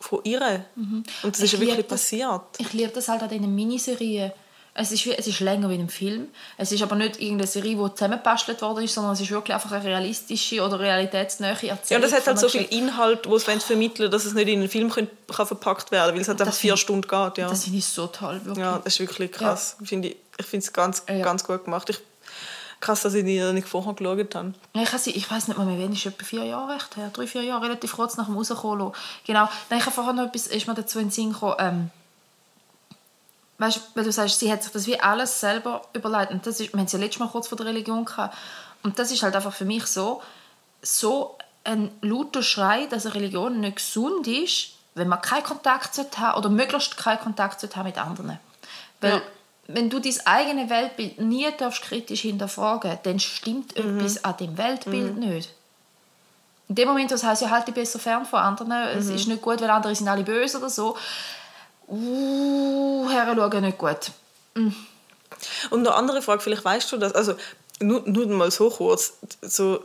von 0.00 0.20
ihr. 0.24 0.64
Und 0.76 1.04
das 1.22 1.38
ist 1.40 1.44
Ich 1.44 1.52
ja 1.54 1.60
wirklich 1.60 1.86
das- 1.86 2.00
passiert. 2.02 2.42
Ich 2.58 2.72
liebe 2.72 2.92
das 2.92 3.08
halt 3.08 3.22
an 3.22 3.28
diesen 3.30 3.54
Miniserien. 3.54 4.32
Es 4.72 4.92
ist, 4.92 5.04
wie, 5.04 5.12
es 5.12 5.26
ist 5.26 5.40
länger 5.40 5.68
wie 5.68 5.74
ein 5.74 5.88
Film. 5.88 6.28
Es 6.56 6.70
ist 6.70 6.80
aber 6.82 6.94
nicht 6.94 7.20
irgendeine 7.20 7.48
Serie, 7.48 7.76
die 7.76 7.94
zusammengebastelt 7.94 8.62
worden 8.62 8.84
ist, 8.84 8.94
sondern 8.94 9.14
es 9.14 9.20
ist 9.20 9.30
wirklich 9.30 9.52
einfach 9.54 9.72
eine 9.72 9.84
realistische 9.84 10.62
oder 10.62 10.78
realitätsnähe 10.78 11.50
Erzählung. 11.50 11.78
Ja, 11.88 11.96
und 11.96 12.02
das 12.02 12.12
hat 12.12 12.26
halt 12.26 12.38
so 12.38 12.48
viel. 12.48 12.62
Inhalt, 12.70 13.28
wo 13.28 13.34
es 13.36 13.44
vermitteln 13.44 14.10
dass 14.10 14.24
es 14.24 14.32
nicht 14.34 14.48
in 14.48 14.60
einen 14.60 14.68
Film 14.68 14.88
kann, 14.90 15.08
kann 15.34 15.46
verpackt 15.46 15.90
werden 15.90 16.06
kann, 16.06 16.14
weil 16.14 16.22
es 16.22 16.28
halt 16.28 16.40
einfach 16.40 16.54
vier 16.54 16.72
find- 16.74 16.80
Stunden 16.80 17.08
geht. 17.08 17.38
Ja. 17.38 17.48
Das 17.48 17.64
finde 17.64 17.78
ich 17.78 17.84
so 17.86 18.06
toll, 18.06 18.40
wirklich. 18.44 18.64
Ja, 18.64 18.78
das 18.82 18.94
ist 18.94 19.00
wirklich 19.00 19.32
krass. 19.32 19.76
Finde 19.82 20.08
Ich, 20.08 20.16
ich 20.38 20.46
finde 20.46 20.64
es 20.64 20.72
ganz, 20.72 21.02
Ja. 21.08 21.24
ganz 21.24 21.42
gut 21.44 21.64
gemacht. 21.64 21.90
Ich, 21.90 21.98
krass, 22.80 23.02
dass 23.02 23.14
ich 23.14 23.24
die 23.24 23.40
nicht 23.52 23.68
vorher 23.68 23.92
geschaut 23.94 24.34
habe. 24.36 24.54
Ja, 24.74 24.82
Ich, 24.82 25.16
ich 25.16 25.30
weiß 25.30 25.48
nicht 25.48 25.56
mehr, 25.58 25.66
mehr 25.66 25.78
wann 25.84 25.92
ist 25.92 26.06
etwa 26.06 26.24
vier 26.24 26.44
Jahre 26.44 26.74
recht 26.74 26.96
her, 26.96 27.10
drei, 27.12 27.26
vier 27.26 27.42
Jahre, 27.42 27.64
relativ 27.64 27.92
kurz 27.96 28.16
nach 28.16 28.26
dem 28.26 28.36
Rauskommen. 28.36 28.92
Genau. 29.26 29.48
Dann 29.68 29.78
ich 29.78 29.84
habe 29.84 29.94
vorher 29.94 30.12
noch 30.12 30.26
etwas, 30.26 30.46
ist 30.46 30.66
mir 30.68 30.74
dazu 30.74 30.98
in 31.00 31.06
den 31.06 31.10
Sinn 31.10 31.32
gekommen, 31.32 31.56
ähm, 31.58 31.90
weißt, 33.60 33.76
du, 33.76 33.80
weil 33.94 34.04
du 34.04 34.12
sagst, 34.12 34.38
sie 34.38 34.50
hat 34.50 34.62
sich 34.62 34.72
das 34.72 34.86
wie 34.86 34.98
alles 34.98 35.38
selber 35.38 35.82
überlegt. 35.92 36.32
Und 36.32 36.46
das 36.46 36.60
ist, 36.60 36.72
wir 36.72 36.78
haben 36.78 36.86
es 36.86 36.92
ja 36.92 36.98
letztes 36.98 37.20
Mal 37.20 37.28
kurz 37.28 37.46
vor 37.48 37.56
der 37.56 37.66
Religion 37.66 38.04
gehabt. 38.04 38.36
Und 38.82 38.98
das 38.98 39.12
ist 39.12 39.22
halt 39.22 39.36
einfach 39.36 39.52
für 39.52 39.66
mich 39.66 39.86
so, 39.86 40.22
so 40.82 41.36
ein 41.64 41.90
lauter 42.00 42.42
Schrei, 42.42 42.86
dass 42.86 43.04
eine 43.04 43.14
Religion 43.14 43.60
nicht 43.60 43.76
gesund 43.76 44.26
ist, 44.26 44.70
wenn 44.94 45.08
man 45.08 45.20
keinen 45.20 45.44
Kontakt 45.44 45.94
sollte 45.94 46.18
haben 46.18 46.38
oder 46.38 46.48
möglichst 46.48 46.96
keinen 46.96 47.20
Kontakt 47.20 47.60
sollte 47.60 47.76
haben 47.76 47.86
mit 47.86 47.98
anderen. 47.98 48.40
Weil 49.00 49.12
Ja. 49.16 49.22
wenn 49.68 49.90
du 49.90 50.00
dein 50.00 50.14
eigenes 50.24 50.70
Weltbild 50.70 51.20
nie 51.20 51.46
darfst 51.56 51.82
kritisch 51.82 52.22
hinterfragen 52.22 52.98
dann 53.02 53.20
stimmt 53.20 53.76
etwas 53.76 54.24
an 54.24 54.36
dem 54.38 54.56
Weltbild 54.56 55.16
nicht. 55.18 55.50
In 56.68 56.76
dem 56.76 56.88
Moment, 56.88 57.10
das 57.10 57.24
heißt 57.24 57.42
ja, 57.42 57.50
halt 57.50 57.66
dich 57.66 57.74
besser 57.74 57.98
fern 57.98 58.24
von 58.24 58.38
anderen. 58.38 58.72
Es 58.96 59.08
ist 59.08 59.26
nicht 59.26 59.42
gut, 59.42 59.60
weil 59.60 59.70
andere 59.70 59.94
sind 59.94 60.08
alle 60.08 60.22
böse 60.22 60.56
oder 60.58 60.70
so. 60.70 60.96
Uh, 61.90 63.08
herschauen 63.10 63.62
nicht 63.62 63.78
gut. 63.78 64.12
Und 65.70 65.86
eine 65.86 65.94
andere 65.94 66.22
Frage, 66.22 66.40
vielleicht 66.40 66.64
weißt 66.64 66.92
du 66.92 66.96
das, 66.98 67.14
also 67.14 67.34
nur, 67.80 68.02
nur 68.06 68.26
mal 68.28 68.50
so 68.50 68.70
kurz, 68.70 69.14
so, 69.42 69.82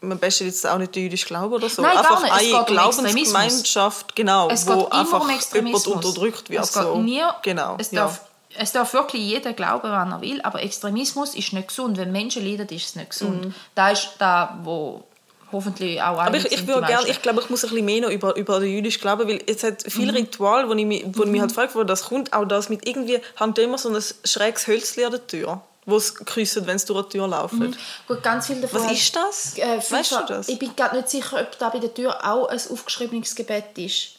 man 0.00 0.18
beste 0.18 0.44
jetzt 0.44 0.66
auch 0.66 0.78
nicht 0.78 0.94
den 0.94 1.04
jüdischen 1.04 1.28
Glauben 1.28 1.54
oder 1.54 1.68
so, 1.68 1.82
Nein, 1.82 1.96
einfach 1.96 2.22
eine 2.22 2.58
um 2.58 2.66
Glaubensgemeinschaft, 2.66 4.16
genau, 4.16 4.48
Es 4.50 4.66
wo 4.66 4.86
einfach 4.86 5.20
um 5.20 5.30
jemand 5.54 5.86
unterdrückt 5.86 6.50
wird. 6.50 6.64
Es 6.64 6.72
so. 6.72 6.98
nie, 6.98 7.22
genau, 7.42 7.76
es, 7.78 7.90
ja. 7.90 8.02
darf, 8.02 8.22
es 8.56 8.72
darf 8.72 8.92
wirklich 8.94 9.22
jeder 9.22 9.52
glauben, 9.52 9.90
wann 9.90 10.12
er 10.12 10.20
will, 10.20 10.40
aber 10.42 10.62
Extremismus 10.62 11.34
ist 11.34 11.52
nicht 11.52 11.68
gesund. 11.68 11.98
Wenn 11.98 12.12
Menschen 12.12 12.44
leiden, 12.44 12.68
ist 12.68 12.86
es 12.86 12.96
nicht 12.96 13.10
gesund. 13.10 13.54
Da 13.74 13.90
ist 13.90 14.10
da, 14.18 14.58
wo 14.62 15.04
hoffentlich 15.52 16.00
auch 16.02 16.14
Mhm. 16.14 16.18
Aber 16.18 16.36
ich, 16.36 16.52
ich 16.52 16.66
würde 16.66 16.86
gerne, 16.86 17.08
ich 17.08 17.22
glaube, 17.22 17.40
ich 17.42 17.50
muss 17.50 17.64
ein 17.64 17.70
bisschen 17.70 17.84
mehr 17.84 18.00
noch 18.02 18.10
über, 18.10 18.36
über 18.36 18.60
den 18.60 18.70
jüdischen 18.72 19.00
Glauben, 19.00 19.28
weil 19.28 19.42
es 19.46 19.62
hat 19.62 19.84
viele 19.86 20.14
Rituale, 20.14 20.68
wo 20.68 20.74
ich 20.74 20.84
mich, 20.86 21.04
wo 21.12 21.24
ich 21.24 21.30
mich 21.30 21.40
halt 21.40 21.52
frage, 21.52 21.74
wo 21.74 21.84
das 21.84 22.04
kommt, 22.04 22.32
auch 22.32 22.44
das 22.44 22.68
mit 22.68 22.86
irgendwie, 22.86 23.20
haben 23.36 23.54
die 23.54 23.62
immer 23.62 23.78
so 23.78 23.88
ein 23.88 24.02
schräges 24.24 24.66
Hölzchen 24.66 25.04
an 25.04 25.10
der 25.12 25.26
Tür, 25.26 25.60
wo 25.86 25.96
es 25.96 26.14
kreuzt, 26.14 26.66
wenn 26.66 26.78
sie 26.78 26.86
durch 26.86 27.06
die 27.08 27.18
Tür 27.18 27.28
laufen. 27.28 27.76
Gut, 28.06 28.22
ganz 28.22 28.46
viel 28.46 28.60
davon 28.60 28.84
Was 28.84 28.92
ist 28.92 29.16
das? 29.16 29.58
Äh, 29.58 29.78
weißt 29.90 30.12
du 30.12 30.16
das? 30.28 30.48
Ich 30.48 30.58
bin 30.58 30.74
gerade 30.76 30.96
nicht 30.96 31.08
sicher, 31.08 31.40
ob 31.40 31.58
da 31.58 31.70
bei 31.70 31.78
der 31.78 31.92
Tür 31.94 32.16
auch 32.24 32.48
ein 32.48 32.60
aufgeschriebenes 32.70 33.34
Gebet 33.34 33.76
ist. 33.76 34.10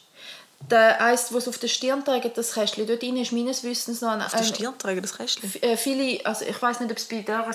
Der 0.70 1.00
eins, 1.02 1.32
was 1.32 1.48
auf 1.48 1.56
der 1.56 1.68
Stirn 1.68 2.04
trägt, 2.04 2.36
das 2.36 2.52
Kästchen, 2.52 2.86
dort 2.86 3.00
drin 3.00 3.16
ist 3.16 3.32
meines 3.32 3.64
Wissens 3.64 4.02
noch 4.02 4.10
ein, 4.10 4.20
Auf 4.20 4.32
der 4.32 4.44
Stirn 4.44 4.76
tragen, 4.78 5.00
das 5.00 5.16
Kästchen. 5.16 5.50
äh, 5.62 5.76
viele, 5.76 6.24
also 6.26 6.44
ich 6.44 6.60
weiß 6.60 6.80
nicht, 6.80 6.90
ob 6.90 6.98
es 6.98 7.04
bei 7.06 7.20
dieser 7.22 7.46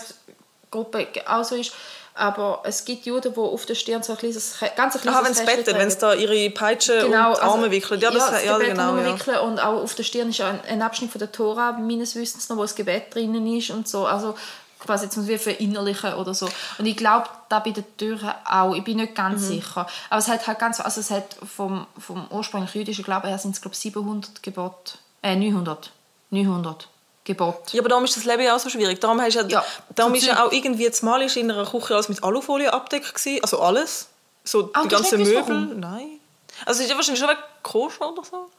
Gruppe 0.71 1.07
auch 1.28 1.43
so 1.43 1.55
ist, 1.55 1.71
aber 2.16 2.61
es 2.63 2.86
gibt 2.86 3.05
Juden, 3.05 3.34
die 3.34 3.39
auf 3.39 3.66
der 3.66 3.76
Stirn 3.76 4.01
so 4.01 4.13
ein 4.13 4.18
kleines, 4.18 4.55
ganz 4.76 4.95
ein 4.95 5.01
kleines 5.01 5.20
Aha, 5.20 5.26
wenn 5.28 5.34
sie 5.34 5.43
betten, 5.45 5.78
wenn 5.78 5.89
sie 5.91 5.97
da 5.97 6.13
ihre 6.13 6.49
Peitsche 6.49 7.01
Genau, 7.01 7.30
und 7.32 7.38
die 7.38 7.41
Arme 7.41 7.53
also, 7.63 7.72
wickeln. 7.72 7.99
Ja, 7.99 8.09
das, 8.09 8.30
das 8.32 8.45
ja, 8.45 8.53
Gebet 8.57 8.72
genau. 8.72 8.95
Ja. 8.97 9.13
wickeln 9.13 9.38
und 9.39 9.59
auch 9.59 9.84
auf 9.84 9.95
der 9.95 10.03
Stirn 10.03 10.30
ist 10.30 10.38
ja 10.38 10.49
ein, 10.49 10.61
ein 10.61 10.82
Abschnitt 10.82 11.11
von 11.11 11.20
der 11.20 11.32
Tora 11.32 11.74
meines 11.74 12.16
Wissens 12.16 12.47
noch, 12.49 12.55
wo 12.57 12.61
das 12.61 12.74
Gebet 12.76 13.13
drinnen 13.13 13.45
ist 13.55 13.70
und 13.70 13.88
so, 13.88 14.05
also 14.07 14.36
quasi 14.80 15.09
zum 15.09 15.28
wie 15.28 15.38
verinnerlichen 15.38 16.13
oder 16.13 16.34
so. 16.34 16.47
Und 16.78 16.86
ich 16.86 16.95
glaube, 16.95 17.28
da 17.49 17.59
bei 17.59 17.72
den 17.72 17.84
Türen 17.97 18.32
auch, 18.45 18.74
ich 18.76 18.84
bin 18.84 18.97
nicht 18.97 19.16
ganz 19.16 19.41
Mhm. 19.41 19.47
sicher. 19.47 19.88
Aber 20.09 20.20
es 20.20 20.28
hat 20.28 20.45
halt 20.47 20.59
ganz, 20.59 20.80
also 20.80 21.01
es 21.01 21.11
hat 21.11 21.36
vom, 21.55 21.86
vom 21.97 22.28
ursprünglich 22.30 22.74
jüdischen 22.76 23.03
Glauben 23.03 23.28
her 23.28 23.38
sind 23.39 23.55
es 23.55 23.61
glaube 23.61 23.76
700 23.76 24.41
Gebote, 24.43 24.93
äh 25.22 25.36
900, 25.36 25.91
900 26.30 26.88
Gebote. 27.26 27.76
Ja, 27.76 27.82
aber 27.82 27.89
darum 27.89 28.05
ist 28.05 28.15
das 28.15 28.23
Leben 28.23 28.43
ja 28.43 28.55
auch 28.55 28.59
so 28.59 28.69
schwierig. 28.69 29.01
Darum, 29.01 29.19
hast 29.19 29.34
ja, 29.34 29.43
Ja, 29.47 29.65
darum 29.95 30.13
ist 30.13 30.26
ja 30.26 30.45
auch 30.45 30.51
irgendwie 30.51 30.88
das 30.88 31.01
Mal 31.01 31.21
ist 31.23 31.36
in 31.36 31.51
einer 31.51 31.65
Küche 31.65 31.93
alles 31.93 32.07
mit 32.07 32.23
Alufolie 32.23 32.71
abdeckt 32.71 33.13
gewesen. 33.13 33.39
Also 33.41 33.59
alles. 33.59 34.07
So 34.43 34.69
Ah, 34.73 34.84
die 34.84 34.89
ganzen 34.89 35.23
Möbel. 35.23 35.76
Nein. 35.76 36.19
Also 36.65 36.84
ist 36.84 36.89
ja 36.89 36.95
wahrscheinlich 36.95 37.19
schon 37.19 37.30
wegen 37.30 37.39
koscher 37.63 38.11
oder 38.11 38.23
so. 38.23 38.49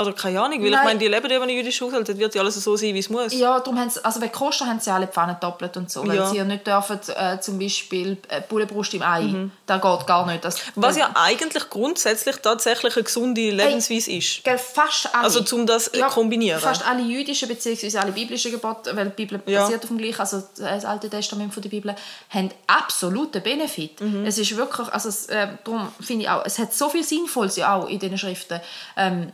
Oder 0.00 0.12
keine 0.12 0.40
Ahnung, 0.40 0.60
weil 0.60 0.66
ich 0.66 0.72
Nein. 0.72 0.84
meine, 0.84 0.98
die 0.98 1.08
leben 1.08 1.28
ja 1.28 1.36
in 1.38 1.42
einem 1.42 1.56
jüdischen 1.56 1.86
Haushalt, 1.86 2.08
dort 2.08 2.18
wird 2.18 2.34
ja 2.34 2.40
alles 2.42 2.54
so 2.62 2.76
sein, 2.76 2.94
wie 2.94 3.00
es 3.00 3.08
muss. 3.10 3.32
Ja, 3.32 3.58
darum 3.58 3.78
haben 3.80 3.90
sie, 3.90 4.04
also 4.04 4.20
bei 4.20 4.28
Kosten 4.28 4.66
haben 4.68 4.78
sie 4.78 4.90
alle 4.90 5.08
Pfannen 5.08 5.36
doppelt 5.40 5.76
und 5.76 5.90
so, 5.90 6.06
weil 6.06 6.16
Ja. 6.16 6.26
sie 6.30 6.36
ja 6.36 6.44
nicht 6.44 6.66
dürfen, 6.66 7.00
äh, 7.16 7.40
zum 7.40 7.58
Beispiel 7.58 8.16
äh, 8.28 8.40
Bullenbrust 8.48 8.94
im 8.94 9.02
Ei, 9.02 9.48
da 9.66 9.78
geht 9.78 10.06
gar 10.06 10.24
nicht. 10.26 10.44
Das, 10.44 10.60
Was 10.76 10.96
ja 10.96 11.10
eigentlich 11.14 11.68
grundsätzlich 11.68 12.36
tatsächlich 12.36 12.94
eine 12.94 13.02
gesunde 13.04 13.50
Lebensweise 13.50 14.12
ist. 14.12 14.44
Gell, 14.44 14.56
fast 14.58 15.12
alle, 15.14 15.24
Also, 15.24 15.56
um 15.56 15.66
das 15.66 15.88
äh, 15.88 16.00
kombinieren. 16.02 16.60
Fast 16.60 16.86
alle 16.86 17.02
jüdischen 17.02 17.48
bzw. 17.48 17.98
alle 17.98 18.12
biblischen 18.12 18.52
Gebote, 18.52 18.94
weil 18.96 19.06
die 19.10 19.24
Bibel 19.26 19.42
Ja. 19.46 19.62
basiert 19.62 19.82
auf 19.82 19.88
dem 19.88 19.98
gleichen, 19.98 20.20
also 20.20 20.42
das 20.56 20.84
Alte 20.84 21.10
Testament 21.10 21.52
von 21.52 21.62
der 21.62 21.70
Bibel, 21.70 21.94
haben 22.30 22.50
absoluten 22.66 23.42
Benefit. 23.42 24.00
Mhm. 24.00 24.24
Es 24.24 24.38
ist 24.38 24.56
wirklich, 24.56 24.88
also 24.92 25.08
es, 25.08 25.26
äh, 25.26 25.48
darum 25.64 25.88
finde 26.00 26.22
ich 26.24 26.30
auch, 26.30 26.44
es 26.44 26.58
hat 26.58 26.72
so 26.72 26.88
viel 26.88 27.02
Sinnvolles 27.02 27.56
ja 27.56 27.74
auch 27.74 27.88
in 27.88 27.98
diesen 27.98 28.16
Schriften. 28.18 28.60
Ähm, 28.96 29.32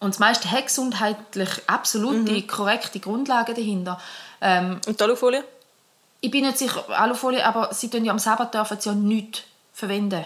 und 0.00 0.14
das 0.14 0.18
meiste 0.18 0.50
hat 0.50 0.66
gesundheitlich 0.66 1.48
absolute, 1.66 2.32
Mhm. 2.32 2.46
korrekte 2.46 3.00
Grundlagen 3.00 3.54
dahinter. 3.54 4.00
Ähm, 4.40 4.80
Und 4.86 4.98
die 5.00 5.04
Alufolie? 5.04 5.44
ich 6.20 6.30
bin 6.30 6.44
nicht 6.44 6.58
sicher, 6.58 6.84
Alufolie, 6.90 7.44
aber 7.44 7.72
sie 7.74 7.88
dürfen 7.90 8.04
ja 8.06 8.12
am 8.12 8.18
Sabbat 8.18 8.54
dürfen 8.54 8.80
sie 8.80 8.88
ja 8.88 8.94
nichts 8.94 9.42
verwenden. 9.72 10.24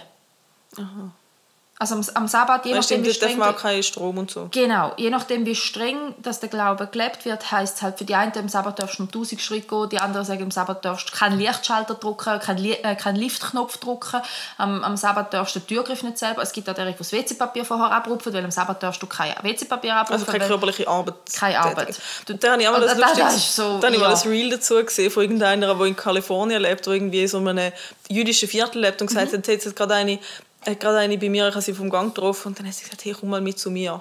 Also 1.83 1.97
am, 1.97 2.05
am 2.14 2.28
Sabbat, 2.28 2.64
je 2.64 2.74
nachdem, 2.74 3.03
wie 3.03 3.09
dort 3.09 3.22
darf 3.22 3.28
streng 3.30 3.39
man 3.39 3.55
der- 3.76 3.83
Strom 3.83 4.18
und 4.18 4.30
so. 4.30 4.47
Genau, 4.53 4.93
je 4.97 5.11
nachdem 5.11 5.45
wie 5.47 5.57
streng 5.57 6.14
dass 6.18 6.39
der 6.39 6.49
Glaube 6.49 6.87
gelebt 6.87 7.24
wird, 7.24 7.51
heißt 7.51 7.76
es 7.76 7.83
halt 7.83 7.99
für 7.99 8.05
die 8.05 8.14
einen 8.14 8.30
am 8.39 8.49
Sabbat 8.49 8.78
darfst 8.78 8.99
du 8.99 9.03
nur 9.03 9.09
1000 9.12 9.41
Schritte 9.41 9.66
gehen, 9.66 9.89
die 9.89 9.99
anderen 9.99 10.24
sagen 10.24 10.45
am 10.45 10.51
Sabbat 10.53 10.85
darfst 10.85 11.09
du 11.12 11.16
keinen 11.18 11.39
Lichtschalter 11.41 11.95
drücken, 11.95 12.39
keinen, 12.39 12.64
äh, 12.64 12.95
keinen 12.95 13.16
Liftknopf 13.16 13.78
drücken, 13.78 14.20
am, 14.59 14.85
am 14.85 14.97
Sabbat 14.97 15.35
darfst 15.35 15.57
du 15.57 15.59
den 15.59 15.66
Türgriff 15.66 16.05
nicht 16.05 16.18
selber, 16.18 16.43
es 16.43 16.53
gibt 16.53 16.68
auch 16.70 16.74
derjenige, 16.74 17.03
die 17.03 17.11
das 17.11 17.12
WC-Papier 17.12 17.64
vorher 17.64 17.91
abrupfen, 17.91 18.33
weil 18.33 18.45
am 18.45 18.53
Sabbat 18.53 18.80
darfst 18.80 19.03
du 19.03 19.09
kein 19.09 19.35
WC-Papier 19.43 19.95
abrupfen. 19.97 20.20
Also 20.20 20.26
keine 20.30 20.47
körperliche 20.47 20.87
Arbeit. 20.87 21.14
Keine 21.37 21.59
Arbeit. 21.59 21.99
Du, 22.26 22.35
da 22.35 22.53
habe 22.53 22.62
ich 22.62 22.68
auch 22.68 22.72
mal 22.72 22.83
Und 22.83 22.89
das, 23.01 23.16
da- 23.16 23.30
so, 23.30 23.78
da 23.80 23.87
habe 23.89 23.95
ich 23.97 24.01
mal 24.01 24.07
ja. 24.07 24.11
das 24.12 24.24
Reel 24.24 24.51
dazu 24.51 24.76
gesehen 24.85 25.11
von 25.11 25.24
irgendeiner, 25.24 25.74
die 25.74 25.89
in 25.89 25.97
Kalifornien 25.97 26.62
lebt, 26.62 26.87
wo 26.87 26.93
irgendwie 26.93 27.26
so 27.26 27.39
in 27.39 27.49
einem 27.49 27.72
jüdischen 28.09 28.49
Viertel 28.49 28.83
lebt 28.83 29.01
und 29.01 29.09
gesagt 29.09 29.33
Mhm. 29.33 29.39
hat, 29.39 29.49
jetzt 29.49 29.66
hat 29.66 29.74
gerade 29.74 29.95
eine, 29.95 30.18
hat 30.67 30.81
gerade 30.81 30.99
eine 30.99 31.19
bei 31.19 31.29
mir, 31.29 31.49
ich 31.49 31.55
habe 31.55 31.63
sie 31.63 31.75
vom 31.75 31.91
Gang 31.91 32.15
getroffen 32.15 32.49
und 32.49 32.59
dann 32.59 32.67
hat 32.67 32.75
sie 32.75 32.85
gesagt, 32.85 33.05
hey, 33.05 33.15
komm 33.19 33.31
mal 33.31 33.41
mit 33.41 33.59
zu 33.59 33.71
mir 33.71 34.01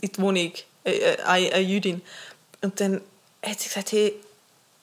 in 0.00 0.10
die 0.12 0.20
Wohnung, 0.22 0.52
äh, 0.84 0.90
äh, 0.92 1.22
eine, 1.24 1.52
eine 1.52 1.64
Jüdin. 1.64 2.00
Und 2.62 2.80
dann 2.80 3.00
hat 3.44 3.60
sie 3.60 3.68
gesagt, 3.68 3.92
hey, 3.92 4.14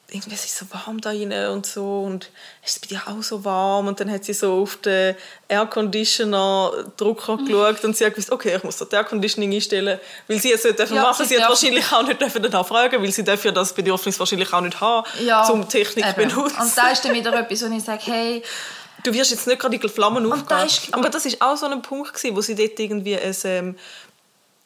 irgendwie 0.09 0.35
es 0.35 0.45
ist 0.45 0.57
so 0.57 0.65
warm 0.71 1.01
da 1.01 1.09
rein 1.09 1.33
und 1.49 1.65
so 1.65 2.03
und 2.03 2.29
ist 2.63 2.77
es 2.77 2.79
bei 2.79 2.87
dir 2.87 3.01
auch 3.07 3.21
so 3.21 3.43
warm 3.43 3.87
und 3.87 3.99
dann 3.99 4.09
hat 4.09 4.23
sie 4.23 4.31
so 4.33 4.61
auf 4.61 4.77
den 4.77 5.15
Airconditioner 5.49 6.71
Drucker 6.95 7.35
Mhm. 7.37 7.45
geschaut 7.45 7.83
und 7.83 7.97
sie 7.97 8.05
hat 8.05 8.13
gewusst, 8.13 8.31
okay, 8.31 8.55
ich 8.55 8.63
muss 8.63 8.77
das 8.77 8.89
Airconditioning 8.91 9.53
einstellen, 9.53 9.99
weil 10.27 10.39
sie 10.39 10.51
es 10.53 10.63
nicht 10.63 10.79
dürfen 10.79 10.95
Ja, 10.95 11.01
machen, 11.03 11.25
sie 11.25 11.35
sie 11.35 11.41
hat 11.43 11.49
wahrscheinlich 11.49 11.91
auch 11.91 12.03
nicht 12.07 12.21
dürfen 12.21 12.41
danach 12.41 12.65
fragen, 12.65 13.01
weil 13.01 13.11
sie 13.11 13.23
ja 13.23 13.51
das 13.51 13.73
Bedürfnis 13.73 14.17
wahrscheinlich 14.17 14.53
auch 14.53 14.61
nicht 14.61 14.79
haben, 14.79 15.05
ja, 15.25 15.43
zum 15.43 15.67
Technik 15.67 16.05
eben. 16.05 16.29
benutzen. 16.29 16.61
Und 16.61 16.77
da 16.77 16.87
ist 16.89 17.03
dann 17.03 17.13
wieder 17.13 17.33
etwas, 17.37 17.69
wo 17.69 17.75
ich 17.75 17.83
sage, 17.83 18.01
hey, 18.05 18.43
du 19.03 19.13
wirst 19.13 19.31
jetzt 19.31 19.47
nicht 19.47 19.59
gerade 19.59 19.77
die 19.77 19.89
Flammen 19.89 20.23
da 20.29 20.35
aufgehen. 20.35 20.65
ist- 20.65 20.93
Aber 20.93 21.09
das 21.09 21.25
ist 21.25 21.41
auch 21.41 21.55
so 21.57 21.65
ein 21.67 21.81
Punkt 21.81 22.13
gewesen, 22.13 22.35
wo 22.35 22.41
sie 22.41 22.55
dort 22.55 22.79
irgendwie 22.79 23.17
ein, 23.17 23.35
ähm, 23.43 23.75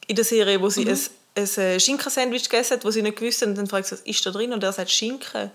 in 0.08 0.16
der 0.16 0.26
Serie, 0.26 0.62
wo 0.62 0.70
sie 0.70 0.86
Mhm. 0.86 0.92
ein, 0.92 1.00
ein 1.44 1.44
äh, 1.64 1.80
Schinkensandwich 1.80 2.44
gegessen 2.50 2.76
hat, 2.76 2.86
wo 2.86 2.92
sie 2.92 3.02
nicht 3.02 3.18
gewusst 3.18 3.42
hat, 3.42 3.50
und 3.50 3.56
dann 3.56 3.68
fragt 3.68 3.88
sie, 3.88 3.94
was 3.94 4.02
ist 4.02 4.26
da 4.26 4.32
drin? 4.32 4.54
Und 4.54 4.64
er 4.64 4.74
sagt 4.74 4.92
Schinken. 4.92 5.52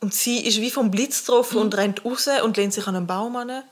Und 0.00 0.14
sie 0.14 0.46
ist 0.46 0.60
wie 0.60 0.70
vom 0.70 0.90
Blitz 0.90 1.20
getroffen 1.24 1.56
Mhm. 1.56 1.62
und 1.62 1.76
rennt 1.76 2.04
raus 2.04 2.28
und 2.44 2.56
lehnt 2.56 2.72
sich 2.74 2.86
an 2.86 2.96
einen 2.96 3.06
Baum 3.06 3.36
an 3.36 3.62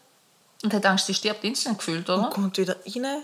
und 0.62 0.72
hat 0.72 0.86
Angst, 0.86 1.06
sie 1.06 1.14
stirbt 1.14 1.44
instant 1.44 1.78
gefühlt, 1.78 2.08
oder? 2.08 2.24
und 2.24 2.30
kommt 2.30 2.56
wieder 2.58 2.76
rein. 2.86 3.22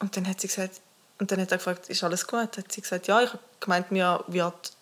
Und 0.00 0.16
dann 0.16 0.26
hat 0.28 0.40
sie 0.40 0.48
gesagt, 0.48 0.80
und 1.20 1.30
dann 1.30 1.40
hat 1.40 1.50
er 1.52 1.58
gefragt, 1.58 1.88
ist 1.88 2.02
alles 2.04 2.26
gut? 2.26 2.56
Hat 2.56 2.72
sie 2.72 2.80
gesagt, 2.80 3.06
ja, 3.08 3.20
ich 3.22 3.28
habe 3.30 3.38
gemeint, 3.60 3.90
mir 3.90 4.22
wird, 4.28 4.72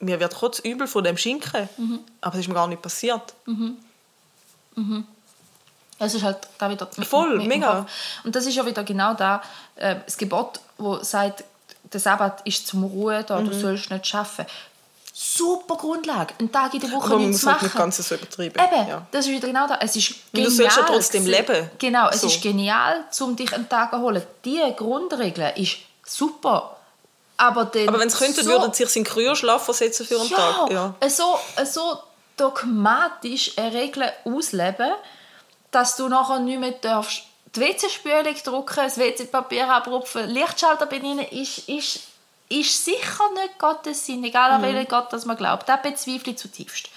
mir 0.00 0.18
wird 0.18 0.34
kotzübel 0.34 0.86
von 0.88 1.04
dem 1.04 1.16
Schinken. 1.16 1.68
Mhm. 1.76 2.00
Aber 2.20 2.34
es 2.34 2.40
ist 2.42 2.48
mir 2.48 2.54
gar 2.54 2.66
nicht 2.68 2.82
passiert. 2.82 3.34
Es 5.98 6.14
ist 6.14 6.22
halt 6.22 6.38
da 6.58 6.70
wieder 6.70 6.88
mit, 6.96 7.06
Voll, 7.06 7.32
mit 7.36 7.42
dem 7.42 7.48
mega. 7.48 7.86
Und 8.24 8.34
das 8.34 8.46
ist 8.46 8.54
ja 8.54 8.64
wieder 8.64 8.82
genau 8.84 9.12
da, 9.14 9.42
äh, 9.76 9.96
das 10.06 10.16
Gebot, 10.16 10.60
wo 10.78 11.02
sagt, 11.02 11.44
der 11.92 12.00
Sabbat 12.00 12.40
ist 12.46 12.66
zum 12.66 12.84
Ruhen 12.84 13.24
da, 13.26 13.40
Mhm. 13.40 13.50
du 13.50 13.60
sollst 13.60 13.90
nicht 13.90 14.14
arbeiten. 14.14 14.46
Super 15.12 15.76
Grundlage, 15.76 16.32
einen 16.38 16.50
Tag 16.50 16.72
in 16.72 16.80
der 16.80 16.90
Woche 16.92 17.04
Aber 17.06 17.18
man 17.18 17.26
nichts 17.28 17.42
muss 17.42 17.46
halt 17.52 17.56
machen. 17.56 17.64
nicht 17.66 17.76
ganz 17.76 17.96
so 18.08 18.14
übertreiben. 18.14 18.62
Eben, 18.64 18.88
Ja. 18.88 19.06
das 19.10 19.26
ist 19.26 19.32
wieder 19.32 19.48
genau 19.48 19.66
das. 19.68 19.78
Es 19.82 19.96
ist 19.96 20.14
genial. 20.32 20.50
du 20.50 20.56
sollst 20.56 20.76
ja 20.78 20.82
trotzdem 20.84 21.26
leben. 21.26 21.70
Genau, 21.78 22.08
es 22.08 22.20
So. 22.22 22.26
ist 22.28 22.40
genial, 22.40 23.04
um 23.20 23.36
dich 23.36 23.52
einen 23.52 23.68
Tag 23.68 23.90
zu 23.90 23.98
holen. 24.00 24.22
Diese 24.44 24.72
Grundregel 24.72 25.52
ist 25.56 25.76
super. 26.06 26.76
Aber, 27.36 27.62
Aber 27.62 27.98
wenn 27.98 28.08
es 28.08 28.16
könnten, 28.18 28.42
so, 28.44 28.50
würden 28.50 28.72
sie 28.72 28.84
sich 28.86 28.96
in 28.96 29.04
Kryoschlaf 29.04 29.64
versetzen 29.64 30.06
für 30.06 30.18
einen 30.20 30.28
ja, 30.30 30.36
Tag. 30.36 30.70
Ja. 30.70 30.94
So, 31.10 31.38
so 31.70 31.98
dogmatisch 32.36 33.58
eine 33.58 33.72
Regel 33.74 34.10
ausleben, 34.24 34.92
dass 35.70 35.96
du 35.96 36.08
nachher 36.08 36.40
nicht 36.40 36.58
mehr 36.60 36.72
darfst 36.72 37.22
die 37.54 37.60
WC-Spülung 37.60 38.34
drücken, 38.44 38.76
das 38.76 38.98
WC-Papier 38.98 39.68
abrupfen, 39.68 40.28
Lichtschalter 40.30 40.86
bedienen, 40.86 41.26
ist, 41.30 41.68
ist, 41.68 42.00
ist 42.48 42.84
sicher 42.84 43.24
nicht 43.34 43.58
Gottes 43.58 44.06
Sinn, 44.06 44.22
egal 44.24 44.50
Mhm. 44.50 44.54
an 44.56 44.62
welchen 44.74 44.88
Gott 44.88 45.12
das 45.12 45.24
man 45.24 45.36
glaubt. 45.36 45.68
Das 45.68 45.82
bezweifle 45.82 46.32
ich 46.32 46.38
zutiefst. 46.38 46.88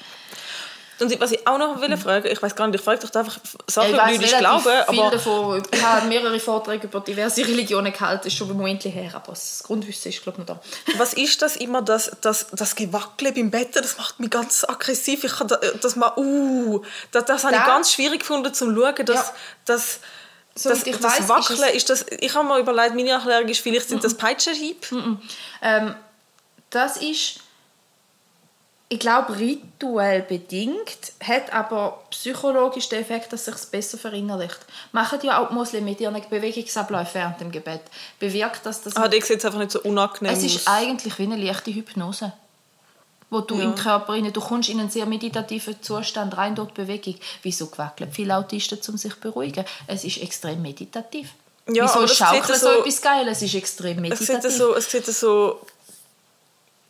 Und 1.00 1.20
was 1.20 1.32
ich 1.32 1.46
auch 1.48 1.58
noch 1.58 1.82
will 1.82 1.98
fragen, 1.98 2.28
ich 2.32 2.41
weiß 2.41 2.56
gar 2.56 2.68
nicht, 2.68 2.76
ich 2.80 2.82
frage 2.86 3.00
dich 3.00 3.16
einfach 3.16 3.38
Sachen, 3.68 3.89
ich 3.89 3.96
die 3.96 4.26
relativ 4.26 4.38
glauben, 4.38 4.62
viel 4.64 5.00
aber 5.02 5.12
davon. 5.12 5.64
Ich 5.72 5.82
habe 5.84 6.08
mehrere 6.08 6.39
Vorträge 6.39 6.88
über 6.88 7.00
diverse 7.02 7.41
Religionen 7.41 7.91
gehalten, 7.91 8.22
das 8.26 8.34
ist 8.34 8.38
schon 8.38 8.50
ein 8.52 8.58
Moment 8.58 8.84
her, 8.86 9.12
aber 9.16 9.32
das 9.34 9.64
Grundwissen 9.66 10.12
ist 10.12 10.22
glaube 10.22 10.41
ich 10.41 10.48
noch 10.48 10.56
da. 10.56 10.98
was 11.00 11.14
ist 11.14 11.41
das 11.41 11.56
immer, 11.56 11.82
das, 11.82 12.12
das, 12.22 12.48
das 12.52 12.76
Gewackle 12.76 13.32
beim 13.34 13.50
Bett, 13.52 13.76
das 13.76 13.98
macht 13.98 14.20
mich 14.20 14.30
ganz 14.30 14.64
aggressiv. 14.64 15.24
Ich 15.24 15.36
kann 15.36 15.48
da, 15.48 15.58
das 15.82 15.96
mal, 15.96 16.14
uh, 16.16 16.82
das, 17.12 17.26
das 17.26 17.44
habe 17.44 17.56
ich 17.56 17.64
ganz 17.66 17.91
schwierig 17.91 18.20
gefunden 18.20 18.54
zum 18.54 18.76
Schauen, 18.76 19.06
dass, 19.06 19.16
Ja. 19.18 19.34
das, 19.66 20.00
So, 20.56 20.70
das, 20.70 20.84
ich 20.86 20.96
das 20.98 21.04
weiss, 21.04 21.20
ist 21.22 21.30
Wackeln, 21.30 21.64
es- 21.70 21.76
ist 21.76 21.89
das, 21.89 22.06
ich 22.20 22.34
habe 22.36 22.48
mir 22.48 22.60
überlegt, 22.60 22.94
meine 22.96 23.10
Erklärung 23.10 23.48
ist, 23.50 23.60
vielleicht 23.62 23.89
sind 23.89 24.04
das 24.04 24.14
Peitschenhieb. 24.16 24.86
Ähm, 25.62 25.96
das 26.70 26.98
ist, 26.98 27.39
ich 28.94 29.00
glaube, 29.00 29.38
rituell 29.39 30.22
bedingt, 30.22 31.14
hat 31.24 31.52
aber 31.52 32.04
psychologisch 32.12 32.89
den 32.89 33.02
Effekt, 33.02 33.34
dass 33.34 33.46
sich 33.46 33.56
es 33.56 33.66
besser 33.66 33.98
verinnerlicht. 33.98 34.60
Machen 34.91 35.20
ja 35.24 35.39
auch 35.41 35.48
die 35.50 35.56
Muslime 35.56 35.86
mit 35.86 36.00
ihren 36.00 36.22
Bewegungsabläufen 36.30 37.14
während 37.16 37.41
dem 37.41 37.52
Gebet. 37.52 37.82
Bewirkt 38.20 38.62
das, 38.66 38.82
dass 38.82 38.96
Ah, 38.96 39.08
die 39.08 39.20
sieht 39.22 39.44
einfach 39.44 39.58
nicht 39.60 39.72
so 39.72 39.82
unangenehm 39.82 40.34
es 40.36 40.44
ist 40.44 40.68
aus. 40.68 40.74
eigentlich 40.76 41.18
wie 41.18 41.24
eine 41.24 41.38
leichte 41.38 41.74
Hypnose 41.74 42.34
wo 43.30 43.39
du 43.41 43.56
Ja. 43.58 43.64
im 43.64 43.74
Körper 43.74 44.14
rein, 44.14 44.32
du 44.32 44.39
kommst 44.41 44.70
in 44.70 44.80
einen 44.80 44.91
sehr 44.91 45.08
meditativen 45.08 45.82
Zustand 45.82 46.38
rein 46.38 46.54
durch 46.54 46.68
die 46.70 46.82
Bewegung. 46.82 47.16
Wieso 47.41 47.66
quackeln 47.66 48.12
viele 48.12 48.38
Autisten, 48.38 48.78
um 48.89 48.96
sich 48.98 49.12
zu 49.16 49.20
beruhigen? 49.22 49.66
Es 49.88 50.04
ist 50.04 50.22
extrem 50.22 50.62
meditativ. 50.62 51.30
Ja, 51.68 51.86
Wieso 51.86 52.02
das 52.02 52.16
Schaukeln 52.16 52.44
so, 52.60 52.68
so- 52.68 52.80
etwas 52.82 53.02
Geiles? 53.02 53.38
Es 53.38 53.41
ist 53.41 53.56
extrem 53.56 53.96
Es 54.06 54.20
meditativ. 54.20 54.41
sieht 54.44 54.52
so, 54.52 54.76
es 54.76 54.91
sieht 54.91 55.08
so 55.08 55.60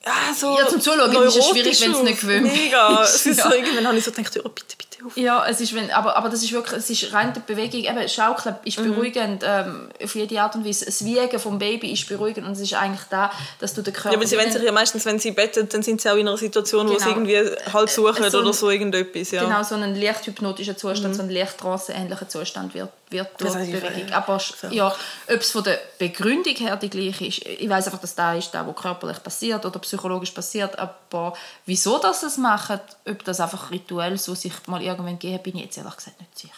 ja, 0.06 0.34
so 0.38 0.58
Ja, 0.58 0.68
zum 0.68 0.82
Zuschauen 0.82 1.12
ist 1.28 1.38
es 1.38 1.48
schwierig, 1.48 1.82
wenn 1.82 1.92
es 1.92 2.02
nicht 2.04 2.22
gewöhnt 2.22 2.44
Mega. 2.44 3.02
ist. 3.04 3.16
Es 3.16 3.26
ist 3.26 3.38
Ja. 3.38 3.50
so, 3.50 3.56
irgendwann 3.56 3.88
habe 3.88 3.98
ich 3.98 4.04
so 4.04 4.12
gedacht, 4.12 4.38
oh, 4.44 4.50
bitte, 4.50 4.76
bitte 4.78 5.06
auf. 5.06 5.18
Ja, 5.18 5.46
es 5.48 5.60
ist, 5.62 5.74
wenn, 5.76 5.92
aber, 5.92 6.16
aber 6.16 6.30
das 6.30 6.44
ist 6.44 6.52
wirklich, 6.54 6.78
es 6.80 6.90
ist 6.90 7.12
rein 7.14 7.34
die 7.34 7.40
Bewegung, 7.42 7.82
eben 7.84 8.08
Schaukeln 8.10 8.56
ist 8.64 8.80
Mhm. 8.80 8.94
beruhigend, 8.94 9.44
ähm, 9.46 9.90
auf 10.02 10.16
jede 10.16 10.42
Art 10.42 10.56
und 10.56 10.66
Weise. 10.66 10.86
Das 10.86 11.04
Wiegen 11.04 11.40
vom 11.40 11.60
Baby 11.60 11.92
ist 11.92 12.08
beruhigend 12.08 12.46
und 12.48 12.54
es 12.54 12.60
ist 12.62 12.74
eigentlich 12.74 13.04
da, 13.10 13.32
dass 13.60 13.74
du 13.74 13.82
den 13.82 13.94
Körper... 13.94 14.14
Ja, 14.14 14.20
weil 14.20 14.28
sie 14.28 14.38
wenn 14.38 14.52
sich 14.52 14.62
ja 14.64 14.72
meistens, 14.72 15.06
wenn 15.06 15.20
sie 15.20 15.32
bettet, 15.32 15.74
dann 15.74 15.84
sind 15.84 16.00
sie 16.02 16.10
auch 16.10 16.16
in 16.16 16.28
einer 16.28 16.38
Situation, 16.38 16.88
wo 16.88 16.94
sie 16.98 17.06
Genau. 17.06 17.10
irgendwie 17.28 17.52
halt 17.74 17.90
suchen 17.90 18.30
so 18.30 18.38
ein- 18.40 18.44
oder 18.44 18.54
so 18.54 18.70
irgendetwas. 18.70 19.32
Ja. 19.32 19.44
Genau, 19.44 19.64
so 19.64 19.76
einen 19.76 19.96
leicht 20.00 20.26
hypnotischen 20.26 20.78
Zustand, 20.78 21.16
so 21.16 21.22
ein 21.24 21.30
leicht 21.30 21.58
tranceähnlicher 21.58 22.28
Zustand 22.30 22.74
wird, 22.74 22.90
wird 23.14 23.30
durch. 23.40 23.54
Das 23.54 23.64
die 23.66 23.72
Bewegung. 23.72 24.12
Aber 24.12 24.42
ja, 24.72 24.88
ob 24.90 25.40
es 25.40 25.52
von 25.52 25.64
der 25.64 25.80
Begründung 25.98 26.56
her 26.56 26.76
die 26.76 26.90
gleiche 26.90 27.26
ist, 27.28 27.46
ich 27.46 27.70
weiß 27.70 27.86
einfach, 27.86 28.02
dass 28.02 28.14
da 28.16 28.34
ist, 28.36 28.52
da, 28.52 28.68
wo 28.68 28.74
körperlich 28.74 29.24
passiert 29.24 29.66
oder 29.66 29.80
psychologisch 29.80 30.32
passiert, 30.32 30.78
aber 30.78 31.34
wieso 31.66 31.98
das 32.00 32.24
es 32.24 32.38
machen, 32.38 32.82
ob 33.08 33.24
das 33.24 33.40
einfach 33.40 33.72
rituell 33.72 34.18
so 34.18 34.36
sich 34.36 34.52
mal 34.68 34.82
irgendwann 34.82 35.18
gehen, 35.20 35.42
bin 35.42 35.56
ich 35.56 35.64
jetzt 35.64 35.78
ehrlich 35.78 35.96
gesagt 35.96 36.20
nicht 36.20 36.38
sicher. 36.38 36.54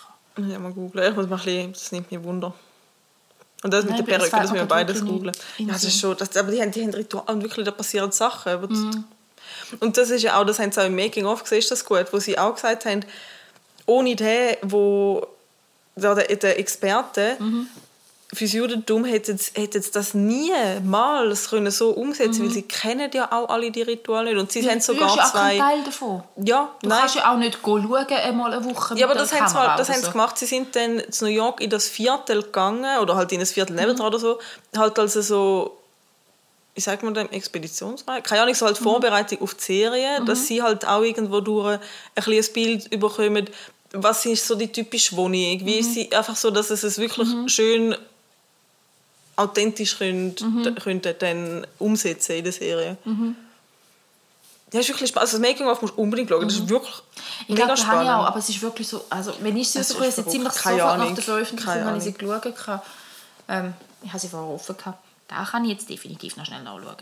Ja, 0.50 0.58
mal 0.58 0.72
googeln. 0.74 1.12
Ich 1.12 1.16
muss 1.16 1.28
mal 1.30 1.36
ein 1.38 1.44
bisschen, 1.46 1.74
das 1.74 1.92
nimmt 1.92 2.12
mich 2.12 2.24
Wunder. 2.24 2.54
Und 3.64 3.72
das 3.74 3.84
mit 3.86 3.94
Nein, 3.96 4.06
der 4.06 4.18
das 4.20 4.30
Perücke, 4.30 4.42
das 4.44 4.52
mir 4.52 4.58
müssen 4.58 4.70
wir 4.70 4.76
beides 4.76 5.06
googeln. 5.06 5.36
Ja, 5.60 5.68
das 5.74 5.84
ist 5.84 6.00
schon, 6.00 6.18
das, 6.18 6.36
aber 6.36 6.52
die 6.52 6.62
haben, 6.62 6.72
die 6.72 6.82
haben 6.84 6.94
Rituale 6.94 7.28
und 7.34 7.42
wirklich, 7.44 7.66
da 7.66 7.72
passieren 7.72 8.12
Sachen. 8.12 8.62
Das- 8.62 8.70
Mhm. 8.72 9.04
Und 9.80 9.98
das 9.98 10.10
ist 10.10 10.22
ja 10.22 10.40
auch, 10.40 10.46
das 10.46 10.60
haben 10.60 10.72
sie 10.72 10.82
auch 10.82 10.86
im 10.86 10.96
Making-of 10.96 11.42
gesehen, 11.44 11.60
ist 11.60 11.72
das 11.72 11.86
gut, 11.86 12.06
wo 12.12 12.20
sie 12.20 12.38
auch 12.38 12.54
gesagt 12.54 12.86
haben, 12.86 13.04
ohne 13.88 14.16
den, 14.16 14.58
wo 14.64 15.26
der, 15.96 16.16
der, 16.16 16.60
Experte 16.60 17.38
Mhm. 17.40 17.68
fürs 18.34 18.52
Judentum 18.54 19.06
hätte 19.06 19.38
hätte 19.54 19.80
das 19.80 20.14
niemals 20.14 21.50
können 21.50 21.72
so 21.72 21.92
umsetzen 21.92 22.44
weil 22.44 22.50
sie 22.52 22.64
kennen 22.64 23.10
ja 23.14 23.32
auch 23.32 23.48
alle 23.50 23.72
die 23.72 23.82
Rituale 23.84 24.32
nicht. 24.32 24.40
Und 24.42 24.52
sie 24.52 24.68
haben 24.70 24.80
Du 24.80 24.84
sogar 24.84 25.12
Mhm. 25.12 25.18
ja 25.18 25.26
zwei... 25.32 25.58
Teil 25.58 25.84
davon. 25.84 26.24
Ja, 26.44 26.70
Du 26.82 26.90
nein. 26.90 27.00
kannst 27.00 27.16
ja 27.16 27.32
auch 27.34 27.38
nicht 27.38 27.60
schauen, 27.64 28.08
einmal 28.10 28.54
eine 28.54 28.66
Woche 28.66 28.96
Ja, 28.98 29.06
aber 29.06 29.16
das 29.16 29.32
haben, 29.32 29.48
sie, 29.48 29.54
Kamera 29.54 29.72
mal- 29.72 29.78
das 29.78 29.90
haben 29.90 30.02
sie 30.04 30.12
gemacht. 30.12 30.38
Sie 30.38 30.46
sind 30.46 30.76
dann 30.76 31.02
zu 31.12 31.26
New 31.26 31.32
York 31.32 31.62
in 31.62 31.70
das 31.70 31.88
Viertel 31.88 32.44
gegangen, 32.44 33.00
oder 33.00 33.16
halt 33.16 33.32
in 33.32 33.40
das 33.40 33.52
Viertel 33.54 33.74
Mhm. 33.94 34.02
oder 34.02 34.20
so, 34.20 34.40
halt 34.76 35.00
also 35.00 35.22
so, 35.22 35.78
wie 36.74 36.82
sagt 36.82 37.04
man 37.04 37.14
dem, 37.14 37.30
Expeditionsreise? 37.30 38.22
Keine 38.22 38.42
Ahnung, 38.42 38.56
so 38.56 38.66
halt 38.66 38.80
Mhm. 38.82 38.84
Vorbereitung 38.84 39.42
auf 39.42 39.54
die 39.54 39.64
Serie, 39.64 40.22
dass 40.26 40.48
sie 40.48 40.62
halt 40.62 40.86
auch 40.86 41.04
irgendwo 41.04 41.40
durch 41.40 41.76
ein, 41.76 41.80
ein 42.16 42.24
Bild 42.54 42.92
überkommen, 42.92 43.48
was 43.94 44.26
ist 44.26 44.46
so 44.48 44.56
die 44.56 44.72
typische 44.72 45.16
Wohnung, 45.16 45.34
wie 45.36 45.60
Mhm. 45.64 45.68
ist 45.80 45.94
sie, 45.94 46.12
einfach 46.14 46.36
so, 46.36 46.52
dass 46.52 46.70
es 46.70 46.84
es 46.84 46.98
wirklich 46.98 47.28
schön 47.48 47.96
authentisch 49.36 49.98
könnt, 49.98 50.42
Mhm. 50.42 50.76
könnt 50.76 51.22
dann 51.22 51.68
umsetzen 51.80 52.34
in 52.38 52.44
der 52.46 52.54
Serie. 52.54 52.98
Ja, 54.72 54.80
ist 54.80 54.90
wirklich 54.90 55.10
spannend. 55.10 55.28
Also 55.32 55.38
das 55.38 55.48
Making-of 55.48 55.82
musst 55.82 55.96
du 55.96 56.02
unbedingt 56.02 56.30
schauen. 56.30 56.48
Das 56.48 56.56
ist 56.58 56.68
wirklich 56.70 56.94
Mhm. 56.94 57.02
Ich 57.44 57.50
mega 57.50 57.68
das 57.68 57.86
habe 57.86 58.02
ich 58.04 58.08
spannend. 58.08 58.10
auch, 58.24 58.28
aber 58.28 58.40
es 58.40 58.50
ist 58.50 58.62
wirklich 58.62 58.88
so, 58.88 59.06
also 59.10 59.34
wenn 59.42 59.56
ich 59.58 59.70
sie 59.70 59.80
rausgekommen 59.80 60.12
habe, 60.12 60.22
sie 60.24 60.30
ziemlich 60.32 60.54
sofort 60.54 60.78
nach 60.78 60.86
Ahnung. 60.94 61.16
der 61.16 61.24
Veröffentlichung 61.24 61.84
habe 61.86 61.98
ich 61.98 62.04
sie 62.04 62.14
geschaut. 62.14 62.42
gehabt. 62.44 62.88
Ähm, 63.48 63.74
ich 64.04 64.10
habe 64.10 64.20
sie 64.20 64.28
vorher 64.30 64.50
offen 64.54 64.76
gehabt. 64.78 65.00
Da 65.28 65.44
kann 65.46 65.64
ich 65.66 65.72
jetzt 65.72 65.90
definitiv 65.90 66.36
noch 66.38 66.46
schnell 66.46 66.64
nachschauen. 66.64 66.96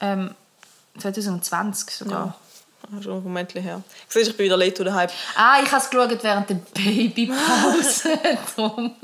Ähm, 0.00 0.34
2020 0.98 1.90
sogar. 1.90 2.26
Ja, 2.26 2.34
schon 3.02 3.18
ein 3.18 3.22
Moment 3.22 3.54
her. 3.54 3.82
Siehst, 4.08 4.30
ich 4.30 4.36
bin 4.36 4.46
wieder 4.46 4.56
late 4.56 4.74
to 4.74 4.84
the 4.84 4.92
hype. 4.92 5.10
Ah, 5.36 5.60
ich 5.62 5.70
habe 5.70 5.82
es 5.82 5.90
geschaut 5.90 6.22
während 6.22 6.50
der 6.50 6.54
Babypause. 6.74 8.18
Drum. 8.56 8.94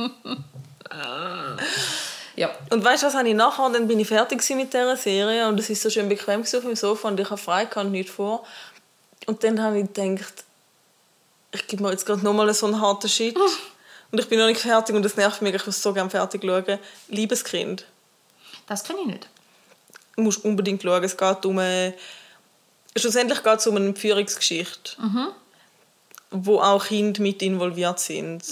ja. 2.36 2.50
Und 2.70 2.84
weißt 2.84 3.02
du, 3.02 3.06
was 3.06 3.14
habe 3.14 3.28
ich 3.28 3.34
nachher? 3.34 3.70
Dann 3.70 3.88
bin 3.88 4.00
ich 4.00 4.08
fertig 4.08 4.48
mit 4.50 4.72
dieser 4.72 4.96
Serie 4.96 5.48
und 5.48 5.58
es 5.60 5.70
ist 5.70 5.82
so 5.82 5.90
schön 5.90 6.08
bequem 6.08 6.42
auf 6.42 6.50
dem 6.50 6.76
Sofa 6.76 7.08
und 7.08 7.20
ich 7.20 7.30
habe 7.30 7.40
frei 7.40 7.64
gehabt, 7.64 7.90
nicht 7.90 8.10
vor. 8.10 8.44
Und 9.26 9.44
dann 9.44 9.62
habe 9.62 9.80
ich 9.80 9.92
gedacht, 9.92 10.44
ich 11.52 11.66
gebe 11.66 11.82
mir 11.82 11.90
jetzt 11.90 12.06
gerade 12.06 12.24
nochmal 12.24 12.52
so 12.54 12.66
einen 12.66 12.80
harten 12.80 13.08
Shit. 13.08 13.36
Und 14.10 14.18
ich 14.18 14.28
bin 14.28 14.38
noch 14.38 14.46
nicht 14.46 14.60
fertig 14.60 14.94
und 14.94 15.02
das 15.02 15.16
nervt 15.16 15.42
mich, 15.42 15.54
ich 15.54 15.66
muss 15.66 15.82
so 15.82 15.92
gerne 15.92 16.10
fertig 16.10 16.42
schauen. 16.42 16.78
Liebeskind. 17.08 17.84
Das 18.66 18.84
kenne 18.84 19.00
ich 19.00 19.06
nicht. 19.06 19.28
Du 20.16 20.22
musst 20.22 20.44
unbedingt 20.44 20.82
schauen. 20.82 21.04
Es 21.04 21.16
geht 21.16 21.46
um 21.46 21.58
eine... 21.58 21.94
Schlussendlich 22.98 23.42
geht 23.42 23.58
es 23.58 23.66
um 23.66 23.76
eine 23.76 23.86
Entführungsgeschichte. 23.86 24.92
Wo 26.30 26.60
auch 26.60 26.84
Kinder 26.86 27.22
mit 27.22 27.42
involviert 27.42 27.98
sind. 28.00 28.42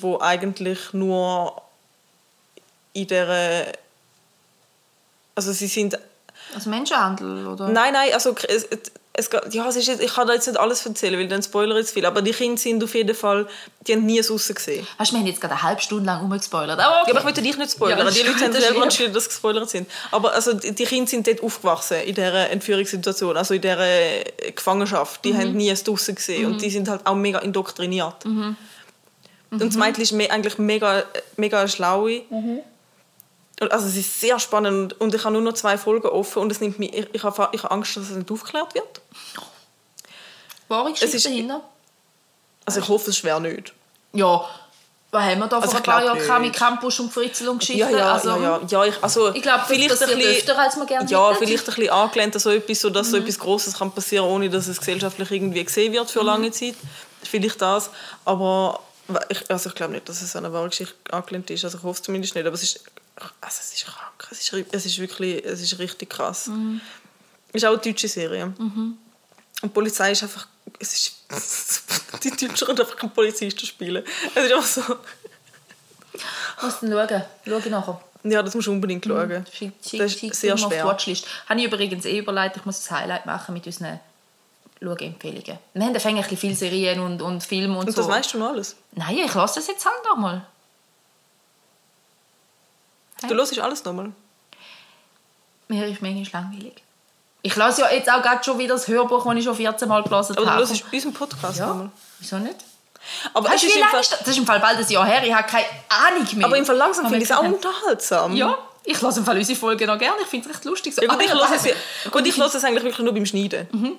Wo 0.00 0.18
eigentlich 0.20 0.92
nur 0.92 1.62
in 2.92 3.06
der 3.06 3.72
also 5.34 5.52
sie 5.52 5.66
sind 5.66 5.98
Also 6.54 6.70
Menschenhandel, 6.70 7.46
oder? 7.46 7.68
nein 7.68 7.92
nein 7.92 8.12
also 8.14 8.34
es, 9.18 9.30
ja, 9.50 9.68
es 9.68 9.76
ist 9.76 9.88
jetzt, 9.88 10.02
ich 10.02 10.12
kann 10.12 10.26
da 10.26 10.34
jetzt 10.34 10.46
nicht 10.46 10.58
alles 10.58 10.84
erzählen 10.84 11.18
weil 11.18 11.28
dann 11.28 11.42
spoiler 11.42 11.76
jetzt 11.76 11.92
viel 11.92 12.04
aber 12.04 12.22
die 12.22 12.32
Kinder 12.32 12.58
sind 12.60 12.84
auf 12.84 12.94
jeden 12.94 13.14
Fall 13.14 13.46
die 13.86 13.92
haben 13.94 14.04
nie 14.04 14.18
es 14.18 14.30
rausgesehen 14.30 14.86
Weißt 14.98 15.10
du, 15.10 15.14
wir 15.14 15.20
haben 15.20 15.26
jetzt 15.26 15.40
gerade 15.40 15.54
eine 15.54 15.62
halbe 15.62 15.80
Stunde 15.80 16.04
lang 16.06 16.20
rumgespoilert. 16.20 16.78
Aber 16.78 17.02
okay. 17.02 17.04
ja, 17.06 17.10
aber 17.12 17.18
ich 17.20 17.24
möchte 17.24 17.42
dich 17.42 17.56
nicht 17.56 17.70
spoilern. 17.70 17.98
Ja, 18.06 18.10
die 18.10 18.22
Leute 18.22 18.44
haben 18.44 18.52
selber 18.52 18.82
entschieden, 18.82 19.12
dass 19.14 19.24
sie 19.24 19.28
gespoilert 19.30 19.70
sind. 19.70 19.88
Aber 20.10 20.32
also, 20.34 20.54
die 20.54 20.72
Kinder 20.84 21.08
sind 21.08 21.26
dort 21.26 21.42
aufgewachsen, 21.42 21.98
in 21.98 22.14
dieser 22.14 22.50
Entführungssituation, 22.50 23.36
also 23.36 23.54
in 23.54 23.60
dieser 23.60 23.86
Gefangenschaft. 24.54 25.24
Die 25.24 25.34
haben 25.36 25.52
nie 25.52 25.70
es 25.70 25.84
draussen 25.84 26.16
gesehen 26.16 26.46
und 26.46 26.60
die 26.62 26.70
sind 26.70 26.88
halt 26.88 27.06
auch 27.06 27.14
mega 27.14 27.38
indoktriniert. 27.38 28.24
Und 28.24 28.56
das 29.50 29.76
Mädchen 29.76 30.02
ist 30.02 30.12
me 30.12 30.30
eigentlich 30.30 30.58
mega, 30.58 31.04
mega 31.36 31.66
schlau. 31.68 32.08
Und 33.60 33.72
Also 33.72 33.86
es 33.86 33.96
ist 33.96 34.20
sehr 34.20 34.38
spannend 34.38 34.92
und- 34.94 35.00
und 35.00 35.14
ich 35.14 35.24
habe 35.24 35.32
nur 35.32 35.42
noch 35.42 35.54
zwei 35.54 35.78
Folgen 35.78 36.08
offen 36.08 36.42
und 36.42 36.52
es 36.52 36.60
nimmt 36.60 36.78
mich, 36.78 36.92
ich, 36.92 37.08
ich, 37.12 37.22
habe, 37.22 37.48
ich 37.52 37.62
habe 37.62 37.72
Angst, 37.72 37.96
dass 37.96 38.10
es 38.10 38.16
nicht 38.16 38.30
aufgeklärt 38.30 38.74
wird. 38.74 39.00
Wahre 40.68 40.88
Es 40.90 40.94
Geschichte 41.00 41.16
ist- 41.16 41.26
dahinter? 41.26 41.60
Also 42.64 42.80
ich 42.80 42.88
hoffe, 42.88 43.10
es 43.10 43.16
schwer 43.18 43.38
nicht. 43.40 43.72
Ja. 44.12 44.44
Was 45.12 45.22
haben 45.24 45.38
wir 45.38 45.46
da 45.46 45.58
Also 45.58 45.68
vor 45.70 45.76
ein 45.78 45.82
paar 45.84 46.04
Jahren 46.04 46.18
gehabt 46.18 46.40
mit. 46.42 46.52
Campus 46.52 46.98
und 46.98 47.12
Fritzel 47.12 47.48
und 47.48 47.58
Geschichten? 47.60 47.78
Ja, 47.80 47.90
ja, 47.90 48.12
also, 48.14 48.30
ja, 48.30 48.38
ja. 48.42 48.60
ja 48.68 48.84
ich, 48.86 49.02
also, 49.02 49.32
Ich 49.32 49.40
glaube, 49.42 49.58
das 49.60 49.68
vielleicht 49.68 49.88
passiert 49.90 50.10
ein 50.10 50.18
bisschen- 50.18 50.36
öfter, 50.50 50.58
als 50.58 50.76
man 50.76 50.86
gerne 50.88 51.08
Ja, 51.08 51.28
hätte. 51.30 51.38
vielleicht 51.46 51.68
ein 51.68 51.74
bisschen 51.76 51.90
angelehnt 51.90 52.34
an 52.34 52.40
so 52.40 52.50
etwas, 52.50 52.80
so 52.80 52.90
dass 52.90 53.06
Mhm. 53.06 53.10
so 53.12 53.16
etwas 53.18 53.38
Grosses 53.38 53.74
kann 53.78 53.92
passieren 53.92 54.26
ohne 54.26 54.50
dass 54.50 54.66
es 54.66 54.78
gesellschaftlich 54.78 55.30
irgendwie 55.30 55.64
gesehen 55.64 55.92
wird 55.92 56.04
Mhm. 56.06 56.08
für 56.08 56.22
lange 56.22 56.50
Zeit. 56.50 56.74
Vielleicht 57.22 57.62
das. 57.62 57.90
Aber 58.24 58.80
ich, 59.28 59.48
also 59.48 59.68
ich 59.68 59.74
glaube 59.76 59.92
nicht, 59.94 60.08
dass 60.08 60.20
es 60.20 60.34
an 60.34 60.44
eine 60.44 60.52
wahre 60.52 60.68
Geschichte 60.68 60.94
angelehnt 61.12 61.48
ist. 61.50 61.64
Also 61.64 61.78
ich 61.78 61.84
hoffe 61.84 61.98
es 62.00 62.02
zumindest 62.02 62.34
nicht. 62.34 62.44
Aber 62.46 62.54
es 62.54 62.62
ist 62.64 62.80
Also 63.40 63.60
es 63.60 63.72
ist 63.72 63.86
krank. 63.86 64.28
Es 64.30 64.40
ist, 64.40 64.52
es 64.72 64.84
ist 64.86 64.98
wirklich, 64.98 65.42
es 65.44 65.62
ist 65.62 65.78
richtig 65.78 66.10
krass. 66.10 66.50
Es 67.48 67.54
ist 67.54 67.64
auch 67.64 67.70
eine 67.70 67.78
deutsche 67.78 68.08
Serie. 68.08 68.52
Und 69.62 69.70
die 69.70 69.74
Polizei 69.74 70.12
ist 70.12 70.22
einfach, 70.22 70.46
es 70.78 70.92
ist, 70.92 71.14
die 72.22 72.30
Deutschen 72.30 72.66
können 72.66 72.80
einfach 72.80 72.96
keinen 72.96 73.10
Polizisten 73.12 73.66
spielen. 73.66 74.04
Es 74.34 74.44
ist 74.44 74.52
einfach 74.52 74.66
so, 74.66 74.82
Muss 76.62 76.80
dann 76.80 76.90
schauen. 76.92 77.24
Schau 77.62 77.68
nachher. 77.70 78.00
ja, 78.24 78.42
das 78.42 78.54
musst 78.54 78.66
du 78.66 78.72
unbedingt 78.72 79.04
schauen. 79.04 79.46
Schick, 79.52 79.72
schick, 79.84 80.00
Das 80.00 80.12
ist 80.12 80.20
schick 80.20 80.34
sehr 80.34 80.54
mir 80.54 80.62
auf 80.62 80.68
die 80.68 80.74
schwer. 80.76 80.86
Watchlist. 80.86 81.26
Habe 81.48 81.60
ich 81.60 81.66
übrigens 81.66 82.04
eh 82.04 82.18
überlegt, 82.18 82.56
ich 82.56 82.64
muss 82.64 82.90
ein 82.90 82.96
Highlight 82.98 83.26
machen 83.26 83.54
mit 83.54 83.66
unseren 83.66 84.00
Schauempfehlungen. 84.82 85.58
Wir 85.74 85.84
haben 85.84 85.94
ja 85.94 86.00
eigentlich 86.04 86.38
viele 86.38 86.54
Serien 86.54 87.00
und, 87.00 87.22
und 87.22 87.42
Filme 87.42 87.78
und, 87.78 87.86
Und 87.88 87.92
so. 87.94 88.02
das 88.02 88.10
weißt 88.10 88.34
du 88.34 88.38
noch 88.38 88.50
alles. 88.50 88.76
Nein, 88.92 89.16
ich 89.18 89.32
lasse 89.34 89.54
das 89.60 89.66
jetzt 89.68 89.84
halt 89.86 90.04
nochmal. 90.04 90.46
Du 93.22 93.34
hörst 93.34 93.58
alles 93.58 93.82
nochmal. 93.84 94.12
Mir 95.68 95.86
ist 95.86 96.02
manchmal 96.02 96.42
langweilig. 96.42 96.82
Ich 97.42 97.54
lasse 97.54 97.82
ja 97.82 97.90
jetzt 97.92 98.10
auch 98.10 98.22
gerade 98.22 98.42
schon 98.42 98.58
wieder 98.58 98.74
das 98.74 98.88
Hörbuch, 98.88 99.24
das 99.24 99.36
ich 99.36 99.44
schon 99.44 99.54
14 99.54 99.88
Mal 99.88 100.02
gelesen 100.02 100.32
Aber 100.36 100.44
du 100.44 100.50
habe. 100.50 100.58
hörst 100.58 100.72
unseren 100.92 101.12
Podcast 101.12 101.58
ja. 101.58 101.66
nochmal. 101.66 101.90
Wieso 102.18 102.38
nicht? 102.38 102.56
Aber 103.34 103.48
Weißt 103.48 103.62
es 103.62 103.70
ist 103.70 103.76
im 103.76 103.82
Fall, 103.84 104.00
ist 104.00 104.12
das? 104.12 104.18
Das 104.18 104.28
ist 104.28 104.38
im 104.38 104.46
Fall 104.46 104.58
bald 104.58 104.78
ein 104.78 104.88
Jahr 104.88 105.06
her. 105.06 105.22
Ich 105.24 105.32
habe 105.32 105.46
keine 105.48 105.66
Ahnung 105.88 106.26
mehr. 106.34 106.46
aber 106.46 106.58
im 106.58 106.66
Fall 106.66 106.76
langsam 106.76 107.04
finde 107.06 107.18
ich 107.24 107.30
es 107.30 107.36
auch 107.36 107.44
unterhaltsam. 107.44 108.34
Ja, 108.34 108.58
ich 108.82 109.00
lasse 109.00 109.20
im 109.20 109.26
Fall 109.26 109.36
unsere 109.38 109.56
Folgen 109.58 109.86
noch 109.86 109.98
gerne. 109.98 110.16
Ich 110.22 110.26
finde 110.28 110.48
es 110.48 110.54
recht 110.56 110.64
lustig. 110.64 110.94
So. 110.94 111.02
Ja, 111.02 111.08
gut, 111.12 111.22
ich 111.22 111.30
das- 111.30 111.64
es, 111.64 111.64
ja- 111.66 112.10
gut, 112.10 112.26
ich 112.26 112.36
es 112.58 112.64
eigentlich 112.64 112.82
wirklich 112.82 113.04
nur 113.04 113.14
beim 113.14 113.26
Schneiden. 113.26 113.98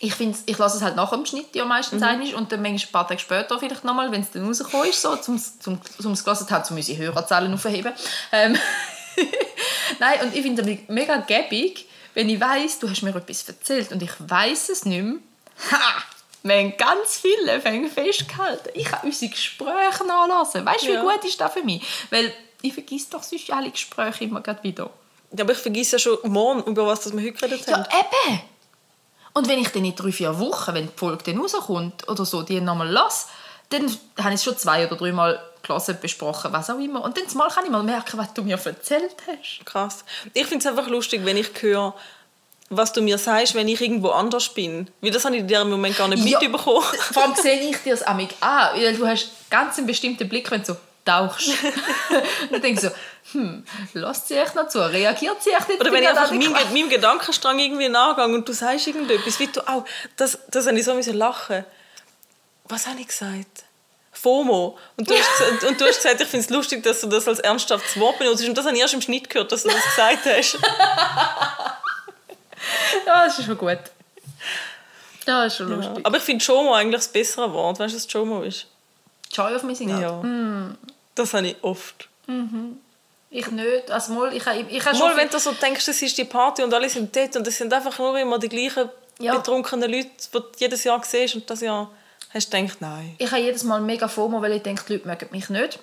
Ich, 0.00 0.14
find's, 0.16 0.42
ich 0.46 0.58
lasse 0.58 0.76
es 0.78 0.82
halt 0.82 0.96
nach 0.96 1.10
dem 1.10 1.24
Schnitt 1.24 1.54
ja 1.54 1.64
meistens 1.64 2.00
Mhm. 2.02 2.08
einmal 2.08 2.34
und 2.34 2.50
dann 2.50 2.60
manchmal 2.60 2.88
ein 2.88 2.92
paar 2.92 3.08
Tage 3.08 3.20
später 3.20 3.58
vielleicht 3.60 3.84
nochmal, 3.84 4.10
wenn 4.10 4.22
es 4.22 4.32
dann 4.32 4.44
rausgekommen 4.46 4.88
ist, 4.88 5.00
so, 5.00 5.14
zum, 5.16 5.36
es 6.12 6.24
gelesen 6.24 6.50
haben, 6.50 6.64
um 6.70 6.76
unsere 6.76 6.98
Hörerzahlen 6.98 7.54
aufzuheben. 7.54 7.92
Ähm, 8.32 8.58
Nein, 10.00 10.20
und 10.22 10.34
ich 10.34 10.42
finde 10.42 10.62
es 10.62 10.78
mega 10.88 11.16
gäbig, 11.18 11.86
wenn 12.14 12.28
ich 12.28 12.40
weiss, 12.40 12.78
du 12.78 12.88
hast 12.88 13.02
mir 13.02 13.14
etwas 13.14 13.48
erzählt 13.48 13.92
und 13.92 14.02
ich 14.02 14.12
weiß 14.18 14.68
es 14.70 14.84
nicht 14.84 15.02
mehr. 15.02 15.16
Ha! 15.70 16.02
Wir 16.42 16.56
haben 16.56 16.76
ganz 16.76 17.18
viele 17.18 17.58
Fänge 17.60 17.88
festgehalten. 17.88 18.68
Ich 18.74 18.84
kann 18.84 19.00
unsere 19.02 19.30
Gespräche 19.30 20.04
nachlassen. 20.06 20.64
Weißt 20.66 20.82
du, 20.82 20.88
wie 20.88 20.92
Ja. 20.92 21.02
gut 21.02 21.24
ist 21.24 21.40
das 21.40 21.52
für 21.52 21.62
mich? 21.62 21.82
Weil 22.10 22.32
ich 22.60 22.74
vergesse 22.74 23.06
doch 23.10 23.22
sonst 23.22 23.50
alle 23.50 23.70
Gespräche 23.70 24.24
immer 24.24 24.40
gerade 24.42 24.62
wieder. 24.62 24.90
Ja, 25.36 25.42
aber 25.44 25.52
ich 25.52 25.58
vergesse 25.58 25.92
ja 25.96 25.98
schon 25.98 26.18
morgen, 26.24 26.62
über 26.70 26.86
was 26.86 27.10
wir 27.12 27.22
heute 27.22 27.32
geredet 27.32 27.66
Ja, 27.66 27.78
haben. 27.78 27.86
eben. 28.28 28.40
Und 29.32 29.48
wenn 29.48 29.58
ich 29.58 29.68
dann 29.70 29.84
in 29.84 29.96
drei, 29.96 30.12
vier 30.12 30.38
Wochen, 30.38 30.74
wenn 30.74 30.86
die 30.86 30.92
Folge 30.96 31.24
dann 31.24 31.38
rauskommt 31.40 32.06
oder 32.08 32.24
so, 32.26 32.42
die 32.42 32.60
nochmal 32.60 32.88
lasse, 32.90 33.26
dann 33.78 33.98
habe 34.24 34.30
ich 34.30 34.34
es 34.36 34.44
schon 34.44 34.56
zwei 34.58 34.86
oder 34.86 34.96
dreimal 34.96 35.42
gelesen, 35.62 35.98
besprochen, 36.00 36.52
was 36.52 36.70
auch 36.70 36.78
immer. 36.78 37.02
Und 37.02 37.16
dann 37.16 37.24
mal 37.34 37.48
kann 37.48 37.64
ich 37.64 37.70
mal 37.70 37.82
merken, 37.82 38.18
was 38.18 38.32
du 38.34 38.42
mir 38.42 38.58
erzählt 38.62 39.16
hast. 39.26 39.64
Krass. 39.66 40.04
Ich 40.32 40.46
finde 40.46 40.66
es 40.66 40.70
einfach 40.70 40.88
lustig, 40.88 41.24
wenn 41.24 41.36
ich 41.36 41.50
höre, 41.60 41.94
was 42.70 42.92
du 42.92 43.02
mir 43.02 43.18
sagst, 43.18 43.54
wenn 43.54 43.68
ich 43.68 43.80
irgendwo 43.80 44.10
anders 44.10 44.48
bin. 44.48 44.90
Weil 45.00 45.10
das 45.10 45.24
habe 45.24 45.36
ich 45.36 45.42
in 45.42 45.48
diesem 45.48 45.70
Moment 45.70 45.96
gar 45.96 46.08
nicht 46.08 46.24
Ja. 46.24 46.38
mitbekommen. 46.40 46.82
Vor 47.12 47.22
allem 47.22 47.34
sehe 47.34 47.60
ich 47.60 47.76
dir 47.78 47.94
das 47.94 48.02
amig 48.02 48.34
an, 48.40 48.80
weil 48.80 48.96
du 48.96 49.06
hast 49.06 49.30
ganz 49.50 49.78
einen 49.78 49.86
bestimmten 49.86 50.28
Blick, 50.28 50.50
wenn 50.50 50.60
du 50.60 50.66
so 50.72 50.76
tauchst. 51.04 51.48
und 51.48 52.52
dann 52.52 52.62
denke 52.62 52.72
ich 52.72 52.80
so, 52.80 52.90
hm, 53.32 53.64
lässt 53.92 54.28
sie 54.28 54.34
echt 54.34 54.54
noch 54.54 54.68
zu? 54.68 54.78
Reagiert 54.80 55.42
sie 55.42 55.50
echt 55.50 55.68
nicht? 55.68 55.80
Oder 55.80 55.92
wenn 55.92 56.02
ich 56.02 56.08
einfach 56.08 56.30
meinem, 56.30 56.52
meinem 56.52 56.88
Gedankenstrang 56.88 57.58
irgendwie 57.58 57.88
nachgehe 57.88 58.24
und 58.24 58.48
du 58.48 58.52
sagst 58.52 58.86
irgendetwas, 58.86 59.38
wie 59.38 59.46
du 59.48 59.60
auch, 59.68 59.84
das, 60.16 60.38
das 60.48 60.66
habe 60.66 60.78
ich 60.78 60.84
so 60.84 61.12
lachen. 61.12 61.64
Was 62.66 62.86
habe 62.86 63.00
ich 63.00 63.08
gesagt? 63.08 63.63
FOMO. 64.14 64.78
Und 64.96 65.10
du 65.10 65.14
hast, 65.14 65.38
gesagt- 65.38 65.64
und 65.64 65.80
du 65.80 65.84
hast 65.86 65.96
gesagt, 66.02 66.20
ich 66.20 66.28
finde 66.28 66.44
es 66.44 66.50
lustig, 66.50 66.82
dass 66.82 67.00
du 67.02 67.06
das 67.08 67.28
als 67.28 67.40
ernsthaftes 67.40 67.98
Wort 68.00 68.18
benutzt. 68.18 68.42
Und 68.48 68.56
das 68.56 68.64
habe 68.64 68.74
ich 68.74 68.80
erst 68.80 68.94
im 68.94 69.02
Schnitt 69.02 69.28
gehört, 69.28 69.52
dass 69.52 69.62
du 69.64 69.68
das 69.68 69.82
gesagt 69.84 70.24
hast. 70.26 70.58
Ja, 73.06 73.26
das 73.26 73.38
ist 73.38 73.44
schon 73.46 73.58
gut. 73.58 73.78
Ja, 75.26 75.44
das 75.44 75.52
ist 75.52 75.58
schon 75.58 75.68
Ja. 75.70 75.76
lustig. 75.76 76.06
Aber 76.06 76.16
ich 76.16 76.22
finde 76.22 76.44
Jomo 76.44 76.74
eigentlich 76.74 77.00
das 77.02 77.08
bessere 77.08 77.52
Wort. 77.52 77.78
Weißt 77.78 77.92
du, 77.94 77.98
was 77.98 78.12
Jomo 78.12 78.42
ist? 78.42 78.66
Joy 79.32 79.54
of 79.54 79.62
Missing 79.64 79.92
Out. 79.94 80.00
Ja. 80.24 80.70
Das 81.14 81.34
habe 81.34 81.48
ich 81.48 81.56
oft. 81.62 82.08
Ich 83.30 83.46
nicht. 83.50 83.90
Also 83.90 84.12
mal, 84.12 84.34
ich, 84.34 84.46
ich, 84.46 84.76
ich 84.76 84.84
habe 84.86 84.96
Mal, 84.96 85.16
wenn 85.16 85.28
du 85.28 85.38
so 85.38 85.52
denkst, 85.52 85.86
es 85.88 86.00
ist 86.02 86.16
die 86.16 86.24
Party 86.24 86.62
und 86.62 86.72
alle 86.72 86.88
sind 86.88 87.14
dort 87.14 87.36
und 87.36 87.46
es 87.46 87.58
sind 87.58 87.72
einfach 87.72 87.98
nur 87.98 88.18
immer 88.18 88.38
die 88.38 88.48
gleichen 88.48 88.88
Ja. 89.18 89.34
betrunkenen 89.36 89.90
Leute, 89.90 90.08
die 90.08 90.30
du 90.32 90.44
jedes 90.58 90.84
Jahr 90.84 91.02
siehst 91.04 91.34
und 91.34 91.48
das 91.50 91.60
Jahr 91.60 91.90
hast 92.34 92.52
du 92.52 92.56
gedacht, 92.56 92.80
nein. 92.80 93.14
ich 93.18 93.30
habe 93.30 93.40
jedes 93.40 93.62
Mal 93.64 93.80
mega 93.80 94.08
FOMO, 94.08 94.42
weil 94.42 94.52
ich 94.52 94.62
denke, 94.62 94.82
die 94.86 94.94
Leute 94.94 95.08
mögen 95.08 95.28
mich 95.30 95.48
nicht. 95.48 95.78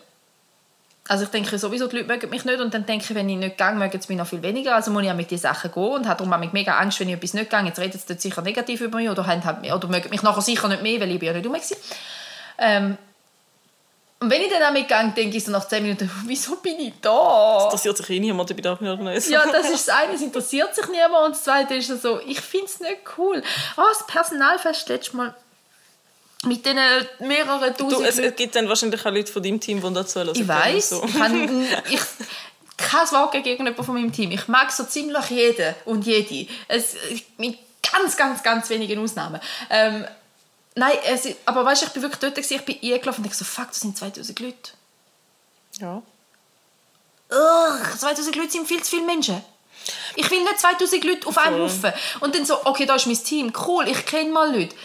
Also 1.08 1.24
ich 1.24 1.30
denke 1.30 1.58
sowieso, 1.58 1.88
die 1.88 1.98
Leute 1.98 2.08
mögen 2.08 2.30
mich 2.30 2.46
nicht 2.46 2.60
und 2.60 2.74
dann 2.74 2.86
denke 2.86 3.06
ich, 3.10 3.16
wenn 3.16 3.28
ich 3.28 3.38
nicht 3.38 3.58
gehe, 3.58 3.72
mögen 3.72 4.00
sie 4.00 4.08
mich 4.10 4.18
noch 4.18 4.28
viel 4.28 4.42
weniger. 4.44 4.76
Also 4.76 4.92
muss 4.92 5.04
ich 5.04 5.10
auch 5.10 5.16
mit 5.16 5.32
diesen 5.32 5.44
Sachen 5.44 5.72
gehen 5.72 5.84
und 5.84 6.08
habe 6.08 6.24
darum 6.24 6.32
auch 6.32 6.54
mega 6.54 6.78
Angst, 6.78 7.00
wenn 7.00 7.10
ich 7.10 7.16
etwas 7.16 7.34
nicht 7.34 7.50
gehe. 7.50 7.60
Jetzt 7.62 7.80
reden 7.80 7.98
sie 7.98 8.06
dort 8.08 8.22
sicher 8.22 8.42
negativ 8.42 8.82
über 8.82 8.98
mich 8.98 9.10
oder, 9.10 9.26
haben 9.26 9.44
halt, 9.44 9.72
oder 9.72 9.88
mögen 9.88 10.10
mich 10.10 10.22
nachher 10.22 10.42
sicher 10.42 10.68
nicht 10.68 10.84
mehr, 10.84 11.02
weil 11.02 11.12
ich 11.12 11.20
bin 11.20 11.28
ja 11.28 11.34
nicht 11.34 11.46
rum 11.46 11.54
war. 11.54 11.62
Ähm, 12.60 12.98
und 14.20 14.30
wenn 14.30 14.42
ich 14.44 14.52
dann 14.52 14.62
auch 14.62 14.72
mitgehe, 14.72 15.14
denke 15.18 15.36
ich 15.36 15.44
so 15.44 15.52
nach 15.52 15.68
10 15.68 15.82
Minuten, 15.82 16.12
wieso 16.28 16.58
bin 16.58 16.80
ich 16.80 16.94
da? 17.02 17.64
interessiert 17.64 17.98
sich 17.98 18.10
eh 18.12 18.20
niemand 18.20 18.56
bei 18.56 18.62
der 18.62 18.72
Organisation. 18.72 19.34
Ja, 19.34 19.52
das 19.52 19.70
ist 19.72 19.88
das 19.88 19.96
eine, 19.96 20.14
es 20.14 20.22
interessiert 20.22 20.76
sich 20.76 20.88
niemand. 20.90 21.26
Und 21.26 21.32
das 21.32 21.44
zweite 21.44 21.74
ist 21.74 21.88
so, 22.02 22.20
ich 22.28 22.40
finde 22.40 22.68
es 22.68 22.80
nicht 22.80 23.00
cool. 23.18 23.42
Oh, 23.78 23.82
das 23.90 24.06
Personalfest 24.06 24.88
letztes 24.90 25.14
Mal 25.14 25.34
mit 26.46 26.66
den 26.66 26.78
mehreren 27.20 27.74
Du, 27.78 27.90
tausend 27.90 28.08
es, 28.08 28.18
es 28.18 28.36
gibt 28.36 28.56
dann 28.56 28.68
wahrscheinlich 28.68 29.06
auch 29.06 29.12
Leute 29.12 29.32
von 29.32 29.44
deinem 29.44 29.60
Team, 29.60 29.82
die 29.82 29.94
dazu 29.94 30.20
hören. 30.20 30.36
Ich 30.36 30.48
weiß, 30.48 30.90
So. 30.90 31.04
ich 31.04 31.14
kann 31.14 31.68
ich, 31.90 32.02
kein 32.78 33.12
Wort 33.12 33.32
gegen 33.32 33.46
irgendjemanden 33.46 33.86
von 33.86 33.94
meinem 33.94 34.12
Team. 34.12 34.32
Ich 34.32 34.48
mag 34.48 34.72
so 34.72 34.84
ziemlich 34.84 35.30
jeden 35.30 35.76
und 35.86 36.06
jede. 36.06 36.52
Es, 36.68 36.96
mit 37.38 37.60
ganz, 37.92 38.18
ganz, 38.18 38.42
ganz 38.42 38.70
wenigen 38.70 39.00
Ausnahmen. 39.00 39.40
Ähm, 39.70 40.06
nein, 40.76 40.98
es, 41.06 41.28
aber 41.46 41.64
weißt 41.64 41.84
du, 41.84 41.86
ich 41.88 41.94
bin 41.94 42.02
wirklich 42.02 42.20
dort, 42.20 42.36
gewesen, 42.36 42.56
ich 42.56 42.66
bin 42.66 42.94
eingelaufen 42.94 43.24
und 43.24 43.30
ich 43.30 43.38
so, 43.38 43.46
fuck, 43.46 43.68
das 43.68 43.82
sind 43.82 43.98
2000 43.98 44.40
Leute. 44.40 44.72
Ja. 45.80 46.02
Ugh, 47.30 47.98
2000 48.00 48.36
Leute 48.36 48.52
sind 48.52 48.68
viel 48.68 48.82
zu 48.82 48.90
viele 48.90 49.06
Menschen. 49.06 49.42
Ich 50.16 50.30
will 50.30 50.42
nicht 50.42 50.60
2000 50.60 51.04
Leute 51.04 51.28
auf 51.28 51.38
einem. 51.38 51.62
Haufen. 51.62 51.94
Und 52.20 52.36
dann 52.36 52.46
so, 52.46 52.66
okay, 52.66 52.86
da 52.86 52.96
ist 52.96 53.08
mein 53.08 53.24
Team, 53.24 53.54
cool, 53.68 53.88
ich 53.88 54.06
kenne 54.06 54.32
mal 54.32 54.54
Leute. 54.54 54.76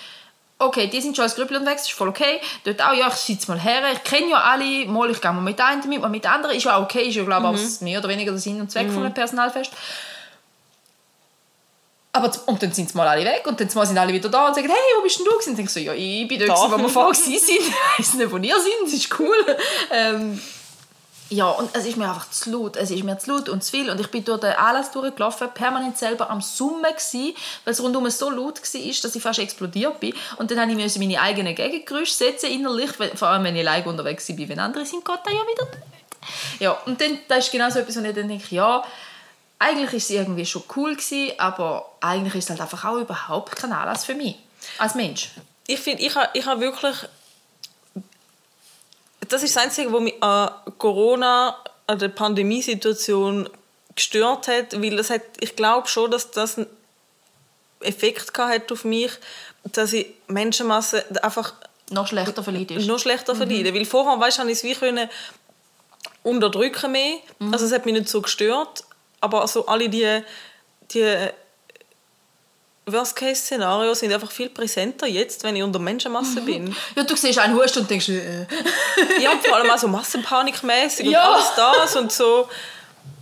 Okay, 0.59 0.87
die 0.87 1.03
sind 1.03 1.15
schon 1.15 1.25
als 1.25 1.35
Grüppel 1.35 1.59
unterwegs, 1.59 1.83
ist 1.83 1.93
voll 1.93 2.09
okay. 2.09 2.41
Dort 2.65 2.81
auch, 2.81 2.95
ja, 2.95 3.09
ich 3.09 3.15
sitze 3.15 3.51
mal 3.51 3.61
her, 3.61 3.83
ich 3.93 4.03
kenne 4.05 4.31
ja 4.31 4.39
alle, 4.39 4.87
mal, 4.87 5.11
ich 5.11 5.21
gehe 5.21 5.33
mal 5.33 5.43
mit 5.43 5.61
einem 5.61 5.87
mit, 5.87 6.01
mal 6.01 6.09
mit 6.09 6.25
anderen, 6.25 6.57
ist 6.57 6.65
ja 6.65 6.77
auch 6.77 6.85
okay, 6.85 7.09
ist 7.09 7.15
ja, 7.17 7.25
glaube 7.25 7.55
ich, 7.55 7.63
auch 7.77 7.81
mehr 7.83 7.99
oder 7.99 8.09
weniger 8.09 8.31
der 8.33 8.41
Sinn 8.41 8.61
und 8.61 8.71
Zweck 8.71 8.91
von 8.91 9.05
einem 9.05 9.13
Personalfest. 9.13 9.71
Aber 12.13 12.31
und 12.47 12.63
dann 12.63 12.73
sind 12.73 12.89
sie 12.89 12.97
mal 12.97 13.07
alle 13.07 13.27
weg 13.27 13.43
und 13.47 13.61
dann 13.61 13.69
mal 13.75 13.85
sind 13.85 13.99
alle 13.99 14.11
wieder 14.15 14.31
da 14.31 14.49
und 14.49 14.55
sagen, 14.55 14.69
hey, 14.69 14.77
wo 14.97 15.03
bist 15.03 15.19
denn 15.19 15.27
du? 15.27 15.33
Und 15.33 15.47
ich 15.47 15.55
denke 15.55 15.71
so, 15.71 15.81
ja, 15.81 15.93
ich 15.93 16.27
bin 16.27 16.39
dort, 16.39 16.49
Da. 16.49 16.73
wo 16.73 16.79
wir 16.79 16.89
vorher 16.89 17.13
waren. 17.15 17.33
Ich 17.33 17.39
weiss 17.99 18.15
nicht, 18.15 18.31
wo 18.33 18.39
ihr 18.39 18.55
seid, 18.55 18.73
das 18.83 18.93
ist 18.95 19.21
cool. 19.21 19.57
Ähm, 19.93 20.41
ja, 21.29 21.49
und 21.49 21.75
es 21.75 21.85
ist 21.87 21.97
mir 21.97 22.09
einfach 22.09 22.31
zu 22.31 22.53
laut. 22.53 22.77
Es 22.77 22.91
ist 22.91 23.03
mir 23.03 23.19
zu 23.19 23.33
laut 23.33 23.49
und 23.49 23.65
zu 23.65 23.73
viel. 23.73 23.91
Und 23.91 24.01
ich 24.01 24.11
bin 24.11 24.25
durch 24.25 24.41
den 24.41 24.53
Anlass 24.53 24.93
durchgelaufen, 24.93 25.49
permanent 25.53 25.99
selber 25.99 26.31
am 26.31 26.41
Summen 26.41 26.95
gsi, 26.95 27.35
weil 27.65 27.73
es 27.73 27.83
rundum 27.83 28.09
so 28.11 28.31
laut 28.31 28.61
war, 28.61 29.03
dass 29.03 29.15
ich 29.17 29.23
fast 29.23 29.39
explodiert 29.41 29.99
bin. 29.99 30.15
Und 30.37 30.51
dann 30.53 30.69
musste 30.75 31.01
ich 31.01 31.09
meine 31.09 31.21
eigenen 31.21 31.55
Gegengeräusche 31.55 32.13
setzen 32.13 32.51
innerlich, 32.51 32.91
vor 32.93 33.29
allem 33.29 33.43
wenn 33.45 33.57
ich 33.57 33.67
alleine 33.67 33.87
unterwegs 33.87 34.27
bin, 34.27 34.49
wenn 34.49 34.61
andere 34.61 34.87
sind, 34.87 35.05
geht 35.05 35.19
das 35.25 35.33
ja 35.33 35.41
wieder 35.41 35.65
nicht. 35.65 36.61
Ja, 36.61 36.73
und 36.87 37.01
dann, 37.01 37.19
das 37.29 37.47
ist 37.47 37.53
genau 37.53 37.71
so 37.71 37.81
etwas, 37.81 37.97
wo 37.97 38.07
ich 38.07 38.15
dann 38.15 38.29
denke, 38.29 38.55
ja, 38.55 38.85
eigentlich 39.59 39.93
ist 39.95 40.05
es 40.05 40.11
irgendwie 40.11 40.47
schon 40.47 40.63
cool 40.77 40.95
gewesen, 40.95 41.33
aber 41.39 41.91
eigentlich 42.01 42.37
ist 42.37 42.45
es 42.45 42.51
halt 42.51 42.61
einfach 42.61 42.85
auch 42.85 42.99
überhaupt 42.99 43.57
kein 43.57 43.73
Anlass 43.73 44.05
für 44.05 44.15
mich 44.15 44.37
als 44.79 44.95
Mensch. 44.95 45.31
Ich 45.67 45.81
finde, 45.81 46.03
ich 46.03 46.15
habe 46.15 46.29
ich 46.35 46.47
ha 46.47 46.61
wirklich... 46.61 46.97
Das 49.29 49.43
ist 49.43 49.57
das 49.57 49.65
Einzige, 49.65 49.93
was 49.93 50.01
mich 50.01 50.23
an 50.23 50.51
Corona, 50.79 51.57
an 51.87 51.99
der 51.99 52.09
Pandemiesituation 52.09 53.49
gestört 53.95 54.49
hat, 54.49 54.81
weil 54.81 54.97
das 54.97 55.11
hat, 55.11 55.23
ich 55.41 55.57
glaube 55.57 55.89
schon, 55.89 56.11
dass 56.11 56.31
das 56.31 56.59
einen 56.59 56.67
Effekt 57.81 58.37
hat 58.39 58.71
auf 58.71 58.85
mich, 58.85 59.13
dass 59.65 59.93
ich 59.93 60.07
Menschenmassen 60.29 61.03
einfach 61.23 61.55
Noch 61.91 62.07
schlechter 62.07 62.47
ist. 62.47 62.87
noch 62.87 62.99
schlechter 62.99 63.35
verleiden. 63.35 63.75
Weil 63.75 63.85
vorher, 63.85 64.19
weißt, 64.21 64.39
habe 64.39 64.51
ich 64.51 64.59
es 64.59 64.65
wie 64.65 64.75
können 64.75 65.09
unterdrücken 66.23 66.93
mehr. 66.93 67.19
Also 67.53 67.67
es 67.67 67.73
hat 67.73 67.87
mich 67.87 67.95
nicht 67.95 68.09
so 68.09 68.21
gestört. 68.21 68.85
Aber 69.21 69.43
also 69.43 69.67
alle 69.67 69.89
die, 69.89 70.23
die 70.91 71.29
Worst-Case-Szenarios 72.89 73.99
sind 73.99 74.13
einfach 74.13 74.31
viel 74.31 74.49
präsenter 74.49 75.07
jetzt, 75.07 75.43
wenn 75.43 75.57
ich 75.57 75.63
unter 75.63 75.79
Menschenmasse 75.81 76.41
bin. 76.43 76.75
Ja, 76.95 77.03
du 77.03 77.17
siehst 77.17 77.39
einen 77.39 77.57
Husten 77.57 77.81
und 77.81 77.91
denkst, 77.91 78.09
äh, 78.11 78.47
Ja, 79.21 79.33
vor 79.45 79.57
allem 79.57 79.71
auch 79.71 79.79
so 79.79 79.89
massenpanikmäßig 79.89 81.07
Ja. 81.07 81.27
und 81.29 81.35
alles 81.35 81.51
das 81.57 81.97
und 81.97 82.13
so. 82.13 82.49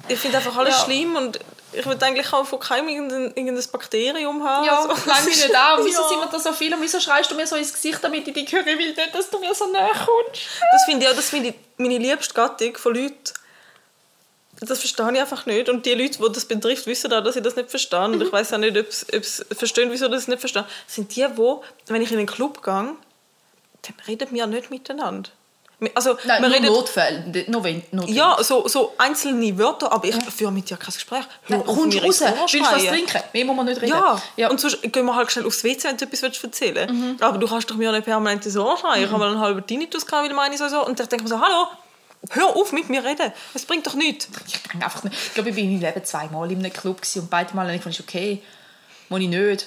Ich 0.08 0.18
finde 0.18 0.36
einfach 0.36 0.54
alles 0.56 0.76
Ja. 0.78 0.84
schlimm 0.84 1.16
und 1.16 1.40
ich 1.72 1.84
würde 1.86 2.04
eigentlich 2.04 2.30
auch 2.32 2.44
von 2.46 2.60
keinem 2.60 2.88
irgendein, 2.88 3.32
irgendein 3.34 3.64
Bakterium 3.72 4.44
haben. 4.46 4.66
Ja, 4.66 4.82
so. 4.82 4.88
lang 5.10 5.24
mich 5.24 5.36
nicht 5.42 5.54
an. 5.56 5.80
Wieso 5.82 6.02
Ja. 6.02 6.08
sind 6.08 6.18
wir 6.20 6.26
da 6.30 6.38
so 6.38 6.52
viel 6.52 6.74
und 6.74 6.82
wieso 6.82 7.00
schreist 7.00 7.30
du 7.30 7.34
mir 7.34 7.46
so 7.46 7.56
ins 7.56 7.72
Gesicht, 7.72 7.98
damit 8.02 8.28
ich 8.28 8.34
dich 8.34 8.52
höre? 8.52 8.66
Ich 8.66 8.78
will 8.78 8.88
nicht, 8.92 9.14
dass 9.14 9.30
du 9.30 9.38
mir 9.38 9.54
so 9.54 9.66
näher 9.72 9.88
kommst. 9.88 10.42
Das 10.72 10.84
finde 10.84 11.06
ich 11.06 11.10
auch, 11.10 11.16
das 11.16 11.30
finde 11.30 11.48
ich 11.48 11.54
meine 11.78 11.96
liebste 11.96 12.34
Gattung 12.34 12.76
von 12.76 12.94
Leuten. 12.94 13.16
Das 14.60 14.78
verstehe 14.78 15.10
ich 15.12 15.20
einfach 15.20 15.46
nicht. 15.46 15.68
Und 15.68 15.84
die 15.84 15.94
Leute, 15.94 16.18
die 16.18 16.32
das 16.32 16.44
betrifft, 16.44 16.86
wissen 16.86 17.12
auch, 17.12 17.22
dass 17.22 17.36
ich 17.36 17.42
das 17.42 17.56
nicht 17.56 17.70
verstehe. 17.70 18.04
Und 18.04 18.22
ich 18.22 18.32
weiß 18.32 18.52
auch 18.52 18.58
nicht, 18.58 18.76
ob 18.76 18.92
sie 18.92 19.44
verstehen, 19.54 19.90
wieso 19.90 20.08
das 20.08 20.28
nicht 20.28 20.40
verstehen. 20.40 20.64
Das 20.86 20.94
sind 20.94 21.14
die, 21.14 21.26
wo, 21.34 21.62
wenn 21.86 22.00
ich 22.02 22.10
in 22.12 22.18
einen 22.18 22.26
Club 22.26 22.62
gehe, 22.62 22.72
dann 22.72 23.94
reden 24.06 24.28
wir 24.30 24.46
nicht 24.46 24.70
miteinander. 24.70 25.30
Also, 25.94 26.16
Nein, 26.24 26.40
wir 26.40 26.48
nur 26.48 26.56
reden, 26.56 26.66
Notfälle. 26.66 27.44
Nur 27.48 27.62
wenn 27.64 27.82
notwendig. 27.90 28.16
ja, 28.16 28.36
so, 28.42 28.66
so 28.68 28.94
einzelne 28.96 29.58
Wörter, 29.58 29.92
aber 29.92 30.06
ich 30.06 30.14
führe 30.14 30.52
mit 30.52 30.70
dir 30.70 30.78
kein 30.78 30.94
Gespräch. 30.94 31.24
Hör 31.42 31.58
Nein, 31.58 31.66
kommst 31.66 31.98
raus, 31.98 32.20
willst 32.22 32.54
du 32.54 32.60
was 32.60 32.84
trinken? 32.86 33.20
Mehr 33.34 33.44
muss 33.44 33.56
man 33.56 33.66
nicht 33.66 33.82
reden. 33.82 33.90
Ja. 33.92 34.22
ja. 34.36 34.50
und 34.50 34.60
sonst 34.60 34.80
gehen 34.82 35.04
wir 35.04 35.14
halt 35.14 35.30
schnell 35.30 35.44
aufs 35.46 35.62
WC, 35.62 35.88
wenn 35.88 35.96
du 35.98 36.04
etwas 36.06 36.22
willst 36.22 36.42
erzählen 36.42 36.88
Mhm. 36.90 37.08
willst. 37.10 37.22
Aber 37.22 37.36
du 37.38 37.46
kannst 37.46 37.68
doch 37.70 37.74
mir 37.74 37.92
nicht 37.92 38.04
permanent 38.04 38.46
ins 38.46 38.56
Ohr 38.56 38.78
schreien. 38.78 39.02
Ich 39.04 39.10
habe 39.10 39.18
mal 39.18 39.28
einen 39.32 39.40
halben 39.40 39.66
Tinnitus, 39.66 40.06
gehabt, 40.06 40.26
weil 40.26 40.34
meine 40.34 40.56
so, 40.56 40.68
so. 40.68 40.86
Und 40.86 40.98
ich 40.98 41.06
denke 41.08 41.24
mir 41.24 41.28
so, 41.28 41.40
hallo, 41.40 41.66
hör 42.30 42.56
auf 42.56 42.72
mit 42.72 42.88
mir 42.88 43.04
reden. 43.04 43.32
Es 43.54 43.66
bringt 43.66 43.86
doch 43.86 43.94
nichts. 43.94 44.28
ich 44.46 44.62
denke 44.62 44.84
einfach 44.84 45.04
nicht. 45.04 45.14
Ich 45.14 45.34
glaube, 45.34 45.50
ich 45.50 45.54
bin 45.54 45.64
in 45.66 45.72
meinem 45.80 45.82
Leben 45.82 46.04
zweimal 46.04 46.50
in 46.50 46.58
einem 46.58 46.72
Club 46.72 47.00
gewesen 47.02 47.22
und 47.22 47.30
beide 47.30 47.54
Mal 47.54 47.66
habe 47.66 47.76
ich 47.76 47.86
ist 47.86 48.00
okay, 48.00 48.42
muss 49.08 49.20
ich 49.20 49.28
nicht. 49.28 49.66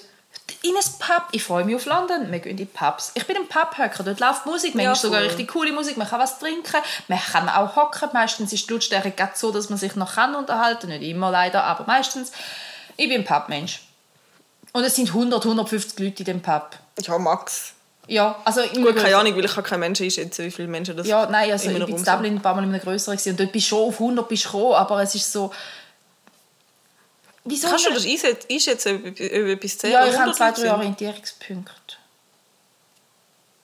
In 0.62 0.76
ein 0.76 0.84
Pub, 1.00 1.28
ich 1.34 1.44
freue 1.44 1.66
mich 1.66 1.76
auf 1.76 1.86
London, 1.86 2.32
wir 2.32 2.40
gehen 2.40 2.52
in 2.52 2.58
die 2.58 2.66
Pubs. 2.66 3.12
Ich 3.16 3.26
bin 3.28 3.36
ein 3.36 3.48
Pubhöcker, 3.48 4.04
dort 4.04 4.20
läuft 4.20 4.46
Musik, 4.46 4.76
manchmal 4.76 4.96
Ja, 4.96 4.96
sogar 4.96 5.20
voll. 5.20 5.28
richtig 5.28 5.50
coole 5.50 5.72
Musik, 5.74 5.98
man 5.98 6.08
kann 6.08 6.20
was 6.20 6.40
trinken, 6.40 6.78
man 7.08 7.20
kann 7.20 7.50
auch 7.50 7.76
hocken, 7.76 8.10
meistens 8.14 8.54
ist 8.54 8.70
die 8.70 8.74
Lautstärke 8.74 9.12
gerade 9.12 9.34
so, 9.36 9.52
dass 9.52 9.70
man 9.70 9.78
sich 9.78 9.96
noch 9.96 10.16
kann 10.16 10.36
unterhalten 10.36 10.88
nicht 10.88 11.04
immer 11.04 11.32
leider, 11.32 11.64
aber 11.64 11.86
meistens. 11.86 12.32
Ich 12.96 13.10
bin 13.10 13.22
ein 13.22 13.26
Pubmensch. 13.26 13.82
Und 14.74 14.84
es 14.84 14.96
sind 14.96 15.10
100, 15.10 15.44
150 15.44 16.00
Leute 16.00 16.20
in 16.20 16.26
dem 16.26 16.42
Pub. 16.42 16.70
Ja, 17.02 17.18
Max. 17.18 17.74
Ja, 18.08 18.40
also... 18.46 18.62
ich 18.62 18.74
Gut, 18.74 18.96
keine 18.96 19.18
Ahnung, 19.18 19.36
weil 19.36 19.46
ich 19.46 19.54
kann 19.54 19.64
keinen 19.64 19.82
Menschen 19.82 20.06
einschätzen, 20.06 20.46
wie 20.46 20.52
viele 20.52 20.68
Menschen 20.68 20.96
das 20.96 21.08
Ja, 21.08 21.28
nein, 21.30 21.52
also 21.52 21.70
ich 21.70 21.74
bin 21.78 21.88
in. 21.88 22.04
Dublin 22.04 22.36
ein 22.36 22.42
paar 22.42 22.56
Mal 22.56 22.64
in 22.64 22.74
einem 22.74 22.82
gewesen 22.82 23.32
und 23.32 23.40
dort 23.40 23.52
bist 23.52 23.66
du 23.66 23.76
schon 23.76 23.90
auf 23.90 23.94
100 24.00 24.28
bist 24.28 24.46
gekommen, 24.46 24.74
aber 24.74 25.02
es 25.02 25.14
ist 25.16 25.32
so... 25.32 25.52
Wieso 27.44 27.70
Kannst 27.70 27.86
du 27.86 27.94
das 27.94 28.06
einschätzen, 28.06 28.96
ob 28.96 29.06
ob 29.06 29.20
etwas 29.20 29.78
zählt? 29.78 29.94
Ja, 29.94 30.06
ich 30.06 30.18
habe 30.18 30.32
100 30.32 30.36
zwei, 30.36 30.52
drei? 30.52 30.74
Orientierungspunkte. 30.74 31.87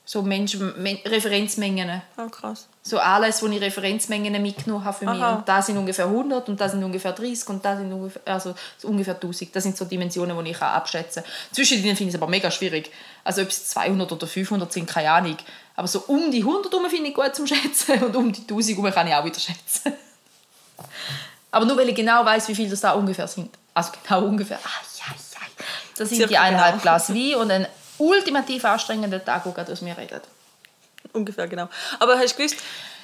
So 0.06 0.22
Menschen, 0.22 0.74
Men 0.82 0.97
Referenzmengen. 1.06 2.01
Ah, 2.18 2.28
krass. 2.30 2.68
So 2.82 2.99
alles, 2.99 3.41
wo 3.41 3.47
ich 3.47 3.62
Referenzmengen 3.62 4.41
mitgenommen 4.41 4.84
habe 4.84 4.97
für 4.97 5.06
mich. 5.06 5.22
Aha. 5.22 5.36
Und 5.36 5.47
da 5.47 5.62
sind 5.62 5.78
ungefähr 5.78 6.06
100 6.06 6.49
und 6.49 6.60
da 6.60 6.68
sind 6.68 6.84
ungefähr 6.84 7.14
30 7.14 7.47
und 7.47 7.64
da 7.64 7.78
sind 7.78 7.91
ungefähr, 7.93 8.22
also 8.26 8.54
so 8.78 8.89
ungefähr 8.89 9.16
1000. 9.16 9.56
Das 9.56 9.64
sind 9.64 9.78
so 9.78 9.86
Dimensionen, 9.86 10.43
die 10.43 10.51
ich 10.51 10.62
abschätzen 10.62 11.24
kann. 11.24 11.32
Zwischen 11.54 11.82
denen 11.82 11.95
finde 11.95 12.10
ich 12.10 12.16
es 12.16 12.22
aber 12.22 12.30
mega 12.30 12.51
schwierig. 12.51 12.91
Also 13.24 13.43
ob 13.43 13.47
es 13.47 13.70
200 13.70 14.12
oder 14.12 14.28
500 14.28 14.74
sind, 14.74 14.89
keine 14.89 15.10
Ahnung. 15.12 15.38
Aber 15.78 15.88
so 15.88 16.04
um 16.08 16.30
die 16.32 16.41
100 16.41 16.72
herum 16.72 16.89
finde 16.89 17.10
ich 17.10 17.16
gut 17.16 17.34
zum 17.34 17.47
Schätzen 17.47 18.04
und 18.04 18.14
um 18.16 18.34
die 18.34 18.41
1000 18.41 18.78
herum 18.78 18.91
kann 18.91 19.08
ich 19.08 19.14
auch 19.14 19.24
wieder 19.24 19.39
schätzen. 19.39 19.93
Aber 21.51 21.66
nur 21.66 21.78
weil 21.78 21.88
ich 21.88 21.95
genau 21.95 22.26
weiß, 22.26 22.49
wie 22.49 22.56
viel 22.56 22.70
das 22.70 22.82
da 22.82 22.91
ungefähr 22.91 23.28
sind. 23.30 23.56
Also 23.74 23.91
genau 24.04 24.26
ungefähr. 24.26 24.60
Ah, 24.64 24.70
ja, 24.97 25.14
ja. 25.14 25.39
Das 25.97 26.10
sind 26.10 26.20
die 26.20 26.28
Circa 26.28 26.41
eineinhalb 26.41 26.74
genau. 26.74 26.82
Glas 26.82 27.14
Wein 27.14 27.36
und 27.36 27.51
ein 27.51 27.68
ultimativ 27.98 28.66
anstrengender 28.66 29.24
Tag, 29.24 29.44
der 29.44 29.52
gerade 29.52 29.72
aus 29.72 29.82
mir 29.82 29.98
redet. 29.98 30.24
Ungefähr 31.14 31.48
genau. 31.48 31.70
Aber 32.00 32.18
hast 32.18 32.34
du 32.34 32.38
gewusst, 32.38 32.58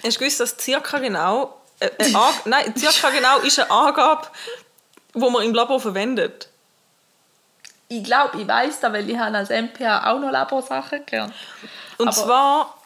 hast 0.03 0.15
du 0.15 0.19
gewusst 0.19 0.39
dass 0.39 0.55
circa 0.59 0.99
genau, 0.99 1.57
äh, 1.79 1.87
äh, 1.97 2.13
nein, 2.45 2.73
circa 2.77 3.09
genau 3.09 3.39
ist 3.39 3.59
eine 3.59 3.69
Angabe, 3.71 4.27
die 5.13 5.19
man 5.19 5.43
im 5.43 5.53
Labor 5.53 5.79
verwendet. 5.79 6.47
Ich 7.87 8.03
glaube, 8.03 8.39
ich 8.39 8.47
weiß 8.47 8.79
das, 8.81 8.93
weil 8.93 9.09
ich 9.09 9.17
habe 9.17 9.35
als 9.35 9.49
MPA 9.49 10.11
auch 10.11 10.19
noch 10.19 10.31
Laborsachen 10.31 11.05
gelernt. 11.05 11.33
Und 11.97 12.07
Aber- 12.07 12.15
zwar, 12.17 12.77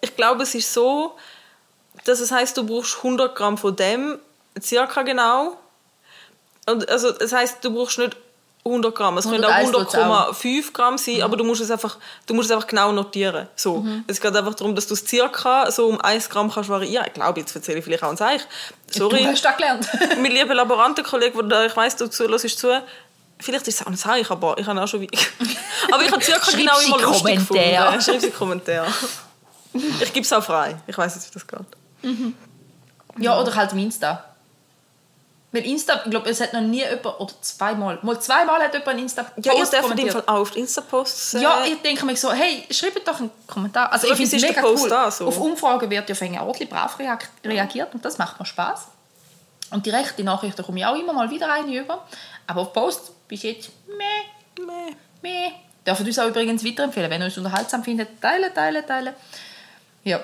ich 0.00 0.16
glaube, 0.16 0.42
es 0.42 0.54
ist 0.54 0.72
so, 0.72 1.16
dass 2.04 2.20
es 2.20 2.30
heißt, 2.30 2.56
du 2.56 2.66
brauchst 2.66 2.96
100 2.98 3.34
Gramm 3.34 3.58
von 3.58 3.74
dem, 3.74 4.18
circa 4.60 5.02
genau. 5.02 5.56
Und 6.66 6.88
also, 6.88 7.12
das 7.12 7.32
heißt, 7.32 7.64
du 7.64 7.72
brauchst 7.72 7.98
nicht 7.98 8.16
100 8.66 8.94
Gramm. 8.94 9.18
Es 9.18 9.26
können 9.26 9.44
auch 9.44 9.50
101 9.50 9.76
wird's 9.76 9.94
auch. 9.94 10.32
100,5 10.32 10.72
Gramm 10.72 10.96
sein, 10.96 11.22
aber 11.22 11.36
du 11.36 11.44
musst 11.44 11.60
es 11.60 11.70
einfach, 11.70 11.98
du 12.26 12.32
musst 12.32 12.48
es 12.48 12.56
einfach 12.56 12.66
genau 12.66 12.92
notieren. 12.92 13.46
So. 13.56 13.84
Es 14.06 14.20
geht 14.20 14.34
einfach 14.34 14.54
darum, 14.54 14.74
dass 14.74 14.86
du 14.86 14.94
es 14.94 15.06
circa 15.06 15.70
so 15.70 15.86
um 15.86 16.00
1 16.00 16.30
Gramm 16.30 16.50
kannst 16.50 16.70
variieren. 16.70 17.04
Ich 17.06 17.12
glaube, 17.12 17.40
jetzt 17.40 17.54
erzähle 17.54 17.78
ich 17.78 17.84
vielleicht 17.84 18.02
auch 18.02 18.10
ein 18.10 18.16
Zeich. 18.16 18.40
Sorry. 18.90 19.22
Du 19.22 19.28
hast 19.28 19.44
das 19.44 19.56
gelernt. 19.56 19.88
mein 20.22 20.32
lieber 20.32 20.54
Laborantenkollege, 20.54 21.44
der 21.44 21.66
ich 21.66 21.76
weiss, 21.76 21.96
du 21.96 22.08
zuhörst 22.08 22.58
zu, 22.58 22.82
vielleicht 23.38 23.68
ist 23.68 23.80
es 23.80 23.86
auch 23.86 23.90
ein 23.90 23.98
Zeich, 23.98 24.30
aber 24.30 24.56
ich 24.56 24.66
habe 24.66 24.82
auch 24.82 24.88
schon 24.88 25.02
wie... 25.02 25.10
aber 25.92 26.02
ich 26.02 26.10
habe 26.10 26.24
circa 26.24 26.50
genau 26.52 26.78
immer 26.80 26.98
lustig 27.02 27.46
Kommentar. 27.46 27.98
gefunden. 27.98 28.00
Schreib 28.00 28.20
sie 28.22 28.30
Kommentar. 28.30 28.86
ich 29.74 30.12
gebe 30.12 30.24
es 30.24 30.32
auch 30.32 30.42
frei. 30.42 30.76
Ich 30.86 30.96
weiß 30.96 31.14
jetzt, 31.16 31.28
wie 31.28 31.34
das 31.34 31.46
geht. 31.46 31.60
ja, 33.18 33.38
oder 33.38 33.54
halt 33.54 33.72
im 33.72 33.78
Insta. 33.78 34.33
Weil 35.54 35.66
Insta, 35.66 36.02
ich 36.04 36.10
glaube, 36.10 36.28
es 36.28 36.40
hat 36.40 36.52
noch 36.52 36.60
nie 36.62 36.82
jemand, 36.82 37.06
oder 37.20 37.32
zweimal, 37.40 37.96
mal 38.02 38.18
zweimal 38.20 38.60
hat 38.60 38.72
jemand 38.72 38.88
einen 38.88 38.98
insta 39.04 39.24
Ja, 39.36 39.52
ihr 39.52 39.58
dürft 39.60 39.72
im 39.72 39.80
kommentiert. 39.82 40.12
Fall 40.12 40.22
auch 40.26 40.40
auf 40.40 40.56
Insta-Posts... 40.56 41.34
Äh, 41.34 41.42
Ja, 41.42 41.64
ich 41.64 41.80
denke 41.80 42.04
mir 42.04 42.16
so, 42.16 42.32
hey, 42.32 42.64
schreibt 42.70 43.06
doch 43.06 43.20
einen 43.20 43.30
Kommentar. 43.46 43.92
Also 43.92 44.08
ich 44.10 44.16
finde 44.16 44.34
es 44.36 44.42
mega 44.42 44.64
cool. 44.64 44.88
da, 44.88 45.08
so. 45.12 45.28
Auf 45.28 45.38
Umfragen 45.38 45.88
wird 45.88 46.08
ja 46.08 46.14
fängt 46.16 46.40
ordentlich 46.40 46.68
brav 46.68 46.98
reag- 46.98 47.28
reagiert 47.44 47.94
und 47.94 48.04
das 48.04 48.18
macht 48.18 48.40
mir 48.40 48.46
Spaß. 48.46 48.88
Und 49.70 49.86
die 49.86 49.90
rechte 49.90 50.24
Nachrichten 50.24 50.64
komme 50.64 50.80
ich 50.80 50.86
auch 50.86 50.96
immer 50.96 51.12
mal 51.12 51.30
wieder 51.30 51.48
rein 51.48 51.72
über. 51.72 52.04
Aber 52.48 52.62
auf 52.62 52.72
Post 52.72 53.12
bis 53.28 53.44
jetzt, 53.44 53.70
meh, 53.86 54.64
Meh. 54.66 54.96
meh. 55.22 55.52
Dürfen 55.86 56.04
uns 56.04 56.18
auch 56.18 56.26
übrigens 56.26 56.64
weiterempfehlen, 56.64 57.10
wenn 57.10 57.20
ihr 57.22 57.26
uns 57.26 57.38
unterhaltsam 57.38 57.84
findet. 57.84 58.20
Teilen, 58.20 58.52
teilen, 58.52 58.84
teilen. 58.84 59.14
Ja. 60.02 60.18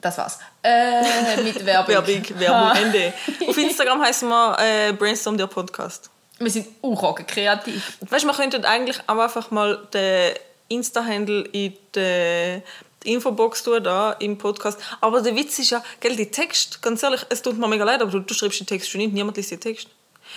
Das 0.00 0.16
war's. 0.18 0.38
Äh, 0.62 1.42
mit 1.42 1.64
Werbung. 1.66 1.94
Werbung, 1.94 2.38
Werbung, 2.38 2.82
Ende. 2.82 3.12
Auf 3.46 3.58
Instagram 3.58 4.00
heißen 4.00 4.28
wir 4.28 4.56
äh, 4.60 4.92
Brainstorm 4.92 5.36
der 5.36 5.46
Podcast. 5.46 6.10
Wir 6.38 6.50
sind 6.50 6.68
auch 6.82 7.16
kreativ. 7.26 7.98
Weißt 8.08 8.22
du, 8.22 8.28
wir 8.28 8.34
könnten 8.34 8.64
eigentlich 8.64 9.00
auch 9.08 9.18
einfach 9.18 9.50
mal 9.50 9.88
den 9.92 10.34
Insta-Handle 10.68 11.42
in 11.52 11.74
die 11.94 12.62
Infobox 13.04 13.62
tun, 13.62 13.82
da 13.82 14.12
im 14.12 14.38
Podcast. 14.38 14.78
Aber 15.00 15.20
der 15.20 15.34
Witz 15.34 15.58
ist 15.58 15.70
ja, 15.70 15.82
gell, 16.00 16.14
die 16.14 16.30
Text, 16.30 16.82
ganz 16.82 17.02
ehrlich, 17.02 17.24
es 17.28 17.42
tut 17.42 17.58
mir 17.58 17.66
mega 17.68 17.84
leid, 17.84 18.00
aber 18.02 18.10
du, 18.10 18.20
du 18.20 18.34
schreibst 18.34 18.60
den 18.60 18.66
Text 18.66 18.90
schon 18.90 19.00
nicht, 19.00 19.12
niemand 19.12 19.36
liest 19.36 19.50
den 19.50 19.60
Text. 19.60 19.88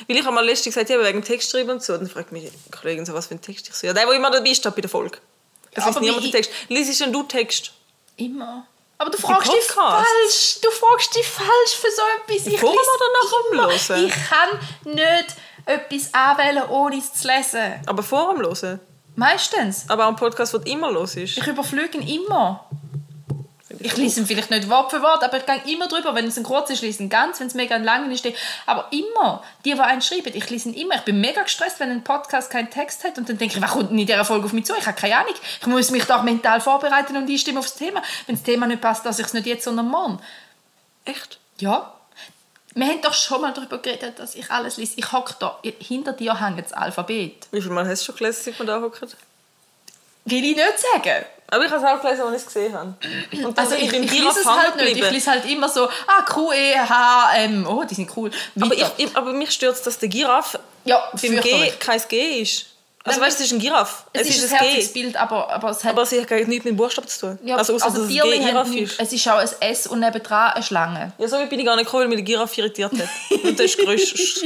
Weil 0.08 0.18
ich 0.18 0.24
habe 0.24 0.34
mal 0.34 0.46
letztens 0.46 0.76
gesagt, 0.76 0.90
ja, 0.90 1.04
wegen 1.04 1.24
Text 1.24 1.52
schreiben 1.52 1.72
und 1.72 1.84
so, 1.84 1.98
dann 1.98 2.08
fragt 2.08 2.32
mich 2.32 2.50
die 2.50 2.72
Kollegin 2.72 3.06
so, 3.06 3.14
was 3.14 3.28
für 3.28 3.36
ein 3.36 3.42
Text 3.42 3.68
ich 3.68 3.76
so. 3.76 3.88
Ja, 3.88 3.94
der, 3.94 4.06
der 4.06 4.16
immer 4.16 4.32
dabei 4.32 4.54
steht 4.54 4.74
bei 4.74 4.82
der 4.82 4.90
Folge. 4.90 5.18
Es 5.72 5.78
Ja, 5.78 5.86
liest 5.86 5.98
aber 5.98 6.06
niemand 6.06 6.26
den 6.26 6.32
Text. 6.32 6.52
Liesest 6.70 7.02
denn 7.02 7.14
du 7.14 7.24
Text? 7.24 7.74
Immer. 8.18 8.68
Aber 9.02 9.10
du 9.10 9.18
fragst 9.18 9.52
dich 9.52 9.64
falsch. 9.64 10.60
Du 10.62 10.70
fragst 10.70 11.16
dich 11.16 11.28
falsch 11.28 11.72
für 11.74 11.90
so 11.90 12.04
etwas. 12.22 12.46
Ich 12.46 12.60
Vor 12.60 12.70
oder 12.70 12.80
nach 13.24 13.32
dem. 13.50 13.90
Hören? 13.90 14.06
Ich 14.06 14.14
kann 14.30 14.94
nicht 14.94 15.36
etwas 15.66 16.14
anwählen, 16.14 16.70
ohne 16.70 16.98
es 16.98 17.12
zu 17.12 17.28
lesen. 17.28 17.82
Aber 17.88 18.04
vor 18.04 18.36
dem 18.36 18.44
Hören. 18.44 18.80
Meistens. 19.16 19.86
Aber 19.90 20.06
auch 20.06 20.10
ein 20.10 20.16
Podcast, 20.16 20.54
der 20.54 20.68
immer 20.68 20.92
los 20.92 21.16
ist. 21.16 21.36
Ich 21.36 21.48
überflüge 21.48 21.98
ihn 21.98 22.22
immer. 22.26 22.70
Ich 23.84 23.98
lese 23.98 24.20
ihn 24.20 24.26
vielleicht 24.26 24.50
nicht 24.50 24.70
Wort 24.70 24.92
für 24.92 25.02
Wort, 25.02 25.24
aber 25.24 25.38
ich 25.38 25.46
gehe 25.46 25.74
immer 25.74 25.88
drüber. 25.88 26.16
Wenn 26.16 26.26
es 26.26 26.38
ein 26.38 26.44
kurz 26.44 26.70
ist, 26.70 26.82
lese 26.82 27.04
ihn 27.04 27.10
ganz. 27.10 27.40
Wenn 27.40 27.48
es 27.48 27.54
mega 27.54 27.78
lang 27.78 28.12
ist, 28.12 28.26
aber 28.66 28.88
immer. 28.92 29.44
Die, 29.66 29.74
die 29.74 29.80
einen 29.80 30.02
schreiben, 30.02 30.32
ich 30.34 30.50
lese 30.50 30.70
ihn 30.70 30.76
immer. 30.76 30.96
Ich 30.96 31.02
bin 31.02 31.20
mega 31.20 31.42
gestresst, 31.44 31.80
wenn 31.80 31.90
ein 31.90 32.04
Podcast 32.04 32.50
keinen 32.50 32.70
Text 32.70 33.04
hat. 33.04 33.18
Und 33.18 33.30
dann 33.30 33.38
denke 33.38 33.56
ich, 33.56 33.62
was 33.62 33.72
kommt 33.72 33.92
denn 33.92 34.00
in 34.00 34.06
dieser 34.06 34.26
Folge 34.26 34.46
auf 34.46 34.54
mich 34.54 34.66
zu? 34.66 34.74
Ich 34.78 34.86
habe 34.86 35.00
keine 35.00 35.18
Ahnung. 35.18 35.34
Ich 35.60 35.68
muss 35.68 35.92
mich 35.92 36.04
doch 36.06 36.24
mental 36.24 36.62
vorbereiten 36.62 37.16
und 37.18 37.30
einstimmen 37.30 37.60
aufs 37.60 37.76
Thema. 37.76 38.02
Wenn 38.28 38.36
das 38.36 38.44
Thema 38.44 38.68
nicht 38.68 38.82
passt, 38.82 39.06
dass 39.06 39.20
ich 39.20 39.26
es 39.26 39.34
nicht 39.34 39.46
jetzt, 39.46 39.64
sondern 39.64 39.88
morgen. 39.88 40.20
Echt? 41.06 41.40
Ja. 41.60 41.94
Wir 42.74 42.88
haben 42.88 43.02
doch 43.02 43.14
schon 43.14 43.42
mal 43.42 43.54
darüber 43.54 43.80
geredet, 43.80 44.20
dass 44.20 44.36
ich 44.36 44.50
alles 44.50 44.78
lese. 44.78 44.94
Ich 44.96 45.12
hocke 45.12 45.36
da, 45.40 45.60
hinter 45.80 46.14
dir 46.14 46.40
hängt 46.40 46.64
das 46.64 46.74
Alphabet. 46.74 47.48
Wie 47.52 47.62
viel 47.62 47.72
Mal 47.72 47.88
hast 47.88 48.02
du 48.02 48.06
schon 48.06 48.16
gelesen, 48.16 48.42
seit 48.46 48.60
wir 48.60 48.66
da 48.66 48.82
hocken? 48.82 49.10
Will 50.26 50.46
ich 50.46 50.56
nicht 50.56 50.80
sagen. 50.94 51.26
Aber 51.54 51.66
ich 51.66 51.72
habe 51.72 51.84
es 51.86 51.90
auch 51.90 52.02
gelesen, 52.02 52.22
als 52.22 52.32
ich 52.32 52.38
es 52.38 52.46
gesehen 52.46 52.74
habe. 52.74 52.96
Und 53.46 53.60
Also 53.60 53.76
ich, 53.76 53.84
ich 53.84 54.10
Giraffe 54.10 54.40
lese 54.40 54.40
es 54.40 54.46
halt 54.48 54.76
nicht. 54.78 54.98
Ich 54.98 55.12
lese 55.12 55.32
halt 55.32 55.46
immer 55.46 55.68
so, 55.68 55.86
ah, 55.86 56.22
Q, 56.28 56.54
E, 56.54 56.78
H, 56.78 57.36
M. 57.36 57.68
Oh, 57.68 57.84
die 57.84 57.94
sind 57.94 58.10
cool. 58.16 58.32
Aber, 58.60 58.74
ich, 58.74 58.86
ich, 58.98 59.16
aber 59.16 59.34
mich 59.34 59.52
stört 59.52 59.76
es, 59.76 59.82
dass 59.82 60.00
der 60.00 60.08
Giraffe 60.08 60.62
ja, 60.86 61.04
beim 61.12 61.42
G 61.42 61.72
kein 61.78 62.02
G 62.08 62.42
ist. 62.42 62.68
Also 63.04 63.20
Nein, 63.20 63.28
weißt 63.28 63.40
du, 63.40 63.44
es 63.44 63.52
ist 63.52 63.58
ein 63.58 63.60
Giraffe. 63.60 64.04
Es, 64.14 64.30
ist, 64.30 64.44
ein 64.44 64.60
herziges 64.60 64.94
Bild, 64.94 65.16
aber, 65.18 65.50
aber 65.50 65.72
es 65.72 65.84
hat... 65.84 65.94
Aber 65.94 66.06
sie 66.06 66.22
hat 66.22 66.30
nichts 66.30 66.48
mit 66.50 66.66
dem 66.66 66.78
Buchstaben 66.78 67.08
zu 67.08 67.20
tun. 67.20 67.40
ja, 67.44 67.58
also, 67.58 67.74
also, 67.74 67.86
ausser, 67.88 68.00
dass 68.00 68.10
es 68.10 68.20
haben 68.22 68.46
Giraffe 68.46 68.80
ist. 68.80 69.00
Es 69.00 69.12
ist 69.12 69.28
auch 69.28 69.38
ein 69.38 69.50
S 69.60 69.88
und 69.88 70.00
nebendran 70.02 70.52
eine 70.52 70.64
Schlange. 70.64 71.12
Ja, 71.18 71.28
so 71.28 71.38
bin 71.48 71.60
ich 71.60 71.66
gar 71.66 71.76
nicht 71.76 71.86
gekommen, 71.86 72.04
weil 72.04 72.10
mich 72.10 72.18
die 72.20 72.26
Giraffe 72.26 72.62
irritiert 72.62 72.92
hat. 72.94 73.10
Und 73.44 73.60
das 73.60 73.66
ist 73.66 73.80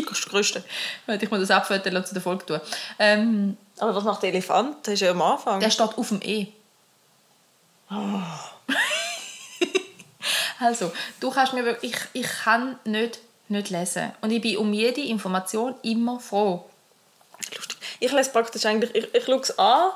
das 0.10 0.22
Größte. 0.26 0.64
Warte, 1.06 1.26
Ich 1.26 1.30
muss 1.30 1.42
das 1.42 1.52
abfotografieren 1.52 2.06
zu 2.06 2.14
der 2.14 2.24
Folge 2.24 2.46
tun. 2.46 2.62
Ähm, 2.98 3.58
Aber 3.78 3.94
was 3.94 4.06
macht 4.06 4.24
der 4.24 4.30
Elefant? 4.30 4.78
Das 4.84 4.94
ist 4.94 5.02
ja 5.02 5.12
am 5.12 5.22
Anfang. 5.22 5.60
der 5.60 5.70
steht 5.70 5.98
auf 5.98 6.08
dem 6.08 6.22
E. 6.22 6.48
Oh. 7.90 8.22
also, 10.60 10.92
du 11.20 11.32
kannst 11.32 11.54
mir 11.54 11.66
wirklich... 11.66 11.94
Ich, 12.14 12.22
ich 12.22 12.30
kann 12.44 12.80
nicht, 12.86 13.20
nicht 13.48 13.70
lesen. 13.70 14.12
Und 14.22 14.32
ich 14.32 14.42
bin 14.42 14.58
um 14.58 14.74
jede 14.74 15.02
Information 15.02 15.76
immer 15.84 16.20
froh. 16.20 16.70
Lustig. 17.56 17.78
Ich 18.00 18.12
lese 18.12 18.32
praktisch 18.32 18.66
eigentlich, 18.66 18.94
ich, 18.96 19.14
ich 19.14 19.26
schaue 19.26 19.42
es 19.42 19.58
an 19.58 19.92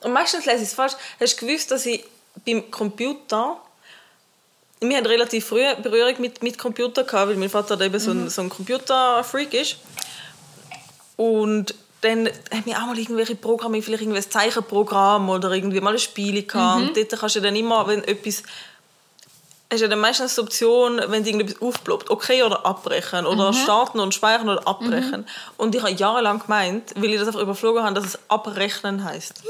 und 0.00 0.12
meistens 0.12 0.46
lese 0.46 0.58
ich 0.58 0.68
es 0.68 0.74
falsch. 0.74 0.94
Hast 1.20 1.40
du 1.40 1.46
gewusst, 1.46 1.70
dass 1.70 1.86
ich 1.86 2.04
beim 2.44 2.70
Computer 2.70 3.60
wir 4.80 4.96
hatten 4.96 5.06
relativ 5.06 5.46
früh 5.46 5.62
Berührung 5.82 6.20
mit, 6.20 6.42
mit 6.42 6.58
Computer, 6.58 7.04
gehabt, 7.04 7.30
weil 7.30 7.36
mein 7.36 7.48
Vater 7.48 7.80
eben 7.80 7.98
so 7.98 8.10
ein, 8.10 8.28
so 8.28 8.42
ein 8.42 8.50
Computerfreak 8.50 9.54
ist. 9.54 9.76
Und 11.16 11.74
dann 12.00 12.26
haben 12.26 12.66
wir 12.66 12.76
auch 12.76 12.86
mal 12.86 12.98
irgendwelche 12.98 13.36
Programme, 13.36 13.82
vielleicht 13.82 14.04
ein 14.04 14.30
Zeichenprogramm 14.30 15.28
oder 15.28 15.50
irgendwie 15.52 15.80
mal 15.80 15.94
ein 15.94 15.98
Spiel 15.98 16.46
gehabt. 16.46 16.80
Und 16.80 16.96
dort 16.96 17.20
kannst 17.20 17.36
du 17.36 17.40
dann 17.40 17.56
immer, 17.56 17.86
wenn 17.86 18.04
etwas 18.04 18.42
hast 19.70 19.82
du 19.82 19.88
dann 19.88 19.98
meistens 19.98 20.36
die 20.36 20.40
Option, 20.40 21.00
wenn 21.08 21.24
irgendetwas 21.24 21.60
aufploppt, 21.60 22.10
okay 22.10 22.42
oder 22.44 22.64
abbrechen 22.64 23.26
oder 23.26 23.52
starten 23.52 23.98
und 23.98 24.14
speichern 24.14 24.48
oder 24.48 24.66
abbrechen. 24.66 25.26
Und 25.56 25.74
ich 25.74 25.82
habe 25.82 25.92
jahrelang 25.92 26.38
gemeint, 26.40 26.92
weil 26.94 27.06
ich 27.06 27.18
das 27.18 27.26
einfach 27.28 27.40
überflogen 27.40 27.82
habe, 27.82 27.94
dass 27.94 28.04
es 28.04 28.18
abrechnen 28.28 29.02
heißt. 29.02 29.42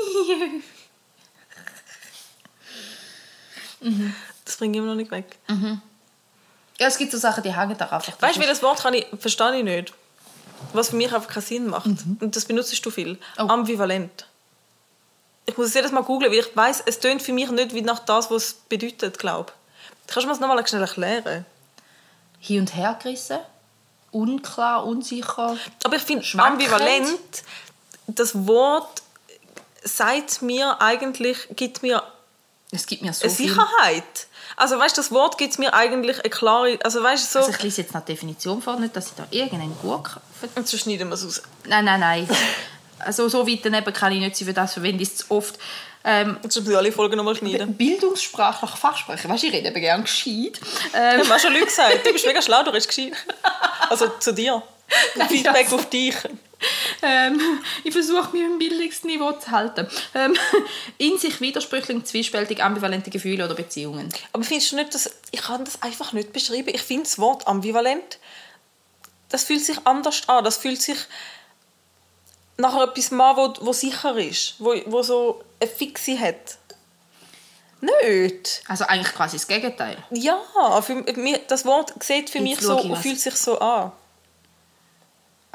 Das 4.44 4.56
bringe 4.56 4.73
ich 4.73 4.78
immer 4.78 4.89
noch 4.89 4.97
nicht 4.97 5.10
weg. 5.10 5.36
Ja, 6.78 6.89
es 6.89 6.97
gibt 6.98 7.12
so 7.12 7.18
Sachen, 7.18 7.43
die 7.43 7.55
hängen 7.55 7.77
da 7.77 7.86
einfach. 7.86 8.20
Weißt 8.20 8.36
du, 8.36 8.40
wie 8.40 8.47
das 8.47 8.62
Wort 8.62 8.81
kann 8.82 8.94
ich, 8.94 9.06
verstehe 9.18 9.59
ich 9.59 9.64
nicht. 9.64 9.93
Was 10.72 10.90
für 10.90 10.96
mich 10.96 11.12
einfach 11.12 11.28
keinen 11.28 11.42
Sinn 11.42 11.66
macht. 11.68 11.86
Und 11.86 12.36
das 12.36 12.44
benutzt 12.44 12.84
du 12.84 12.90
viel. 12.90 13.18
Oh. 13.38 13.42
Ambivalent. 13.42 14.26
Ich 15.46 15.56
muss 15.56 15.68
es 15.68 15.74
jedes 15.74 15.92
Mal 15.92 16.02
googeln, 16.02 16.32
weil 16.32 16.40
ich 16.40 16.56
weiß, 16.56 16.82
es 16.86 16.98
tönt 16.98 17.22
für 17.22 17.32
mich 17.32 17.50
nicht 17.50 17.72
wie 17.72 17.82
nach 17.82 18.00
das, 18.00 18.30
was 18.30 18.44
es 18.44 18.52
bedeutet, 18.68 19.18
glaube 19.18 19.52
Kannst 20.06 20.24
du 20.24 20.26
mir 20.26 20.32
das 20.32 20.40
nochmal 20.40 20.66
schnell 20.66 20.82
erklären? 20.82 21.46
Hin 22.40 22.60
und 22.60 22.74
her 22.74 22.98
gerissen, 23.00 23.38
unklar, 24.12 24.84
unsicher. 24.84 25.56
Aber 25.84 25.96
ich 25.96 26.02
finde, 26.02 26.24
ambivalent, 26.38 27.42
das 28.06 28.46
Wort 28.46 29.02
sagt 29.82 30.42
mir 30.42 30.80
eigentlich, 30.80 31.48
gibt 31.54 31.82
mir 31.82 32.02
Es 32.70 32.86
gibt 32.86 33.02
mir 33.02 33.12
so. 33.12 33.28
Sicherheit. 33.28 34.26
Also 34.56 34.78
weißt, 34.78 34.96
das 34.96 35.10
Wort 35.12 35.36
gibt 35.38 35.58
mir 35.58 35.74
eigentlich 35.74 36.18
eine 36.20 36.30
klare, 36.30 36.78
also 36.82 37.02
weißt 37.02 37.30
so, 37.32 37.40
Also 37.40 37.50
ich 37.50 37.62
lese 37.62 37.82
jetzt 37.82 37.94
die 37.94 38.00
Definition 38.06 38.62
vor, 38.62 38.78
nicht, 38.80 38.96
dass 38.96 39.08
ich 39.08 39.12
da 39.14 39.26
irgendeinen 39.30 39.76
Gurk... 39.82 40.18
und 40.54 40.66
so 40.66 40.78
schneiden 40.78 41.08
wir 41.08 41.14
es 41.14 41.24
aus. 41.26 41.42
Nein, 41.66 41.84
nein, 41.84 42.00
nein. 42.00 42.28
Also 42.98 43.28
so 43.28 43.46
weit 43.46 43.60
daneben 43.62 43.92
kann 43.92 44.12
ich 44.12 44.20
nicht 44.20 44.34
sein, 44.36 44.46
für 44.48 44.54
das 44.54 44.72
verwende 44.72 45.02
ich 45.02 45.10
es 45.10 45.16
zu 45.18 45.24
oft. 45.30 45.58
Ähm, 46.02 46.38
Jetzt 46.42 46.56
müssen 46.56 46.70
wir 46.70 46.78
alle 46.78 46.90
Folgen 46.92 47.16
nochmal 47.16 47.36
schneiden. 47.36 47.74
bildungssprachlich 47.74 48.70
Fachsprecher. 48.70 49.28
Weißt 49.28 49.42
du, 49.42 49.46
ich 49.48 49.52
rede 49.52 49.68
eben 49.68 49.80
gerne 49.80 50.02
gescheit. 50.04 50.60
Ähm, 50.94 51.20
Ich 51.22 51.28
habe 51.28 51.40
schon 51.40 51.52
Leute 51.52 51.66
gesagt, 51.66 52.06
du 52.06 52.12
bist 52.12 52.24
mega 52.26 52.40
schlau, 52.40 52.62
du 52.62 52.70
redest 52.70 52.88
gescheit. 52.88 53.12
Also 53.90 54.08
zu 54.20 54.32
dir. 54.32 54.62
Nein, 55.16 55.28
Feedback 55.28 55.64
also- 55.64 55.76
auf 55.76 55.90
dich. 55.90 56.14
ähm, 57.02 57.40
ich 57.84 57.92
versuche 57.92 58.32
mich 58.32 58.42
im 58.42 58.58
Bildungsniveau 58.58 59.32
zu 59.32 59.50
halten. 59.50 59.86
Ähm, 60.14 60.34
in 60.98 61.18
sich 61.18 61.40
widersprüchlich, 61.40 62.04
zwiespältig, 62.04 62.62
ambivalente 62.62 63.10
Gefühle 63.10 63.44
oder 63.44 63.54
Beziehungen. 63.54 64.08
Aber 64.32 64.42
findest 64.42 64.72
du 64.72 64.76
nicht, 64.76 64.94
dass 64.94 65.10
ich 65.30 65.42
kann 65.42 65.64
das 65.64 65.82
einfach 65.82 66.12
nicht 66.12 66.32
beschreiben? 66.32 66.68
Ich 66.72 66.82
finde 66.82 67.04
das 67.04 67.18
Wort 67.18 67.46
ambivalent, 67.46 68.18
das 69.28 69.44
fühlt 69.44 69.64
sich 69.64 69.78
anders 69.84 70.28
an. 70.28 70.44
Das 70.44 70.56
fühlt 70.56 70.80
sich 70.80 70.98
nach 72.56 72.80
etwas 72.80 73.12
an, 73.12 73.36
wo, 73.36 73.54
wo 73.60 73.72
sicher 73.72 74.16
ist, 74.16 74.54
wo, 74.58 74.74
wo 74.86 75.02
so 75.02 75.44
eine 75.60 75.70
Fixe 75.70 76.18
hat. 76.18 76.58
Nicht. 77.80 78.62
Also 78.68 78.86
eigentlich 78.86 79.14
quasi 79.14 79.36
das 79.36 79.46
Gegenteil. 79.46 79.98
Ja, 80.10 80.40
für 80.80 81.02
das 81.46 81.64
Wort 81.66 81.92
sieht 82.02 82.30
für 82.30 82.38
Jetzt 82.38 82.44
mich 82.44 82.60
so 82.60 82.78
ich 82.78 82.98
fühlt 82.98 83.20
sich 83.20 83.36
so 83.36 83.58
an. 83.58 83.92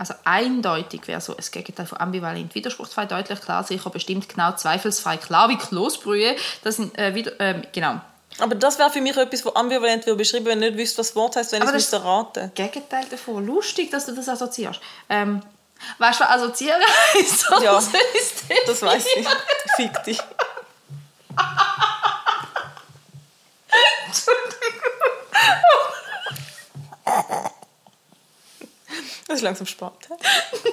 Also 0.02 0.16
eindeutig 0.24 1.08
wäre 1.08 1.22
so 1.22 1.36
das 1.36 1.52
Gegenteil 1.52 1.86
von 1.86 2.00
ambivalent. 2.00 2.56
Widerspruchsfrei, 2.56 3.06
deutlich, 3.06 3.40
klar, 3.40 3.64
sicher, 3.64 3.92
bestimmt, 3.92 4.28
genau, 4.28 4.52
zweifelsfrei, 4.54 5.18
klar 5.18 5.48
wie 5.50 5.58
Kloßbrühe. 5.60 6.36
Das 6.64 6.78
sind 6.78 6.98
äh, 6.98 7.14
wieder, 7.14 7.34
ähm, 7.40 7.62
genau. 7.72 8.02
Aber 8.40 8.56
das 8.56 8.80
wäre 8.80 8.90
für 8.90 9.00
mich 9.00 9.16
etwas, 9.16 9.46
was 9.46 9.56
ambivalent 9.56 10.08
wird 10.08 10.18
beschrieben, 10.18 10.48
wenn 10.48 10.64
ich 10.64 10.72
nicht 10.72 10.80
wüsste, 10.80 10.98
was 11.02 11.10
das 11.10 11.16
Wort 11.16 11.36
heißt, 11.36 11.52
wenn 11.52 11.60
ich 11.62 11.66
es 11.66 11.72
das- 11.72 12.02
müsste 12.02 12.04
raten. 12.04 12.52
Gegenteil 12.56 13.06
davon. 13.12 13.46
Lustig, 13.46 13.92
dass 13.92 14.08
du 14.08 14.14
das 14.16 14.28
assoziierst. 14.28 14.80
Ähm, 15.08 15.44
weißt 16.00 16.20
du, 16.20 16.24
was 16.24 16.32
assoziieren 16.32 16.82
heisst? 17.14 17.46
Ja. 17.62 17.74
Das? 17.76 17.90
Das 18.66 18.82
weiß 18.82 19.06
ich. 19.18 19.28
Fick 19.76 20.04
dich. 20.04 20.20
Das 29.32 29.40
ist 29.40 29.44
langsam 29.44 29.66
Sport. 29.66 30.10
hä? 30.10 30.16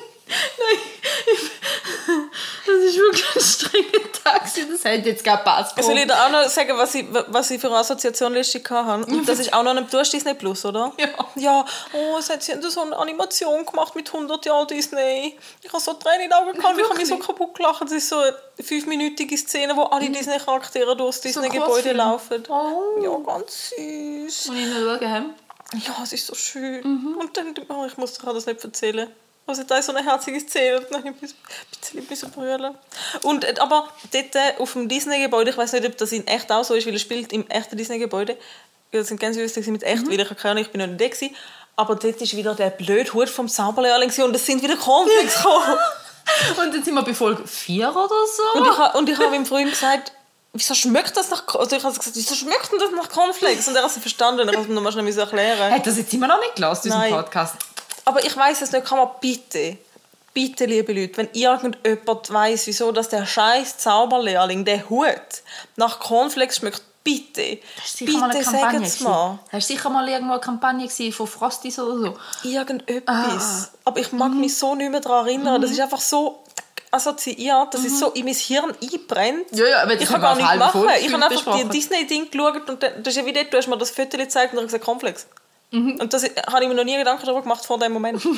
Das 2.67 2.77
ist 2.77 2.99
wirklich 2.99 3.25
ein 3.35 3.41
strenger 3.41 4.13
Tag. 4.25 4.43
Das 4.43 4.85
hätte 4.85 5.09
jetzt 5.09 5.25
gar 5.25 5.39
passt. 5.39 5.83
Soll 5.83 5.97
ich 5.97 6.07
dir 6.07 6.15
auch 6.15 6.31
noch 6.31 6.49
sagen, 6.49 6.73
was 6.77 6.95
ich, 6.95 7.07
was 7.29 7.51
ich 7.51 7.61
für 7.61 7.69
eine 7.69 7.77
Assoziationliste 7.77 8.63
hatte? 8.69 9.11
Und 9.11 9.27
das 9.29 9.39
ist 9.39 9.53
auch 9.53 9.63
noch 9.63 9.75
ein 9.75 9.87
Du 9.91 9.99
hast 9.99 10.13
Disney 10.13 10.35
Plus, 10.35 10.65
oder? 10.65 10.93
Ja. 10.99 11.09
Ja, 11.35 11.65
oh, 11.93 12.19
es 12.19 12.29
hat 12.29 12.43
sie 12.43 12.55
so 12.61 12.83
eine 12.83 12.97
Animation 12.97 13.65
gemacht 13.65 13.95
mit 13.95 14.13
100 14.13 14.45
Jahren 14.45 14.67
Disney. 14.67 15.39
Ich 15.63 15.73
habe 15.73 15.83
so 15.83 15.95
Tränen 15.95 16.23
in 16.23 16.31
den 16.31 16.33
Augen 16.35 16.53
gehabt, 16.53 16.79
ich 16.79 16.85
habe 16.85 16.99
mich 16.99 17.09
so 17.09 17.17
kaputt 17.19 17.55
gelacht. 17.55 17.83
Das 17.83 17.93
ist 17.93 18.09
so 18.09 18.19
eine 18.19 18.35
fünfminütige 18.63 19.37
Szene, 19.39 19.75
wo 19.77 19.85
alle 19.85 20.11
Disney-Charaktere 20.11 20.97
durchs 20.97 21.21
Disney-Gebäude 21.23 21.71
Kurzfilm. 21.71 21.97
laufen. 21.97 22.45
Oh. 22.49 23.03
Ja, 23.03 23.17
ganz 23.19 23.71
süß. 23.71 24.49
Muss 24.49 24.57
ich 24.57 24.67
noch 24.67 25.01
schauen. 25.01 25.35
Ja, 25.75 25.97
es 26.03 26.13
ist 26.13 26.27
so 26.27 26.35
schön. 26.35 26.81
Mhm. 26.83 27.17
Und 27.19 27.37
dann, 27.37 27.55
oh, 27.69 27.85
ich 27.87 27.97
muss 27.97 28.15
dir 28.15 28.33
das 28.33 28.47
nicht 28.47 28.63
erzählen. 28.65 29.09
Also 29.47 29.63
da 29.63 29.79
ist 29.79 29.87
so 29.87 29.95
eine 29.95 30.05
herzige 30.05 30.39
Szene 30.41 30.79
und 30.79 30.87
dann 30.91 31.05
habe 31.05 31.09
ich 31.09 31.23
ein 31.23 31.35
bisschen, 31.71 31.99
ein 32.01 32.07
bisschen 32.07 32.31
brüllen. 32.31 32.75
Und, 33.23 33.45
äh, 33.45 33.55
aber 33.61 33.89
dort 34.13 34.35
äh, 34.35 34.55
auf 34.59 34.75
dem 34.75 34.89
Disney-Gebäude, 34.89 35.51
ich 35.51 35.57
weiß 35.57 35.73
nicht, 35.73 35.87
ob 35.87 35.97
das 35.97 36.13
in 36.13 36.27
echt 36.27 36.53
auch 36.53 36.65
so 36.65 36.75
ist, 36.75 36.87
weil 36.87 36.93
er 36.93 36.99
spielt 36.99 37.33
im 37.33 37.47
echten 37.49 37.77
Disney-Gebäude. 37.77 38.37
Das 38.93 39.09
sind 39.09 39.21
ganz 39.21 39.37
lustig 39.39 39.67
mit 39.69 39.83
echt, 39.83 40.05
Mhm. 40.05 40.11
weil 40.11 40.21
ich 40.21 40.29
keine 40.37 40.51
Ahnung, 40.53 40.65
ich 40.65 40.71
bin 40.71 40.81
noch 40.81 40.87
nicht 40.89 41.01
da 41.01 41.09
gewesen. 41.09 41.35
Aber 41.77 41.95
dort 41.95 42.21
ist 42.21 42.37
wieder 42.37 42.55
der 42.55 42.71
blöde 42.71 43.13
Hut 43.15 43.29
vom 43.31 43.49
Zauberlehrling 43.49 44.11
und 44.23 44.35
es 44.37 44.45
sind 44.45 44.63
wieder 44.63 44.77
Cornflakes 44.77 45.37
gekommen. 45.43 45.79
Und 46.51 46.75
dann 46.75 46.83
sind 46.85 46.95
wir 46.95 47.03
bei 47.03 47.15
Folge 47.15 47.47
4 47.47 47.89
oder 47.91 48.09
so. 48.09 48.59
Und 48.61 48.67
ich, 48.67 48.95
und 48.97 49.09
ich 49.09 49.19
habe 49.19 49.35
ihm 49.35 49.47
vorhin 49.47 49.71
gesagt, 49.71 50.13
wieso 50.53 50.75
schmeckt 50.75 51.17
das 51.17 51.31
nach 51.31 51.47
also 51.55 51.77
ich 51.77 51.85
habe 51.85 51.95
gesagt, 51.97 52.17
wieso 52.17 52.35
schmeckt 52.35 52.73
denn 52.73 52.79
das 52.79 52.91
nach 52.91 53.09
Cornflakes? 53.09 53.69
Und 53.69 53.77
er 53.77 53.83
hat 53.85 53.91
es 53.91 53.99
verstanden 53.99 54.41
und 54.43 54.49
ich 54.49 54.55
habe 54.55 54.63
es 54.63 54.69
mir 54.69 54.75
nochmal 54.75 54.93
schnell 54.93 55.19
erklären. 55.19 55.73
Hat 55.73 55.87
das 55.87 55.97
jetzt 55.97 56.13
immer 56.15 56.27
noch 56.27 56.41
nicht 56.41 56.57
gelassen, 56.57 56.83
diesen 56.85 56.99
Nein. 56.99 57.13
Podcast? 57.13 57.55
Aber 58.05 58.25
ich 58.25 58.37
weiß 58.37 58.63
es 58.63 58.73
nicht, 58.73 58.87
kann 58.87 58.99
man 58.99 59.09
bitte, 59.21 59.77
bitte, 60.33 60.65
liebe 60.65 60.93
Leute, 60.93 61.17
wenn 61.19 61.29
irgendjemand 61.33 62.33
weiß, 62.33 62.67
wieso 62.67 62.91
dass 62.93 63.09
der 63.11 63.27
scheiß 63.27 63.79
Zauberlehrling, 63.79 64.65
der 64.65 64.89
Hut, 64.89 65.43
nach 65.77 66.01
Cornflakes 66.01 66.57
schmeckt, 66.57 66.83
bitte, 67.05 67.59
bitte 68.01 68.45
sagt 68.45 68.83
es 68.83 69.01
mal. 69.01 69.39
War 69.51 69.61
sicher 69.61 69.91
mal 69.91 70.09
irgendwo 70.09 70.33
eine 70.33 70.41
Kampagne 70.41 70.89
von 70.89 71.27
Frosties 71.27 71.79
oder 71.79 71.99
so. 72.43 72.49
Irgendetwas. 72.49 73.07
Ah. 73.07 73.69
Aber 73.85 74.01
ich 74.01 74.13
mag 74.13 74.33
Mhm. 74.33 74.41
mich 74.41 74.57
so 74.57 74.75
nicht 74.75 74.91
mehr 74.91 75.01
daran 75.01 75.27
erinnern. 75.27 75.61
Das 75.61 75.71
ist 75.71 75.81
einfach 75.81 76.01
so 76.01 76.45
assoziiert, 76.91 77.75
das 77.75 77.85
ist 77.85 77.99
so 77.99 78.11
in 78.11 78.25
mein 78.25 78.35
Hirn 78.35 78.75
eingebrennt. 78.81 79.53
Mhm. 79.53 79.59
Ja, 79.59 79.67
ja, 79.67 79.83
aber 79.83 79.95
das 79.95 80.05
ich 80.05 80.09
kann 80.09 80.21
gar 80.21 80.37
nichts 80.37 80.57
machen. 80.57 80.87
Ich 81.01 81.13
habe 81.13 81.25
einfach 81.25 81.57
die. 81.57 81.69
Disney-Ding 81.69 82.31
geschaut 82.31 82.69
und 82.69 82.83
dann, 82.83 83.03
das 83.03 83.15
ist 83.15 83.21
ja 83.21 83.27
wie 83.27 83.33
dort, 83.33 83.53
du 83.53 83.59
hast 83.59 83.69
mir 83.69 83.79
das 83.79 83.91
Foto 83.91 84.17
gezeigt 84.17 84.53
und 84.53 84.59
dann 84.59 84.67
gesagt, 84.67 84.85
Cornflakes. 84.85 85.27
Mhm. 85.71 85.99
Und 86.01 86.13
das 86.13 86.25
habe 86.25 86.63
ich 86.63 86.69
mir 86.69 86.75
noch 86.75 86.85
nie 86.85 86.97
Gedanken 86.97 87.27
darüber 87.27 87.43
gemacht 87.43 87.65
vor 87.65 87.79
dem 87.79 87.93
Moment. 87.93 88.25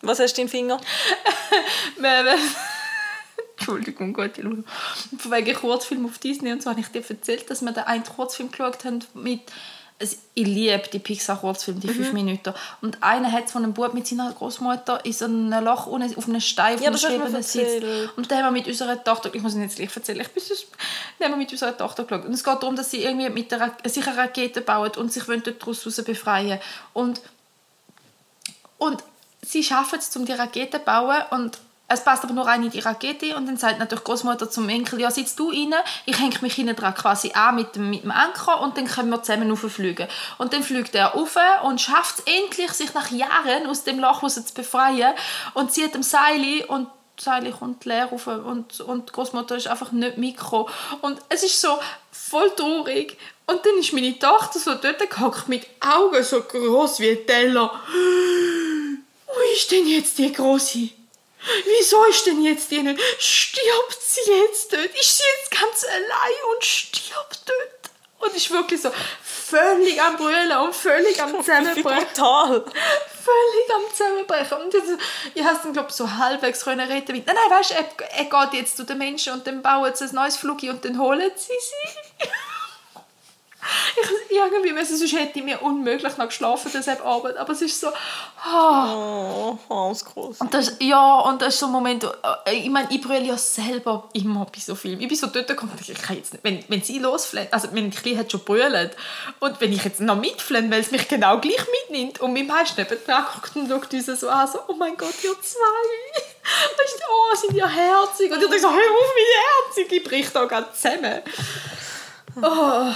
Was 0.00 0.18
hast 0.18 0.36
du 0.36 0.42
im 0.42 0.48
Finger? 0.48 0.80
Äh, 2.02 2.26
äh, 2.26 2.34
Entschuldigung, 3.58 4.12
Gott, 4.12 4.36
ich 4.36 4.42
schaue. 4.42 4.64
Von 5.18 5.30
wegen 5.30 5.54
Kurzfilm 5.54 6.06
auf 6.06 6.18
Disney 6.18 6.52
und 6.52 6.62
so 6.62 6.70
habe 6.70 6.80
ich 6.80 6.88
dir 6.88 7.04
erzählt, 7.08 7.48
dass 7.48 7.62
wir 7.62 7.70
den 7.70 7.84
einen 7.84 8.04
Kurzfilm 8.04 8.50
geschaut 8.50 8.84
haben 8.84 9.04
mit 9.14 9.40
also 10.00 10.16
ich 10.34 10.46
liebe 10.46 10.82
die 10.92 10.98
Pixar-Kurzfilme, 10.98 11.80
die 11.80 11.86
Mhm. 11.88 11.92
fünf 11.94 12.12
Minuten. 12.12 12.52
Und 12.80 13.02
einer 13.02 13.30
hat 13.30 13.50
von 13.50 13.62
einem 13.62 13.72
Bub 13.72 13.94
mit 13.94 14.06
seiner 14.06 14.32
Großmutter 14.32 15.04
in 15.04 15.12
so 15.12 15.26
einem 15.26 15.64
Loch 15.64 15.86
unten 15.86 16.16
auf 16.16 16.26
einem 16.28 16.40
Stein 16.40 16.74
auf 16.74 16.80
Ja, 16.80 16.86
einem 16.88 16.94
das 16.94 17.04
hast 17.04 17.10
du 17.12 17.18
mir 17.18 17.24
schwebenden 17.24 17.42
Sitz. 17.42 17.62
erzählt. 17.62 18.10
Und 18.16 18.30
dann 18.30 18.38
haben 18.38 18.54
wir 18.54 18.60
mit 18.62 18.68
unserer 18.68 19.02
Tochter, 19.04 19.32
ich 19.34 19.42
muss 19.42 19.54
ihn 19.54 19.62
jetzt 19.62 19.76
gleich 19.76 19.94
erzählen, 19.94 20.20
ich 20.22 20.28
bin 20.28 20.42
sonst, 20.42 20.66
dann 21.18 21.26
haben 21.26 21.32
wir 21.34 21.38
mit 21.44 21.52
unserer 21.52 21.76
Tochter 21.76 22.04
geschaut. 22.04 22.24
Und 22.26 22.32
es 22.32 22.42
geht 22.42 22.54
darum, 22.62 22.74
dass 22.74 22.90
sie 22.90 23.04
irgendwie 23.04 23.30
mit 23.30 23.52
der, 23.52 23.72
sich 23.84 24.06
eine 24.06 24.16
Rakete 24.16 24.60
bauen 24.60 24.90
und 24.96 25.12
sich 25.12 25.28
wollen 25.28 25.42
daraus 25.44 25.86
raus 25.86 26.02
befreien 26.04 26.58
Und 26.92 27.20
und 28.78 29.04
sie 29.42 29.62
schaffen 29.62 29.98
es, 29.98 30.14
um 30.16 30.24
die 30.26 30.32
Rakete 30.32 30.78
zu 30.78 30.84
bauen 30.84 31.22
und 31.30 31.58
es 31.92 32.04
passt 32.04 32.24
aber 32.24 32.32
nur 32.32 32.46
eine 32.46 32.66
in 32.66 32.70
die 32.70 32.80
Rakete 32.80 33.36
und 33.36 33.46
dann 33.46 33.56
sagt 33.56 33.78
natürlich 33.78 34.04
Großmutter 34.04 34.50
zum 34.50 34.68
Enkel, 34.68 35.00
ja, 35.00 35.10
sitzt 35.10 35.38
du 35.38 35.50
rein, 35.50 35.74
ich 36.06 36.18
hänge 36.18 36.38
mich 36.40 36.54
hinten 36.54 36.76
dran 36.76 36.94
quasi 36.94 37.32
an 37.32 37.56
mit 37.56 37.76
dem, 37.76 37.90
mit 37.90 38.02
dem 38.02 38.10
Anker 38.10 38.60
und 38.60 38.76
dann 38.76 38.86
können 38.86 39.10
wir 39.10 39.22
zusammen 39.22 39.50
rauffliegen. 39.50 40.08
Und 40.38 40.52
dann 40.52 40.62
fliegt 40.62 40.94
er 40.94 41.08
rauf 41.08 41.36
und 41.64 41.80
schafft 41.80 42.20
es 42.20 42.24
endlich, 42.40 42.72
sich 42.72 42.94
nach 42.94 43.10
Jahren 43.10 43.66
aus 43.66 43.84
dem 43.84 43.98
Loch 43.98 44.22
raus 44.22 44.34
zu 44.34 44.54
befreien 44.54 45.14
und 45.54 45.72
zieht 45.72 45.94
am 45.94 46.02
Seil 46.02 46.64
und 46.68 46.88
das 47.16 47.26
Seil 47.26 47.52
kommt 47.52 47.84
leer 47.84 48.06
rauf 48.06 48.26
und, 48.26 48.80
und 48.80 49.08
die 49.08 49.12
Großmutter 49.12 49.56
ist 49.56 49.68
einfach 49.68 49.92
nicht 49.92 50.16
mitgekommen. 50.16 50.66
Und 51.02 51.18
es 51.28 51.42
ist 51.42 51.60
so 51.60 51.78
voll 52.10 52.50
traurig. 52.56 53.18
Und 53.46 53.64
dann 53.66 53.76
ist 53.78 53.92
meine 53.92 54.18
Tochter 54.18 54.58
so 54.58 54.74
dort 54.74 55.10
gehockt 55.10 55.48
mit 55.48 55.66
Augen 55.80 56.22
so 56.22 56.42
groß 56.42 57.00
wie 57.00 57.10
ein 57.10 57.26
Teller. 57.26 57.70
Wo 59.26 59.54
ist 59.54 59.70
denn 59.70 59.86
jetzt 59.86 60.18
die 60.18 60.32
Große? 60.32 61.01
Wieso 61.64 62.04
ist 62.04 62.26
denn 62.26 62.42
jetzt 62.42 62.70
nicht? 62.70 63.00
Stirbt 63.18 63.98
sie 64.00 64.30
jetzt 64.30 64.72
dort? 64.72 64.94
Ist 64.94 65.18
sie 65.18 65.24
jetzt 65.38 65.50
ganz 65.50 65.84
allein 65.84 66.54
und 66.54 66.64
stirbt 66.64 67.40
dort? 67.46 67.92
Und 68.20 68.36
ist 68.36 68.50
wirklich 68.52 68.80
so 68.80 68.90
völlig 69.22 70.00
am 70.00 70.16
Brüllen 70.16 70.56
und 70.58 70.74
völlig 70.74 71.20
am 71.20 71.30
Zusammenbrechen. 71.40 71.82
brutal. 71.82 72.64
völlig 72.64 73.74
am 73.74 73.82
Zusammenbrechen. 73.92 74.58
Und 74.58 74.74
ich, 74.74 74.82
ich 75.34 75.44
habe 75.44 75.56
es 75.56 75.72
glaube 75.72 75.88
ich, 75.88 75.94
so 75.94 76.08
halbwegs 76.08 76.62
können 76.62 76.88
retten 76.88 77.16
Nein, 77.16 77.24
nein, 77.26 77.58
weißt 77.58 77.70
du, 77.70 77.74
er, 77.74 78.10
er 78.18 78.24
geht 78.24 78.60
jetzt 78.60 78.76
zu 78.76 78.84
den 78.84 78.98
Menschen 78.98 79.32
und 79.32 79.46
dann 79.46 79.60
bauen 79.60 79.92
sie 79.94 80.04
ein 80.04 80.14
neues 80.14 80.36
Flugi 80.36 80.70
und 80.70 80.84
dann 80.84 80.98
holen 81.00 81.32
sie 81.36 81.48
sie. 81.48 82.28
Ich, 84.32 84.38
irgendwie 84.38 84.72
müssen, 84.72 84.96
sonst 84.96 85.12
hätte 85.12 85.38
ich 85.38 85.44
mir 85.44 85.60
unmöglich 85.62 86.16
noch 86.16 86.26
geschlafen 86.26 86.70
deshalb 86.72 87.04
Abend. 87.04 87.36
Aber 87.36 87.52
es 87.52 87.62
ist 87.62 87.78
so... 87.78 87.88
ah. 88.42 89.56
Oh, 89.68 89.94
groß. 89.94 90.40
Und 90.40 90.54
das, 90.54 90.76
ja, 90.80 91.20
und 91.20 91.40
das 91.42 91.54
ist 91.54 91.60
so 91.60 91.66
ein 91.66 91.72
Moment, 91.72 92.04
äh, 92.04 92.54
ich 92.54 92.70
meine, 92.70 92.88
ich 92.90 93.00
brülle 93.00 93.22
ja 93.22 93.36
selber 93.36 94.08
immer 94.14 94.46
bei 94.46 94.58
so 94.58 94.74
Filmen. 94.74 95.00
Ich 95.00 95.08
bin 95.08 95.16
so 95.16 95.26
dort 95.26 95.46
gekommen, 95.46 95.72
ich 95.80 95.94
kann 95.94 96.16
jetzt 96.16 96.32
nicht, 96.32 96.44
wenn, 96.44 96.64
wenn 96.68 96.82
sie 96.82 96.98
losflennt, 96.98 97.52
also 97.52 97.68
wenn 97.72 97.88
ich 97.88 98.18
hat 98.18 98.32
schon 98.32 98.40
brüllt 98.40 98.96
und 99.40 99.60
wenn 99.60 99.72
ich 99.72 99.84
jetzt 99.84 100.00
noch 100.00 100.16
mitflenne, 100.16 100.70
weil 100.70 100.80
es 100.80 100.90
mich 100.90 101.06
genau 101.08 101.38
gleich 101.38 101.64
mitnimmt 101.88 102.20
und 102.20 102.32
mein 102.32 102.46
Meister 102.46 102.82
nebenan 102.82 103.24
guckt 103.32 103.56
und 103.56 103.68
schaut 103.68 103.92
uns 103.92 104.06
so 104.20 104.28
an, 104.28 104.48
so, 104.48 104.58
oh 104.68 104.74
mein 104.74 104.96
Gott, 104.96 105.14
ihr 105.22 105.40
zwei. 105.40 105.58
Weißt 106.42 106.98
du, 106.98 107.04
oh, 107.08 107.36
sind 107.36 107.56
ja 107.56 107.68
herzig. 107.68 108.32
Und 108.32 108.42
ich 108.42 108.48
denke 108.48 108.60
so, 108.60 108.68
hör 108.68 108.76
auf, 108.76 109.14
meine 109.14 109.76
Herzig, 109.76 109.92
ich 109.92 110.04
bricht 110.04 110.34
da 110.34 110.44
ganz 110.46 110.80
zusammen. 110.80 111.22
Oh. 112.42 112.92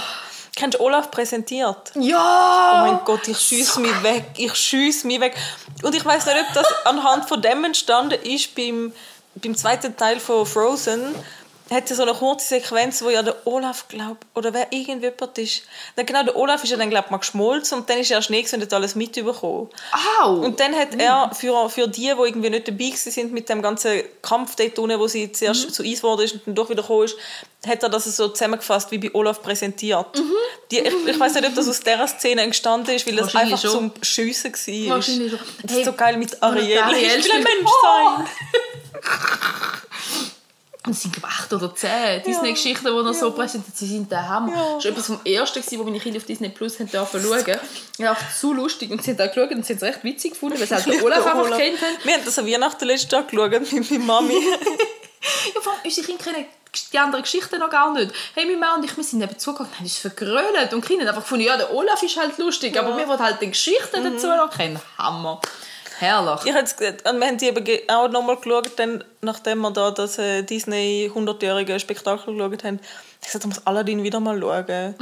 Kennst 0.57 0.79
du 0.79 0.83
Olaf 0.83 1.11
präsentiert? 1.11 1.91
Ja! 1.93 2.85
Oh 2.87 2.91
mein 2.91 2.99
Gott, 3.05 3.27
ich 3.27 3.37
schieße 3.37 3.79
mich 3.79 4.01
weg. 4.01 4.25
Ich 4.37 4.55
schieße 4.55 5.05
mich 5.05 5.19
weg. 5.19 5.37
Und 5.83 5.93
ich 5.93 6.03
weiß 6.03 6.25
nicht, 6.25 6.35
ob 6.35 6.53
das 6.55 6.65
anhand 6.83 7.29
von 7.29 7.39
dem 7.39 7.63
entstanden 7.63 8.19
ist 8.23 8.55
beim, 8.55 8.91
beim 9.35 9.55
zweiten 9.55 9.95
Teil 9.95 10.19
von 10.19 10.47
Frozen. 10.47 11.13
Hat 11.69 11.87
so 11.87 12.01
eine 12.01 12.13
kurze 12.13 12.47
Sequenz, 12.47 13.01
wo 13.01 13.09
ja 13.09 13.21
der 13.23 13.35
Olaf, 13.45 13.87
glaub, 13.89 14.17
oder 14.35 14.53
wer 14.53 14.71
irgendjemand 14.71 15.37
ist. 15.37 15.63
Dann 15.95 16.05
genau, 16.05 16.23
der 16.23 16.35
Olaf 16.35 16.63
ist 16.63 16.69
ja 16.69 16.77
dann, 16.77 16.89
glaub, 16.89 17.11
mal 17.11 17.17
geschmolzen 17.17 17.79
und 17.79 17.89
dann 17.89 17.99
ist 17.99 18.11
er 18.11 18.21
Schnee 18.21 18.45
und 18.51 18.61
hat 18.61 18.73
alles 18.73 18.95
mitbekommen. 18.95 19.69
Au! 20.21 20.33
Und 20.35 20.59
dann 20.59 20.73
hat 20.75 20.95
er 20.97 21.31
für, 21.33 21.69
für 21.69 21.87
die, 21.87 22.01
die 22.01 22.07
irgendwie 22.07 22.49
nicht 22.49 22.67
dabei 22.67 22.91
sind 22.95 23.33
mit 23.33 23.49
dem 23.49 23.61
ganzen 23.61 24.01
Kampf 24.21 24.55
dort 24.55 24.79
unten, 24.79 24.99
wo 24.99 25.07
sie 25.07 25.31
zuerst 25.31 25.73
zu 25.73 25.83
Eis 25.83 25.97
geworden 25.97 26.21
ist 26.21 26.33
und 26.33 26.47
dann 26.47 26.55
doch 26.55 26.69
wieder 26.69 26.81
gekommen 26.81 27.05
ist, 27.05 27.15
hat 27.65 27.83
er 27.83 27.89
das 27.89 28.05
so 28.05 28.29
zusammengefasst, 28.29 28.91
wie 28.91 28.97
bei 28.97 29.13
Olaf 29.13 29.41
präsentiert. 29.41 30.07
Die, 30.71 30.79
ich 30.79 30.93
ich 31.07 31.19
weiß 31.19 31.33
nicht, 31.33 31.47
ob 31.47 31.55
das 31.55 31.67
aus 31.67 31.79
dieser 31.81 32.07
Szene 32.07 32.41
entstanden 32.43 32.91
ist, 32.91 33.05
weil 33.07 33.15
das 33.15 33.35
einfach 33.35 33.59
schon. 33.59 33.71
zum 33.71 33.91
Schiessen 34.01 34.53
war. 34.53 34.95
Wahrscheinlich 34.95 35.31
schon. 35.31 35.39
Das 35.63 35.71
Hey, 35.71 35.79
ist 35.81 35.85
so 35.85 35.93
geil 35.93 36.17
mit 36.17 36.41
Ariel. 36.41 36.79
Ariel 36.79 37.19
Ich 37.19 37.25
will 37.25 37.31
ein 37.31 37.43
Mensch 37.43 37.69
sein. 37.81 38.27
Und 38.93 40.31
es 40.91 41.01
sind 41.01 41.13
glaube 41.13 41.27
acht 41.27 41.51
oder 41.53 41.73
zehn 41.73 42.23
Disney-Geschichten, 42.23 42.85
die 42.85 43.07
er 43.07 43.13
so 43.13 43.31
präsentiert. 43.31 43.75
Sie 43.77 43.87
sind 43.87 44.11
der 44.11 44.27
Hammer. 44.27 44.55
Ja. 44.55 44.75
Das 44.75 44.85
war 44.85 44.91
etwas 44.91 45.05
vom 45.07 45.19
Ersten, 45.25 45.79
wo 45.79 45.83
meine 45.83 45.99
Kinder 45.99 46.17
auf 46.17 46.25
Disney 46.25 46.49
Plus 46.49 46.79
haben 46.79 46.89
dürfen 46.89 47.21
schauen. 47.21 47.59
Ja, 47.97 48.13
auch 48.13 48.17
so 48.35 48.53
lustig. 48.53 48.91
Und 48.91 49.03
sie 49.03 49.11
haben 49.11 49.21
auch 49.21 49.33
geschaut 49.33 49.51
und 49.51 49.65
sie 49.65 49.73
haben 49.73 49.77
es 49.77 49.83
recht 49.83 50.03
witzig 50.03 50.33
gefunden, 50.33 50.59
weil 50.59 50.67
sie 50.67 50.75
halt 50.75 50.85
den 50.85 51.01
Olaf 51.01 51.25
einfach 51.25 51.57
kennt 51.57 51.81
haben. 51.81 51.97
Wir 52.03 52.13
haben 52.13 52.25
das 52.25 52.39
an 52.39 52.47
Weihnachten 52.47 52.85
letztes 52.85 53.11
Jahr 53.11 53.23
geschaut 53.23 53.51
mit 53.51 53.89
meiner 53.89 54.03
Mami. 54.03 54.35
Ja, 55.53 55.61
vor 55.61 55.73
allem, 55.73 55.81
unsere 55.83 56.05
Kinder 56.05 56.23
kennen 56.23 56.45
die 56.93 56.99
anderen 56.99 57.23
Geschichten 57.23 57.59
noch 57.59 57.69
gar 57.69 57.91
nicht. 57.93 58.13
Hey, 58.33 58.45
meine 58.45 58.57
Mann 58.57 58.79
und 58.79 58.85
ich, 58.85 58.95
wir 58.95 59.03
sind 59.03 59.21
eben 59.21 59.37
zugegangen, 59.37 59.73
haben 59.73 59.83
uns 59.83 59.97
vergrölt 59.97 60.73
und 60.73 60.83
die 60.83 60.87
Kinder 60.87 61.05
haben 61.05 61.09
einfach 61.09 61.23
gefunden, 61.23 61.45
ja, 61.45 61.57
der 61.57 61.73
Olaf 61.73 62.01
ist 62.03 62.17
halt 62.17 62.37
lustig, 62.37 62.77
aber 62.77 62.95
wir 62.97 63.07
wollen 63.07 63.19
halt 63.19 63.41
die 63.41 63.47
Geschichten 63.47 64.03
dazu 64.03 64.27
noch 64.27 64.55
kennen. 64.55 64.79
Hammer. 64.97 65.41
Herrlich. 65.99 66.45
Ich 66.45 66.53
hab's 66.53 66.73
und 66.73 67.19
wir 67.19 67.27
haben 67.27 67.37
die 67.37 67.47
eben 67.47 67.89
auch 67.89 68.07
nochmal 68.09 68.37
geschaut, 68.37 68.71
dann, 68.77 69.03
nachdem 69.21 69.59
wir 69.59 69.71
da 69.71 69.91
das 69.91 70.17
äh, 70.17 70.43
Disney 70.43 71.11
100-jährige 71.13 71.79
Spektakel 71.79 72.33
geschaut 72.33 72.63
haben. 72.63 72.79
Ich 73.21 73.27
gesagt, 73.27 73.45
ich 73.45 73.49
muss 73.49 73.65
Aladdin 73.65 74.03
wieder 74.03 74.19
mal 74.19 74.39
schauen. 74.39 74.95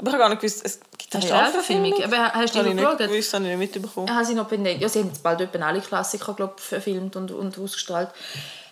Aber 0.00 0.08
ich 0.08 0.14
habe 0.14 0.22
gar 0.22 0.28
nicht 0.30 0.40
gewusst, 0.40 0.64
es 0.64 0.80
gibt 0.96 1.14
eine 1.14 1.24
Hast 1.24 1.54
du 1.54 1.58
die 1.58 1.64
Verfilmung? 1.64 2.02
Aber 2.02 2.32
hast 2.32 2.54
du 2.54 2.62
die 2.62 2.68
ich 2.70 2.74
noch 2.74 2.82
nicht 2.82 2.98
geschaut? 2.98 3.10
gewusst, 3.10 3.34
habe 3.34 3.44
ich 3.44 3.56
nicht 3.58 3.74
mitbekommen. 3.74 4.08
Ja, 4.08 4.24
sie 4.24 4.34
noch 4.34 4.48
benannt. 4.48 4.80
Ja, 4.80 4.88
sie 4.88 5.00
haben 5.00 5.08
jetzt 5.08 5.22
bald 5.22 5.42
etwa 5.42 5.58
alle 5.58 5.82
Klassiker 5.82 6.32
glaub, 6.32 6.58
verfilmt 6.58 7.16
und, 7.16 7.30
und 7.32 7.58
ausgestrahlt. 7.58 8.08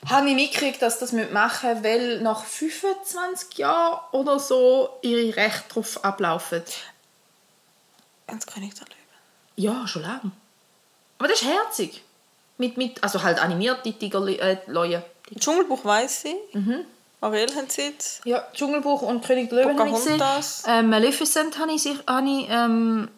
Habe 0.09 0.29
ich 0.31 0.35
mitgekriegt, 0.35 0.81
dass 0.81 0.99
das 0.99 1.13
machen 1.13 1.69
müssen, 1.69 1.85
weil 1.85 2.21
nach 2.23 2.45
25 2.45 3.59
Jahren 3.59 4.01
oder 4.13 4.39
so 4.39 4.89
ihre 5.03 5.37
Rechte 5.37 5.75
drauf 5.75 6.03
ablaufen. 6.03 6.63
Ins 8.27 8.47
König 8.47 8.75
der 8.75 8.87
Löwen. 8.87 8.99
Ja, 9.57 9.87
schon 9.87 10.03
lange. 10.03 10.33
Aber 11.19 11.29
das 11.29 11.43
ist 11.43 11.49
herzig. 11.49 12.03
Mit, 12.59 12.77
mit, 12.77 13.03
also 13.03 13.23
halt 13.23 13.41
animierte 13.41 13.93
Tiger, 13.93 14.27
äh, 14.27 14.59
Leute. 14.67 15.05
Dschungelbuch 15.39 15.85
weiss 15.85 16.25
ich. 16.25 16.55
Mhm. 16.55 16.85
Ariel 17.21 17.55
haben 17.55 17.69
sie 17.69 17.83
jetzt. 17.83 18.25
Ja, 18.25 18.45
Dschungelbuch 18.53 19.03
und 19.03 19.25
König 19.25 19.51
der 19.51 19.65
Löwen 19.65 19.79
habe 19.79 19.91
ich 19.91 19.97
gesehen. 19.97 20.23
Ähm, 20.67 20.89
Maleficent 20.91 21.59
habe 21.59 21.73
ich, 21.73 21.87
habe 22.07 22.29
ich 22.29 22.47
ähm, 22.49 23.09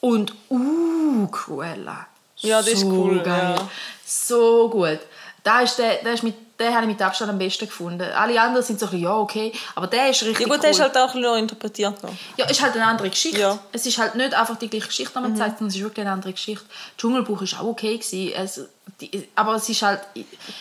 und 0.00 0.34
uh, 0.50 1.26
Cruella. 1.28 2.06
Ja, 2.38 2.60
das 2.60 2.72
ist 2.72 2.84
cool, 2.84 3.22
ja. 3.24 3.56
So 4.04 4.68
gut. 4.68 4.98
Da 5.44 5.60
ist 5.60 5.76
der, 5.76 5.96
der 6.04 6.12
ist 6.12 6.22
mit, 6.22 6.36
den 6.60 6.72
habe 6.72 6.82
ich 6.84 6.92
mit 6.92 7.02
Abstand 7.02 7.30
am 7.30 7.38
besten 7.38 7.66
gefunden. 7.66 8.00
Alle 8.12 8.40
anderen 8.40 8.64
sind 8.64 8.78
so 8.78 8.86
ein 8.86 8.90
bisschen, 8.92 9.04
ja, 9.06 9.16
okay. 9.16 9.52
Aber 9.74 9.88
der 9.88 10.08
ist 10.10 10.22
richtig 10.22 10.38
Ja 10.40 10.46
gut, 10.46 10.54
cool. 10.56 10.60
der 10.60 10.70
ist 10.70 10.80
halt 10.80 10.96
auch 10.96 11.14
noch 11.14 11.34
interpretiert 11.36 12.00
noch. 12.00 12.12
Ja, 12.36 12.48
ist 12.48 12.62
halt 12.62 12.74
eine 12.74 12.86
andere 12.86 13.10
Geschichte. 13.10 13.40
Ja. 13.40 13.58
Es 13.72 13.84
ist 13.84 13.98
halt 13.98 14.14
nicht 14.14 14.34
einfach 14.34 14.56
die 14.56 14.68
gleiche 14.68 14.86
Geschichte, 14.86 15.18
Mhm. 15.18 15.24
die 15.24 15.28
man 15.30 15.36
zeigt, 15.38 15.58
sondern 15.58 15.68
es 15.70 15.74
ist 15.76 15.82
wirklich 15.82 16.04
eine 16.06 16.12
andere 16.14 16.32
Geschichte. 16.32 16.64
Dschungelbuch 16.96 17.42
ist 17.42 17.58
auch 17.58 17.64
okay 17.64 17.98
gewesen. 17.98 18.32
Es, 18.36 18.60
die, 19.00 19.28
aber 19.34 19.56
es 19.56 19.68
ist 19.68 19.82
halt... 19.82 20.00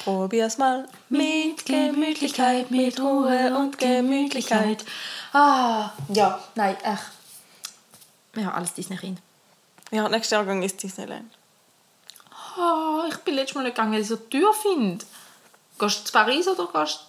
Probier's 0.04 0.58
mal. 0.58 0.88
Mit 1.10 1.64
Gemütlichkeit, 1.66 2.72
mit 2.72 3.00
Ruhe 3.00 3.56
und 3.56 3.78
Gemütlichkeit. 3.78 4.84
Ah, 5.34 5.92
ja, 6.10 6.40
nein, 6.56 6.76
echt. 6.84 7.04
Ja, 8.44 8.52
alles 8.52 8.74
Disney-Kind. 8.74 9.20
Ja, 9.92 10.10
nächstes 10.10 10.32
Jahr 10.32 10.46
gehe 10.46 10.58
ich 10.58 10.64
ins 10.64 10.78
Disneyland. 10.78 11.32
Ah, 12.58 13.06
ich 13.10 13.18
bin 13.18 13.36
letztes 13.36 13.56
Mal 13.56 13.64
nicht 13.64 13.76
gegangen, 13.76 13.94
weil 13.94 14.02
ich 14.02 14.08
so 14.08 14.16
teuer 14.18 14.54
finde. 14.54 15.06
Gehst 15.80 16.00
du 16.00 16.04
zu 16.06 16.12
Paris 16.12 16.48
oder 16.48 16.68
gehst 16.72 17.00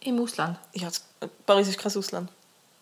du 0.00 0.08
im 0.08 0.20
Ausland? 0.22 0.58
Ja, 0.74 0.88
Paris 1.44 1.68
ist 1.68 1.78
kein 1.78 1.96
Ausland. 1.96 2.30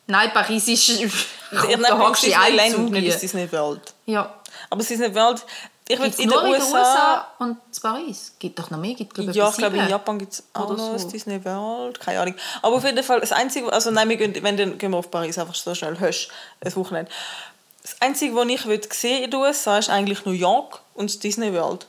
Nein, 0.06 0.30
Paris 0.34 0.68
ist... 0.68 0.88
Ich 0.88 1.12
da 1.50 1.98
hockst 1.98 2.24
du 2.24 2.26
in 2.26 2.34
und 2.34 2.58
Einzug 2.58 2.90
nicht 2.90 3.06
ins 3.06 3.20
Disney 3.20 3.50
World. 3.52 3.94
Ja. 4.06 4.34
Aber 4.70 4.80
es 4.80 4.90
ist 4.90 5.00
nicht 5.00 5.14
World. 5.14 5.44
Ich 5.86 5.98
will 5.98 6.06
in 6.06 6.12
den 6.12 6.22
in 6.22 6.30
den 6.30 6.38
USA. 6.38 6.78
USA 6.78 7.26
und 7.38 7.58
zu 7.70 7.80
Paris? 7.82 8.32
Gibt 8.38 8.58
doch 8.58 8.70
noch 8.70 8.78
mehr? 8.78 8.94
Gibt, 8.94 9.12
glaub, 9.12 9.34
Ja, 9.34 9.50
ich 9.50 9.56
glaube, 9.56 9.76
in. 9.76 9.88
Japan 9.88 10.18
gibt 10.18 10.32
es 10.32 10.42
auch 10.54 10.70
noch 10.70 10.98
so. 10.98 11.08
Disney 11.08 11.44
World. 11.44 12.00
Keine 12.00 12.20
Ahnung. 12.20 12.34
Aber 12.62 12.76
auf 12.76 12.84
jeden 12.84 13.02
Fall, 13.02 13.20
das 13.20 13.32
Einzige, 13.32 13.70
also 13.70 13.90
nein, 13.90 14.08
wir 14.08 14.16
gehen, 14.16 14.34
wenn, 14.42 14.56
dann 14.56 14.78
gehen 14.78 14.90
wir 14.92 14.96
auf 14.96 15.10
Paris 15.10 15.38
einfach 15.38 15.54
so 15.54 15.74
schnell, 15.74 15.98
hösch, 16.00 16.28
ein 16.64 16.74
Wochenende. 16.76 17.10
Das 17.84 17.96
Einzige, 18.00 18.34
was 18.34 18.48
ich 18.48 18.66
will 18.66 18.80
sehen 18.92 19.24
in 19.24 19.30
den 19.30 19.38
USA, 19.40 19.78
ist 19.78 19.90
eigentlich 19.90 20.24
New 20.24 20.32
York 20.32 20.80
und 20.94 21.08
das 21.10 21.18
Disney 21.20 21.52
World. 21.52 21.86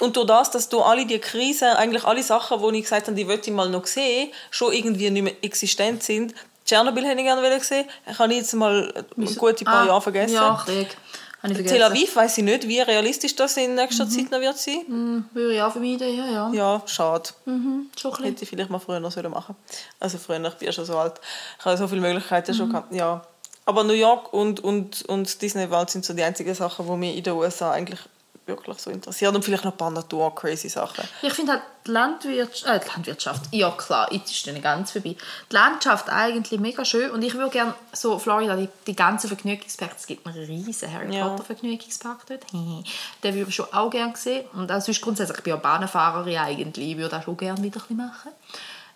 Und 0.00 0.16
durch 0.16 0.26
das, 0.26 0.50
dass 0.50 0.68
du 0.68 0.80
alle 0.80 1.04
die 1.06 1.18
Krisen, 1.18 1.68
eigentlich 1.68 2.04
alle 2.04 2.22
Sachen, 2.22 2.60
die 2.72 2.78
ich 2.78 2.84
gesagt 2.84 3.06
habe, 3.06 3.14
die 3.16 3.24
möchte 3.26 3.50
ich 3.50 3.56
mal 3.56 3.68
noch 3.68 3.86
sehen, 3.86 4.30
schon 4.50 4.72
irgendwie 4.72 5.10
nicht 5.10 5.22
mehr 5.22 5.34
existent 5.44 6.02
sind. 6.02 6.34
Tschernobyl 6.64 7.04
hätte 7.04 7.18
ich 7.20 7.26
gerne 7.26 7.42
wollen 7.42 7.60
sehen. 7.60 7.84
Ich 8.10 8.18
habe 8.18 8.32
jetzt 8.34 8.52
mal 8.54 8.92
ein 9.16 9.34
gute 9.36 9.64
paar 9.64 9.82
Ah, 9.82 9.86
Jahre 9.86 10.00
vergessen. 10.02 10.34
Ja, 10.34 10.62
Krieg. 10.64 10.96
Tel 11.42 11.82
Aviv 11.82 12.16
weiß 12.16 12.38
ich 12.38 12.44
nicht, 12.44 12.68
wie 12.68 12.80
realistisch 12.80 13.34
das 13.34 13.56
in 13.56 13.74
nächster 13.74 14.04
Mhm. 14.04 14.10
Zeit 14.10 14.30
noch 14.30 14.40
wird 14.40 14.58
sein. 14.58 14.82
Hm, 14.86 15.24
Würde 15.32 15.54
ich 15.54 15.62
auch 15.62 15.72
vermeiden, 15.72 16.14
ja, 16.14 16.26
ja. 16.26 16.50
Ja, 16.52 16.82
schade. 16.86 17.30
Mhm, 17.46 17.90
schon. 17.98 18.14
Hätte 18.22 18.42
ich 18.44 18.48
vielleicht 18.48 18.68
mal 18.70 18.78
früher 18.78 19.00
noch 19.00 19.10
sollen 19.10 19.30
machen 19.30 19.56
Also 20.00 20.18
früher, 20.18 20.36
ich 20.44 20.54
bin 20.54 20.66
ja 20.66 20.72
schon 20.72 20.84
so 20.84 20.98
alt. 20.98 21.14
Ich 21.58 21.64
habe 21.64 21.76
so 21.78 21.88
viele 21.88 22.00
Möglichkeiten 22.02 22.52
Mhm. 22.52 22.56
schon 22.56 22.68
gehabt. 22.68 22.94
Ja. 22.94 23.22
Aber 23.70 23.84
New 23.84 23.92
York 23.92 24.32
und, 24.32 24.58
und, 24.58 25.02
und 25.02 25.40
Disney 25.42 25.70
World 25.70 25.90
sind 25.90 26.04
so 26.04 26.12
die 26.12 26.24
einzigen 26.24 26.52
Sachen, 26.56 26.84
die 26.84 26.96
mich 26.96 27.16
in 27.18 27.22
den 27.22 27.34
USA 27.34 27.70
eigentlich 27.70 28.00
wirklich 28.44 28.78
so 28.78 28.90
interessieren. 28.90 29.32
Und 29.36 29.44
vielleicht 29.44 29.64
noch 29.64 29.70
ein 29.70 29.78
paar 29.78 29.92
Natur-crazy 29.92 30.68
Sachen. 30.68 31.04
Ich 31.22 31.32
finde 31.32 31.52
halt 31.52 31.62
die 31.86 31.92
Landwirtschaft, 31.92 32.66
äh, 32.66 32.80
die 32.84 32.90
Landwirtschaft, 32.92 33.42
ja 33.52 33.70
klar, 33.70 34.12
jetzt 34.12 34.32
ist 34.32 34.44
dann 34.44 34.60
ganz 34.60 34.90
vorbei. 34.90 35.14
Die 35.48 35.54
Landschaft 35.54 36.08
eigentlich 36.10 36.58
mega 36.58 36.84
schön 36.84 37.12
und 37.12 37.22
ich 37.22 37.34
würde 37.34 37.50
gerne 37.50 37.74
so 37.92 38.18
Florida, 38.18 38.56
die, 38.56 38.68
die 38.88 38.96
ganzen 38.96 39.28
Vergnügungsparks, 39.28 40.00
es 40.00 40.06
gibt 40.08 40.26
einen 40.26 40.44
riesen 40.44 40.92
Harry 40.92 41.14
Ja. 41.16 41.28
Potter 41.28 41.44
Vergnügungspark 41.44 42.26
dort, 42.26 42.46
den 42.52 42.84
würde 43.22 43.50
ich 43.50 43.54
schon 43.54 43.72
auch 43.72 43.88
gerne 43.88 44.16
sehen 44.16 44.46
und 44.52 44.72
auch 44.72 44.80
sonst 44.80 45.00
grundsätzlich, 45.00 45.38
ich 45.38 45.44
bin 45.44 45.52
ja 45.52 45.56
Bahnfahrerin 45.60 46.38
eigentlich, 46.38 46.90
ich 46.90 46.96
würde 46.96 47.18
auch 47.18 47.22
schon 47.22 47.36
gerne 47.36 47.62
wieder 47.62 47.76
ein 47.76 47.82
bisschen 47.82 47.96
machen. 47.98 48.32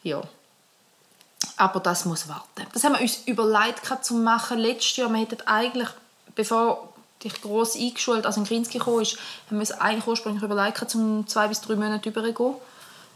Ja. 0.02 0.20
Aber 1.56 1.80
das 1.80 2.04
muss 2.04 2.28
warten. 2.28 2.66
Das 2.72 2.84
haben 2.84 2.94
wir 2.94 3.00
uns 3.00 3.22
überlegt 3.26 3.82
zu 4.02 4.14
machen 4.14 4.58
letztes 4.58 4.96
Jahr. 4.96 5.10
Wir 5.10 5.20
hätten 5.20 5.40
eigentlich, 5.46 5.88
bevor 6.34 6.88
dich 7.22 7.40
gross 7.40 7.76
eingeschult, 7.76 8.26
also 8.26 8.40
in 8.40 8.46
Grinski 8.46 8.78
gekommen 8.78 9.02
ist, 9.02 9.16
haben 9.46 9.56
wir 9.56 9.60
uns 9.60 9.72
eigentlich 9.72 10.06
ursprünglich 10.06 10.42
überlegt 10.42 10.74
gehabt, 10.74 10.94
um 10.94 11.26
zwei 11.26 11.48
bis 11.48 11.60
drei 11.60 11.76
Monate 11.76 12.08
überzugehen. 12.08 12.54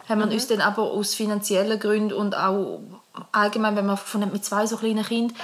Haben 0.09 0.21
wir 0.21 0.33
uns 0.33 0.47
dann 0.47 0.63
aber 0.63 0.85
aus 0.85 1.15
finanziellen 1.15 1.79
Gründen 1.79 2.15
und 2.15 2.35
auch 2.35 2.81
allgemein, 3.33 3.77
wenn 3.77 3.85
man 3.85 3.99
von, 3.99 4.21
mit 4.33 4.45
zwei 4.45 4.67
so 4.67 4.79
kleinen 4.79 5.05
Kindern, 5.05 5.37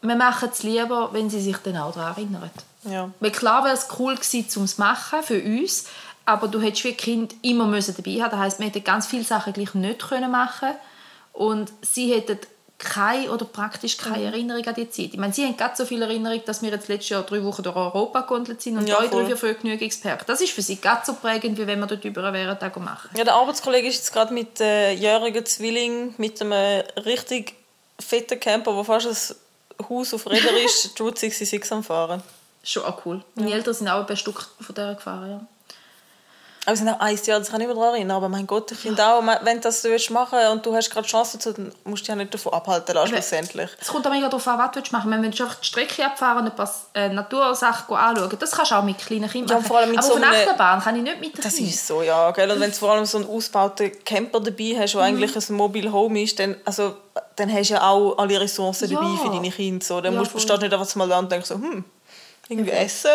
wir 0.00 0.16
machen 0.16 0.48
es 0.50 0.62
lieber, 0.62 1.10
wenn 1.12 1.30
sie 1.30 1.40
sich 1.40 1.56
dann 1.58 1.76
auch 1.76 1.92
daran 1.92 2.16
erinnern. 2.16 2.50
Ja. 2.84 3.10
Weil 3.20 3.30
klar 3.30 3.64
wäre 3.64 3.74
es 3.74 3.86
cool 3.98 4.16
gewesen, 4.16 4.46
um 4.56 4.64
es 4.64 4.76
zu 4.76 4.80
machen 4.80 5.22
für 5.22 5.40
uns, 5.40 5.84
aber 6.24 6.48
du 6.48 6.60
hättest 6.60 6.84
wie 6.84 6.94
Kind 6.94 7.34
immer 7.42 7.66
müssen 7.66 7.94
dabei 7.96 8.22
haben. 8.22 8.30
Das 8.30 8.40
heisst, 8.40 8.58
wir 8.58 8.66
hätten 8.66 8.82
ganz 8.82 9.06
viele 9.06 9.24
Sachen 9.24 9.52
gleich 9.52 9.74
nicht 9.74 10.08
können 10.08 10.30
machen 10.30 10.70
und 11.32 11.72
sie 11.82 12.12
hätten 12.12 12.38
keine 12.78 13.30
oder 13.30 13.44
praktisch 13.44 13.96
keine 13.96 14.24
Erinnerung 14.24 14.66
an 14.66 14.74
die 14.74 14.90
Zeit. 14.90 15.10
Ich 15.12 15.16
meine, 15.16 15.32
sie 15.32 15.44
haben 15.44 15.56
gerade 15.56 15.76
so 15.76 15.84
viel 15.84 16.02
Erinnerung, 16.02 16.42
dass 16.44 16.62
wir 16.62 16.70
jetzt 16.70 16.88
letztes 16.88 17.10
Jahr 17.10 17.22
drei 17.22 17.42
Wochen 17.44 17.62
durch 17.62 17.76
Europa 17.76 18.22
gondelt 18.22 18.60
sind 18.60 18.76
und 18.76 18.88
Ja, 18.88 19.00
ja, 19.02 19.08
voll. 19.08 19.22
drei 19.22 19.30
für 19.30 19.36
Vergnügungspark. 19.54 20.26
Das 20.26 20.40
ist 20.40 20.50
für 20.52 20.62
sie 20.62 20.80
gerade 20.80 21.02
so 21.06 21.14
prägend, 21.14 21.56
wie 21.58 21.66
wenn 21.68 21.78
wir 21.78 21.86
dort 21.86 22.04
über 22.04 22.24
einen 22.24 22.58
Tag 22.58 22.76
machen. 22.78 23.10
Ja, 23.16 23.22
der 23.22 23.34
Arbeitskollege 23.34 23.86
ist 23.86 23.98
jetzt 23.98 24.12
gerade 24.12 24.34
mit 24.34 24.60
äh, 24.60 24.92
jährigen 24.94 25.46
Zwilling 25.46 26.14
mit 26.18 26.40
einem 26.40 26.82
richtig 27.04 27.54
fetten 28.00 28.40
Camper, 28.40 28.74
der 28.74 28.84
fast 28.84 29.36
ein 29.78 29.86
Haus 29.88 30.12
auf 30.12 30.28
Rädern 30.28 30.56
ist, 30.64 30.98
die 30.98 31.02
Route 31.02 31.20
66 31.20 31.70
am 31.72 31.84
Fahren. 31.84 32.20
Schon 32.64 32.84
auch 32.84 33.06
cool. 33.06 33.22
Meine 33.36 33.52
Eltern 33.52 33.74
sind 33.74 33.88
auch 33.88 34.00
ein 34.00 34.06
paar 34.06 34.16
Stück 34.16 34.48
von 34.60 34.74
der 34.74 34.94
gefahren, 34.96 35.30
ja. 35.30 35.46
Aber 36.64 36.74
wir 36.74 36.76
sind 36.76 36.88
auch 36.90 37.00
ein 37.00 37.18
Jahr, 37.24 37.40
das 37.40 37.50
kann 37.50 37.60
ich 37.60 37.66
mich 37.66 37.76
daran 37.76 37.94
erinnern. 37.94 38.16
Aber 38.18 38.28
mein 38.28 38.46
Gott, 38.46 38.70
ich 38.70 38.78
finde 38.78 39.04
auch, 39.04 39.20
wenn 39.42 39.56
du 39.56 39.62
das 39.62 39.82
willst 39.82 40.10
machen 40.12 40.38
und 40.52 40.64
du 40.64 40.72
hast 40.76 40.90
gerade 40.90 41.08
Chance 41.08 41.36
dazu, 41.38 41.52
dann 41.52 41.72
musst 41.82 42.02
du 42.02 42.04
dich 42.04 42.08
ja 42.10 42.14
nicht 42.14 42.32
davon 42.32 42.52
abhalten 42.52 42.94
lassen, 42.94 43.08
schlussendlich. 43.08 43.68
Es 43.80 43.88
kommt 43.88 44.06
auch 44.06 44.12
mega 44.12 44.28
darauf 44.28 44.46
an, 44.46 44.58
was 44.60 44.70
du 44.70 44.76
willst 44.76 44.92
machen 44.92 45.10
Wenn 45.10 45.22
du 45.22 45.42
einfach 45.42 45.56
die 45.56 45.66
Strecke 45.66 46.06
abfahren 46.06 46.44
und 46.44 46.50
ein 46.50 46.54
paar 46.54 46.72
äh, 46.94 47.08
Natursachen 47.08 47.96
anschauen 47.96 48.36
das 48.38 48.52
kannst 48.52 48.70
du 48.70 48.74
auch 48.76 48.84
mit 48.84 48.96
kleinen 48.98 49.28
Kindern 49.28 49.60
Ja, 49.60 49.66
vor 49.66 49.78
allem 49.78 49.90
mit 49.90 49.98
Aber 49.98 50.06
so 50.06 50.12
auf 50.14 50.18
einer 50.22 50.28
Achterbahn 50.28 50.80
kann 50.80 50.94
ich 50.96 51.02
nicht 51.02 51.20
mit 51.20 51.44
Das 51.44 51.54
ist 51.54 51.84
so, 51.84 52.00
ja. 52.02 52.30
Gell? 52.30 52.48
Und 52.50 52.60
wenn 52.60 52.70
du 52.70 52.76
vor 52.76 52.92
allem 52.92 53.06
so 53.06 53.18
einen 53.18 53.26
ausgebauten 53.28 53.90
Camper 54.04 54.38
dabei 54.38 54.76
hast, 54.78 54.92
der 54.94 55.00
Mhm. 55.00 55.06
eigentlich 55.06 55.34
ein 55.50 55.54
Mobile 55.56 55.92
Home 55.92 56.22
ist, 56.22 56.38
dann, 56.38 56.54
also, 56.64 56.94
dann 57.34 57.52
hast 57.52 57.70
du 57.70 57.74
ja 57.74 57.88
auch 57.88 58.16
alle 58.18 58.40
Ressourcen 58.40 58.88
Ja. 58.88 59.00
dabei 59.00 59.16
für 59.20 59.30
deine 59.30 59.50
Kinder. 59.50 59.84
So. 59.84 60.00
Dann 60.00 60.12
Ja, 60.12 60.18
musst 60.20 60.30
du 60.32 60.38
voll. 60.38 60.42
stehst 60.42 60.62
nicht 60.62 60.72
einfach 60.72 60.94
mal 60.94 61.08
da 61.08 61.18
und 61.18 61.32
denkst 61.32 61.48
so, 61.48 61.56
hm, 61.56 61.84
irgendwie 62.48 62.70
essen. 62.70 63.10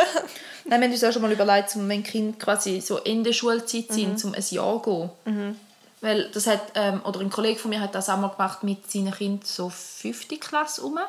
Nein, 0.70 0.82
wir 0.82 0.88
haben 0.88 0.94
uns 0.94 1.04
auch 1.04 1.12
schon 1.14 1.22
mal 1.22 1.32
überlegt, 1.32 1.76
um, 1.76 1.88
wenn 1.88 2.04
Kinder 2.04 2.38
quasi 2.38 2.82
so 2.82 2.98
Ende 2.98 3.34
Schulzeit 3.34 3.92
sind, 3.92 4.24
Mhm. 4.24 4.30
um 4.30 4.36
ein 4.36 4.44
Jahr 4.50 4.84
zu 4.84 5.10
gehen. 5.26 5.60
Weil 6.02 6.30
das 6.32 6.46
hat, 6.46 6.62
ähm, 6.76 7.02
oder 7.06 7.22
ein 7.22 7.30
Kollege 7.30 7.60
von 7.60 7.70
mir 7.70 7.80
hat 7.80 7.96
das 7.96 8.10
auch 8.10 8.18
mal 8.18 8.28
gemacht 8.28 8.64
mit 8.64 8.90
seinen 8.92 9.12
Kindern 9.14 9.42
so 9.44 9.70
fünfte 9.70 10.38
Klasse 10.38 10.82
um. 10.84 11.00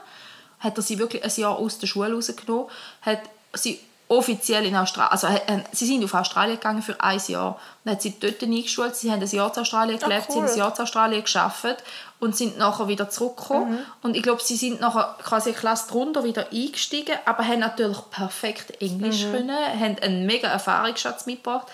Hat 0.60 0.76
er 0.78 0.82
sie 0.82 0.98
wirklich 0.98 1.22
ein 1.24 1.30
Jahr 1.36 1.58
aus 1.58 1.78
der 1.78 1.86
Schule 1.88 2.12
rausgenommen, 2.14 2.66
hat 3.02 3.20
sie 3.54 3.80
offiziell 4.08 4.64
in 4.64 4.74
Australien, 4.74 5.12
also 5.12 5.26
äh, 5.26 5.62
sie 5.72 5.86
sind 5.86 6.02
auf 6.02 6.14
Australien 6.14 6.56
gegangen 6.56 6.82
für 6.82 6.98
ein 6.98 7.20
Jahr 7.26 7.58
und 7.84 7.92
hat 7.92 8.00
sie 8.00 8.18
dort 8.18 8.42
eingeschult, 8.42 8.96
sie 8.96 9.10
haben 9.10 9.20
ein 9.20 9.28
Jahr 9.28 9.52
zu 9.52 9.60
Australien 9.60 9.98
gelebt, 9.98 10.32
sie 10.32 10.38
cool. 10.38 10.44
haben 10.44 10.50
ein 10.50 10.58
Jahr 10.58 10.74
zu 10.74 10.82
Australien 10.82 11.22
geschafft 11.22 11.76
und 12.18 12.34
sind 12.34 12.56
nachher 12.56 12.88
wieder 12.88 13.10
zurückgekommen 13.10 13.80
und 14.02 14.16
ich 14.16 14.22
glaube, 14.22 14.42
sie 14.42 14.56
sind 14.56 14.80
nachher 14.80 15.14
quasi 15.22 15.50
eine 15.50 15.58
Klasse 15.58 15.88
drunter 15.90 16.24
wieder 16.24 16.46
eingestiegen, 16.50 17.16
aber 17.26 17.46
haben 17.46 17.60
natürlich 17.60 17.98
perfekt 18.10 18.80
Englisch 18.80 19.26
können, 19.30 19.50
haben 19.50 19.98
einen 20.00 20.24
mega 20.24 20.48
Erfahrungsschatz 20.48 21.26
mitgebracht. 21.26 21.66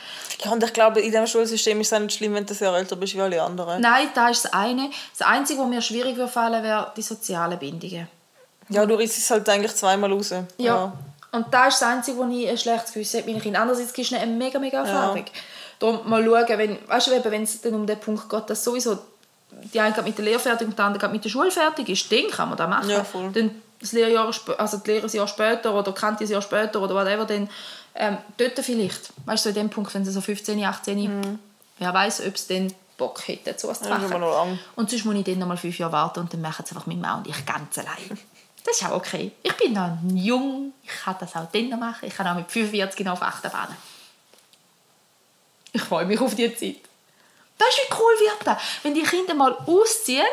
Ja, 0.45 0.51
und 0.51 0.63
ich 0.63 0.73
glaube, 0.73 1.01
in 1.01 1.13
diesem 1.13 1.29
Schulsystem 1.29 1.81
ist 1.81 1.93
es 1.93 2.01
nicht 2.01 2.17
schlimm, 2.17 2.35
wenn 2.35 2.47
du 2.47 2.55
Jahr 2.55 2.77
älter 2.77 2.97
bist 2.97 3.15
wie 3.15 3.21
alle 3.21 3.41
anderen. 3.41 3.81
Nein, 3.81 4.09
das 4.15 4.33
ist 4.33 4.45
das 4.47 4.53
eine. 4.53 4.91
Das 5.17 5.27
Einzige, 5.27 5.61
was 5.61 5.69
mir 5.69 5.83
schwierig 5.83 6.17
würde 6.17 6.33
fallen, 6.33 6.63
wäre 6.63 6.93
die 6.97 7.03
sozialen 7.03 7.59
Bindungen. 7.59 8.09
Ja, 8.69 8.87
du 8.87 8.95
riechst 8.95 9.19
es 9.19 9.31
halt 9.31 9.49
eigentlich 9.49 9.75
zweimal 9.75 10.13
raus. 10.13 10.35
Ja. 10.59 10.93
Und 11.35 11.53
da 11.53 11.67
ist 11.67 11.81
das 11.83 11.89
Einzige, 11.89 12.17
wo 12.19 12.25
ich 12.29 12.49
ein 12.49 12.57
schlechtes 12.57 12.93
Gewissen 12.93 13.21
habe, 13.21 13.31
meine 13.31 13.43
Kinder. 13.43 13.61
Andererseits 13.61 13.93
gibt 13.93 14.11
es 14.11 14.17
eine 14.17 14.31
mega, 14.33 14.59
mega 14.59 14.79
Erfahrung. 14.85 15.25
Darum 15.81 16.09
mal 16.09 16.25
schauen, 16.25 16.59
wenn, 16.59 16.79
weißt 16.89 17.07
du, 17.09 17.25
wenn 17.31 17.43
es 17.43 17.61
dann 17.61 17.75
um 17.75 17.87
den 17.87 17.99
Punkt 17.99 18.29
geht, 18.31 18.51
dass 18.51 18.63
sowieso 18.63 18.99
die 19.73 19.81
eine 19.81 20.01
mit 20.03 20.17
der 20.17 20.25
Lehre 20.25 20.39
fertig 20.39 20.69
und 20.69 20.79
die 20.79 20.83
andere 20.83 21.09
mit 21.09 21.25
der 21.25 21.31
Schule 21.31 21.51
fertig 21.51 21.89
ist, 21.89 22.11
dann 22.13 22.29
kann 22.31 22.49
man 22.51 22.59
das 22.59 22.69
machen. 22.69 22.91
Ja, 22.91 23.03
voll. 23.03 23.31
Dann 23.33 23.63
das 23.81 23.93
Lehrjahr, 23.93 24.27
also 24.27 24.77
das 24.77 24.87
Lehre 24.87 25.07
ein 25.07 25.13
Jahr 25.13 25.29
später 25.29 25.75
oder 25.75 25.93
Kante 25.93 26.25
ein 26.25 26.31
Jahr 26.31 26.43
später 26.43 26.81
oder 26.81 26.95
whatever, 26.95 27.25
dann 27.25 27.49
ähm, 27.97 28.19
dort 28.37 28.59
vielleicht. 28.61 29.13
Weißt 29.25 29.45
du, 29.45 29.49
so 29.53 29.59
in 29.59 29.67
dem 29.67 29.71
Punkt, 29.71 29.93
wenn 29.95 30.05
sie 30.05 30.13
so 30.13 30.21
15, 30.21 30.63
18, 30.65 31.39
wer 31.79 31.95
weiß, 31.95 32.27
ob 32.27 32.39
sie 32.39 32.55
dann 32.55 32.75
Bock 32.97 33.27
hätten, 33.27 33.59
so 33.59 33.69
was 33.69 33.83
zu 33.83 33.89
Mhm. 33.93 34.11
Ja, 34.11 34.19
machen. 34.19 34.59
Und 34.77 34.91
sonst 34.91 35.05
muss 35.05 35.15
ich 35.17 35.25
dann 35.25 35.39
noch 35.39 35.49
mal 35.49 35.57
fünf 35.57 35.79
Jahre 35.79 35.93
warten 35.93 36.21
und 36.21 36.33
dann 36.33 36.41
machen 36.41 36.65
sie 36.65 36.75
einfach 36.75 36.87
mit 36.87 37.01
Mann 37.01 37.19
und 37.19 37.27
ich 37.29 37.45
ganz 37.45 37.77
allein. 37.79 38.19
Das 38.65 38.81
ist 38.81 38.87
auch 38.87 38.93
okay. 38.93 39.33
Ich 39.43 39.53
bin 39.57 39.75
noch 39.75 39.99
jung, 40.15 40.73
ich 40.83 40.91
kann 40.91 41.17
das 41.21 41.37
auch 41.37 41.47
dann 41.53 41.69
noch 41.69 41.79
machen. 41.79 42.09
Ich 42.09 42.17
kann 42.17 42.27
auch 42.27 42.35
mit 42.35 42.51
45 42.51 42.97
genau 42.97 43.13
auf 43.13 43.23
Achterbahnen. 43.23 43.77
Ich 45.73 45.83
freue 45.83 46.07
mich 46.07 46.21
auf 46.21 46.35
die 46.35 46.55
Zeit. 46.55 46.77
Das 47.59 47.69
ist 47.69 47.79
wie 47.79 47.95
cool 47.95 48.15
wird 48.21 48.47
das. 48.47 48.63
Wenn 48.83 48.95
die 48.95 49.03
Kinder 49.03 49.35
mal 49.35 49.53
ausziehen, 49.67 50.27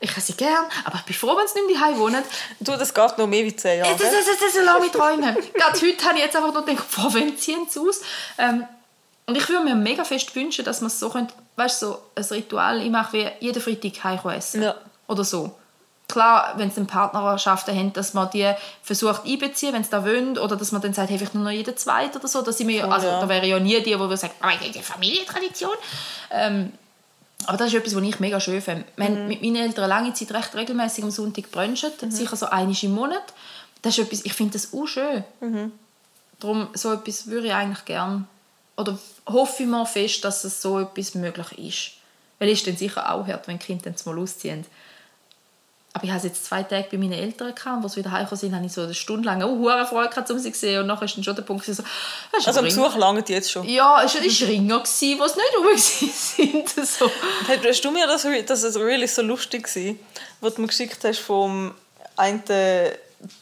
ich 0.00 0.10
habe 0.10 0.20
sie 0.20 0.34
gern, 0.34 0.66
aber 0.84 0.96
ich 0.96 1.02
bin 1.02 1.14
froh, 1.14 1.36
wenn 1.36 1.46
sie 1.48 1.60
nicht 1.60 1.66
mehr 1.66 1.80
daheim 1.80 1.98
wohnen. 1.98 2.22
Du, 2.60 2.76
das 2.76 2.92
geht 2.92 3.18
noch 3.18 3.26
mehr 3.26 3.44
wie 3.44 3.54
10 3.54 3.78
Jahre. 3.78 3.96
Das, 3.96 4.10
das, 4.10 4.26
das, 4.26 4.54
das 4.54 4.64
lass 4.64 4.80
mich 4.80 4.92
träumen. 4.92 5.36
Gerade 5.54 5.80
heute 5.80 6.04
habe 6.04 6.18
ich 6.18 6.24
jetzt 6.24 6.36
einfach 6.36 6.52
nur 6.52 6.64
gedacht, 6.64 6.84
boah, 6.94 7.12
wann 7.12 7.36
ziehen 7.36 7.66
sie 7.68 7.80
aus? 7.80 8.00
Ähm, 8.38 8.66
und 9.26 9.36
ich 9.36 9.48
würde 9.48 9.64
mir 9.64 9.74
mega 9.74 10.04
fest 10.04 10.34
wünschen, 10.34 10.64
dass 10.64 10.80
man 10.80 10.90
so 10.90 11.10
könnte, 11.10 11.34
weißt 11.56 11.82
du, 11.82 11.98
so 12.20 12.34
ein 12.34 12.40
Ritual, 12.40 12.82
ich 12.82 12.90
mache 12.90 13.12
wie 13.12 13.30
jeden 13.40 13.60
Freitag 13.60 14.04
heim 14.04 14.20
essen. 14.30 14.62
Ja. 14.62 14.74
Oder 15.06 15.24
so. 15.24 15.54
Klar, 16.08 16.54
wenn 16.56 16.70
sie 16.70 16.78
eine 16.78 16.86
Partnerschaft 16.86 17.68
haben, 17.68 17.92
dass 17.92 18.14
man 18.14 18.30
die 18.30 18.50
versucht 18.82 19.26
einbeziehen, 19.26 19.74
wenn 19.74 19.84
sie 19.84 19.90
da 19.90 20.02
wollen, 20.04 20.38
oder 20.38 20.56
dass 20.56 20.72
man 20.72 20.80
dann 20.80 20.94
sagt, 20.94 21.10
hey, 21.10 21.18
vielleicht 21.18 21.34
nur 21.34 21.44
noch 21.44 21.50
jeden 21.50 21.76
Zweiten 21.76 22.16
oder 22.16 22.26
so. 22.28 22.40
Da, 22.40 22.50
sind 22.50 22.66
wir, 22.68 22.76
ja- 22.76 22.88
also, 22.88 23.06
ja. 23.06 23.20
da 23.20 23.28
wäre 23.28 23.46
ja 23.46 23.60
nie 23.60 23.76
die, 23.82 23.94
die 23.94 24.16
sagen, 24.16 24.32
aber 24.40 24.52
ich 24.60 24.72
die 24.72 24.82
Familientradition. 24.82 25.74
Ähm, 26.30 26.72
aber 27.46 27.58
das 27.58 27.68
ist 27.68 27.74
etwas, 27.74 27.94
was 27.94 28.02
ich 28.02 28.20
mega 28.20 28.40
schön 28.40 28.60
finde. 28.62 28.84
Wir 28.96 29.04
haben 29.04 29.28
mit 29.28 29.42
meinen 29.42 29.56
Eltern 29.56 29.88
lange 29.88 30.12
Zeit 30.14 30.32
recht 30.32 30.54
regelmäßig 30.54 31.04
am 31.04 31.10
Sonntag 31.10 31.50
brunchen, 31.50 31.90
sicher 32.10 32.36
so 32.36 32.46
einmal 32.46 32.74
im 32.80 32.92
Monat. 32.92 33.22
Das 33.82 33.96
ist 33.96 34.04
etwas, 34.06 34.24
ich 34.24 34.32
finde 34.32 34.54
das 34.54 34.72
auch 34.72 34.86
schön. 34.86 35.22
Darum, 36.40 36.68
so 36.74 36.92
etwas 36.92 37.26
würde 37.26 37.48
ich 37.48 37.52
eigentlich 37.52 37.84
gerne, 37.84 38.24
oder 38.76 38.98
hoffe 39.26 39.62
ich 39.64 39.68
mal 39.68 39.84
fest, 39.84 40.24
dass 40.24 40.42
es 40.44 40.62
so 40.62 40.80
etwas 40.80 41.14
möglich 41.14 41.58
ist. 41.58 41.90
Weil 42.38 42.48
es 42.50 42.58
ist 42.58 42.66
dann 42.66 42.76
sicher 42.76 43.12
auch 43.12 43.26
hart, 43.26 43.46
wenn 43.48 43.58
die 43.58 43.66
Kinder 43.66 43.90
dann 43.90 44.14
mal 44.14 44.22
ausziehen. 44.22 44.64
Aber 45.94 46.04
ich 46.04 46.10
hatte 46.10 46.26
jetzt 46.28 46.44
zwei 46.44 46.62
Tage 46.62 46.86
bei 46.92 46.98
meinen 46.98 47.14
Eltern, 47.14 47.54
gehabt, 47.54 47.82
wo 47.82 47.88
sie 47.88 47.96
wieder 47.96 48.12
heimgekommen 48.12 48.38
sind, 48.38 48.54
habe 48.54 48.66
ich 48.66 48.72
so 48.72 48.82
eine 48.82 48.94
Stunde 48.94 49.26
lang 49.26 49.42
auch 49.42 49.48
hure 49.48 49.86
Freude 49.86 50.10
gehabt, 50.10 50.30
um 50.30 50.38
sie 50.38 50.52
zu 50.52 50.60
sehen. 50.60 50.80
Und 50.80 50.86
nachher 50.86 51.06
ist 51.06 51.16
dann 51.16 51.24
schon 51.24 51.34
der 51.34 51.42
Punkt, 51.42 51.64
so, 51.64 51.82
Also 52.32 52.58
am 52.58 52.64
Besuch 52.64 52.94
langen 52.96 53.24
die 53.24 53.32
jetzt 53.32 53.50
schon. 53.50 53.66
Ja, 53.66 54.02
es 54.04 54.14
war 54.14 54.22
Ringer, 54.48 54.82
die 55.00 55.14
nicht 55.14 55.20
rum 55.20 55.64
waren. 55.64 56.64
So. 56.86 57.10
Hast 57.48 57.84
du 57.84 57.90
mir 57.90 58.06
das, 58.06 58.26
das 58.46 58.62
ist 58.62 58.76
really 58.76 59.08
so 59.08 59.22
lustig 59.22 59.64
gewesen, 59.64 59.98
was 60.40 60.54
du 60.54 60.60
mir 60.60 60.68
geschickt 60.68 61.02
hast 61.02 61.18
vom 61.18 61.74
einen 62.16 62.42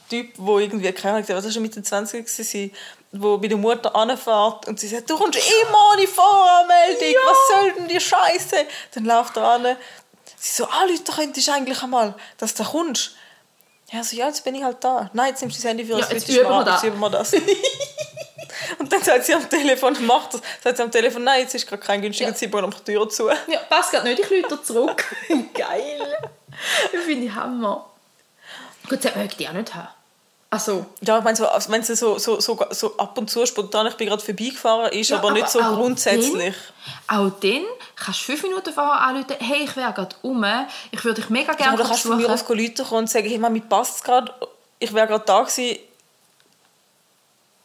Typ, 0.08 0.32
wo 0.36 0.58
irgendwie 0.58 0.90
keine 0.92 1.16
Ahnung, 1.16 1.28
was 1.28 1.44
hast 1.44 1.56
du 1.56 1.60
mit 1.60 1.76
den 1.76 1.84
20 1.84 2.24
gewesen, 2.26 2.70
wo 3.12 3.38
bei 3.38 3.48
der 3.48 3.58
Mutter 3.58 3.94
anfährt 3.94 4.68
und 4.68 4.78
sie 4.80 4.88
sagt, 4.88 5.10
du 5.10 5.16
kommst 5.16 5.38
immer 5.38 5.92
ohne 5.92 6.06
Voranmeldung, 6.06 7.14
was 7.26 7.36
soll 7.52 7.72
denn 7.72 7.88
die 7.88 8.00
Scheiße? 8.00 8.56
Dann 8.94 9.04
läuft 9.04 9.36
er 9.36 9.44
an, 9.44 9.76
sie 10.36 10.62
so, 10.62 10.66
ah, 10.66 10.84
Leute, 10.88 11.12
könntest 11.12 11.48
du 11.48 11.52
eigentlich 11.52 11.82
einmal, 11.82 12.14
dass 12.38 12.54
du 12.54 12.64
kommst. 12.64 13.12
Ja, 13.92 14.02
so, 14.02 14.16
ja, 14.16 14.26
jetzt 14.26 14.42
bin 14.44 14.54
ich 14.54 14.64
halt 14.64 14.82
da. 14.82 15.10
Nein, 15.12 15.28
jetzt 15.28 15.40
nimmst 15.42 15.58
du 15.58 15.62
das 15.62 15.68
Handy 15.70 15.84
für 15.84 15.90
Ja, 15.92 15.96
uns, 15.98 16.08
jetzt 16.10 16.28
jetzt 16.28 16.36
üben 16.38 16.48
wir 16.50 16.58
jetzt 16.58 16.68
das. 16.68 16.84
üben 16.84 16.98
wir 17.00 17.10
das. 17.10 17.32
und 18.78 18.92
dann 18.92 19.02
sagt 19.02 19.24
sie 19.24 19.34
am 19.34 19.48
Telefon, 19.48 20.06
macht 20.06 20.34
das, 20.34 20.40
sagt 20.62 20.76
sie 20.78 20.82
am 20.82 20.90
Telefon, 20.90 21.22
nein, 21.24 21.42
jetzt 21.42 21.54
ist 21.54 21.66
gerade 21.68 21.82
kein 21.82 22.02
günstiger 22.02 22.30
Ja. 22.30 22.34
Zeitpunkt, 22.34 22.64
um 22.64 22.70
die 22.84 22.92
Tür 22.92 23.08
zu. 23.08 23.28
Ja, 23.28 23.58
passt 23.68 23.92
gerade 23.92 24.08
nicht, 24.08 24.18
ich 24.20 24.28
lüte 24.30 24.60
zurück. 24.62 25.04
Geil. 25.54 26.18
Finde 27.04 27.26
ich 27.26 27.34
Hammer. 27.34 27.88
Gut, 28.88 29.04
das 29.04 29.14
möchte 29.14 29.42
ich 29.42 29.48
auch 29.48 29.52
nicht 29.52 29.74
haben. 29.74 29.88
Also, 30.48 30.86
Ja, 31.00 31.18
ich 31.18 31.24
meine, 31.24 31.36
so, 31.36 31.44
wenn 31.68 31.82
sie 31.82 31.96
so, 31.96 32.18
so, 32.18 32.40
so, 32.40 32.58
so 32.70 32.96
ab 32.98 33.18
und 33.18 33.28
zu 33.28 33.44
spontan, 33.46 33.86
ich 33.88 33.94
bin 33.94 34.08
gerade 34.08 34.22
vorbeigefahren, 34.22 34.92
ist 34.92 35.10
Ja, 35.10 35.18
aber 35.18 35.32
nicht 35.32 35.48
so 35.48 35.60
auch 35.60 35.74
grundsätzlich. 35.74 36.54
Dann, 37.08 37.18
auch 37.18 37.30
dann 37.40 37.64
kannst 37.96 38.20
du 38.20 38.24
fünf 38.24 38.42
Minuten 38.42 38.72
vorher 38.72 39.00
anrufen, 39.00 39.36
hey, 39.40 39.64
ich 39.64 39.76
wäre 39.76 39.92
gerade 39.92 40.14
um, 40.22 40.44
ich 40.92 41.04
würde 41.04 41.20
dich 41.20 41.30
mega 41.30 41.52
Ja, 41.52 41.56
gerne 41.56 41.74
oder 41.74 41.84
kannst 41.84 42.04
du 42.04 42.08
von 42.10 42.18
mir 42.18 42.32
aus 42.32 42.48
Leute 42.48 42.84
kommen 42.84 43.00
und 43.00 43.10
sagen, 43.10 43.28
hey, 43.28 43.38
mir 43.38 43.60
passt 43.62 43.96
es 43.96 44.02
gerade, 44.04 44.32
ich 44.78 44.94
wäre 44.94 45.08
gerade 45.08 45.24
da 45.26 45.40
gewesen. 45.40 45.78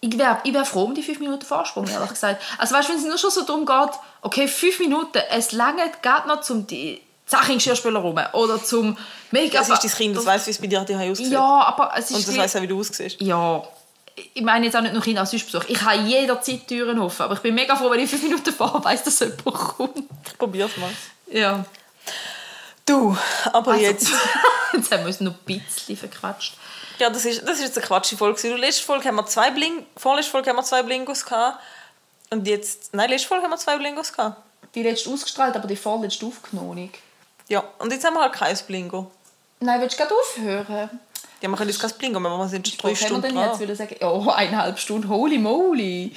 Ich 0.03 0.17
wäre 0.17 0.39
ich 0.43 0.53
wär 0.53 0.65
froh 0.65 0.85
um 0.85 0.95
die 0.95 1.03
fünf 1.03 1.19
Minuten 1.19 1.45
Vorsprung, 1.45 1.87
ehrlich 1.87 2.09
gesagt. 2.09 2.41
Also 2.57 2.73
weißt 2.73 2.89
du, 2.89 2.93
wenn 2.93 2.99
es 2.99 3.05
nur 3.05 3.19
schon 3.19 3.29
so 3.29 3.43
darum 3.43 3.67
geht, 3.67 3.99
okay, 4.23 4.47
fünf 4.47 4.79
Minuten, 4.79 5.21
es 5.29 5.51
lange 5.51 5.83
geht 6.01 6.25
noch 6.25 6.41
zum 6.41 6.65
die 6.65 6.99
Sachen 7.31 7.55
Geschirrspüler 7.55 8.01
rum 8.01 8.19
oder 8.33 8.61
zum 8.61 8.97
mega... 9.31 9.59
Das 9.59 9.69
ist 9.69 9.83
dein 9.83 9.91
Kind, 9.91 10.17
das 10.17 10.25
weiss, 10.25 10.45
wie 10.47 10.51
es 10.51 10.57
bei 10.57 10.67
dir 10.67 10.81
daheim 10.81 11.13
aussieht. 11.13 11.31
Ja, 11.31 11.63
aber 11.63 11.93
es 11.97 12.11
ist... 12.11 12.17
und 12.17 12.27
das 12.27 12.37
weiss 12.37 12.55
auch, 12.57 12.61
wie 12.61 12.67
du 12.67 12.77
aussiehst. 12.77 13.21
Ja, 13.21 13.63
ich 14.33 14.41
meine 14.41 14.65
jetzt 14.65 14.75
auch 14.75 14.81
nicht 14.81 14.93
nur 14.93 15.01
Kinder 15.01 15.21
als 15.21 15.31
Hausbesuch. 15.31 15.63
Ich 15.69 15.81
habe 15.81 16.01
jederzeit 16.01 16.67
Türen 16.67 16.99
offen, 16.99 17.21
aber 17.21 17.35
ich 17.35 17.39
bin 17.39 17.55
mega 17.55 17.73
froh, 17.77 17.89
wenn 17.89 18.01
ich 18.01 18.09
fünf 18.09 18.23
Minuten 18.23 18.53
vorher 18.53 18.83
weiss, 18.83 19.03
dass 19.03 19.21
jemand 19.21 19.45
kommt. 19.45 20.09
Ich 20.27 20.37
probier's 20.37 20.75
mal. 20.75 20.89
Ja. 21.31 21.63
Du, 22.85 23.15
aber 23.53 23.71
Also, 23.71 23.85
jetzt... 23.85 24.11
jetzt 24.73 24.91
haben 24.91 24.99
wir 24.99 25.07
uns 25.07 25.21
noch 25.21 25.31
ein 25.31 25.61
bisschen 25.61 25.95
verquatscht. 25.95 26.55
Ja, 26.99 27.09
das 27.09 27.23
ist, 27.23 27.47
das 27.47 27.59
ist 27.59 27.63
jetzt 27.63 27.77
eine 27.77 27.87
quatschige 27.87 28.19
Folge. 28.19 28.41
Du, 28.41 28.57
letzte 28.57 28.83
Folge 28.83 29.07
haben 29.07 29.15
wir 29.15 29.25
zwei 29.25 29.51
Bling... 29.51 29.85
Vorletzte 29.95 30.31
Folge 30.31 30.49
haben 30.49 30.57
wir 30.57 30.63
zwei 30.63 30.83
Blingos 30.83 31.23
gehabt. 31.23 31.59
Und 32.29 32.45
jetzt... 32.45 32.93
Nein, 32.93 33.09
letzte 33.09 33.29
Folge 33.29 33.45
haben 33.45 33.51
wir 33.51 33.57
zwei 33.57 33.77
Blingos 33.77 34.11
gehabt. 34.11 34.41
Die 34.75 34.83
letzte 34.83 35.09
ausgestrahlt, 35.09 35.55
aber 35.55 35.69
die 35.69 35.77
vorletzte 35.77 36.25
aufgenommen. 36.25 36.91
Ja, 37.51 37.65
und 37.79 37.91
jetzt 37.91 38.05
haben 38.05 38.13
wir 38.13 38.21
halt 38.21 38.31
kein 38.31 38.57
Blingo. 38.65 39.11
Nein, 39.59 39.81
willst 39.81 39.99
du 39.99 40.03
gerade 40.03 40.15
aufhören? 40.15 40.89
Ja, 41.41 41.49
wir 41.49 41.57
können 41.57 41.69
jetzt 41.69 41.81
kein 41.81 41.91
Blingo 41.91 42.17
mehr, 42.17 42.31
machen, 42.31 42.43
wir 42.43 42.47
sind 42.47 42.65
schon 42.65 42.77
drei 42.77 42.95
Stunden 42.95 43.21
denn 43.23 43.35
dran. 43.35 43.49
jetzt? 43.49 43.59
Würde 43.59 43.75
sagen, 43.75 43.97
oh, 43.99 44.29
eineinhalb 44.29 44.79
Stunden, 44.79 45.09
holy 45.09 45.37
moly. 45.37 46.13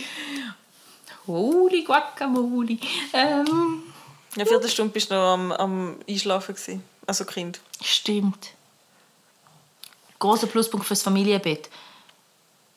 Holy 1.27 1.83
guacamole. 1.83 2.79
Ähm, 3.13 3.83
Ja, 4.37 4.45
vierte 4.45 4.69
Stunde 4.69 4.93
bist 4.93 5.11
du 5.11 5.15
noch 5.17 5.33
am, 5.33 5.51
am 5.51 5.97
Einschlafen 6.09 6.55
gewesen. 6.55 6.85
Also 7.05 7.25
Kind. 7.25 7.59
stimmt. 7.83 8.51
Großer 10.21 10.47
Pluspunkt 10.47 10.87
fürs 10.87 11.03
Familienbett. 11.03 11.69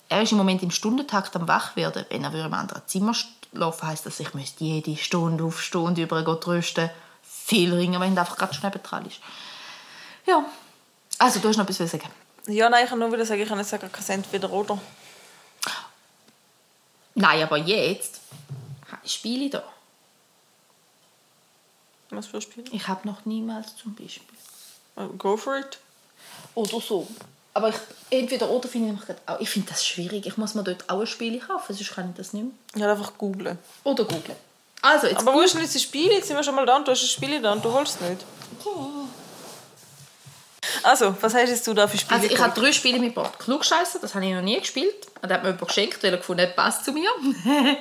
Er 0.10 0.24
ist 0.24 0.32
im 0.32 0.40
Moment 0.40 0.64
im 0.64 0.72
Stundentakt 0.72 1.36
am 1.36 1.48
wach 1.48 1.76
werden. 1.76 2.06
Wenn 2.10 2.24
er 2.24 2.34
im 2.34 2.54
anderen 2.56 2.82
Zimmer 2.88 3.14
schlafen 3.14 3.88
heisst 3.88 4.08
das, 4.08 4.20
ich 4.20 4.34
müsste 4.34 4.64
jede 4.64 4.98
Stunde 4.98 5.44
auf 5.44 5.62
Stunde 5.62 6.02
über 6.02 6.26
ihn 6.26 6.42
trösten. 6.42 6.90
Viel 7.48 7.74
ringer, 7.74 8.02
wenn 8.02 8.14
er 8.14 8.24
einfach 8.24 8.38
gerade 8.38 8.80
dran 8.80 9.06
ist. 9.06 9.22
Ja. 10.26 10.44
Also, 11.18 11.40
du 11.40 11.48
hast 11.48 11.56
noch 11.56 11.64
etwas 11.64 11.78
zu 11.78 11.88
sagen. 11.88 12.10
Ja, 12.48 12.70
nein, 12.70 12.84
ich 12.84 12.90
kann 12.90 13.00
nur 13.00 13.10
wieder 13.10 13.26
sagen, 13.26 13.42
ich 13.42 13.48
kann 13.48 13.58
nicht 13.58 13.70
sagen, 13.70 13.90
kein 13.90 14.06
entweder 14.16 14.52
oder. 14.52 14.78
Nein, 17.16 17.44
aber 17.44 17.56
jetzt 17.56 18.20
habe 18.92 19.02
ich 19.06 19.14
Spiele 19.14 19.50
da. 19.50 19.64
Was 22.10 22.28
für 22.28 22.42
Spiele? 22.42 22.70
Ich 22.74 22.86
habe 22.90 23.08
noch 23.08 23.26
niemals 23.26 23.78
zum 23.78 23.96
Beispiel. 23.96 24.38
Uh, 24.98 25.08
Go 25.18 25.38
for 25.38 25.58
it. 25.58 25.80
Oder 26.54 26.82
so. 26.82 27.08
Aber 27.54 27.70
ich, 27.70 27.76
entweder 28.10 28.50
oder 28.50 28.68
finde 28.68 29.00
ich 29.02 29.16
auch. 29.26 29.40
Ich 29.40 29.50
finde 29.50 29.70
das 29.70 29.86
schwierig. 29.86 30.26
Ich 30.26 30.36
muss 30.36 30.54
mir 30.54 30.64
dort 30.64 30.90
auch 30.90 31.00
ein 31.00 31.08
Spiel 31.08 31.40
kaufen, 31.40 31.74
sonst 31.74 31.96
kann 31.96 32.10
ich 32.10 32.18
das 32.18 32.34
nicht 32.34 32.44
mehr. 32.44 32.88
Ja, 32.88 32.92
einfach 32.92 33.18
googlen. 33.18 33.58
Oder 33.86 34.04
googlen. 34.04 34.36
Also, 34.82 35.08
jetzt 35.08 35.20
Aber 35.20 35.34
wo 35.34 35.42
ist 35.42 35.54
denn 35.54 35.62
jetzt 35.62 35.76
das 35.76 35.82
Spiel? 35.82 36.12
Jetzt 36.12 36.28
sind 36.28 36.38
wir 36.38 36.44
schon 36.44 36.56
mal 36.56 36.66
da 36.66 36.76
und 36.78 36.88
du 36.88 36.92
hast 36.92 37.02
ein 37.04 37.08
Spiel 37.08 37.42
da 37.42 37.52
und 37.54 37.64
du 37.66 37.72
holst 37.72 37.96
es 38.02 38.10
nicht. 38.10 38.26
Also, 40.84 41.16
was 41.22 41.34
hast 41.34 41.66
du 41.68 41.74
da 41.74 41.88
für 41.88 41.98
Spiele 41.98 42.20
Also 42.22 42.32
ich 42.34 42.40
habe 42.40 42.60
drei 42.60 42.72
Spiele 42.72 43.00
mitgebracht. 43.00 43.40
Klugscheißer, 43.40 44.00
das 44.00 44.14
habe 44.16 44.26
ich 44.26 44.34
noch 44.34 44.42
nie 44.42 44.60
gespielt. 44.60 45.08
Und 45.22 45.32
hat 45.32 45.42
mir 45.44 45.50
jemand 45.50 45.68
geschenkt, 45.68 46.04
weil 46.04 46.12
er 46.12 46.18
gefunden 46.18 46.44
hat, 46.44 46.56
passt 46.56 46.86
zu 46.86 46.92
mir. 46.92 47.10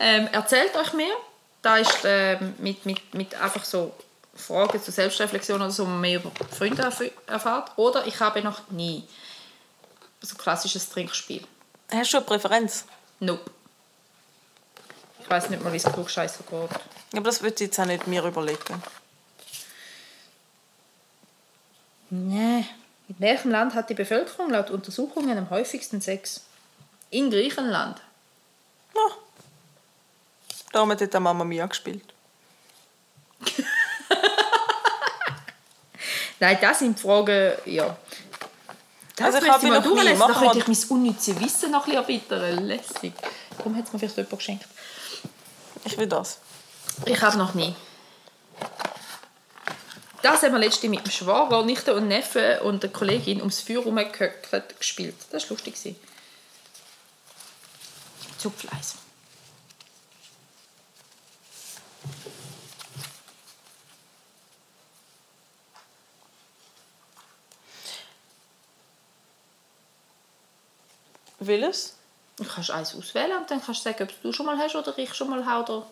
ähm, 0.00 0.28
erzählt 0.32 0.74
euch 0.76 0.92
mehr. 0.92 1.14
Da 1.62 1.78
ist 1.78 1.98
ähm, 2.04 2.54
mit, 2.58 2.86
mit, 2.86 3.14
mit 3.14 3.34
einfach 3.40 3.64
so 3.64 3.92
Fragen 4.34 4.82
zur 4.82 4.92
Selbstreflexion 4.92 5.60
oder 5.60 5.70
so, 5.70 5.84
wo 5.84 5.90
man 5.90 6.00
mehr 6.00 6.16
über 6.20 6.30
Freunde 6.56 6.82
erf- 6.86 7.10
erfahrt. 7.26 7.72
Oder 7.76 8.06
ich 8.06 8.20
habe 8.20 8.42
noch 8.42 8.70
nie 8.70 9.02
so 10.20 10.34
ein 10.34 10.38
klassisches 10.38 10.88
Trinkspiel. 10.88 11.42
Hast 11.92 12.12
du 12.12 12.18
eine 12.18 12.26
Präferenz? 12.26 12.84
Nope. 13.20 13.50
Ich 15.26 15.30
weiß 15.30 15.50
nicht 15.50 15.60
mal, 15.64 15.72
wie 15.72 15.78
es 15.78 15.82
Klugscheißer 15.82 16.44
geht. 16.48 16.70
Aber 17.12 17.24
das 17.24 17.42
würde 17.42 17.54
ich 17.56 17.60
jetzt 17.62 17.80
auch 17.80 17.84
nicht 17.84 18.06
mir 18.06 18.22
überlegen. 18.22 18.80
Nee. 22.10 22.64
In 23.08 23.16
welchem 23.18 23.50
Land 23.50 23.74
hat 23.74 23.90
die 23.90 23.94
Bevölkerung 23.94 24.50
laut 24.50 24.70
Untersuchungen 24.70 25.36
am 25.36 25.50
häufigsten 25.50 26.00
Sex? 26.00 26.42
In 27.10 27.28
Griechenland. 27.28 28.00
Ja. 28.94 29.00
Da 30.72 30.78
haben 30.78 30.90
wir 30.90 30.94
dort 30.94 31.20
Mama 31.20 31.42
Mia 31.42 31.66
gespielt. 31.66 32.04
Nein, 36.38 36.58
das 36.60 36.78
sind 36.78 37.00
Fragen, 37.00 37.52
ja. 37.64 37.96
Das 39.16 39.34
Also 39.34 39.44
ich 39.44 39.52
habe 39.52 39.66
noch 39.66 39.84
nie. 39.84 40.04
dann 40.04 40.18
Machen 40.18 40.34
könnte 40.34 40.58
ich 40.58 40.68
mein 40.68 40.98
unnützes 40.98 41.40
Wissen 41.40 41.72
noch 41.72 41.88
ein 41.88 42.06
bisschen 42.06 42.30
erweitern. 42.30 42.64
Lässig. 42.64 43.12
Warum 43.56 43.76
hat 43.76 43.86
es 43.86 43.92
mir 43.92 43.98
vielleicht 43.98 44.16
jemand 44.16 44.38
geschenkt? 44.38 44.66
Ich 45.86 45.96
will 45.96 46.08
das. 46.08 46.38
Ich 47.04 47.22
habe 47.22 47.38
noch 47.38 47.54
nie. 47.54 47.74
Das 50.20 50.42
haben 50.42 50.52
wir 50.52 50.58
letztens 50.58 50.90
mit 50.90 51.06
dem 51.06 51.12
Schwager, 51.12 51.62
Nichte 51.62 51.94
und 51.94 52.08
Neffe 52.08 52.60
und 52.62 52.82
der 52.82 52.90
Kollegin 52.90 53.38
ums 53.38 53.60
Feuer 53.60 53.84
herumgehöckelt 53.84 54.78
gespielt. 54.78 55.14
Das 55.30 55.44
war 55.44 55.50
lustig. 55.50 55.74
gewesen. 55.74 55.96
Zugfleiß. 58.38 58.96
Du 72.36 72.44
kannst 72.44 72.70
eins 72.70 72.94
auswählen 72.94 73.36
und 73.38 73.50
dann 73.50 73.64
kannst 73.64 73.80
du 73.86 73.90
sagen, 73.90 74.04
ob 74.04 74.22
du 74.22 74.32
schon 74.32 74.46
mal 74.46 74.58
hast 74.58 74.74
oder 74.76 74.96
ich 74.98 75.14
schon 75.14 75.30
mal 75.30 75.44
habe. 75.46 75.72
Oder... 75.72 75.86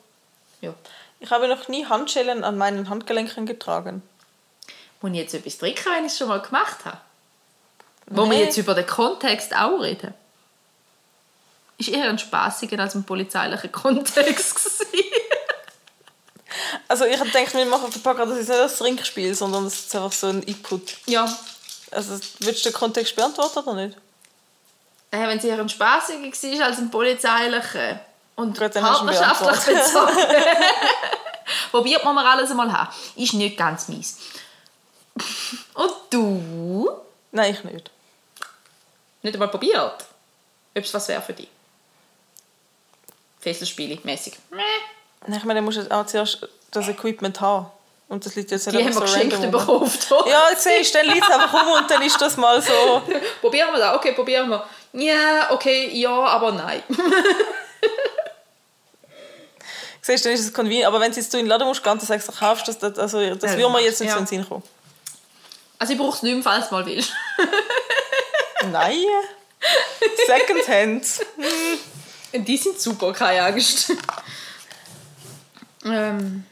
Ja. 0.61 0.75
Ich 1.21 1.31
habe 1.31 1.49
noch 1.49 1.69
nie 1.69 1.87
Handschellen 1.87 2.45
an 2.45 2.59
meinen 2.59 2.89
Handgelenken 2.91 3.47
getragen. 3.47 4.03
Muss 5.01 5.13
ich 5.13 5.19
jetzt 5.19 5.35
etwas 5.35 5.59
trinken, 5.59 5.85
wenn 5.97 6.05
ich 6.05 6.13
es 6.13 6.19
schon 6.19 6.29
mal 6.29 6.41
gemacht 6.41 6.85
habe? 6.85 6.99
Wo 8.07 8.23
wir 8.25 8.37
Nee. 8.37 8.45
jetzt 8.45 8.59
über 8.59 8.75
den 8.75 8.87
Kontext 8.87 9.55
auch 9.57 9.79
reden. 9.81 10.13
Ist 11.79 11.89
eher 11.89 12.09
ein 12.09 12.19
spaßiger 12.19 12.79
als 12.79 12.95
ein 12.95 13.05
polizeilicher 13.05 13.69
Kontext. 13.69 14.87
Also 16.87 17.05
ich 17.07 17.19
denke, 17.33 17.59
wir 17.59 17.67
machen 17.67 17.91
verpacken, 17.91 18.29
das 18.31 18.39
ist 18.39 18.49
nicht 18.49 18.61
ein 18.61 18.69
Trinkspiel, 18.69 19.35
sondern 19.35 19.65
das 19.65 19.75
ist 19.75 19.97
einfach 19.97 20.13
so 20.13 20.29
ein 20.29 20.43
Input. 20.43 20.99
ja. 21.07 21.27
Also 21.91 22.19
willst 22.41 22.65
du 22.65 22.71
den 22.71 22.75
Kontext 22.75 23.15
beantworten 23.17 23.59
oder 23.61 23.87
nicht? 23.87 23.97
Äh, 25.15 25.29
wenn 25.29 25.39
es 25.39 25.45
eher 25.45 25.59
ein 25.59 25.69
spaßiger 25.69 26.59
war 26.59 26.67
als 26.67 26.79
ein 26.79 26.91
polizeilicher 26.91 28.01
und 28.37 28.59
Gut, 28.59 28.73
partnerschaftlich 28.73 29.77
bezogen. 29.77 30.17
Probiert 31.71 32.05
man 32.05 32.15
mal 32.15 32.27
alles 32.27 32.51
einmal 32.51 32.73
haben. 32.73 32.91
Ist 33.17 33.35
nicht 33.35 33.57
ganz 33.57 33.89
mies. 33.89 34.19
Und 35.75 35.93
du? 36.11 36.91
Nein, 37.31 37.55
ich 37.55 37.63
nicht. 37.65 37.91
Nicht 39.23 39.35
einmal 39.35 39.49
probiert? 39.49 40.05
Ob 40.77 40.83
es 40.83 40.93
was 40.93 41.07
wäre 41.09 41.23
für 41.23 41.33
dich? 41.33 41.49
Fesselspiele, 43.41 43.99
mäßig. 44.03 44.35
Nein, 44.51 45.39
ich 45.39 45.45
meine, 45.45 45.61
du 45.61 45.65
musst 45.65 45.79
jetzt 45.79 45.93
auch 45.93 46.07
zuerst 46.07 46.49
das 46.71 46.89
Equipment 46.89 47.41
haben. 47.41 47.67
Und 48.09 48.25
das 48.27 48.35
liegt 48.35 48.51
jetzt 48.51 48.67
Die 48.67 48.71
haben 48.71 48.87
einfach 48.87 49.03
wir 49.03 49.09
so 49.09 49.15
geschenkt 49.15 49.51
bekommen. 49.51 49.91
Ja, 50.27 50.51
jetzt 50.51 50.65
siehst 50.65 50.95
du, 50.95 50.99
dann 50.99 51.07
liegt 51.09 51.25
es 51.25 51.31
einfach 51.31 51.55
rum 51.55 51.73
und 51.73 51.91
dann 51.91 52.03
ist 52.03 52.21
das 52.21 52.37
mal 52.37 52.61
so... 52.61 53.03
Probieren 53.41 53.73
wir 53.73 53.79
das? 53.79 53.97
Okay, 53.97 54.13
probieren 54.13 54.49
wir. 54.51 54.65
Ja, 54.95 55.51
okay, 55.51 55.91
ja, 55.93 56.11
aber 56.11 56.53
nein. 56.53 56.83
Siehst 60.01 60.25
du, 60.25 60.29
dann 60.29 60.39
ist 60.39 60.45
es 60.45 60.53
convenient. 60.53 60.87
Aber 60.87 61.01
wenn 61.01 61.11
du 61.11 61.17
jetzt 61.19 61.35
in 61.35 61.41
den 61.41 61.47
Laden 61.47 61.67
musst, 61.67 61.85
dann 61.85 61.99
sagst 61.99 62.29
du, 62.29 62.33
kaufst 62.33 62.69
das, 62.69 62.79
das, 62.79 62.97
also, 62.99 63.35
das 63.35 63.53
Ja, 63.53 63.59
würde 63.59 63.73
mir 63.73 63.81
jetzt 63.83 64.01
nicht 64.01 64.11
ja. 64.11 64.15
so 64.15 64.21
in 64.21 64.25
den 64.27 64.29
Sinn 64.29 64.49
kommen. 64.49 64.63
Also 65.79 65.95
ich 65.95 65.99
brauche 65.99 66.17
es 66.17 66.23
nicht 66.23 66.35
mehr, 66.35 66.43
falls 66.43 66.69
du 66.69 66.75
mal 66.75 66.87
willst. 66.87 67.13
Nein. 68.71 69.05
Secondhand. 70.27 71.07
Die 72.33 72.57
sind 72.57 72.81
super, 72.81 73.13
keine 73.13 73.43
Angst. 73.43 73.93
ähm. 75.85 76.47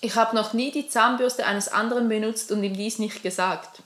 Ich 0.00 0.14
habe 0.14 0.36
noch 0.36 0.52
nie 0.52 0.70
die 0.70 0.88
Zahnbürste 0.88 1.44
eines 1.44 1.68
anderen 1.68 2.08
benutzt 2.08 2.52
und 2.52 2.62
ihm 2.62 2.74
dies 2.74 2.98
nicht 2.98 3.22
gesagt. 3.22 3.80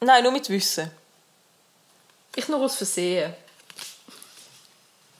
Nein, 0.00 0.22
nur 0.22 0.32
mit 0.32 0.48
Wissen. 0.48 0.90
Ich 2.34 2.48
nur 2.48 2.60
aus 2.60 2.76
Versehen. 2.76 3.34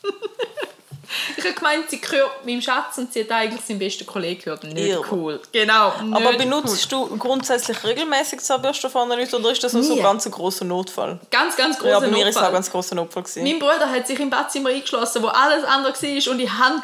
ich 1.36 1.44
habe 1.44 1.54
gemeint, 1.54 1.90
sie 1.90 2.00
gehört 2.00 2.46
meinem 2.46 2.62
Schatz 2.62 2.98
und 2.98 3.12
sie 3.12 3.20
hat 3.22 3.30
eigentlich 3.30 3.64
seinen 3.64 3.78
besten 3.78 4.06
Kollegen 4.06 4.42
gehört. 4.42 4.64
Nicht 4.64 4.76
Irre. 4.78 5.04
cool. 5.10 5.40
Genau. 5.52 5.88
Aber 5.88 6.20
nicht 6.20 6.38
benutzt 6.38 6.90
du 6.90 7.16
grundsätzlich 7.18 7.84
regelmäßig 7.84 8.40
Zahnbürste 8.40 8.88
vorne 8.88 9.16
nicht 9.16 9.32
oder 9.34 9.50
ist 9.50 9.62
das 9.62 9.72
nur 9.74 9.82
so 9.82 9.96
ein 9.96 10.02
ganz 10.02 10.28
großer 10.30 10.64
Notfall? 10.64 11.12
cool. 11.12 11.20
Ganz, 11.30 11.56
ganz 11.56 11.78
großer 11.78 11.90
Ja, 11.90 12.00
bei 12.00 12.08
mir 12.08 12.26
ist 12.26 12.30
es 12.30 12.36
auch 12.36 12.40
Notfall. 12.40 12.48
ein 12.48 12.54
ganz 12.54 12.70
grosser 12.70 12.94
Notfall. 12.94 13.22
Gewesen. 13.24 13.42
Mein 13.42 13.58
Bruder 13.58 13.90
hat 13.90 14.06
sich 14.06 14.18
im 14.18 14.30
Badzimmer 14.30 14.70
eingeschlossen, 14.70 15.22
wo 15.22 15.28
alles 15.28 15.64
anders 15.64 16.02
war 16.02 16.32
und 16.32 16.38
die 16.38 16.50
Hand 16.50 16.82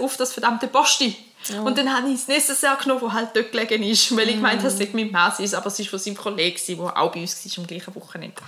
auf 0.00 0.16
das 0.16 0.32
verdammte 0.32 0.68
Posti. 0.68 1.16
Und 1.64 1.78
dann 1.78 1.94
habe 1.94 2.08
ich 2.08 2.16
das 2.16 2.28
Necessaire 2.28 2.76
genommen, 2.76 3.00
das 3.02 3.12
halt 3.12 3.30
dort 3.34 3.52
gelegen 3.52 3.82
ist, 3.82 4.14
weil 4.16 4.28
ich 4.28 4.36
gemeint 4.36 4.58
habe, 4.58 4.68
es 4.68 4.76
sei 4.76 4.88
mein 4.92 5.10
Masis, 5.10 5.54
aber 5.54 5.68
es 5.68 5.78
war 5.78 5.86
von 5.86 5.98
seinem 5.98 6.16
Kollegen, 6.16 6.60
der 6.66 6.96
auch 6.96 7.12
bei 7.12 7.20
uns 7.20 7.44
war 7.44 7.62
am 7.62 7.66
gleichen 7.66 7.94
Wochenende. 7.94 8.42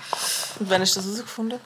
Und 0.58 0.70
wann 0.70 0.80
hast 0.80 0.96
du 0.96 1.00
das 1.00 1.06
herausgefunden? 1.06 1.60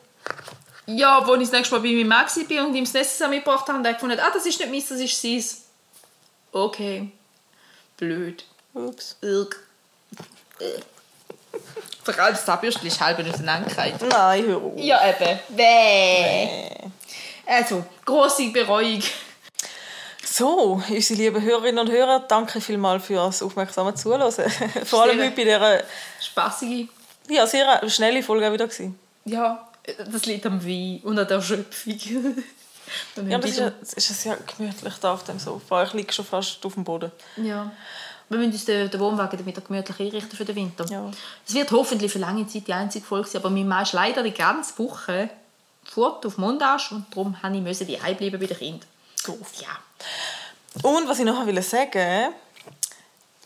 Ja, 0.87 1.19
als 1.19 1.29
ich 1.29 1.49
das 1.49 1.53
nächste 1.53 1.75
Mal 1.75 1.81
bei 1.81 1.93
meinem 1.93 2.09
Mann 2.09 2.27
war 2.27 2.67
und 2.67 2.75
ihm 2.75 2.85
das 2.85 2.93
Necessaire 2.93 3.31
mitgebracht 3.31 3.67
habe, 3.69 3.79
hat 3.79 3.87
er 3.87 3.95
gefunden, 3.95 4.19
ah, 4.21 4.31
das 4.33 4.47
ist 4.47 4.61
nicht 4.61 4.71
meins, 4.71 4.89
das 4.89 5.01
ist 5.01 5.21
seins. 5.21 5.63
Okay. 6.53 7.11
Blöd. 7.97 8.45
Ups. 8.75 9.17
Irg. 9.23 9.57
Vor 12.05 12.19
allem 12.19 12.35
das 12.35 12.45
Zahnbürstchen 12.45 12.87
ist 12.87 13.01
halb 13.01 13.19
auseinandergefallen. 13.19 13.95
Nein, 14.09 14.47
hör 14.47 14.57
auf. 14.59 14.73
Ja, 14.77 15.01
eben. 15.09 15.41
Bäh. 15.49 16.91
Also, 17.47 17.85
grosse 18.05 18.51
Bereuung. 18.51 19.03
So, 20.27 20.83
unsere 20.89 21.19
lieben 21.21 21.43
Hörerinnen 21.43 21.79
und 21.87 21.91
Hörer, 21.93 22.21
danke 22.21 22.61
vielmals 22.61 23.05
für 23.05 23.15
das 23.15 23.43
aufmerksame 23.43 23.95
Zuhören. 23.95 24.33
Vor 24.85 25.03
allem 25.03 25.19
heute 25.21 25.31
bei 25.31 25.45
dieser 25.45 25.83
Spassige. 26.21 26.89
ja, 27.29 27.47
sehr 27.47 27.89
schnelle 27.89 28.23
Folge 28.23 28.53
wieder. 28.53 28.67
Gewesen. 28.67 28.99
Ja, 29.25 29.69
das 30.11 30.27
liegt 30.27 30.47
am 30.47 30.65
Wein 30.65 31.01
und 31.05 31.19
an 31.19 31.29
der 31.29 31.41
Schöpfung. 31.41 31.93
Und 33.17 33.31
Ja, 33.31 33.39
wir 33.43 33.45
ist, 33.45 33.57
wieder- 33.57 33.73
ist 33.81 34.09
ja 34.09 34.15
sehr 34.15 34.39
gemütlich 34.57 34.95
da 35.01 35.15
auf 35.15 35.25
dem 35.25 35.39
Sofa. 35.39 35.85
Ich 35.85 35.93
liege 35.95 36.13
schon 36.13 36.25
fast 36.25 36.65
auf 36.65 36.75
dem 36.75 36.85
Boden. 36.85 37.11
ja. 37.37 37.71
Wir 38.31 38.39
müssen 38.39 38.53
uns 38.53 38.65
den, 38.65 38.91
den 38.91 39.01
Wohnwagen 39.01 39.45
wieder 39.45 39.61
gemütlich 39.61 40.01
einrichten 40.01 40.35
für 40.35 40.47
den 40.47 40.57
Winter. 40.57 40.87
Ja. 40.91 41.11
Es 41.47 41.53
wird 41.53 41.71
hoffentlich 41.73 42.11
für 42.11 42.19
lange 42.19 42.47
Zeit 42.47 42.67
die 42.67 42.73
einzige 42.73 43.05
Folge 43.05 43.29
sein, 43.29 43.43
aber 43.43 43.51
mein 43.51 43.69
Mann 43.69 43.83
ist 43.83 43.93
leider 43.93 44.23
die 44.23 44.31
ganze 44.33 44.79
Woche 44.79 45.29
fort 45.85 46.25
auf 46.25 46.39
Montage 46.39 46.95
und 46.95 47.05
darum 47.11 47.37
musste 47.63 47.85
ich 47.85 47.99
die 48.01 48.15
bleiben 48.15 48.41
bei 48.41 48.47
den 48.47 48.57
Kindern. 48.57 48.89
Doof. 49.27 49.53
Ja. 49.61 49.69
Und 50.83 51.09
was 51.09 51.19
ich 51.19 51.25
noch 51.25 51.47
will 51.47 51.63
sagen 51.63 52.35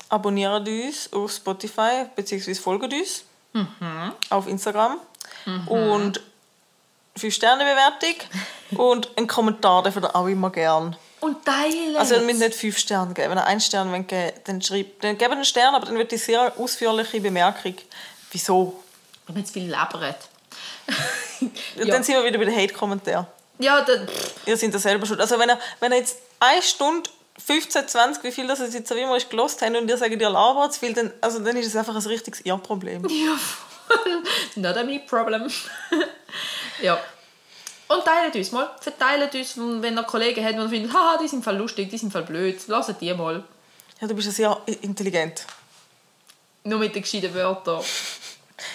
abonniert 0.09 0.67
uns 0.67 1.13
auf 1.13 1.33
Spotify 1.33 2.07
bzw. 2.17 2.55
folgt 2.55 2.93
uns 2.93 3.25
auf 4.31 4.47
Instagram 4.47 4.99
und 5.67 6.21
5 7.17 7.35
Sterne 7.35 7.65
Bewertung 7.65 8.15
und 8.79 9.11
einen 9.17 9.27
Kommentar 9.27 9.83
dürfen 9.83 10.05
ihr 10.05 10.15
auch 10.15 10.27
immer 10.27 10.51
gern. 10.51 10.97
Und 11.21 11.45
teilen. 11.45 11.97
Also 11.97 12.15
ihr 12.15 12.21
müsst 12.21 12.39
nicht 12.39 12.55
5 12.55 12.79
Sterne 12.79 13.13
geben. 13.13 13.31
Wenn 13.31 13.39
ihr 13.39 13.47
einen 13.47 13.61
Stern 13.61 13.91
wollt 13.91 14.07
geben 14.09 14.33
dann 14.45 14.63
schreibt, 14.63 15.03
dann 15.03 15.19
gebt 15.19 15.33
einen 15.33 15.45
Stern, 15.45 15.75
aber 15.75 15.87
dann 15.87 15.99
wird 15.99 16.13
die 16.13 16.17
sehr 16.17 16.53
ausführliche 16.57 17.21
Bemerkung. 17.21 17.75
Wieso? 18.31 18.83
Wir 19.27 19.35
haben 19.35 19.41
jetzt 19.41 19.53
viel 19.53 19.69
labert. 19.69 20.29
Und 21.41 21.89
Dann 21.89 22.03
sind 22.03 22.15
wir 22.15 22.25
wieder 22.25 22.39
bei 22.39 22.45
den 22.45 22.57
Hate-Kommentaren. 22.57 23.27
Ja, 23.59 23.81
dann, 23.83 24.09
Ihr 24.47 24.57
seid 24.57 24.73
da 24.73 24.79
selber 24.79 25.07
schuld. 25.07 25.21
Also 25.21 25.39
wenn 25.39 25.51
ihr, 25.51 25.59
wenn 25.81 25.93
ihr 25.93 25.99
jetzt 25.99 26.19
eine 26.41 26.63
Stunde 26.63 27.11
15, 27.45 27.89
20, 27.89 28.25
wie 28.25 28.33
viel 28.33 28.47
das 28.47 28.59
jetzt 28.73 28.93
auch 28.93 28.97
immer 28.97 29.17
ist, 29.17 29.31
gelost 29.31 29.63
habt 29.63 29.77
und 29.77 29.89
ihr 29.89 29.97
sagt, 29.97 30.11
ihr 30.11 30.31
labert 30.31 30.75
zu 30.75 30.81
viel, 30.81 30.93
dann, 30.93 31.13
also 31.21 31.39
dann 31.39 31.57
ist 31.57 31.67
es 31.67 31.77
einfach 31.77 31.95
ein 31.95 32.03
richtiges 32.03 32.45
ihr 32.45 32.57
Problem. 32.57 33.07
ja, 33.09 33.37
voll. 33.37 34.23
Not 34.57 34.77
a 34.77 34.85
me 34.85 35.01
problem. 35.01 35.49
ja. 36.83 36.99
Und 37.89 38.05
teilt 38.05 38.35
uns 38.35 38.53
mal. 38.53 38.71
Verteilt 38.81 39.35
uns, 39.35 39.57
wenn 39.57 39.97
ihr 39.97 40.03
Kollegen 40.03 40.45
habt, 40.45 40.59
die 40.59 40.69
finden, 40.69 40.93
haha, 40.93 41.17
die 41.17 41.29
sind 41.29 41.43
voll 41.43 41.57
lustig, 41.57 41.89
die 41.89 41.97
sind 41.97 42.13
voll 42.13 42.23
blöd. 42.23 42.61
Lasst 42.67 43.01
die 43.01 43.15
mal. 43.15 43.45
Ja, 44.01 44.07
du 44.07 44.15
bist 44.15 44.27
ja 44.27 44.33
sehr 44.33 44.61
intelligent. 44.83 45.47
Nur 46.65 46.79
mit 46.79 46.95
den 46.95 47.03
gescheiten 47.03 47.33
Wörtern. 47.33 47.83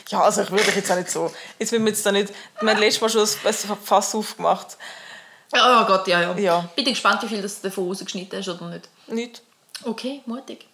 Ja, 0.09 0.21
also 0.21 0.41
ich 0.41 0.51
würde 0.51 0.63
dich 0.63 0.75
jetzt 0.77 0.91
auch 0.91 0.95
nicht 0.95 1.11
so. 1.11 1.31
Jetzt 1.59 1.71
will 1.71 1.79
wir 1.81 1.89
jetzt 1.89 2.05
da 2.05 2.11
nicht. 2.11 2.33
Wir 2.59 2.71
haben 2.71 2.79
letztes 2.79 3.01
Mal 3.01 3.09
schon 3.09 3.21
ein 3.45 3.77
Fass 3.83 4.15
aufgemacht. 4.15 4.77
Oh 5.55 5.85
Gott, 5.85 6.07
ja, 6.07 6.21
ja. 6.21 6.37
Ja. 6.37 6.69
Bin 6.75 6.85
gespannt, 6.85 7.21
wie 7.23 7.27
viel 7.27 7.41
das 7.41 7.61
du 7.61 7.67
davon 7.69 7.87
rausgeschnitten 7.87 8.39
hast 8.39 8.49
oder 8.49 8.69
nicht. 8.69 8.89
Nicht. 9.07 9.41
Okay, 9.83 10.21
mutig. 10.25 10.65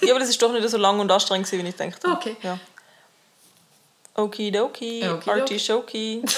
Ja, 0.00 0.12
aber 0.12 0.20
das 0.20 0.28
ist 0.28 0.40
doch 0.40 0.52
nicht 0.52 0.68
so 0.68 0.76
lang 0.78 0.98
und 1.00 1.10
anstrengend, 1.10 1.50
wie 1.52 1.60
ich 1.60 1.74
dachte. 1.76 2.08
Okay. 2.08 2.36
Ja. 2.42 2.58
Okidoki, 4.14 5.02
Okidoki. 5.08 5.30
Artischoki. 5.30 6.22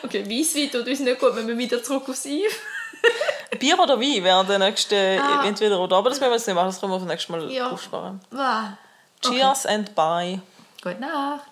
Okay, 0.00 0.24
Weisswein 0.24 0.70
tut 0.70 0.86
uns 0.88 1.00
nicht 1.00 1.20
gut, 1.20 1.36
wenn 1.36 1.46
wir 1.46 1.58
wieder 1.58 1.82
zurück 1.82 2.08
aufs 2.08 2.24
Eve. 2.24 2.48
Bier 3.58 3.78
oder 3.78 4.00
Wein 4.00 4.24
wäre 4.24 4.42
der 4.46 4.58
nächste 4.58 5.20
Ah. 5.20 5.44
entweder 5.44 5.78
oder. 5.78 5.96
Aber 5.96 6.08
das 6.08 6.18
werden 6.20 6.30
wir 6.30 6.36
jetzt 6.36 6.46
nicht 6.46 6.54
machen, 6.54 6.68
das 6.68 6.80
können 6.80 6.92
wir 6.92 6.96
auf 6.96 7.02
das 7.02 7.10
nächste 7.10 7.32
Mal 7.32 7.50
Ja. 7.50 7.70
aufsparen. 7.70 8.18
Ah, 8.34 8.70
Cheers 9.20 9.66
and 9.66 9.94
bye. 9.94 10.40
Gute 10.82 10.98
Nacht. 11.00 11.42